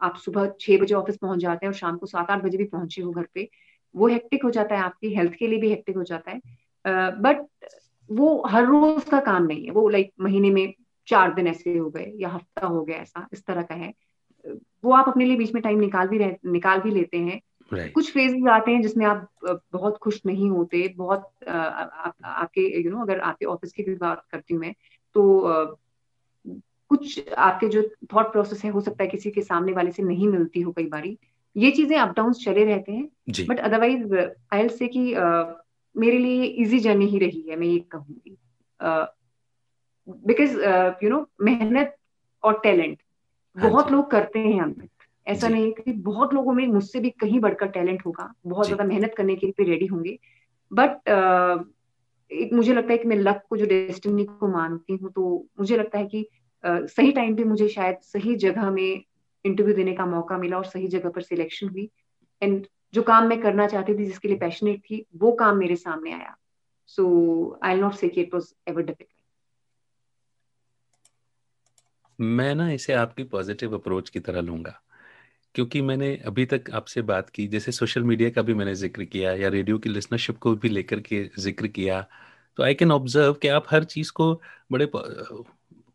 आप 0.00 0.16
सुबह 0.16 0.52
छह 0.60 0.78
बजे 0.78 0.94
ऑफ़िस 0.94 1.16
पहुँच 1.16 1.38
जाते 1.40 1.66
हैं 1.66 1.72
और 1.72 1.76
शाम 1.76 1.96
को 1.98 2.06
सात 2.06 2.30
आठ 2.30 2.42
बजे 2.42 2.58
भी 2.58 2.64
पहुँचे 2.66 3.02
हो 3.02 3.10
घर 3.12 3.26
पे, 3.34 3.48
वो 3.94 4.08
हेक्टिक 4.08 4.44
हो 4.44 4.50
जाता 4.50 4.74
है। 4.74 4.82
आपकी 4.82 5.14
हेल्थ 5.14 5.34
के 5.34 5.46
लिए 5.46 5.58
भी 5.60 5.70
हेक्टिक 5.70 5.96
हो 5.96 6.02
जाता 6.04 6.30
है। 6.30 6.40
बट 7.22 7.46
वो 8.10 8.42
हर 8.46 8.66
रोज 8.66 9.04
का 9.04 9.20
काम 9.20 9.46
नहीं 9.46 9.64
है। 9.64 9.70
वो 9.70 9.88
लाइक 9.88 10.12
महीने 10.20 10.50
में 10.50 10.72
चार 11.08 11.34
दिन 11.34 11.46
ऐसे 11.46 11.78
हो 11.78 11.90
गए 11.90 12.12
या 12.16 12.28
हफ़्ता 12.28 12.66
हो 12.66 12.84
गया 12.84 12.96
ऐसा 12.96 13.28
इस 13.32 13.44
तरह 13.46 13.62
का 13.62 13.74
है। 13.74 13.94
वो 14.84 14.92
आप 14.92 15.08
अपने 15.08 15.24
लिए 15.24 15.36
बीच 15.36 15.54
में 15.54 15.62
टाइम 15.62 15.78
निकाल 15.78 16.08
भी 16.08 16.18
रहे 16.18 16.36
निकाल 16.46 16.80
भी 16.80 16.90
लेते 16.90 17.18
हैं। 17.18 17.40
Right. 17.74 17.92
कुछ 17.92 18.12
फेजेस 18.12 18.46
आते 18.48 18.70
हैं 18.70 18.82
जिसमें 18.82 19.06
आप 19.06 19.28
बहुत 19.72 19.98
खुश 19.98 20.20
नहीं 20.26 20.50
होते 20.50 20.88
बहुत 20.88 21.30
आ, 21.48 21.52
आ, 21.52 22.12
आपके 22.24 22.60
यू 22.60 22.82
you 22.82 22.90
नो 22.90 22.96
know, 22.96 23.10
अगर 23.10 23.20
आपके 23.20 23.44
ऑफ़िस 23.44 23.72
की 23.72 23.82
भी 23.82 23.94
बात 23.94 24.24
करती 24.30 24.54
हूँ 24.54 24.60
मैं 24.60 24.74
तो 25.14 25.40
आ, 25.40 25.64
कुछ 26.90 27.28
आपके 27.28 27.68
जो 27.68 27.82
थॉट 27.82 28.32
प्रोसेस 28.32 28.64
है 28.64 28.70
हो 28.70 28.80
सकता 28.80 29.04
है 29.04 29.10
किसी 29.10 29.30
के 29.30 29.42
सामने 29.42 29.72
वाले 29.72 29.90
से 29.90 30.02
नहीं 30.02 30.28
मिलती 30.28 30.60
हो 30.60 30.72
कई 30.72 30.86
बारी। 30.86 31.18
ये 31.56 31.70
चीज़ें 31.70 31.98
अप 31.98 32.16
डाउन 32.16 32.32
चले 32.32 32.64
रहते 32.64 32.92
हैं। 32.92 33.08
बट 33.46 33.58
अदरवाइज़ 33.58 34.14
आई 34.52 34.68
से 34.68 34.88
कि 34.88 35.14
मेरे 36.00 36.18
लिए 36.18 36.44
इजी 36.44 36.78
जर्नी 36.78 37.06
ही 37.06 37.18
रही 37.18 37.40
है 37.40 37.56
मैं 37.56 37.66
ये 37.66 37.78
कहूँगी। 37.78 38.36
बिकॉज़ 40.08 40.58
यू 41.04 41.10
नो 41.10 41.26
मेहनत 41.40 41.94
और 42.42 42.60
टैलेंट 42.62 43.02
हाँ 43.56 43.70
बहुत 43.70 43.90
लोग 43.90 44.10
करते 44.10 44.38
हैं 44.38 44.60
अमित 44.62 44.90
ऐसा 45.26 45.48
नहीं 45.48 45.72
कि 45.72 45.92
बहुत 45.92 46.34
लोगों 46.34 46.52
में 46.52 46.66
मुझसे 46.66 47.00
भी 47.00 47.10
कहीं 47.10 47.40
बढ़कर 47.40 47.66
टैलेंट 47.66 48.06
होगा 48.06 48.32
बहुत 48.46 48.66
ज़्यादा 48.66 48.84
मेहनत 48.84 49.14
करने 49.16 49.36
के 49.36 49.46
लिए 49.46 49.64
रेडी 49.64 49.86
होंगे। 49.86 50.18
बट 50.72 50.90
uh, 50.90 51.64
एक 52.30 52.52
मुझे 52.52 52.72
लगता 52.72 52.92
है 52.92 52.98
कि 52.98 53.08
मैं 53.08 53.16
लक 53.16 53.42
को 53.50 53.56
जो 53.56 53.66
डेस्टिनी 53.66 54.24
को 54.24 54.48
मानती 54.48 54.96
हूँ 54.96 55.10
तो 55.12 55.46
मुझे 55.60 55.76
लगता 55.76 55.98
है 55.98 56.06
कि 56.06 56.28
uh, 56.64 56.86
सही 56.86 57.12
टाइम 57.12 57.36
पे 57.36 57.44
मुझे 57.44 57.68
शायद 57.68 57.98
सही 58.02 58.36
जगह 58.36 58.70
में 58.70 59.02
इंटरव्यू 59.44 59.74
देने 59.74 59.92
का 59.92 60.06
मौका 60.06 60.38
मिला 60.38 60.56
और 60.56 60.64
सही 60.64 60.88
जगह 60.88 61.08
पर 61.08 61.22
सिलेक्शन 61.22 61.68
हुई। 61.68 61.90
एंड 62.42 62.66
जो 62.94 63.02
काम 63.02 63.26
मैं 63.26 63.40
करना 63.40 63.66
चाहती 63.66 63.94
थी 63.94 64.04
जिसके 64.04 64.28
लिए 64.28 64.36
पैशनेट 64.36 64.80
थी 64.80 65.04
वो 65.16 65.32
काम 65.32 65.56
मेरे 65.56 65.76
सामने 65.76 66.12
आया। 66.12 66.36
So 66.86 67.60
I 67.62 67.74
not 67.74 67.92
say 67.92 68.06
it 68.06 68.34
was 68.34 68.52
ever 68.68 68.82
difficult 68.82 69.17
मैं 72.18 72.54
ना 72.54 72.70
इसे 72.72 72.92
आपकी 72.94 73.24
पॉजिटिव 73.26 73.74
अप्रोच 73.74 74.08
की 74.10 74.20
तरह 74.20 74.40
लूँगा। 74.40 74.80
क्योंकि 75.54 75.80
मैंने 75.82 76.14
अभी 76.26 76.44
तक 76.46 76.70
आपसे 76.74 77.02
बात 77.04 77.30
की 77.30 77.46
जैसे 77.48 77.72
सोशल 77.72 78.04
मीडिया 78.04 78.30
का 78.30 78.42
भी 78.42 78.54
मैंने 78.54 78.74
ज़िक्र 78.76 79.04
किया 79.06 79.32
या 79.34 79.48
रेडियो 79.48 79.78
की 79.78 79.88
लिसनरशिप 79.88 80.38
को 80.38 80.54
भी 80.56 80.68
लेकर 80.68 81.00
के 81.02 81.24
ज़िक्र 81.40 81.68
किया 81.68 82.00
तो 82.58 82.62
आई 82.64 82.74
कैन 82.74 82.92
ऑब्ज़र्व 82.92 83.34
कि 83.34 83.48
आप 83.50 83.66
हर 83.70 83.84
चीज़ 83.86 84.12
को 84.14 84.32
बड़े 84.72 84.88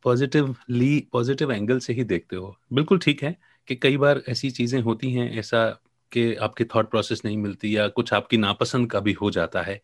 पॉजिटिवली 0.05 0.99
पॉजिटिव 1.13 1.51
एंगल 1.51 1.79
से 1.79 1.93
ही 1.93 2.03
देखते 2.05 2.35
हो। 2.35 2.55
बिल्कुल 2.73 2.99
ठीक 2.99 3.23
है 3.23 3.35
कि 3.67 3.75
कई 3.77 3.97
बार 3.97 4.21
ऐसी 4.29 4.51
चीज़ें 4.51 4.79
होती 4.81 5.11
हैं 5.13 5.29
ऐसा 5.39 5.65
कि 6.11 6.33
आपके 6.37 6.65
थॉट 6.75 6.89
प्रोसेस 6.89 7.21
नहीं 7.25 7.37
मिलती 7.39 7.75
या 7.77 7.87
कुछ 7.89 8.13
आपकी 8.13 8.37
नापसंद 8.37 8.91
का 8.91 8.99
भी 9.01 9.13
हो 9.13 9.31
जाता 9.31 9.61
है। 9.61 9.81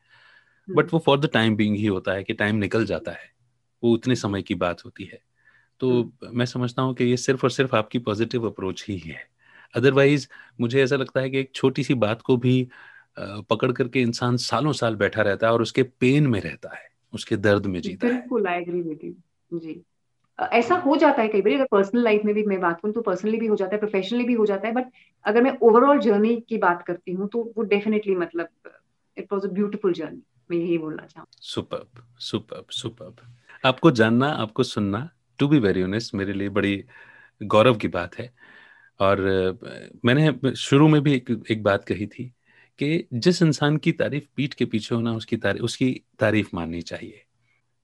बट। 0.67 0.93
वो 0.93 0.99
फॉर 1.01 1.19
द 1.19 1.29
टाइम 1.33 1.55
बींग 1.55 1.75
ही 1.77 1.85
होता 1.87 2.13
है 2.13 2.23
कि 2.23 2.33
टाइम 2.35 2.55
निकल 2.57 2.85
जाता 2.85 3.11
है। 3.13 3.29
वो 3.83 3.93
उतने 3.93 4.15
समय 4.17 4.41
की 4.43 4.55
बात 4.57 4.85
होती 4.85 5.05
है। 5.05 5.19
तो 5.79 6.01
हम्म। 6.01 6.37
मैं 6.37 6.45
समझता 6.45 6.81
हूँ 6.81 6.93
कि 6.93 7.03
ये 7.03 7.17
सिर्फ़ 7.17 7.43
और 7.43 7.51
सिर्फ़ 7.51 7.75
आपकी 7.75 7.99
पॉजिटिव 7.99 8.47
अप्रोच 8.47 8.85
ही 8.89 8.97
है। 8.97 9.29
अदरवाइज़ 9.75 10.27
मुझे 10.61 10.83
ऐसा 10.83 10.95
लगता 10.95 11.21
है 11.21 11.29
कि 11.29 11.39
एक 11.39 11.51
छोटी 11.55 11.83
सी 11.83 11.93
बात 11.93 12.21
को 12.21 12.37
भी 12.37 12.67
पकड़ 13.19 13.71
करके 13.71 14.01
इंसान 14.01 14.37
सालों 14.37 14.71
साल 14.71 14.95
बैठा 14.95 15.21
रहता 15.21 15.47
है 15.47 15.53
और 15.53 15.61
उसके 15.61 15.83
पेन 15.83 16.27
में 16.27 16.41
रहता 16.41 16.75
है 16.75 16.87
उसके 17.13 17.37
दर्द 17.37 17.65
में 17.65 17.81
जीता 17.81 18.07
है। 18.07 18.13
बिल्कुल 18.13 18.47
आई 18.47 18.61
एग्री 18.61 18.81
विद 18.81 18.99
यू 19.03 19.59
जी। 19.59 19.81
ऐसा 20.39 20.75
हो 20.75 20.95
जाता 20.95 21.21
है 21.21 21.27
कई 21.27 21.41
बार 21.41 21.53
अगर 21.53 21.65
पर्सनल 21.71 22.03
लाइफ 22.03 22.21
में 22.25 22.35
भी 22.35 22.43
मैं 22.43 22.59
बात 22.61 22.81
करूँ 22.81 22.93
तो 22.93 23.01
पर्सनली 23.01 23.37
भी 23.37 23.47
हो 23.47 23.55
जाता 23.55 23.75
है 23.75 23.79
प्रोफेशनली 23.79 24.23
भी 24.23 24.33
हो 24.33 24.45
जाता 24.45 24.67
है 24.67 24.73
बट 24.73 24.85
अगर 25.25 25.41
मैं 25.41 25.57
ओवरऑल 25.61 25.99
जर्नी 25.99 26.35
की 26.49 26.57
बात 26.57 26.83
करती 26.87 27.11
हूँ 27.11 27.27
तो 27.27 27.53
वो 27.57 27.63
डेफिनेटली 27.63 28.15
मतलब 28.15 28.47
it 29.17 29.33
was 29.33 29.47
a 29.47 29.49
beautiful 29.49 29.93
journey 29.93 30.21
मैं 30.51 30.57
यही 30.57 30.77
बोलना 30.77 31.05
चाहूँ 31.05 31.27
सुपर 31.41 31.85
सुपर 32.19 32.65
सुपर 32.71 33.15
आपको 33.65 33.91
जानना 33.91 34.27
आपको 34.27 34.63
सुनना 34.63 35.09
टू 35.39 35.47
बी 35.47 35.59
वेरी 35.59 35.83
ऑनेस्ट 35.83 36.15
मेरे 36.15 36.33
लिए 36.33 36.49
बड़ी 36.49 36.83
गौरव 37.41 37.75
की 37.75 37.87
बात 37.87 38.17
है। 38.19 38.31
और 38.99 39.19
मैंने 40.05 40.55
शुरू 40.57 40.87
में 40.87 41.01
भी 41.03 41.13
एक, 41.13 41.29
एक 41.51 41.63
बात 41.63 41.83
कही 41.85 42.07
थी 42.07 42.23
कि 42.79 43.07
जिस 43.13 43.41
इंसान 43.41 43.77
की 43.77 43.91
तारीफ़ 43.91 44.23
पीठ 44.35 44.53
के 44.53 44.65
पीछे 44.65 44.95
होना 44.95 45.13
उसकी 45.13 45.37
तारीफ़ 45.37 45.63
उसकी 45.63 45.91
तारीफ़ 46.19 46.49
माननी 46.53 46.81
चाहिए। 46.81 47.23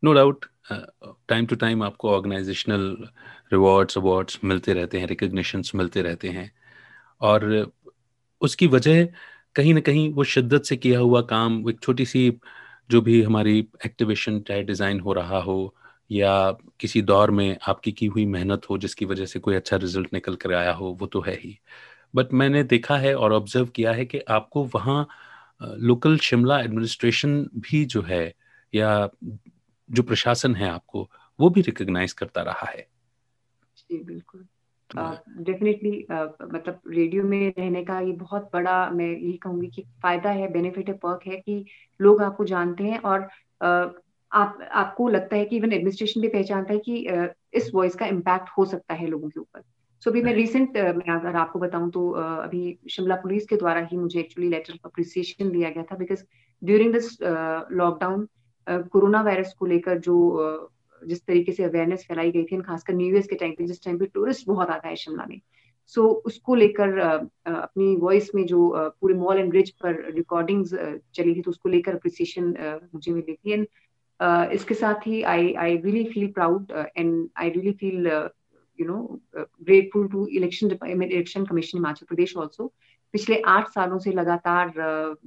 No 0.04 0.14
doubt 0.14 0.46
time 1.30 1.46
to 1.46 1.56
time 1.56 1.84
आपको 1.84 2.10
ऑर्गेनाइजेशनल 2.12 2.86
रिवॉर्ड्स 3.54 3.98
अवार्ड्स 3.98 4.40
मिलते 4.44 4.74
रहते 4.74 5.00
हैं 5.00 5.08
रिकग्निशंस 5.08 5.72
मिलते 5.76 6.02
रहते 6.02 6.30
हैं। 6.30 6.52
और 7.22 7.72
उसकी 8.42 8.68
वजह 8.68 9.06
कहीं 9.56 9.74
ना 9.74 9.80
कहीं 9.80 10.12
वो 10.14 10.24
शिद्दत 10.24 10.64
से 10.64 10.78
किया 10.78 11.00
हुआ 11.00 11.22
काम 11.22 11.70
एक 11.70 11.80
छोटी 11.80 12.06
सी 12.06 12.32
जो 12.90 13.02
भी 13.02 13.22
हमारी 13.24 13.58
एक्टिवेशन 13.86 14.40
चाहे 14.40 14.64
डिज़ाइन 14.64 15.00
हो 15.00 15.14
रहा 15.14 15.40
हो 15.42 15.76
या 16.12 16.52
किसी 16.52 17.02
दौर 17.02 17.32
में 17.32 17.58
आपकी 17.68 17.92
की 17.92 18.06
हुई 18.06 18.26
मेहनत 18.26 18.62
हो 18.70 18.78
जिसकी 18.78 19.06
वजह 19.06 19.26
से 19.26 19.40
कोई 19.40 19.56
अच्छा 19.56 19.78
रिज़ल्ट 19.78 20.14
निकल 20.14 20.36
कर 20.36 20.54
आया 20.54 20.74
हो 20.74 20.98
वो 21.02 21.08
तो 21.08 21.22
है 21.22 21.36
ही। 21.36 21.60
बट 22.16 22.34
मैंने 22.34 22.64
देखा 22.64 22.98
है 22.98 23.16
और 23.16 23.34
ऑब्ज़र्व 23.34 23.66
किया 23.66 23.92
है 23.92 24.06
कि 24.06 24.20
आपको 24.20 24.64
वहाँ 24.66 25.08
लोकल 25.64 26.18
शिमला 26.18 26.60
एडमिनिस्ट्रेशन 26.60 27.50
भी 27.56 27.86
जो 27.86 28.02
है 28.02 28.34
या 28.74 29.10
जो 29.92 30.04
प्रशासन 30.04 30.56
है 30.56 30.70
आपको 30.70 31.12
वो 31.40 31.50
भी 31.50 31.62
रिकग्नाइज 31.62 32.14
करता 32.14 32.42
रहा 32.42 32.70
है। 32.70 32.88
जी 33.78 34.04
बिल्कुल। 34.04 34.46
डेफिनेटली 35.44 36.06
uh, 36.12 36.48
uh, 36.48 36.54
मतलब 36.54 36.82
रेडियो 36.88 37.24
में 37.24 37.54
रहने 37.58 37.84
का 37.84 38.00
ये 38.00 38.12
बहुत 38.12 38.50
बड़ा 38.54 38.90
मैं 38.90 39.10
यही 39.10 39.34
कहूँगी 39.34 39.68
कि 39.68 39.82
फ़ायदा 40.02 40.30
है 40.30 40.52
बेनिफिट 40.52 40.88
है 40.88 40.94
पर्क 40.94 41.20
है 41.28 41.36
कि 41.36 41.66
लोग 42.02 42.22
आपको 42.22 42.46
जानते 42.46 42.84
हैं 42.84 43.00
और 43.00 43.30
uh, 43.64 44.05
आप 44.32 44.68
आपको 44.72 45.08
लगता 45.10 45.36
है 45.36 45.46
कि 45.46 45.58
इवन 45.58 45.74
एडमिनिस्ट्रेशन 45.74 46.22
भी 46.22 46.28
पहचानता 46.28 46.74
है 46.74 46.80
कि 46.80 47.08
इस 47.54 47.72
वॉइस 47.74 47.96
का 47.96 48.06
इम्पैक्ट 48.06 48.50
हो 48.58 48.66
सकता 48.66 48.94
है 48.94 49.08
लोगों 49.08 49.30
के 49.30 49.40
ऊपर। 49.40 49.62
सो 50.04 50.12
अभी 50.12 50.22
मैं 50.22 50.34
रिसेंट 50.34 50.78
मैं 50.78 51.14
अगर 51.14 51.36
आपको 51.36 51.60
बताऊँ 51.60 51.90
तो 51.92 52.10
अभी 52.12 52.78
शिमला 52.90 53.16
पुलिस 53.16 53.46
के 53.46 53.56
द्वारा 53.56 53.88
ही 53.92 53.98
मुझे 53.98 54.20
एक्चुअली 54.20 54.50
लेटर 54.50 54.74
ऑफ़ 54.74 54.88
अप्रिसिएशन 54.88 55.52
दिया 55.52 55.70
गया 55.70 55.84
था 55.84 55.96
because 55.96 56.24
during 56.62 56.94
this 56.94 57.12
lockdown 57.22 58.28
corona 58.68 59.22
virus 59.22 59.54
को 59.54 59.66
लेकर 59.66 60.00
जो 60.00 60.16
जिस 61.02 61.26
तरीके 61.26 61.52
से 61.52 61.64
अवेयरनेस 61.64 62.06
फैलाई 62.08 62.32
गई 62.32 62.44
थी 62.44 62.62
खासकर 62.62 62.94
न्यू 62.94 63.16
ईयर 63.16 63.28
के 63.30 63.36
टाइम 63.36 63.52
पे 63.52 63.66
जिस 63.68 63.84
टाइम 63.84 63.98
पे 64.00 64.06
टूरिस्ट 64.06 64.48
बहुत 64.48 64.70
आता 64.70 64.88
है 64.88 64.96
शिमला 64.96 65.26
में। 65.30 65.40
सो 65.88 66.02
so, 66.02 66.08
उसको 66.26 66.56
लेकर 66.56 66.98
अपनी 67.00 67.96
वॉइस 67.96 68.30
में 68.36 68.46
जो 68.46 68.70
पूरे 69.02 69.14
मॉल 69.14 69.38
एंड 69.38 69.50
ब्रिज 69.50 69.70
पर 69.84 70.04
रिकॉर्डिंग्स 70.14 70.74
चली 71.16 71.36
थी 71.36 71.42
तो 71.42 71.52
उसको 71.52 71.70
लेकर 71.70 71.96
अप्रिसिएशन 71.96 72.54
मुझे 72.94 73.12
मिली 73.12 73.34
थी। 73.34 73.52
एंड 73.52 73.68
इसके 74.54 74.74
साथ 74.74 75.08
ही 75.08 75.22
I 75.22 75.54
I 75.54 75.78
really 75.78 76.04
feel 76.14 76.28
proud 76.32 76.72
and 76.98 77.30
I 77.38 77.50
really 77.50 77.72
feel 77.72 78.08
you 78.80 78.86
know 78.88 79.22
grateful 79.36 80.08
to 80.08 80.26
election 80.28 80.78
election 80.92 81.46
commission 81.46 81.78
Himachal 81.78 82.06
Pradesh 82.06 82.36
also 82.38 82.74
पिछले 83.14 83.42
आठ 83.48 83.68
सालों 83.70 83.98
से 84.00 84.12
लगातार 84.12 84.74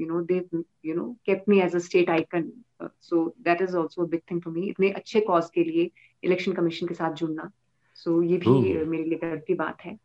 you 0.01 0.07
know 0.07 0.21
they 0.21 0.43
you 0.87 0.95
know 0.95 1.05
kept 1.27 1.49
me 1.49 1.61
as 1.61 1.75
a 1.75 1.79
state 1.79 2.11
icon 2.11 2.51
so 2.83 3.35
that 3.41 3.63
is 3.63 3.77
also 3.77 4.07
big 4.07 4.21
thing 4.31 4.41
for 4.43 4.55
me 4.55 4.69
इतने 4.69 4.91
अच्छे 4.91 5.21
cause 5.21 5.51
के 5.55 5.65
लिए 5.65 5.91
election 6.25 6.53
commission 6.53 6.87
के 6.87 6.95
साथ 6.95 7.13
जुड़ना. 7.13 7.51
सो 7.95 8.11
so, 8.11 8.31
ये 8.31 8.37
भी 8.37 8.47
oh. 8.47 8.87
मेरे 8.89 9.05
लिए 9.05 9.19
गर्व 9.19 9.41
की 9.47 9.55
बात 9.55 9.85
है. 9.85 9.99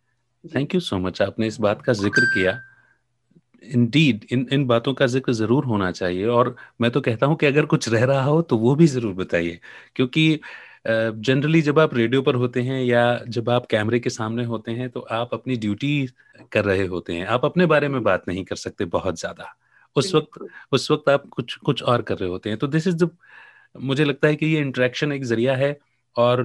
थैंक 0.56 0.76
यू 0.76 0.80
सो 0.82 0.98
मच 0.98 1.22
आपने 1.22 1.48
इस 1.48 1.60
बात 1.60 1.82
का 1.82 1.94
ज़िक्र 1.94 2.26
किया. 2.26 2.60
इंडीड 3.64 4.26
इन 4.32 4.48
इन 4.54 4.66
बातों 4.68 4.94
का 4.94 5.06
ज़िक्र 5.08 5.34
ज़रूर 5.34 5.66
होना 5.66 5.92
चाहिए। 5.92 6.26
और 6.28 6.56
मैं 6.82 6.92
तो 6.92 7.02
कहता 7.02 7.26
हूँ 7.26 7.36
कि 7.38 7.46
अगर 7.46 7.66
कुछ 7.66 7.90
रह 7.90 8.04
रहा 8.06 8.24
हो 8.24 8.42
तो 8.44 8.58
वो 8.58 8.76
भी 8.76 8.88
ज़रूर 8.88 9.14
बताइए। 9.16 9.60
क्योंकि 9.96 10.40
जनरली 10.88 11.60
uh, 11.60 11.66
जब 11.66 11.80
आप 11.80 11.94
रेडियो 11.96 12.22
पर 12.22 12.36
होते 12.36 12.62
हैं 12.62 12.84
या 12.84 13.04
जब 13.30 13.50
आप 13.50 13.66
कैमरे 13.66 14.00
के 14.00 14.10
सामने 14.10 14.44
होते 14.46 14.72
हैं 14.72 14.90
तो 14.90 15.00
आप 15.12 15.34
अपनी 15.34 15.56
ड्यूटी 15.58 16.08
कर 16.52 16.66
रहे 16.66 16.86
होते 16.88 17.14
हैं। 17.14 17.26
आप 17.28 17.46
अपने 17.46 17.66
बारे 17.66 17.88
में 17.88 18.02
बात 18.04 18.28
नहीं 18.28 18.44
कर 18.46 18.56
सकते 18.58 18.86
बहुत 18.88 19.20
ज़्यादा। 19.20 19.54
उस 19.96 20.14
वक्त 20.16 20.40
उस 20.72 20.90
वक्त 20.92 21.10
आप 21.10 21.28
कुछ 21.32 21.56
कुछ 21.58 21.84
और 21.84 22.02
कर 22.02 22.18
रहे 22.18 22.30
होते 22.30 22.50
हैं। 22.50 22.60
तो 22.60 22.68
दिस 22.68 22.88
इज़ 22.88 22.96
द 22.96 23.10
मुझे 23.76 24.06
लगता 24.06 24.28
है 24.28 24.36
कि 24.36 24.46
ये 24.46 24.60
इंटरेक्शन 24.62 25.12
एक 25.12 25.24
ज़रिया 25.26 25.56
है 25.56 25.78
और 26.16 26.44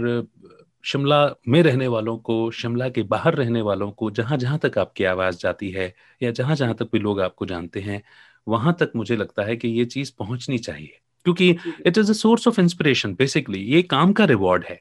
शिमला 0.85 1.35
में 1.49 1.63
रहने 1.63 1.89
वालों 1.89 2.19
को 2.19 2.51
शिमला 2.51 2.89
के 2.89 3.03
बाहर 3.03 3.35
रहने 3.35 3.63
वालों 3.63 3.91
को 3.93 4.11
जहाँ 4.11 4.37
जहाँ 4.39 4.59
तक 4.59 4.79
आपकी 4.79 5.05
आवाज़ 5.05 5.39
जाती 5.39 5.71
है 5.71 5.95
या 6.23 6.31
जहाँ 6.31 6.57
जहाँ 6.57 6.75
तक 6.75 6.89
भी 6.93 6.99
लोग 6.99 7.21
आपको 7.21 7.47
जानते 7.47 7.81
हैं 7.81 8.03
वहाँ 8.49 8.77
तक 8.81 8.93
मुझे 8.97 9.17
लगता 9.17 9.43
है 9.43 9.57
कि 9.57 9.69
ये 9.69 9.85
चीज़ 9.85 10.13
पहुंचनी 10.19 10.59
चाहिए। 10.59 10.99
क्योंकि 11.27 11.51
it 11.87 11.99
is 11.99 12.11
a 12.11 12.15
source 12.15 12.49
of 12.49 12.61
inspiration 12.61 13.15
basically 13.15 13.59
ये 13.61 13.83
काम 13.83 14.13
का 14.13 14.25
रिवॉर्ड 14.25 14.65
है। 14.65 14.81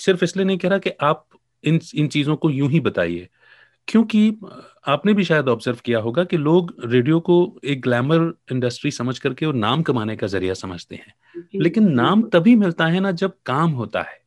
सिर्फ़ 0.00 0.24
इसलिए 0.24 0.46
नहीं 0.46 0.58
कह 0.58 0.68
रहा 0.68 0.78
कि 0.78 0.90
आप 1.02 1.26
इन 1.64 1.80
इन 1.94 2.08
चीज़ों 2.08 2.36
को 2.36 2.50
यूँ 2.50 2.70
ही 2.70 2.80
बताइए 2.80 3.28
क्योंकि 3.88 4.28
आपने 4.88 5.14
भी 5.14 5.24
शायद 5.24 5.48
ऑब्ज़र्व 5.48 5.78
किया 5.84 5.98
होगा 6.00 6.24
कि 6.24 6.36
लोग 6.36 6.74
रेडियो 6.84 7.20
को 7.20 7.60
एक 7.64 7.82
ग्लैमर 7.82 8.32
इंडस्ट्री 8.52 8.90
समझ 8.90 9.18
करके 9.18 9.46
और 9.46 9.54
नाम 9.54 9.82
कमाने 9.82 10.16
का 10.16 10.26
ज़रिया 10.26 10.54
समझते 10.54 10.96
हैं। 10.96 11.14
लेकिन 11.60 11.92
नाम 11.92 12.22
तभी 12.30 12.56
मिलता 12.56 12.86
है 12.86 13.00
ना 13.00 13.12
जब 13.12 13.32
काम 13.46 13.70
होता 13.72 14.02
है। 14.02 14.23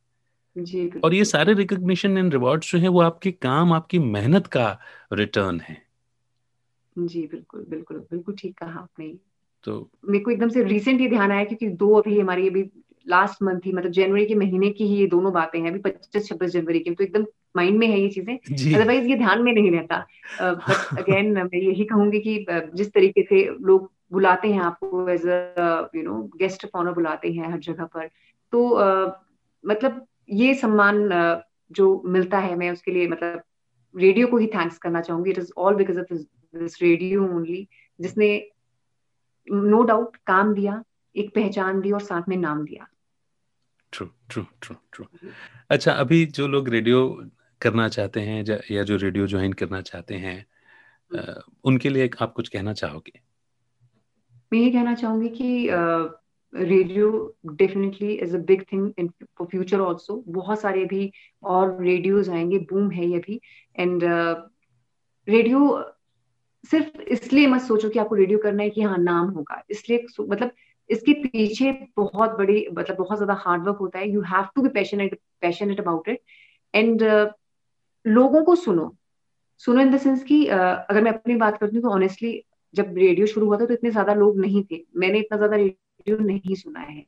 जी 0.58 0.90
और 1.04 1.14
ये 1.14 1.24
सारे 1.24 1.54
रिकॉग्निशन 1.54 2.18
एंड 2.18 2.32
रिवॉर्ड्स 2.32 2.72
जो 2.72 2.78
हैं 2.78 2.88
वो 2.88 3.00
आपके 3.00 3.32
काम 3.32 3.72
आपकी 3.72 3.98
मेहनत 3.98 4.46
का 4.46 4.78
रिटर्न 5.12 5.60
है। 5.60 5.88
जी 6.98 7.22
बिल्कुल 7.22 7.66
बिल्कुल 7.68 7.98
बिल्कुल 7.98 8.34
ठीक 8.38 8.58
कहा 8.58 8.80
आपने। 8.80 9.18
तो 9.64 9.90
मेरे 10.08 10.24
को 10.24 10.30
एकदम 10.30 10.48
से 10.48 10.62
रिसेंट 10.62 11.00
ये 11.00 11.08
ध्यान 11.08 11.32
आया 11.32 11.44
क्योंकि 11.44 11.68
दो 11.68 11.94
अभी 11.94 12.20
हमारी 12.20 12.48
अभी 12.48 12.70
लास्ट 13.08 13.42
मंथ 13.42 13.60
ही 13.64 13.72
मतलब 13.72 13.90
जनवरी 13.90 14.26
के 14.26 14.34
महीने 14.34 14.70
की 14.70 14.86
ही 14.86 14.96
ये 14.96 15.06
दोनों 15.06 15.32
बातें 15.32 15.60
हैं 15.60 15.70
अभी 15.70 15.78
पच्चीस 15.78 16.28
छब्बीस 16.28 16.50
जनवरी 16.50 16.80
की 16.80 16.90
तो 16.90 17.04
एकदम 17.04 17.26
माइंड 17.56 17.78
में 17.78 17.86
है 17.86 18.00
ये 18.00 18.08
चीज़ें। 18.08 18.38
अदरवाइज़ 18.74 19.06
ये 19.06 19.14
ध्यान 19.14 19.42
में 19.42 19.52
नहीं 19.52 19.70
रहता। 19.70 20.06
बट 20.42 20.98
अगेन 20.98 21.32
मैं 21.42 21.58
यही 21.58 21.84
कहूँगी 21.84 22.20
कि 22.20 22.46
जिस 22.50 22.92
तरीके 22.92 23.22
से 23.22 23.44
लोग 23.60 23.92
बुलाते 24.12 24.52
हैं 24.52 24.60
आपको 24.60 25.08
as 25.08 25.26
a 25.26 25.90
you 25.94 26.02
know 26.02 26.30
guest 26.36 26.64
of 26.64 26.78
honour 26.78 26.92
बुलाते 26.92 27.32
हैं 27.32 27.52
हर 27.52 27.58
जगह 27.58 27.84
पर 27.84 28.06
तो 28.52 28.68
uh, 28.68 29.12
मतलब 29.66 30.06
ये 30.30 30.54
सम्मान 30.54 31.08
जो 31.72 32.02
मिलता 32.06 32.38
है 32.38 32.56
मैं 32.56 32.70
उसके 32.70 32.90
लिए 32.90 33.08
मतलब 33.08 33.42
रेडियो 33.94 34.26
को 34.26 34.36
ही 34.36 34.46
थैंक्स 34.46 34.78
करना 34.78 35.00
चाहूँगी। 35.00 35.30
It 35.30 35.38
is 35.38 35.52
all 35.58 35.74
because 35.74 35.98
of 36.00 36.14
this 36.14 36.82
radio 36.82 37.24
only 37.24 37.68
जिसने 38.00 38.50
नो 39.48 39.82
डाउट 39.82 40.16
काम 40.26 40.54
दिया 40.54 40.82
एक 41.16 41.34
पहचान 41.34 41.80
दी 41.80 41.92
और 41.92 42.00
साथ 42.00 42.28
में 42.28 42.36
नाम 42.36 42.64
दिया। 42.64 42.86
ट्रू 43.92 44.06
ट्रू 44.30 44.42
ट्रू 44.62 44.76
ट्रू 44.92 45.04
अच्छा 45.70 45.92
अभी 45.92 46.24
जो 46.26 46.46
लोग 46.48 46.68
रेडियो 46.68 47.28
करना 47.60 47.88
चाहते 47.88 48.20
हैं 48.20 48.44
या 48.70 48.82
जो 48.82 48.96
रेडियो 48.96 49.26
ज्वाइन 49.26 49.52
करना 49.52 49.80
चाहते 49.82 50.14
हैं 50.14 50.46
हम्म। 51.10 51.52
उनके 51.64 51.88
लिए 51.88 52.10
आप 52.22 52.32
कुछ 52.32 52.48
कहना 52.48 52.72
चाहोगे? 52.72 53.20
मैं 54.52 54.60
ये 54.60 54.70
कहना 54.70 54.94
चाहूँगी 54.94 55.28
कि 55.28 55.68
radio 56.52 57.10
definitely 57.48 58.12
is 58.12 58.36
a 58.36 58.38
big 58.46 58.62
thing 58.72 58.92
in 58.98 59.08
future 59.40 59.80
also 59.80 60.22
बहुत 60.28 60.60
सारे 60.60 60.84
भी 60.84 61.10
और 61.42 61.76
रेडियोज 61.82 62.28
आएँगे 62.30 62.58
बूम 62.70 62.90
है 62.90 63.06
ये 63.06 63.18
भी 63.18 63.40
एंड 63.76 64.02
रेडियो 65.28 65.60
सिर्फ़ 66.64 67.00
इसलिए 67.02 67.46
मत 67.46 67.60
सोचो 67.62 67.88
कि 67.88 67.98
आपको 67.98 68.14
रेडियो 68.14 68.38
करना 68.38 68.62
है 68.62 68.70
कि 68.70 68.82
हाँ 68.82 68.96
नाम 68.98 69.28
होगा। 69.30 69.62
इसलिए 69.70 70.06
मतलब 70.20 70.50
इसके 70.90 71.12
पीछे 71.22 71.72
बहुत 71.96 72.36
बड़ी 72.38 72.66
मतलब 72.72 72.96
बहुत 72.96 73.18
ज़्यादा 73.18 73.34
हार्डवर्क 73.40 73.78
होता 73.80 73.98
है। 73.98 74.08
You 74.10 74.20
have 74.26 74.46
to 74.54 74.62
be 74.62 74.68
passionate 74.70 75.18
passionate 75.40 75.80
about 75.80 76.08
it 76.08 76.20
and 76.74 77.02
लोगों 78.04 78.42
को 78.44 78.54
सुनो। 78.56 78.94
सुनो 79.62 79.80
इन 79.80 79.90
द 79.90 79.98
सेंस 79.98 80.22
कि 80.24 80.44
uh, 80.44 80.52
अगर 80.90 81.02
मैं 81.02 81.12
अपनी 81.12 81.34
बात 81.36 81.58
करती 81.58 81.76
हूँ 81.76 81.82
तो 81.82 81.90
ऑनेस्टली 81.90 82.42
जब 82.74 82.94
रेडियो 82.98 83.26
शुरू 83.26 83.46
हुआ 83.46 83.58
था 83.58 83.66
तो 83.66 83.74
इतने 83.74 83.90
ज़्यादा 83.90 84.14
लोग 84.14 84.38
नहीं 84.40 84.62
थे। 84.64 84.82
मैंने 84.96 85.18
इतना 85.18 85.36
ज़्यादा 85.36 85.56
रेडियो 85.56 85.74
नहीं 86.16 86.54
सुना 86.54 86.80
है। 86.80 87.04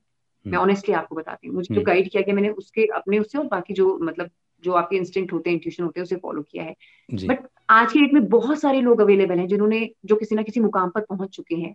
मैं 0.46 0.58
ऑनेस्टली 0.58 0.94
हम्म। 0.94 1.02
आपको 1.02 1.14
बताती 1.16 1.48
हूँ 1.48 1.54
मुझे 1.56 1.74
जो 1.74 1.80
गाइड 1.80 1.98
हम्म। 1.98 2.08
किया 2.08 2.22
गया 2.22 2.34
मैंने 2.34 2.48
उसके 2.48 2.86
अपने 2.86 3.18
उससे 3.18 3.38
और 3.38 3.46
बाकी 3.46 3.74
जो 3.74 3.98
मतलब 4.02 4.30
जो 4.64 4.72
आपके 4.72 4.96
इंस्टिंक्ट 4.96 5.32
होते 5.32 5.50
हैं 5.50 5.54
इंट्यूशन 5.54 5.84
होते 5.84 6.00
हैं 6.00 6.02
उसे 6.02 6.16
फॉलो 6.16 6.42
किया 6.42 6.64
है। 6.64 6.74
बट 7.10 7.46
आज 7.70 7.92
की 7.92 8.00
डेट 8.00 8.12
में 8.12 8.28
बहुत 8.28 8.60
सारे 8.60 8.80
लोग 8.80 9.00
अवेलेबल 9.00 9.38
हैं 9.38 9.46
जिन्होंने 9.46 9.90
जो 10.04 10.16
किसी 10.16 10.34
ना 10.34 10.42
किसी 10.42 10.60
मुकाम 10.60 10.90
पर 10.90 11.00
पहुँच 11.00 11.30
चुके 11.30 11.54
हैं। 11.54 11.74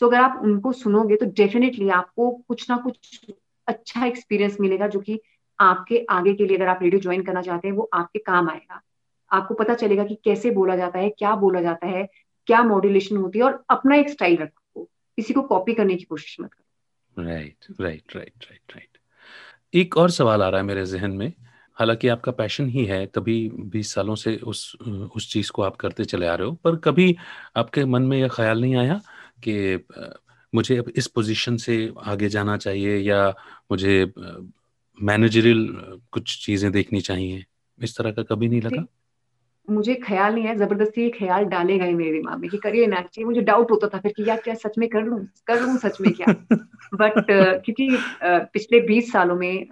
सो 0.00 0.06
अगर 0.06 0.16
आप 0.16 0.40
उनको 0.42 0.72
सुनोगे 0.72 1.16
तो 1.16 1.26
डेफिनेटली 1.26 1.88
आपको 1.88 2.30
कुछ 2.48 2.70
ना 2.70 2.76
कुछ 2.76 3.20
अच्छा 3.66 4.06
एक्सपीरियंस 4.06 4.56
मिलेगा 4.60 4.86
जो 4.86 5.00
कि 5.00 5.20
आपके 5.58 6.06
आगे 6.10 6.34
के 6.34 6.46
लिए 6.46 6.56
अगर 6.56 6.68
आप 6.68 6.78
रेडियो 6.82 7.00
ज्वाइन 7.00 7.22
करना 7.22 7.42
चाहते 7.42 7.68
हैं 7.68 7.74
वो 7.74 7.90
आपके 7.94 8.18
काम 8.18 8.48
आएगा। 8.50 8.80
आपको 9.30 9.54
पता 9.54 9.74
चलेगा 9.74 10.04
कि 10.04 10.14
कैसे 10.14 10.50
बोला 10.50 10.76
जाता 10.76 10.98
है 10.98 11.10
क्या 11.10 11.34
बोला 11.36 11.60
जाता 11.60 11.86
है 11.86 12.08
क्या 12.46 12.62
मॉड्यूलेशन 12.62 13.16
होती 13.16 13.38
है 13.38 13.44
और 13.44 13.62
अपना 13.70 13.96
एक 13.96 14.08
स्टाइल 14.08 14.36
रखो। 14.36 14.84
किसी 15.18 15.34
को 15.34 15.42
कॉपी 15.42 15.74
करने 15.74 15.96
की 15.96 16.04
कोशिश 16.04 16.36
मत 16.40 16.52
करो। 16.52 16.61
Right 17.18 17.66
right 17.80 18.16
right 18.16 18.44
right 18.44 18.72
right 18.72 18.98
एक 19.74 19.96
और 19.96 20.10
सवाल 20.10 20.42
आ 20.42 20.48
रहा 20.48 20.60
है 20.60 20.66
मेरे 20.66 20.86
जहन 20.86 21.10
में। 21.10 21.32
हालाँकि 21.76 22.08
आपका 22.08 22.32
पैशन 22.32 22.68
ही 22.68 22.84
है 22.84 23.06
तभी 23.06 23.48
बीस 23.54 23.94
सालों 23.94 24.14
से 24.14 24.36
उस 24.36 24.76
उस 25.16 25.32
चीज़ 25.32 25.50
को 25.50 25.62
आप 25.62 25.76
करते 25.76 26.04
चले 26.04 26.26
आ 26.26 26.34
रहे 26.34 26.48
हो 26.48 26.54
पर 26.54 26.76
कभी 26.76 27.16
आपके 27.56 27.84
मन 27.84 28.02
में 28.02 28.18
यह 28.18 28.28
ख्याल 28.28 28.60
नहीं 28.60 28.76
आया 28.76 29.00
कि 29.48 29.86
मुझे 30.54 30.76
अब 30.76 30.88
इस 30.96 31.06
पोजीशन 31.06 31.56
से 31.56 31.92
आगे 32.04 32.28
जाना 32.28 32.56
चाहिए 32.56 32.96
या 32.98 33.28
मुझे 33.70 34.12
मैनेजरियल 35.02 35.68
कुछ 36.12 36.46
चीज़ें 36.46 36.72
देखनी 36.72 37.00
चाहिए? 37.00 37.44
इस 37.82 37.96
तरह 37.98 38.12
का 38.12 38.22
कभी 38.22 38.48
नहीं 38.48 38.62
लगा? 38.62 38.86
मुझे 39.70 39.94
ख्याल 39.94 40.34
नहीं 40.34 40.44
है 40.44 40.56
ज़बरदस्ती 40.56 41.10
ख्याल 41.10 41.44
डालेगा 41.44 41.84
ही 41.84 41.94
मेरे 41.94 42.12
दिमाग 42.12 42.38
में 42.38 42.50
कि 42.50 42.58
करिए 42.58 42.86
ना 42.86 42.96
चाहिए 42.96 43.24
मुझे 43.24 43.40
डाउट 43.40 43.70
होता 43.70 43.88
था 43.88 43.98
फिर 43.98 44.12
कि 44.16 44.28
यार 44.28 44.40
क्या 44.40 44.54
सच 44.54 44.78
में 44.78 44.88
कर 44.88 45.02
लूँ 45.02 45.26
कर 45.46 45.60
लूँ 45.60 45.76
सच 45.78 46.00
में 46.00 46.12
क्या? 46.12 46.26
बट 46.94 47.14
uh, 47.14 47.64
क्योंकि 47.64 47.88
uh, 47.88 48.40
पिछले 48.52 48.80
बीस 48.80 49.12
सालों 49.12 49.36
में 49.36 49.66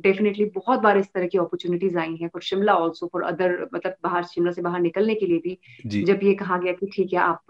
डेफिनेटली 0.00 0.46
uh, 0.46 0.54
बहुत 0.54 0.80
बार 0.80 0.98
इस 0.98 1.06
तरह 1.14 1.26
की 1.26 1.38
अपॉर्चुनिटीज़ 1.38 1.98
आई 1.98 2.16
हैं 2.16 2.28
for 2.28 2.42
Shimla 2.42 2.74
also 2.74 3.06
for 3.06 3.22
other 3.22 3.68
मतलब 3.74 3.94
बाहर 4.02 4.24
शिमला 4.24 4.52
से 4.52 4.62
बाहर 4.62 4.80
निकलने 4.80 5.14
के 5.14 5.26
लिए 5.26 5.38
भी 5.38 6.04
जब 6.04 6.20
ये 6.22 6.34
कहा 6.34 6.58
गया 6.58 6.72
कि 6.72 6.86
ठीक 6.86 7.12
है 7.12 7.18
आप 7.18 7.40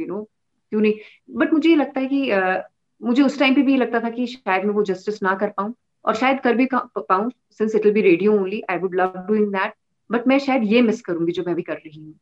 यू 0.00 0.06
नो 0.06 0.22
क्यों 0.70 0.80
नहीं? 0.80 0.94
बट 1.30 1.52
मुझे 1.52 1.68
ये 1.68 1.76
लगता 1.76 2.00
है 2.00 2.06
कि 2.06 2.30
uh, 2.30 2.60
मुझे 3.02 3.22
उस 3.22 3.38
टाइम 3.38 3.54
पे 3.54 3.62
भी 3.62 3.76
लगता 3.76 4.00
था 4.00 4.10
कि 4.10 4.26
शायद 4.26 4.64
मैं 4.64 4.74
वो 4.74 4.82
जस्टिस 4.82 5.22
ना 5.22 5.34
कर 5.34 5.48
पाऊँ 5.48 5.74
और 6.04 6.14
शायद 6.14 6.40
कर 6.40 6.54
भी 6.54 6.68
पाऊँ 6.74 7.30
since 7.50 7.74
it 7.74 7.84
will 7.84 7.94
be 7.94 8.00
radio 8.00 8.32
only 8.32 8.62
I 8.70 8.78
would 8.78 8.94
love 8.94 9.14
doing 9.28 9.52
that 9.52 9.72
but 10.12 10.26
मैं 10.28 10.38
शायद 10.38 10.62
ये 10.64 10.82
मिस 10.82 11.00
करूँगी 11.02 11.32
जो 11.32 11.42
मैं 11.46 11.54
भी 11.54 11.62
कर 11.62 11.74
रही 11.76 12.00
हूँ 12.00 12.12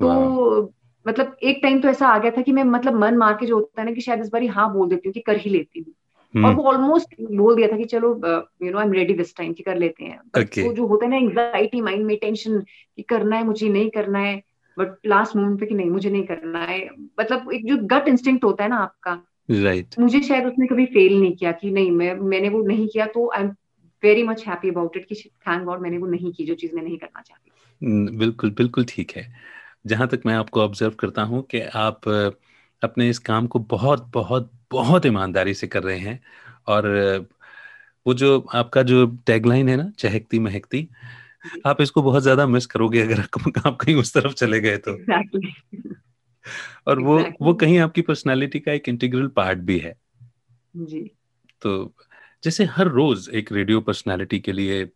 तो 0.00 0.72
मतलब 1.06 1.36
एक 1.42 1.58
टाइम 1.62 1.80
तो 1.80 1.88
ऐसा 1.88 2.08
आ 2.08 2.18
गया 2.18 2.30
था 2.30 2.42
कि 2.42 2.52
मैं 2.52 2.64
मतलब 2.64 2.94
मन 2.94 3.16
मार 3.16 3.34
के 3.34 3.46
जो 3.46 3.54
होता 3.54 3.80
है 3.80 3.86
ना 3.88 3.92
कि 3.92 4.00
शायद 4.00 4.20
इस 4.20 4.28
बार 4.28 4.44
हाँ 4.50 4.72
बोल 4.72 4.88
देती 4.88 5.08
हूँ 5.08 5.12
कि 5.12 5.20
कर 5.20 5.36
ही 5.36 5.50
लेती 5.50 5.80
हूँ 5.80 5.94
और 6.34 6.42
हम्म। 6.44 6.56
वो 6.56 6.64
ऑलमोस्ट 6.64 7.14
बोल 7.20 7.56
दिया 7.56 7.68
था 7.68 7.76
कि 7.76 7.84
चलो 7.84 8.08
you 8.62 8.70
know 8.70 8.78
I 8.78 8.86
am 8.86 8.92
ready 8.92 9.14
this 9.14 9.36
time 9.36 9.52
कि 9.52 9.62
कर 9.62 9.76
लेते 9.76 10.04
हैं 10.04 10.18
okay. 10.38 10.64
वो 10.66 10.72
जो 10.72 10.86
होता 10.86 11.04
है 11.06 11.10
ना 11.10 11.16
एंग्जाइटी 11.16 11.80
माइंड 11.80 12.04
में 12.06 12.16
टेंशन 12.16 12.58
कि 12.96 13.02
करना 13.02 13.36
है 13.36 13.44
मुझे 13.44 13.68
नहीं 13.68 13.90
करना 13.90 14.18
है 14.18 14.42
बट 14.76 14.96
लास्ट 15.06 15.36
मोमेंट 15.36 15.60
पे 15.60 15.66
कि 15.66 15.74
नहीं 15.74 15.90
मुझे 15.90 16.10
नहीं 16.10 16.24
करना 16.24 16.64
है 16.64 16.80
मतलब 17.20 17.52
एक 17.52 17.66
जो 17.66 17.76
गट 17.86 18.08
इंस्टिंक्ट 18.08 18.44
होता 18.44 18.64
है 18.64 18.70
ना 18.70 18.76
आपका 18.76 19.12
राइट 19.48 19.84
right. 19.84 19.98
मुझे 19.98 20.20
शायद 20.20 20.46
उसने 20.46 20.66
कभी 20.66 20.86
फेल 20.86 21.20
नहीं 21.20 21.36
किया 21.36 21.52
कि 21.52 21.70
नहीं 21.70 21.90
मैं 21.90 22.14
मैंने 22.24 22.48
वो 22.48 22.62
नहीं 22.62 22.86
किया 22.88 23.06
तो 23.06 23.30
I 23.30 23.42
am 23.42 23.50
very 24.06 24.22
much 24.22 24.44
happy 24.48 24.68
about 24.68 24.96
it 24.96 25.06
कि 25.08 25.14
थैंक 25.48 25.64
गॉड 25.64 25.80
मैंने 25.80 25.98
वो 25.98 26.06
नहीं 26.06 26.32
की 26.32 26.46
जो 26.46 26.54
चीज़ 26.54 26.74
मैं 26.74 26.82
नहीं 26.82 26.98
करना 26.98 27.22
चाहती। 27.22 28.16
बिल्कुल 28.16 28.50
बिल्कुल 28.50 28.84
ठीक 28.88 29.12
है। 29.16 29.26
जहाँ 29.86 30.08
तक 30.08 30.22
मैं 30.26 30.34
आपको 30.34 30.62
ऑब्ज़र्व 30.62 30.92
करता 30.92 31.22
हूँ 31.22 31.42
कि 31.42 31.60
आप 31.60 32.08
अपने 32.82 33.08
इस 33.08 33.18
काम 33.18 33.46
को 33.46 33.58
बहुत 33.58 34.10
बहुत 34.14 34.50
बहुत 34.70 35.06
ईमानदारी 35.06 35.54
से 35.54 35.66
कर 35.66 35.82
रहे 35.82 35.98
हैं 35.98 36.20
और 36.66 36.88
वो 38.06 38.14
जो 38.14 38.38
आपका 38.54 38.82
जो 38.82 39.06
टैगलाइन 39.26 39.68
है 39.68 39.76
ना 39.76 39.90
चहकती 39.98 40.38
महकती 40.38 40.88
आप 41.66 41.80
इसको 41.80 42.02
बहुत 42.02 42.22
ज़्यादा 42.22 42.46
मिस 42.46 42.66
करोगे 42.66 43.00
अगर 43.00 43.20
आप 43.66 43.76
कहीं 43.76 43.94
उस 43.94 44.14
तरफ़ 44.14 44.32
चले 44.32 44.60
गए 44.60 44.76
तो। 44.76 44.92
Exactly. 44.94 45.46
और 46.86 47.00
वो 47.00 47.18
exactly. 47.18 47.46
वो 47.46 47.54
कहीं 47.54 47.78
आपकी 47.78 48.02
पर्सनालिटी 48.02 48.60
का 48.60 48.72
एक 48.72 48.88
इंटीग्रल 48.88 49.28
पार्ट 49.28 49.58
भी 49.58 49.78
है। 49.78 49.94
जी। 50.76 51.10
तो 51.62 51.94
जैसे 52.44 52.64
हर 52.64 52.88
रोज 52.88 53.28
एक 53.34 53.52
रेडियो 53.52 53.80
पर्सनालिटी 53.80 54.38
के 54.40 54.52
लिए 54.52 54.88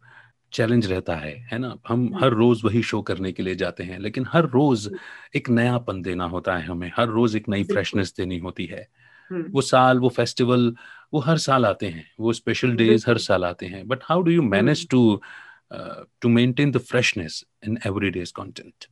चैलेंज 0.52 0.86
रहता 0.86 1.14
है 1.16 1.34
है 1.52 1.58
ना? 1.58 1.68
हम 1.88 2.06
हम्म। 2.06 2.24
हर 2.24 2.30
रोज 2.30 2.64
वही 2.64 2.82
शो 2.82 3.00
करने 3.02 3.32
के 3.32 3.42
लिए 3.42 3.54
जाते 3.54 3.82
हैं 3.84 3.98
लेकिन 3.98 4.24
हर 4.28 4.46
रोज 4.48 4.86
हम्म। 4.86 4.98
एक 5.36 5.50
नयापन 5.50 6.02
देना 6.02 6.24
होता 6.24 6.56
है 6.56 6.66
हमें 6.66 6.90
हर 6.96 7.08
रोज 7.08 7.36
एक 7.36 7.48
नई 7.48 7.64
फ्रेशनेस 7.64 8.14
देनी 8.16 8.38
होती 8.38 8.66
है। 8.66 8.86
हम्म। 9.30 9.50
वो 9.50 9.60
साल 9.60 9.98
वो 9.98 10.08
फेस्टिवल 10.08 10.74
वो 11.14 11.20
हर 11.20 11.38
साल 11.38 11.66
आते 11.66 11.88
हैं 11.88 12.10
वो 12.20 12.32
स्पेशल 12.32 12.74
डेज़ 12.76 13.04
हर 13.08 13.18
साल 13.18 13.44
आते 13.44 13.66
हैं 13.66 13.86
but 13.88 13.98
how 14.04 14.22
do 14.22 14.30
you 14.30 14.42
manage 14.42 14.88
to 14.88 15.20
to 15.72 16.28
maintain 16.28 16.70
the 16.70 16.78
freshness 16.78 17.44
in 17.66 17.78
everyday's 17.86 18.30
content? 18.30 18.84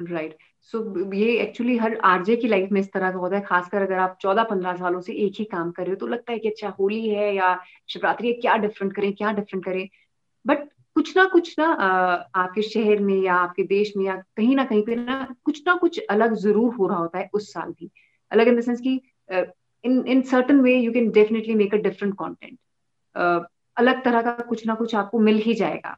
Right. 0.00 0.36
So 0.72 0.78
so, 0.78 1.14
ये 1.14 1.36
एक्चुअली 1.42 1.76
हर 1.78 1.96
आरजे 2.04 2.36
की 2.36 2.48
लाइफ 2.48 2.70
में 2.72 2.80
इस 2.80 2.92
तरह 2.92 3.10
का 3.10 3.18
होता 3.18 3.36
है 3.36 3.42
खासकर 3.42 3.82
अगर 3.82 3.98
आप 3.98 4.16
चौदह 4.20 4.44
पंद्रह 4.44 4.74
सालों 4.76 5.00
से 5.00 5.12
एक 5.26 5.34
ही 5.38 5.44
काम 5.44 5.70
कर 5.72 5.82
रहे 5.82 5.90
हो 5.90 5.96
तो 5.96 6.06
लगता 6.06 6.32
है 6.32 6.38
कि 6.38 6.48
अच्छा 6.48 6.68
होली 6.80 7.08
है 7.08 7.34
या 7.34 7.54
शिवरात्रि 7.88 8.28
है 8.28 8.34
क्या 8.40 8.56
डिफरेंट 8.56 8.94
करें 8.96 9.12
क्या 9.14 9.32
डिफरेंट 9.32 9.64
करें? 9.64 9.88
बट 10.44 10.68
कुछ 10.96 11.16
ना 11.16 11.24
कुछ 11.26 11.54
ना 11.58 11.66
आपके 12.36 12.62
शहर 12.62 13.00
में 13.00 13.16
या 13.16 13.34
आपके 13.36 13.62
देश 13.64 13.92
में 13.96 14.04
या 14.04 14.16
कहीं 14.36 14.56
ना 14.56 14.64
कहीं 14.64 14.82
पे 14.82 14.94
ना 14.96 15.18
कुछ 15.44 15.62
ना 15.66 15.74
कुछ 15.76 16.00
अलग 16.10 16.34
ज़रूर 16.38 16.74
हो 16.74 16.86
रहा 16.88 16.98
होता 16.98 17.18
है 17.18 17.28
उस 17.34 17.52
साल 17.52 17.70
भी। 17.72 17.90
अलग 18.32 18.48
इन 18.48 18.56
द 18.56 18.62
सेंस 18.62 18.80
की 18.80 19.00
in 19.84 20.04
in 20.08 20.22
certain 20.22 20.60
way 20.60 20.76
you 20.76 20.92
can 20.92 21.10
definitely 21.12 21.54
make 21.54 21.74
a 21.74 21.78
different 21.78 22.14
content 22.14 22.58
अलग 23.76 24.04
तरह 24.04 24.22
का 24.22 24.32
कुछ 24.48 24.66
ना 24.66 24.74
कुछ 24.74 24.94
आपको 24.94 25.18
मिल 25.20 25.38
ही 25.38 25.54
जाएगा। 25.54 25.96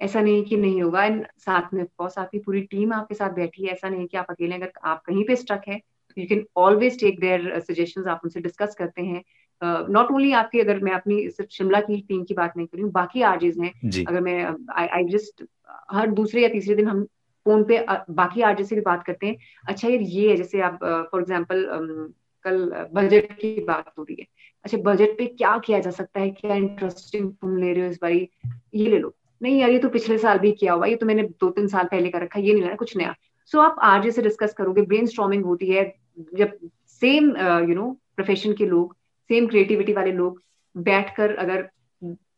ऐसा 0.00 0.20
नहीं 0.20 0.42
कि 0.44 0.56
नहीं 0.56 0.82
होगा। 0.82 1.04
एंड 1.04 1.26
साथ 1.38 1.74
में 1.74 1.82
ऑफकोर्स 1.82 2.18
आपकी 2.18 2.38
पूरी 2.38 2.60
टीम 2.62 2.92
आपके 2.92 3.14
साथ 3.14 3.30
बैठी 3.30 3.64
है। 3.64 3.72
ऐसा 3.72 3.88
नहीं 3.88 4.06
कि 4.06 4.16
आप 4.16 4.26
अकेले 4.30 4.54
अगर 4.54 4.72
आप 4.84 5.02
कहीं 5.06 5.24
पे 5.24 5.36
स्ट्रक 5.36 5.62
है 5.68 5.80
you 6.16 6.26
can 6.26 6.44
always 6.56 7.00
take 7.00 7.20
there 7.20 7.58
suggestions 7.60 8.06
आप 8.06 8.20
उनसे 8.24 8.40
डिस्कस 8.40 8.74
करते 8.78 9.02
हैं। 9.02 9.22
नॉट 9.62 10.06
uh, 10.06 10.14
ओनली 10.14 10.32
आपकी 10.32 10.60
अगर 10.60 10.78
मैं 10.78 10.92
अपनी 10.92 11.28
सिर्फ़ 11.30 11.50
शिमला 11.50 11.80
की 11.80 12.00
टीम 12.08 12.22
की 12.24 12.34
बात 12.34 12.56
नहीं 12.56 12.66
करी 12.66 12.82
हूँ 12.82 12.90
बाकी 12.92 13.22
आर्जेज 13.22 13.58
हैं। 13.60 13.72
अगर 14.04 14.20
मैं 14.20 14.44
आई 14.72 15.04
जस्ट 15.04 15.44
हर 15.90 16.10
दूसरे 16.10 16.42
या 16.42 16.48
तीसरे 16.48 16.74
दिन 16.74 16.88
हम 16.88 17.04
फ़ोन 17.46 17.64
पे 17.64 17.84
uh, 17.86 17.98
बाकी 18.10 18.42
आर्जे 18.42 18.64
से 18.64 18.74
भी 18.74 18.80
बात 18.82 19.04
करते 19.04 19.26
हैं। 19.26 19.36
अच्छा 19.68 19.88
यार 19.88 20.00
ये 20.00 20.30
है 20.30 20.36
जैसे 20.36 20.60
आप 20.60 20.78
फॉर 20.82 21.20
uh, 21.20 21.20
एग्ज़ाम्पल 21.20 21.64
um, 21.66 22.12
कल 22.44 22.88
बजट 22.94 23.32
की 23.32 23.64
बात 23.64 23.92
हो 23.98 24.02
रही 24.02 24.16
है। 24.20 24.26
अच्छा 24.64 24.78
बजट 24.78 25.16
पे 25.18 25.26
क्या 25.26 25.56
किया 25.58 25.78
जा 25.80 25.90
सकता 25.90 26.20
है? 26.20 26.30
क्या 26.30 26.54
इंटरेस्टिंग 26.54 27.32
तुम 27.32 27.56
ले 27.56 27.72
रहे 27.72 27.84
हो 27.84 27.90
इस 27.90 27.98
बारी? 28.02 28.28
ये 28.74 28.90
ले 28.90 28.98
लो। 28.98 29.14
नहीं 29.42 29.60
यार 29.60 29.70
ये 29.70 29.78
तो 29.78 29.88
पिछले 29.88 30.18
साल 30.18 30.38
भी 30.38 30.52
किया 30.52 30.72
हुआ 30.72 30.86
ये 30.86 30.96
तो 30.96 31.06
मैंने 31.06 31.22
दो 31.22 31.50
तीन 31.50 31.66
साल 31.66 31.84
पहले 31.84 32.08
का 32.08 32.18
रखा 32.18 32.40
ये 32.40 32.52
नहीं 32.52 32.62
लेना 32.62 32.74
कुछ 32.74 32.96
नया। 32.96 33.14
सो 33.46 33.58
so, 33.58 33.64
आप 33.64 33.76
आज 33.82 34.10
से 34.10 34.22
डिस्कस 34.22 34.52
करोगे 34.52 34.82
ब्रेन 34.82 35.42
होती 35.42 35.66
है 35.66 35.94
जब 36.34 36.58
सेम 36.88 37.24
यू 37.68 37.74
नो 37.74 38.00
प्रोफेशन 38.16 38.52
के 38.52 38.66
लोग 38.66 38.96
सेम 39.30 39.46
क्रिएटिविटी 39.46 39.92
वाले 39.92 40.12
लोग 40.12 40.42
बैठकर 40.76 41.34
अगर 41.34 41.68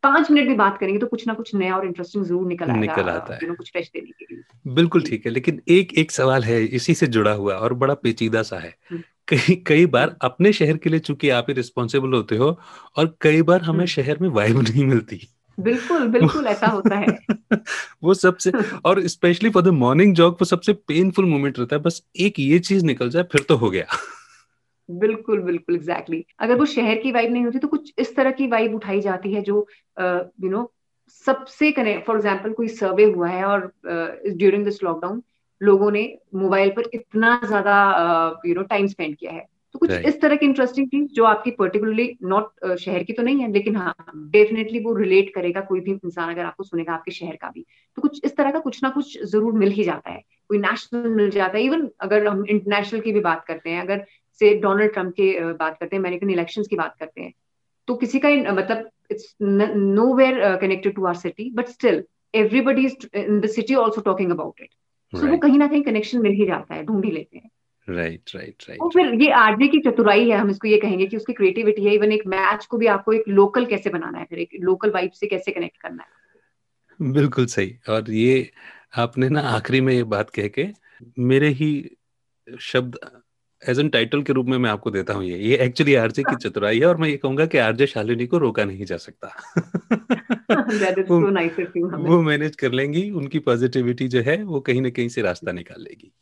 पाँच 0.03 0.31
मिनट 0.31 0.49
भी 0.49 0.55
बात 0.55 0.79
करेंगे 0.79 0.99
तो 0.99 1.07
कुछ 1.07 1.27
ना 1.27 1.35
कुछ 1.35 1.55
नया 1.55 1.77
और 1.77 1.87
इंटरेस्टिंग 1.87 2.25
ज़रूर 2.25 2.47
निकल 2.47 2.67
आएगा 2.67 2.81
निकल 2.81 3.09
आता 3.09 3.35
है। 3.35 3.55
कुछ 3.55 3.71
फ्रेश 3.73 3.91
देने 3.95 4.11
के 4.11 4.35
लिए। 4.35 4.73
बिल्कुल 4.75 5.03
ठीक 5.03 5.27
है 5.27 5.33
लेकिन 5.33 5.61
एक 5.69 5.93
एक 5.95 6.11
सवाल 6.11 6.45
है 6.45 6.65
इसी 6.65 6.95
से 6.95 7.07
जुड़ा 7.07 7.33
हुआ 7.33 7.55
और 7.55 7.75
बड़ा 7.75 7.95
पेचीदा 7.95 8.43
सा 8.43 8.59
है। 8.59 8.75
हम्म। 8.91 9.03
कई 9.29 9.55
कई 9.55 9.87
बार 9.87 10.17
अपने 10.23 10.53
शहर 10.53 10.77
के 10.77 10.91
लिए 10.91 11.01
चूँकि 11.01 11.29
आप 11.31 11.47
ही 11.49 11.55
रिस्पॉन्सिबल 11.55 12.15
होते 12.15 12.37
हो 12.37 12.59
और 12.97 13.17
कई 13.21 13.43
बार 13.43 13.63
हमें 13.63 13.79
हम्म। 13.79 13.87
शहर 13.87 14.19
में 14.19 14.29
वाइब 14.29 14.59
नहीं 14.69 14.85
मिलती। 14.85 15.29
बिल्कुल 15.63 16.07
बिल्कुल 16.09 16.47
ऐसा 16.47 16.67
होता 16.67 16.97
है। 16.97 17.19
वो 18.03 18.15
सबसे 18.15 18.53
और 18.85 19.07
specially 19.07 19.51
for 19.51 19.63
the 19.63 19.69
morning 19.69 20.15
jog 20.15 20.35
वो 20.35 20.45
सबसे 20.45 20.73
पेनफुल 20.73 21.25
मोमेंट 21.25 21.59
रहता 21.59 21.77
है। 21.77 21.83
बस 21.83 22.03
एक 22.21 22.39
ये 22.39 22.59
चीज़ 22.59 22.85
निकल 22.85 23.11
जाए 23.11 23.23
फिर 23.23 23.43
तो 23.49 23.57
हो 23.57 23.71
गया। 23.71 23.87
बिल्कुल 24.89 25.41
बिल्कुल 25.41 25.75
एग्जैक्टली 25.75 26.17
exactly. 26.17 26.37
अगर 26.41 26.59
वो 26.59 26.65
शहर 26.67 26.97
की 26.97 27.13
वाइब 27.13 27.33
नहीं 27.33 27.45
होती 27.45 27.59
तो 27.59 27.69
कुछ 27.69 27.93
इस 27.99 28.15
तरह 28.17 28.31
की 28.31 28.47
वाइब 28.47 28.75
उठाई 28.75 29.01
जाती 29.01 29.33
है 29.33 29.43
जो 29.43 29.67
यू 30.01 30.51
नो 30.51 30.73
सबसे 31.25 31.71
कनेक्ट 31.73 32.07
फॉर 32.07 32.17
एग्ज़ाम्पल 32.17 32.53
कोई 32.53 32.69
सर्वे 32.69 33.05
हुआ 33.05 33.29
है 33.29 33.45
और 33.45 33.73
ड्यूरिंग 33.87 34.65
दिस 34.65 34.83
लॉकडाउन 34.83 35.23
लोगों 35.61 35.91
ने 35.91 36.03
मोबाइल 36.35 36.71
पर 36.71 36.91
इतना 36.95 37.41
ज़्यादा 37.47 37.77
यू 38.47 38.55
नो 38.55 38.63
टाइम 38.63 38.87
स्पेंड 38.87 39.17
किया 39.17 39.33
है। 39.33 39.47
तो 39.75 39.79
कुछ 39.79 39.91
इस 39.91 40.21
तरह 40.21 40.37
की 40.37 40.47
इंटरेस्टिंग 40.47 40.87
चीज़ 40.89 41.13
जो 41.15 41.25
आपकी 41.25 41.51
पर्टिकुलरली 41.51 42.07
नॉट 42.23 42.77
शहर 42.77 43.03
की 43.03 43.13
तो 43.13 43.23
नहीं 43.23 43.41
है 43.41 43.51
लेकिन 43.53 43.77
हाँ 43.77 43.95
डेफिनेटली 44.31 44.79
वो 44.81 44.95
रिलेट 44.95 45.33
करेगा 45.35 45.61
कोई 45.61 45.81
भी 45.81 45.91
इंसान 45.93 46.31
अगर 46.31 46.45
आपको 46.45 46.65
सुनेगा 46.65 46.93
आपके 46.93 47.11
शहर 47.11 47.37
का 47.37 47.51
भी। 47.51 47.65
तो 47.97 48.03
कुछ 48.03 48.21
इस 48.25 48.37
तरह 48.37 48.51
का 48.51 48.59
कुछ 48.59 48.83
ना 48.83 48.89
कुछ 48.91 49.19
ज़रूर 49.25 49.53
मिल 49.53 49.71
ही 49.73 49.85
जाता 49.85 50.11
है। 50.11 50.23
कोई 50.51 50.59
नेशनल 50.59 51.09
मिल 51.11 51.31
जाता 51.31 51.59
है। 51.59 51.65
इवन 51.65 51.89
अगर 52.01 52.27
हम 52.27 52.45
इंटरनेशनल 52.47 53.01
की 53.01 53.13
भी 53.13 53.21
बात 53.21 53.45
करते 53.49 53.71
हैं 53.71 53.81
अगर 53.83 54.05
से 54.41 54.55
डोनाल्ड 54.61 54.93
ट्रंप 54.93 55.13
की 55.13 55.33
बात 55.55 55.77
करते 55.81 55.97
हैं 55.97 56.03
अमेरिकन 56.03 56.31
इलेक्शन 56.31 56.63
की 56.71 56.77
बात 56.77 56.97
करते 57.01 57.21
हैं 57.21 57.33
तो 57.89 57.95
किसी 57.95 58.19
का 58.19 58.29
मतलब 58.53 58.89
it's 59.11 59.35
nowhere 60.15 60.57
connected 60.57 60.95
to 60.95 61.05
our 61.05 61.15
city 61.17 61.51
but 61.55 61.69
still 61.69 62.03
everybody 62.35 62.85
is 62.85 63.07
in 63.15 63.41
the 63.41 63.47
city 63.51 63.75
also 63.75 64.01
talking 64.01 64.31
about 64.31 64.61
it 64.61 64.71
so 65.13 65.27
वो 65.27 65.39
कहीं 65.39 65.59
ना 65.59 65.67
कहीं 65.67 65.83
कनेक्शन 65.83 66.23
मिल 66.23 66.33
ही 66.33 66.47
जाता 66.47 66.75
है 66.75 66.85
ढूंढ 66.85 67.05
ही 67.05 67.11
लेते 67.11 67.39
हैं। 67.39 67.51
राइट 67.89 68.31
राइट 68.35 68.65
राइट 68.69 68.81
और 68.81 68.89
फिर 68.89 69.15
ये 69.15 69.31
आरजे 69.31 69.69
की 69.69 69.79
चतुराई 69.81 70.29
है 70.31 70.37
हम 70.37 70.51
इसको 70.51 70.69
ये 70.69 70.79
कहेंगे 70.79 71.07
कि 71.07 71.17
उसकी 71.17 71.33
क्रिएटिविटी 71.33 71.85
है 71.85 71.95
इवन 71.95 72.13
एक 72.13 72.27
मैच 72.27 72.67
को 72.67 72.79
भी 72.79 72.87
आपको 72.87 73.13
एक 73.13 73.25
लोकल 73.29 73.65
कैसे 73.65 73.91
बनाना 73.91 74.19
है 74.19 74.25
फिर 74.25 74.39
एक 74.39 74.51
लोकल 74.61 74.91
वाइब 74.91 75.11
से 75.11 75.27
कैसे 75.27 75.53
कनेक्ट 75.53 75.77
करना 75.83 76.03
है। 76.03 77.13
बिल्कुल 77.13 77.47
सही 77.47 77.77
और 77.89 78.11
ये 78.11 78.51
आपने 78.97 79.29
ना 79.29 79.41
आखिरी 79.41 79.81
में 79.81 79.95
ये 79.95 80.05
बात 80.05 80.31
कह 80.31 80.49
के 80.49 80.67
मेरे 81.19 81.49
ही 81.49 81.91
शब्द 82.61 82.99
एज 83.69 83.79
एन 83.79 83.89
टाइटल 83.89 84.23
के 84.23 84.33
रूप 84.33 84.47
में 84.47 84.59
मैं 84.59 84.71
आपको 84.71 84.91
देता 84.91 85.13
हूँ 85.13 85.25
ये। 85.25 85.39
ये 85.39 85.57
एक्चुअली 85.57 85.95
आरजे 85.95 86.23
की 86.23 86.37
चतुराई 86.37 86.81
है 86.81 86.87
और 86.87 86.97
मैं 86.97 87.09
ये 87.09 87.17
कहूँगा 87.17 87.47
कि 87.47 87.59
आरजे 87.59 87.87
शालिनी 87.87 88.27
को 88.27 88.39
रोका 88.39 88.65
नहीं 88.65 88.85
जा 88.85 88.97
सकता। 88.97 89.29
वो, 90.51 91.21
so 91.21 91.37
nice 91.37 91.67
वो 91.77 92.23
मैनेज 92.23 92.57
कर 92.57 92.73
लेंगी 92.73 93.11
उनकी 93.11 93.39
पॉजिटिविटी 93.39 94.09
जो 94.09 94.21
है 94.21 94.43
वो 94.43 94.61
कहीं 94.61 94.81
ना 94.81 94.91
कहीं 94.91 95.09
से 95.09 95.23
रास्ता 95.23 95.53
निकाल 95.53 95.83
लेगी। 95.83 96.13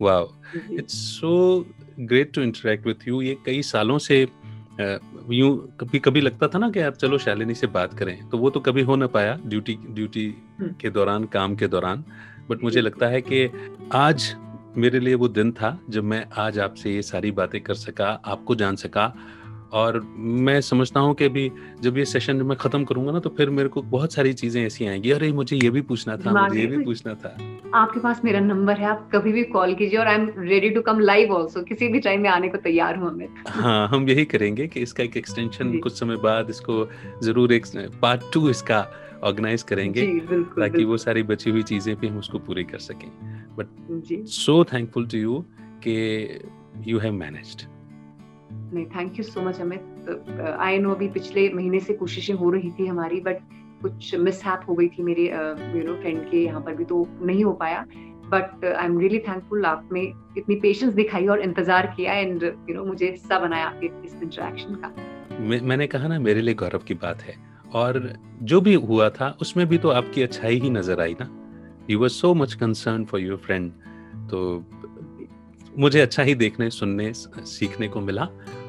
Wow 0.00 0.28
it's 0.72 0.94
so 1.20 1.66
great 2.00 2.32
to 2.34 2.42
interact 2.42 2.86
with 2.86 3.08
you 3.08 3.20
ये 3.22 3.36
कई 3.46 3.62
सालों 3.62 3.98
से 3.98 4.26
यूँ 4.80 5.76
कभी 5.80 5.98
कभी 5.98 6.20
लगता 6.20 6.48
था 6.48 6.58
ना 6.58 6.70
कि 6.70 6.80
आप 6.80 6.94
चलो 6.94 7.18
शालिनी 7.18 7.54
से 7.54 7.66
बात 7.66 7.94
करें 7.98 8.28
तो 8.28 8.38
वो 8.38 8.50
तो 8.50 8.60
कभी 8.60 8.82
हो 8.82 8.96
ना 8.96 9.06
पाया 9.06 9.38
ड्यूटी 9.46 9.78
ड्यूटी 9.88 10.26
हम्म। 10.60 10.72
के 10.80 10.90
दौरान 10.90 11.24
काम 11.24 11.54
के 11.56 11.68
दौरान। 11.68 12.04
बट 12.50 12.62
मुझे 12.62 12.80
लगता 12.80 13.06
है 13.06 13.20
कि 13.20 13.48
आज 13.92 14.34
मेरे 14.76 15.00
लिए 15.00 15.14
वो 15.14 15.28
दिन 15.28 15.52
था 15.52 15.78
जब 15.90 16.04
मैं 16.04 16.24
आज 16.38 16.58
आपसे 16.58 16.94
ये 16.94 17.02
सारी 17.02 17.30
बातें 17.30 17.60
कर 17.60 17.74
सका 17.74 18.08
आपको 18.24 18.54
जान 18.54 18.76
सका 18.76 19.12
और 19.72 20.00
मैं 20.16 20.60
समझता 20.60 21.00
हूँ 21.00 21.14
कि 21.14 21.24
अभी 21.24 21.50
जब 21.82 21.98
ये 21.98 22.04
सेशन 22.04 22.42
मैं 22.42 22.56
खत्म 22.58 22.84
करूँगा 22.84 23.12
ना 23.12 23.18
तो 23.18 23.30
फिर 23.36 23.50
मेरे 23.50 23.68
को 23.68 23.82
बहुत 23.84 24.12
सारी 24.12 24.32
चीज़ें 24.32 24.64
ऐसी 24.64 24.86
आएँगी। 24.86 25.10
अरे 25.10 25.30
मुझे 25.32 25.56
ये 25.56 25.70
भी 25.70 25.80
पूछना 25.82 26.16
था 26.16 26.32
मुझे 26.32 26.60
ये 26.60 26.66
भी 26.66 26.84
पूछना 26.84 27.14
था। 27.14 27.36
आपके 27.74 28.00
पास 28.00 28.20
मेरा 28.24 28.40
नंबर 28.40 28.78
है 28.78 28.86
आप 28.86 29.08
कभी 29.14 29.32
भी 29.32 29.42
कॉल 29.46 29.74
कीजिए 29.74 29.98
और 29.98 30.06
I 30.06 30.14
am 30.14 30.30
ready 30.38 30.70
to 30.70 30.80
come 30.82 31.00
live 31.00 31.34
also 31.36 31.62
किसी 31.62 31.88
भी 31.88 32.00
टाइम 32.00 32.22
में 32.22 32.28
आने 32.30 32.48
को 32.48 32.58
तैयार 32.58 32.96
हूँ 32.96 33.12
मैं। 33.16 33.28
हाँ 33.48 33.88
हम 33.88 34.08
यही 34.08 34.24
करेंगे 34.24 34.66
कि 34.66 34.80
इसका 34.80 35.04
एक 35.04 35.16
एक्सटेंशन 35.16 35.78
कुछ 35.78 35.98
समय 36.00 36.16
बाद 36.22 36.50
इसको 36.50 36.84
ज़रूर 37.22 37.52
एक 37.52 37.66
पार्ट 38.02 38.32
टू 38.34 38.48
इसका 38.50 38.86
ऑर्गेनाइज 39.24 39.62
करेंगे 39.62 40.06
ताकि 40.30 40.84
वो 40.84 40.96
सारी 40.98 41.22
बची 41.24 41.50
हुई 41.50 41.62
चीज़ें 41.64 41.94
भी 41.96 42.08
हम 42.08 42.18
उसको 42.18 42.38
पूरी 42.38 42.64
कर 42.64 42.78
सकें। 42.78 43.08
But 43.56 44.26
so 44.30 44.62
thankful 44.72 45.06
to 45.06 45.18
you 45.18 45.44
के 45.86 45.96
यू 46.86 46.98
हैव 46.98 47.12
मैनेज्ड 47.14 47.62
नहीं 48.72 48.84
thank 48.86 49.18
you 49.18 49.24
so 49.24 49.42
much 49.42 49.60
Amit. 49.60 50.56
I 50.60 50.78
know 50.78 50.90
अभी 50.90 51.08
पिछले 51.10 51.48
महीने 51.54 51.80
से 51.80 51.94
कोशिशें 51.94 52.34
हो 52.34 52.50
रही 52.50 52.70
थी 52.70 52.86
हमारी 52.86 53.20
बट 53.20 53.38
कुछ 53.82 54.14
मिस 54.16 54.44
हो 54.46 54.74
गई 54.74 54.88
थी 54.88 55.02
मेरे 55.02 55.24
यू 55.76 55.84
नो 55.84 55.94
फ्रेंड 55.94 56.20
के 56.30 56.44
यहाँ 56.44 56.60
पर 56.60 56.74
भी 56.74 56.84
तो 56.84 57.06
नहीं 57.22 57.44
हो 57.44 57.52
पाया। 57.54 57.84
But 58.26 58.64
I 58.66 58.84
am 58.84 58.98
really 58.98 59.18
thankful 59.18 59.64
आपने 59.66 60.00
इतनी 60.38 60.54
पेशेंस 60.60 60.94
दिखाई 60.94 61.26
और 61.26 61.40
इंतज़ार 61.40 61.86
किया 61.96 62.12
एंड 62.12 62.42
यू 62.42 62.74
नो 62.74 62.84
मुझे 62.84 63.10
हिस्सा 63.10 63.38
बनाया 63.38 63.66
आपके 63.66 63.86
इस 64.06 64.22
इंटरेक्शन 64.22 64.74
का। 64.74 64.92
मैंने 65.40 65.86
कहा 65.86 66.08
ना, 66.08 66.18
मेरे 66.18 66.40
लिए 66.40 66.54
गौरव 66.54 66.82
की 66.86 66.94
बात 66.94 67.22
है। 67.22 67.34
और 67.74 68.12
जो 68.42 68.60
भी 68.60 68.74
हुआ 68.74 69.08
था, 69.10 69.36
उसमें 69.40 69.66
भी 69.68 69.78
तो 69.78 69.88
आपकी 69.90 70.22
अच्छाई 70.22 70.58
ही 70.60 70.70
नज़र 70.70 71.00
आई 71.00 71.16
ना। 71.20 71.28
You 71.90 71.98
were 71.98 72.08
so 72.08 72.32
much 72.34 72.54
concern 72.54 73.04
for 73.04 73.20
your 73.20 73.36
friend 73.36 73.70
तो 74.30 74.38
मुझे 75.78 76.00
अच्छा 76.00 76.22
ही 76.22 76.34
देखने, 76.34 76.70
सुनने, 76.70 77.12
सीखने 77.14 77.88
को 77.88 78.00
मिला 78.00 78.24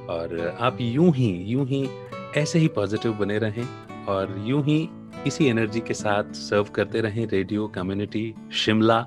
और 0.09 0.57
आप 0.59 0.77
यूँ 0.81 1.11
ही 1.13 1.31
यूँ 1.43 1.65
ही 1.67 1.89
ऐसे 2.37 2.59
ही 2.59 2.67
पॉजिटिव 2.67 3.13
बने 3.13 3.37
रहें 3.37 3.67
और 4.05 4.43
यूँ 4.45 4.63
ही 4.63 4.89
इसी 5.27 5.45
एनर्जी 5.45 5.79
के 5.79 5.93
साथ 5.93 6.33
सर्व 6.33 6.63
करते 6.63 7.01
रहें 7.01 7.27
रेडियो 7.27 7.67
कम्युनिटी 7.67 8.33
शिमला 8.53 8.99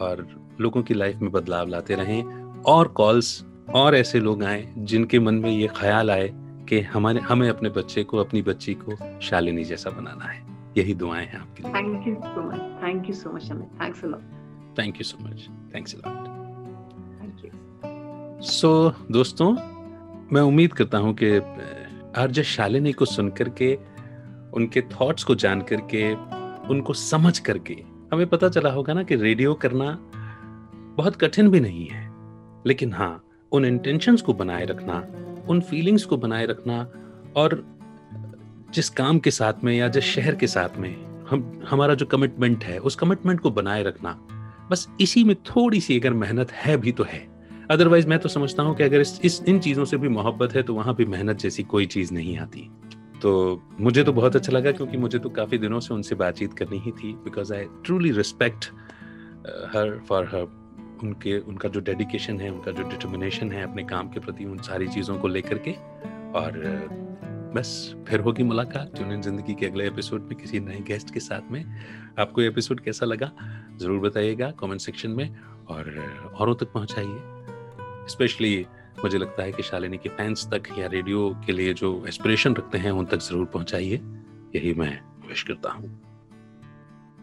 और 0.00 0.26
लोगों 0.60 0.82
की 0.82 0.94
लाइफ 0.94 1.16
में 1.16 1.30
बदलाव 1.32 1.68
लाते 1.68 1.94
रहें। 1.94 2.22
और 2.66 2.88
कॉल्स 2.88 3.44
और 3.74 3.94
ऐसे 3.94 4.20
लोग 4.20 4.44
आए 4.44 4.74
जिनके 4.78 5.18
मन 5.18 5.34
में 5.34 5.50
ये 5.50 5.68
ख्याल 5.76 6.10
आए 6.10 6.30
कि 6.68 6.80
हमारे, 6.80 7.20
हमें 7.20 7.48
अपने 7.50 7.68
बच्चे 7.68 8.04
को, 8.04 8.18
अपनी 8.18 8.42
बच्ची 8.42 8.74
को 8.74 9.20
शालिनी 9.20 9.64
जैसा 9.64 9.90
बनाना 9.90 10.24
है। 10.24 10.42
यही 10.78 10.94
दुआएँ 10.94 11.26
हैं 11.26 11.38
आपके 11.38 11.62
लिए। 11.62 11.72
Thank 11.72 12.06
you 12.08 12.14
so 12.14 12.42
much 12.42 12.60
thank 12.82 13.08
you 13.08 13.14
so 13.14 13.32
much 13.32 13.50
thanks 13.82 14.04
a 14.04 14.06
lot 14.06 14.43
thank 14.78 14.96
you 14.96 15.04
so 15.04 15.24
much 15.24 15.48
thanks 15.74 15.94
lot 15.94 16.26
thank 17.22 17.44
you 17.44 17.50
so 18.42 18.92
दोस्तों 19.10 19.52
मैं 20.32 20.40
उम्मीद 20.40 20.72
करता 20.72 20.98
हूँ 20.98 21.16
कि 21.22 21.36
आरजे 22.20 22.42
शालिनी 22.42 22.92
को 22.92 23.04
सुन 23.04 23.28
करके 23.28 23.78
उनके 24.54 24.80
थॉट्स 24.80 25.24
को 25.24 25.34
जान 25.34 25.60
करके 25.60 26.14
उनको 26.68 26.92
समझ 26.92 27.38
करके 27.38 27.74
हमें 28.12 28.26
पता 28.26 28.48
चला 28.48 28.70
होगा 28.70 28.94
ना 28.94 29.02
कि 29.02 29.16
रेडियो 29.16 29.54
करना 29.54 29.98
बहुत 30.96 31.16
कठिन 31.16 31.50
भी 31.50 31.60
नहीं 31.60 31.86
है। 31.86 32.12
लेकिन 32.66 32.92
हाँ 32.92 33.24
उन 33.52 33.64
इंटेंशंस 33.64 34.22
को 34.22 34.34
बनाए 34.34 34.64
रखना 34.64 35.06
उन 35.48 35.60
फीलिंग्स 35.60 36.04
को 36.04 36.16
बनाए 36.16 36.46
रखना 36.46 36.88
और 37.36 37.64
जिस 38.74 38.88
काम 38.90 39.18
के 39.18 39.30
साथ 39.30 39.52
में 39.64 39.76
या 39.76 39.88
जिस 39.88 40.04
शहर 40.04 40.34
के 40.34 40.46
साथ 40.46 40.78
में 40.78 41.24
हम 41.30 41.62
हमारा 41.70 41.94
जो 41.94 42.06
कमिटमेंट 42.06 42.64
है 42.64 42.78
उस 42.78 42.96
कमिटमेंट 42.96 43.40
को 43.40 43.50
बनाए 43.50 43.82
रखना 43.82 44.18
बस 44.70 44.88
इसी 45.00 45.24
में 45.24 45.34
थोड़ी 45.36 45.80
सी 45.80 45.98
अगर 46.00 46.12
मेहनत 46.12 46.52
है 46.52 46.76
भी 46.76 46.92
तो 46.92 47.04
है। 47.04 47.20
अदरवाइज़ 47.70 48.08
मैं 48.08 48.18
तो 48.18 48.28
समझता 48.28 48.62
हूँ 48.62 48.76
कि 48.76 48.82
अगर 48.82 49.00
इस, 49.00 49.20
इस 49.24 49.42
इन 49.48 49.58
चीज़ों 49.58 49.84
से 49.84 49.96
भी 49.96 50.08
मोहब्बत 50.08 50.54
है 50.54 50.62
तो 50.62 50.74
वहाँ 50.74 50.94
भी 50.94 51.04
मेहनत 51.04 51.38
जैसी 51.38 51.62
कोई 51.62 51.86
चीज़ 51.86 52.12
नहीं 52.14 52.36
आती। 52.38 52.68
तो 53.22 53.62
मुझे 53.80 54.02
तो 54.04 54.12
बहुत 54.12 54.36
अच्छा 54.36 54.52
लगा 54.52 54.72
क्योंकि 54.72 54.96
मुझे 54.96 55.18
तो 55.18 55.28
काफ़ी 55.28 55.58
दिनों 55.58 55.80
से 55.80 55.94
उनसे 55.94 56.14
बातचीत 56.14 56.52
करनी 56.52 56.78
ही 56.78 56.90
थी 56.90 57.12
because 57.14 57.52
I 57.54 57.64
truly 57.84 58.10
respect 58.12 58.64
her 59.74 59.98
for 60.08 60.24
her 60.24 60.42
उनके 61.02 61.38
उनका 61.38 61.68
जो 61.68 61.80
डेडिकेशन 61.80 62.40
है 62.40 62.50
उनका 62.50 62.72
जो 62.72 62.82
डिटर्मिनेशन 62.82 63.52
है 63.52 63.62
अपने 63.62 63.82
काम 63.84 64.08
के 64.08 64.20
प्रति 64.20 64.44
उन 64.44 64.58
सारी 64.58 64.88
चीज़ों 64.88 65.18
को 65.18 65.28
लेकर 65.28 65.58
के। 65.58 65.72
और 66.38 66.52
बस 67.54 67.94
फिर 68.08 68.20
होगी 68.20 68.42
मुलाकात। 68.42 68.94
ट्यून 68.96 69.20
ज़िंदगी 69.20 69.54
के 69.54 69.66
अगले 69.66 69.86
एपिसोड 69.86 70.22
में 70.22 70.34
किसी 70.34 70.60
नए 70.60 70.80
गेस्ट 70.80 71.12
के 71.14 71.20
साथ 71.20 71.50
में। 71.50 71.64
आपको 72.18 72.42
ये 72.42 72.48
एपिसोड 72.48 72.80
कैसा 72.80 73.06
लगा? 73.06 73.30
ज़रूर 73.76 74.00
बताइएगा 74.00 74.50
कमेंट 74.50 74.80
सेक्शन 74.80 75.10
में 75.10 75.36
और 75.68 75.90
औरों 76.40 76.54
तक 76.54 76.72
पहुंचाइए। 76.72 78.06
स्पेशली 78.08 78.66
मुझे 79.04 79.18
लगता 79.18 79.42
है 79.42 79.52
कि 79.52 79.62
शालिनी 79.62 79.98
के 79.98 80.08
फैंस 80.08 80.48
तक 80.54 80.62
या 80.78 80.86
रेडियो 80.86 81.28
के 81.46 81.52
लिए 81.52 81.74
जो 81.74 82.04
एस्पिरेशन 82.08 82.54
रखते 82.54 82.78
हैं, 82.78 82.90
उन 82.90 83.06
तक 83.06 83.18
ज़रूर 83.18 83.46
पहुंचाइए। 83.46 84.00
यही 84.56 84.74
मैं 84.74 85.00
विश 85.28 85.42
करता 85.42 85.70
हूँ। 85.70 85.88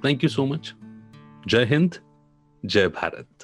थैंक 0.06 0.24
यू 0.24 0.30
सो 0.30 0.46
मच 0.46 0.74
जय 1.48 1.66
हिंद, 1.66 1.96
जय 2.66 2.88
भारत। 2.88 3.41